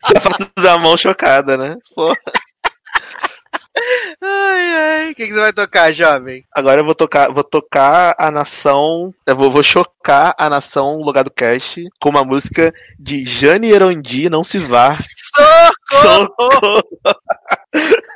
A 0.04 0.20
foto 0.20 0.50
da 0.62 0.78
mão 0.80 0.98
chocada, 0.98 1.58
né? 1.58 1.76
Pô. 1.96 2.14
Ai, 4.22 4.76
ai. 4.76 5.12
O 5.12 5.16
que, 5.16 5.28
que 5.28 5.34
você 5.34 5.40
vai 5.40 5.54
tocar, 5.54 5.92
jovem? 5.92 6.46
Agora 6.54 6.82
eu 6.82 6.86
vou 6.86 6.96
tocar, 6.96 7.32
vou 7.32 7.44
tocar 7.44 8.16
a 8.18 8.32
nação. 8.32 9.14
Eu 9.26 9.36
vou, 9.36 9.52
vou 9.52 9.64
chocar 9.64 10.36
a 10.38 10.50
nação 10.50 10.98
Logado 10.98 11.32
Cash 11.32 11.80
com 12.00 12.10
uma 12.10 12.24
música 12.24 12.74
de 13.00 13.26
Jane 13.26 13.72
Erondi, 13.72 14.30
Não 14.30 14.44
Se 14.44 14.60
Vá. 14.60 14.96
Socorro! 16.02 16.84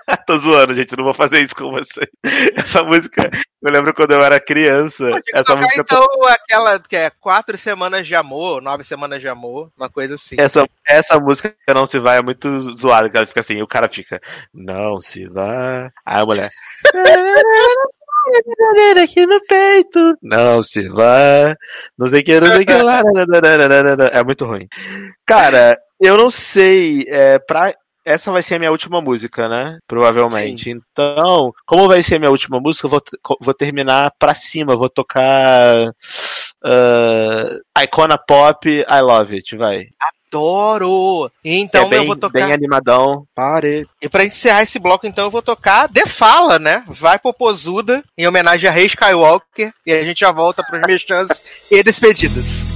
Tô 0.25 0.38
zoando, 0.39 0.73
gente, 0.73 0.95
não 0.95 1.03
vou 1.03 1.13
fazer 1.13 1.41
isso 1.41 1.55
com 1.55 1.69
você. 1.71 2.07
Essa 2.55 2.84
música, 2.84 3.29
eu 3.61 3.71
lembro 3.71 3.93
quando 3.93 4.11
eu 4.11 4.23
era 4.23 4.39
criança. 4.39 5.03
Essa 5.34 5.53
Tocar, 5.53 5.61
música. 5.61 5.81
então 5.81 6.07
aquela 6.27 6.79
que 6.79 6.95
é 6.95 7.09
quatro 7.09 7.57
semanas 7.57 8.07
de 8.07 8.15
amor, 8.15 8.61
nove 8.61 8.84
semanas 8.84 9.19
de 9.19 9.27
amor, 9.27 9.69
uma 9.75 9.89
coisa 9.89 10.15
assim. 10.15 10.35
Essa, 10.39 10.65
essa 10.88 11.19
música 11.19 11.53
Não 11.73 11.85
Se 11.85 11.99
Vai 11.99 12.17
é 12.17 12.21
muito 12.21 12.75
zoada, 12.75 13.09
que 13.09 13.17
ela 13.17 13.25
fica 13.25 13.41
assim, 13.41 13.55
e 13.55 13.63
o 13.63 13.67
cara 13.67 13.89
fica, 13.89 14.21
Não 14.53 15.01
se 15.01 15.27
vá. 15.27 15.91
Aí 16.05 16.21
a 16.21 16.25
mulher. 16.25 16.51
Aqui 19.03 19.25
no 19.25 19.41
peito. 19.45 20.17
Não 20.21 20.63
se 20.63 20.88
vá. 20.88 21.55
Não 21.97 22.07
sei 22.07 22.21
o 22.21 22.23
que, 22.23 22.39
não 22.39 22.47
sei 22.47 22.63
o 22.63 22.65
que 22.65 22.73
lá. 22.73 23.01
É 24.13 24.23
muito 24.23 24.45
ruim. 24.45 24.67
Cara, 25.25 25.75
eu 25.99 26.17
não 26.17 26.29
sei. 26.29 27.05
É, 27.07 27.39
pra, 27.39 27.73
essa 28.07 28.31
vai 28.31 28.41
ser 28.41 28.55
a 28.55 28.59
minha 28.59 28.71
última 28.71 29.01
música, 29.01 29.49
né? 29.49 29.77
Provavelmente. 29.85 30.69
Então, 30.69 31.53
como 31.65 31.88
vai 31.88 32.01
ser 32.01 32.15
a 32.15 32.19
minha 32.19 32.31
última 32.31 32.59
música, 32.59 32.88
eu 32.88 32.89
vou, 32.89 33.01
vou 33.41 33.53
terminar 33.53 34.11
pra 34.17 34.34
cima. 34.34 34.77
Vou 34.77 34.89
tocar. 34.89 35.89
Uh, 36.63 37.84
Icona 37.84 38.17
Pop, 38.17 38.67
I 38.67 39.01
Love 39.01 39.35
It, 39.35 39.57
vai. 39.57 39.88
Adoro! 40.27 41.31
Então 41.43 41.85
é 41.85 41.89
bem, 41.89 41.99
eu 41.99 42.05
vou 42.07 42.15
tocar. 42.15 42.45
bem 42.45 42.53
animadão. 42.53 43.25
Pare. 43.35 43.85
E 44.01 44.07
pra 44.07 44.25
encerrar 44.25 44.63
esse 44.63 44.79
bloco, 44.79 45.05
então, 45.05 45.25
eu 45.25 45.31
vou 45.31 45.41
tocar 45.41 45.89
The 45.89 46.05
Fala, 46.05 46.57
né? 46.57 46.84
Vai 46.88 47.19
Popozuda, 47.19 48.03
em 48.17 48.25
homenagem 48.25 48.69
a 48.69 48.73
Rei 48.73 48.85
Skywalker. 48.85 49.73
E 49.85 49.91
a 49.91 50.03
gente 50.03 50.21
já 50.21 50.31
volta 50.31 50.63
pros 50.63 50.81
mexãs 50.88 51.27
e 51.69 51.84
despedidas. 51.84 52.66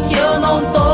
que 0.00 0.14
eu 0.14 0.38
não 0.40 0.72
tô 0.72 0.85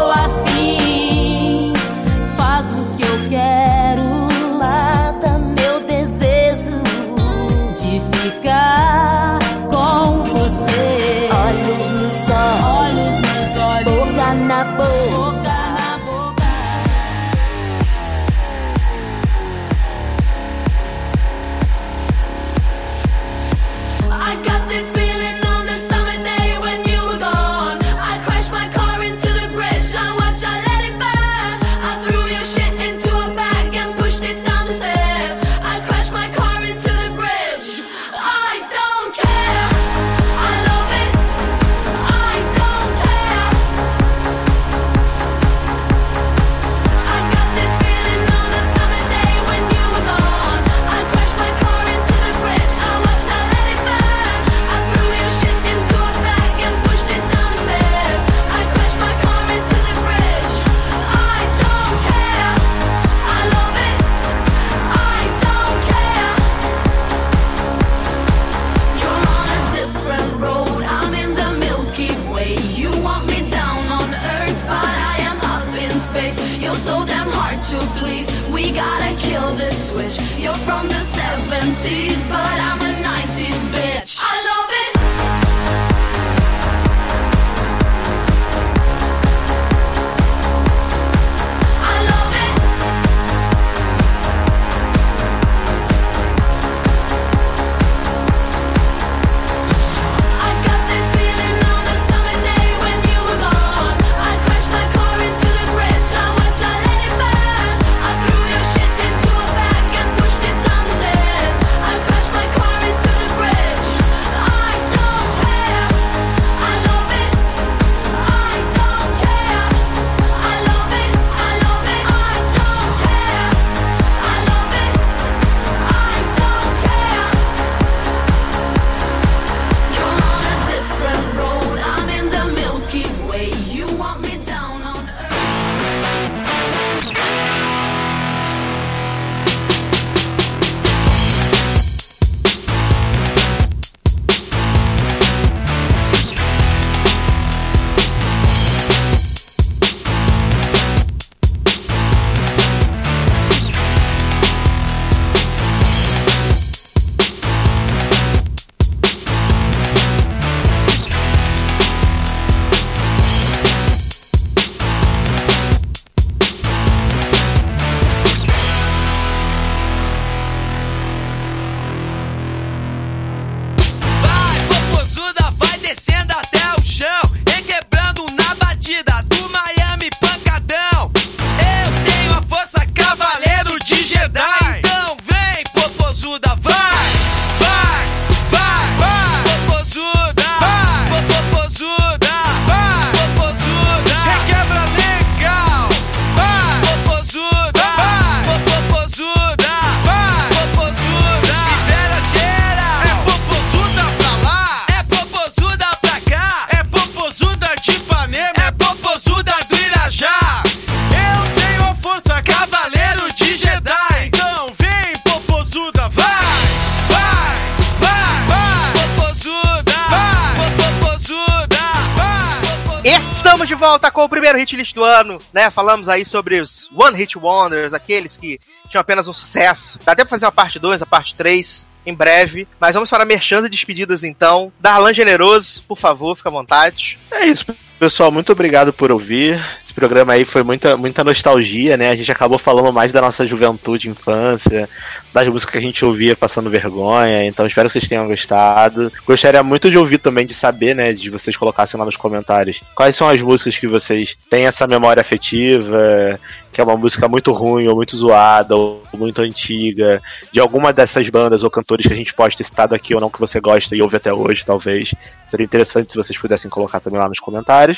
titlist 224.73 224.95
do 224.95 225.05
ano, 225.05 225.39
né? 225.53 225.71
Falamos 225.71 226.09
aí 226.09 226.25
sobre 226.25 226.61
os 226.61 226.89
One 226.95 227.17
Hit 227.17 227.39
Wonders, 227.39 227.93
aqueles 227.93 228.37
que 228.37 228.59
tinham 228.89 229.01
apenas 229.01 229.29
um 229.29 229.33
sucesso. 229.33 229.99
Dá 230.05 230.13
até 230.13 230.25
pra 230.25 230.31
fazer 230.31 230.47
uma 230.47 230.53
parte 230.53 230.79
2, 230.79 231.03
a 231.03 231.07
parte 231.07 231.35
3 231.35 231.89
em 232.05 232.15
breve. 232.15 232.67
Mas 232.81 232.95
vamos 232.95 233.11
para 233.11 233.25
merchandising 233.25 233.71
despedidas 233.71 234.25
então. 234.25 234.73
Darlan 234.81 235.13
Generoso, 235.13 235.83
por 235.87 235.99
favor, 235.99 236.37
fica 236.37 236.49
à 236.49 236.53
vontade. 236.53 237.19
É 237.31 237.47
isso, 237.47 237.67
Pessoal, 238.03 238.33
muito 238.33 238.51
obrigado 238.51 238.93
por 238.93 239.13
ouvir. 239.13 239.65
Esse 239.81 239.95
programa 239.95 240.33
aí 240.33 240.45
foi 240.45 240.65
muita, 240.65 240.97
muita 240.97 241.23
nostalgia, 241.23 241.97
né? 241.97 242.11
A 242.11 242.17
gente 242.17 242.33
acabou 242.33 242.59
falando 242.59 242.93
mais 242.93 243.13
da 243.13 243.21
nossa 243.21 243.47
juventude, 243.47 244.09
infância, 244.09 244.89
das 245.33 245.47
músicas 245.47 245.71
que 245.71 245.79
a 245.79 245.81
gente 245.83 246.05
ouvia 246.05 246.35
passando 246.35 246.69
vergonha. 246.69 247.47
Então 247.47 247.65
espero 247.65 247.89
que 247.89 247.93
vocês 247.93 248.09
tenham 248.09 248.27
gostado. 248.27 249.13
Gostaria 249.25 249.63
muito 249.63 249.89
de 249.89 249.97
ouvir 249.97 250.19
também, 250.19 250.45
de 250.45 250.53
saber, 250.53 250.97
né? 250.97 251.13
De 251.13 251.31
vocês 251.31 251.57
colocassem 251.57 251.97
lá 251.97 252.05
nos 252.05 252.17
comentários 252.17 252.81
quais 252.93 253.15
são 253.15 253.29
as 253.29 253.41
músicas 253.41 253.79
que 253.79 253.87
vocês 253.87 254.37
têm 254.51 254.67
essa 254.67 254.85
memória 254.89 255.21
afetiva, 255.21 256.41
que 256.73 256.81
é 256.81 256.85
uma 256.85 256.97
música 256.97 257.29
muito 257.29 257.53
ruim, 257.53 257.87
ou 257.87 257.95
muito 257.95 258.17
zoada, 258.17 258.75
ou 258.75 259.01
muito 259.15 259.43
antiga, 259.43 260.21
de 260.51 260.59
alguma 260.59 260.93
dessas 260.93 261.29
bandas 261.29 261.63
ou 261.63 261.71
cantores 261.71 262.05
que 262.07 262.13
a 262.13 262.17
gente 262.17 262.35
pode 262.35 262.57
ter 262.57 262.65
citado 262.65 262.97
aqui 262.97 263.15
ou 263.15 263.21
não 263.21 263.31
que 263.31 263.39
você 263.39 263.61
gosta 263.61 263.95
e 263.95 264.03
ouve 264.03 264.17
até 264.17 264.33
hoje, 264.33 264.65
talvez. 264.65 265.15
Seria 265.47 265.65
interessante 265.65 266.11
se 266.11 266.17
vocês 266.17 266.39
pudessem 266.39 266.71
colocar 266.71 266.99
também 266.99 267.21
lá 267.21 267.29
nos 267.29 267.39
comentários. 267.39 267.92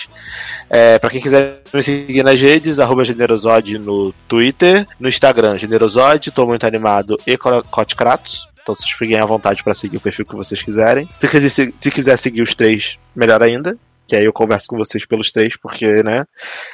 É, 0.69 0.99
para 0.99 1.11
quem 1.11 1.21
quiser 1.21 1.63
me 1.73 1.83
seguir 1.83 2.23
nas 2.23 2.41
redes, 2.41 2.79
arroba 2.79 3.05
Generosode 3.05 3.79
no 3.79 4.13
Twitter, 4.29 4.87
no 4.99 5.09
Instagram, 5.09 5.59
Generosode, 5.59 6.31
tô 6.31 6.47
muito 6.47 6.67
animado 6.67 7.19
e 7.27 7.37
Cote 7.37 7.97
Kratos. 7.97 8.47
Então 8.63 8.75
vocês 8.75 8.91
fiquem 8.91 9.19
à 9.19 9.27
vontade 9.27 9.63
para 9.63 9.75
seguir 9.75 9.99
o 9.99 10.01
perfil 10.01 10.25
que 10.25 10.35
vocês 10.35 10.63
quiserem. 10.63 11.09
Se 11.21 11.29
quiser, 11.29 11.73
se 11.79 11.91
quiser 11.91 12.17
seguir 12.17 12.41
os 12.41 12.55
três, 12.55 12.99
melhor 13.15 13.43
ainda. 13.43 13.77
Que 14.07 14.17
aí 14.17 14.25
eu 14.25 14.33
converso 14.33 14.69
com 14.69 14.77
vocês 14.77 15.05
pelos 15.07 15.33
três, 15.33 15.57
porque, 15.57 16.03
né, 16.03 16.25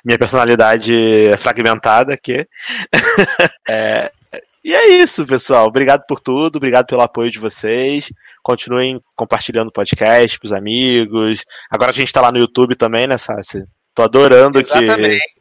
minha 0.04 0.18
personalidade 0.18 1.26
é 1.26 1.36
fragmentada 1.36 2.14
aqui. 2.14 2.46
é, 3.68 4.10
e 4.62 4.74
é 4.74 5.02
isso, 5.02 5.26
pessoal. 5.26 5.66
Obrigado 5.66 6.04
por 6.06 6.20
tudo, 6.20 6.56
obrigado 6.56 6.86
pelo 6.86 7.02
apoio 7.02 7.30
de 7.30 7.38
vocês. 7.38 8.12
Continuem 8.42 9.00
compartilhando 9.16 9.68
o 9.68 9.72
podcast 9.72 10.38
pros 10.38 10.52
amigos. 10.52 11.44
Agora 11.70 11.90
a 11.90 11.94
gente 11.94 12.12
tá 12.12 12.20
lá 12.20 12.30
no 12.30 12.38
YouTube 12.38 12.74
também, 12.76 13.06
né, 13.06 13.16
Sassi? 13.16 13.64
Tô 13.94 14.02
adorando 14.02 14.60
Exatamente. 14.60 15.18
que 15.18 15.39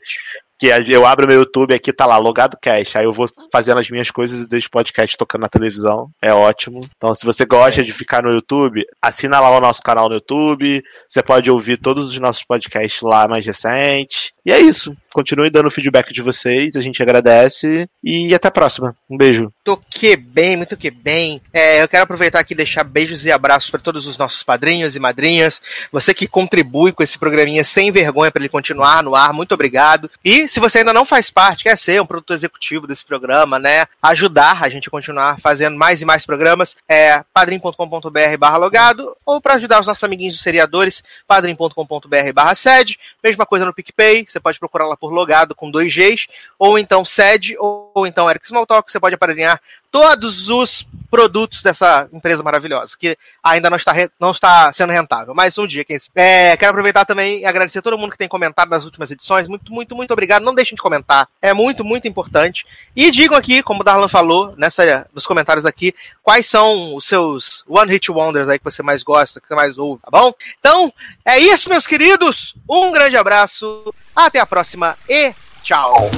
que 0.60 0.68
eu 0.91 1.06
abro 1.06 1.26
meu 1.26 1.38
YouTube 1.38 1.73
aqui, 1.73 1.94
tá 1.94 2.06
lá, 2.06 2.18
logado 2.18 2.57
cash. 2.61 2.98
Aí 2.98 3.06
eu 3.06 3.14
vou 3.14 3.30
fazendo 3.52 3.80
as 3.80 3.90
minhas 3.90 4.11
coisas 4.11 4.41
e 4.41 4.49
deixo 4.49 4.68
o 4.68 4.72
podcast 4.72 5.18
tocando 5.18 5.44
na 5.44 5.48
televisão. 5.48 6.10
É 6.22 6.34
ótimo. 6.34 6.81
Então, 6.98 7.15
se 7.15 7.26
você 7.26 7.45
gosta 7.45 7.81
de 7.81 7.94
ficar 7.94 8.22
no 8.22 8.31
YouTube, 8.31 8.86
assina 9.02 9.40
lá 9.40 9.49
o 9.57 9.61
nosso 9.61 9.81
canal 9.81 10.10
no 10.10 10.15
YouTube. 10.15 10.84
Você 11.07 11.23
pode 11.23 11.49
ouvir 11.49 11.77
todos 11.77 12.10
os 12.10 12.19
nossos 12.19 12.44
podcasts 12.44 13.02
lá 13.02 13.26
mais 13.26 13.45
recentes. 13.45 14.34
E 14.45 14.52
é 14.52 14.60
isso. 14.60 14.95
Continue 15.14 15.49
dando 15.49 15.72
feedback 15.72 16.14
de 16.14 16.22
vocês, 16.22 16.76
a 16.76 16.81
gente 16.81 17.02
agradece. 17.02 17.88
E 18.03 18.34
até 18.34 18.49
a 18.49 18.52
próxima. 18.52 18.95
Um 19.10 19.15
beijo. 19.15 19.52
Muito 19.65 19.81
que 19.90 20.18
bem, 20.18 20.57
muito 20.57 20.76
que 20.76 20.91
bem. 20.91 21.41
É, 21.53 21.81
eu 21.81 21.88
quero 21.88 22.03
aproveitar 22.03 22.40
aqui 22.40 22.53
e 22.53 22.57
deixar 22.57 22.84
beijos 22.84 23.26
e 23.26 23.31
abraços 23.31 23.69
para 23.69 23.80
todos 23.80 24.06
os 24.06 24.18
nossos 24.18 24.44
padrinhos 24.44 24.95
e 24.95 24.99
madrinhas. 24.99 25.61
Você 25.90 26.14
que 26.14 26.27
contribui 26.27 26.91
com 26.91 27.02
esse 27.02 27.18
programinha 27.18 27.64
sem 27.64 27.91
vergonha 27.91 28.30
para 28.30 28.41
ele 28.41 28.49
continuar 28.49 29.02
no 29.03 29.15
ar, 29.15 29.31
muito 29.31 29.53
obrigado. 29.53 30.11
E 30.23 30.48
se 30.49 30.59
você 30.59 30.80
ainda 30.80 30.91
não 30.91 31.05
faz 31.05 31.30
parte, 31.30 31.63
quer 31.63 31.77
ser 31.77 32.01
um 32.01 32.05
produtor 32.05 32.35
executivo 32.35 32.88
desse 32.88 33.05
programa, 33.05 33.59
né? 33.59 33.85
Ajudar 34.01 34.63
a 34.63 34.69
gente 34.69 34.88
a 34.88 34.91
continuar 34.91 35.39
fazendo 35.39 35.77
mais 35.77 36.01
e 36.01 36.05
mais 36.05 36.26
programas, 36.26 36.76
é 36.88 37.23
padrim.com.br 37.31 38.38
barra 38.39 38.57
logado, 38.57 39.15
ou 39.23 39.39
para 39.39 39.53
ajudar 39.53 39.80
os 39.80 39.85
nossos 39.88 40.03
amiguinhos 40.03 40.35
dos 40.35 40.43
seriadores, 40.43 41.03
padrim.com.br 41.27 42.34
barra 42.34 42.55
sede. 42.55 42.99
Mesma 43.23 43.45
coisa 43.45 43.65
no 43.65 43.73
PicPay, 43.73 44.26
você 44.27 44.39
pode 44.39 44.59
procurar 44.59 44.88
lá 44.88 44.97
por 44.97 45.11
logado 45.11 45.53
com 45.53 45.69
dois 45.69 45.93
Gs, 45.93 46.27
ou 46.57 46.80
então 46.80 47.05
sede, 47.05 47.55
ou, 47.59 47.91
ou 47.93 48.07
então 48.07 48.30
Eric 48.30 48.45
Smalltalk, 48.45 48.91
você 48.91 48.99
pode 48.99 49.15
apadrinhar 49.15 49.61
todos 49.91 50.49
os 50.49 50.88
produtos 51.10 51.64
dessa 51.64 52.07
empresa 52.14 52.44
maravilhosa, 52.44 52.95
que 52.98 53.18
ainda 53.44 53.70
não 53.70 53.78
está, 53.78 53.94
não 54.20 54.32
está 54.32 54.72
sendo 54.72 54.94
rentável. 54.94 55.34
Mas 55.34 55.57
um 55.57 55.66
dia, 55.66 55.84
quem 55.84 55.98
é, 56.16 56.56
Quero 56.56 56.72
aproveitar 56.72 57.06
também 57.06 57.40
e 57.40 57.45
agradecer 57.45 57.80
a 57.80 57.82
todo 57.82 57.98
mundo 57.98 58.11
que 58.11 58.18
tem 58.18 58.28
comentado 58.28 58.70
nas 58.70 58.86
últimas 58.86 59.10
edições. 59.11 59.48
Muito, 59.48 59.72
muito, 59.74 59.95
muito 59.95 60.11
obrigado. 60.11 60.44
Não 60.44 60.53
deixem 60.53 60.76
de 60.76 60.82
comentar. 60.82 61.28
É 61.41 61.53
muito, 61.53 61.84
muito 61.84 62.07
importante. 62.07 62.66
E 62.95 63.10
digam 63.11 63.38
aqui, 63.38 63.64
como 63.64 63.82
o 63.82 63.84
Darlan 63.84 64.07
falou, 64.07 64.53
nessa, 64.57 65.07
nos 65.14 65.26
comentários 65.26 65.66
aqui, 65.66 65.94
quais 66.22 66.45
são 66.45 66.95
os 66.95 67.07
seus 67.07 67.64
One 67.68 67.91
Hit 67.91 68.11
Wonders 68.11 68.49
aí 68.49 68.60
que 68.60 68.66
você 68.66 68.84
mais 68.84 69.03
gosta, 69.03 69.41
que 69.41 69.48
você 69.48 69.56
mais 69.56 69.78
ouve, 69.78 70.02
tá 70.02 70.11
bom? 70.11 70.34
Então, 70.60 70.94
é 71.26 71.40
isso, 71.40 71.70
meus 71.70 71.88
queridos. 71.88 72.56
Um 72.70 72.91
grande 72.91 73.18
abraço. 73.18 73.94
Até 74.16 74.40
a 74.40 74.45
próxima 74.45 74.98
e 75.07 75.34
tchau. 75.64 76.10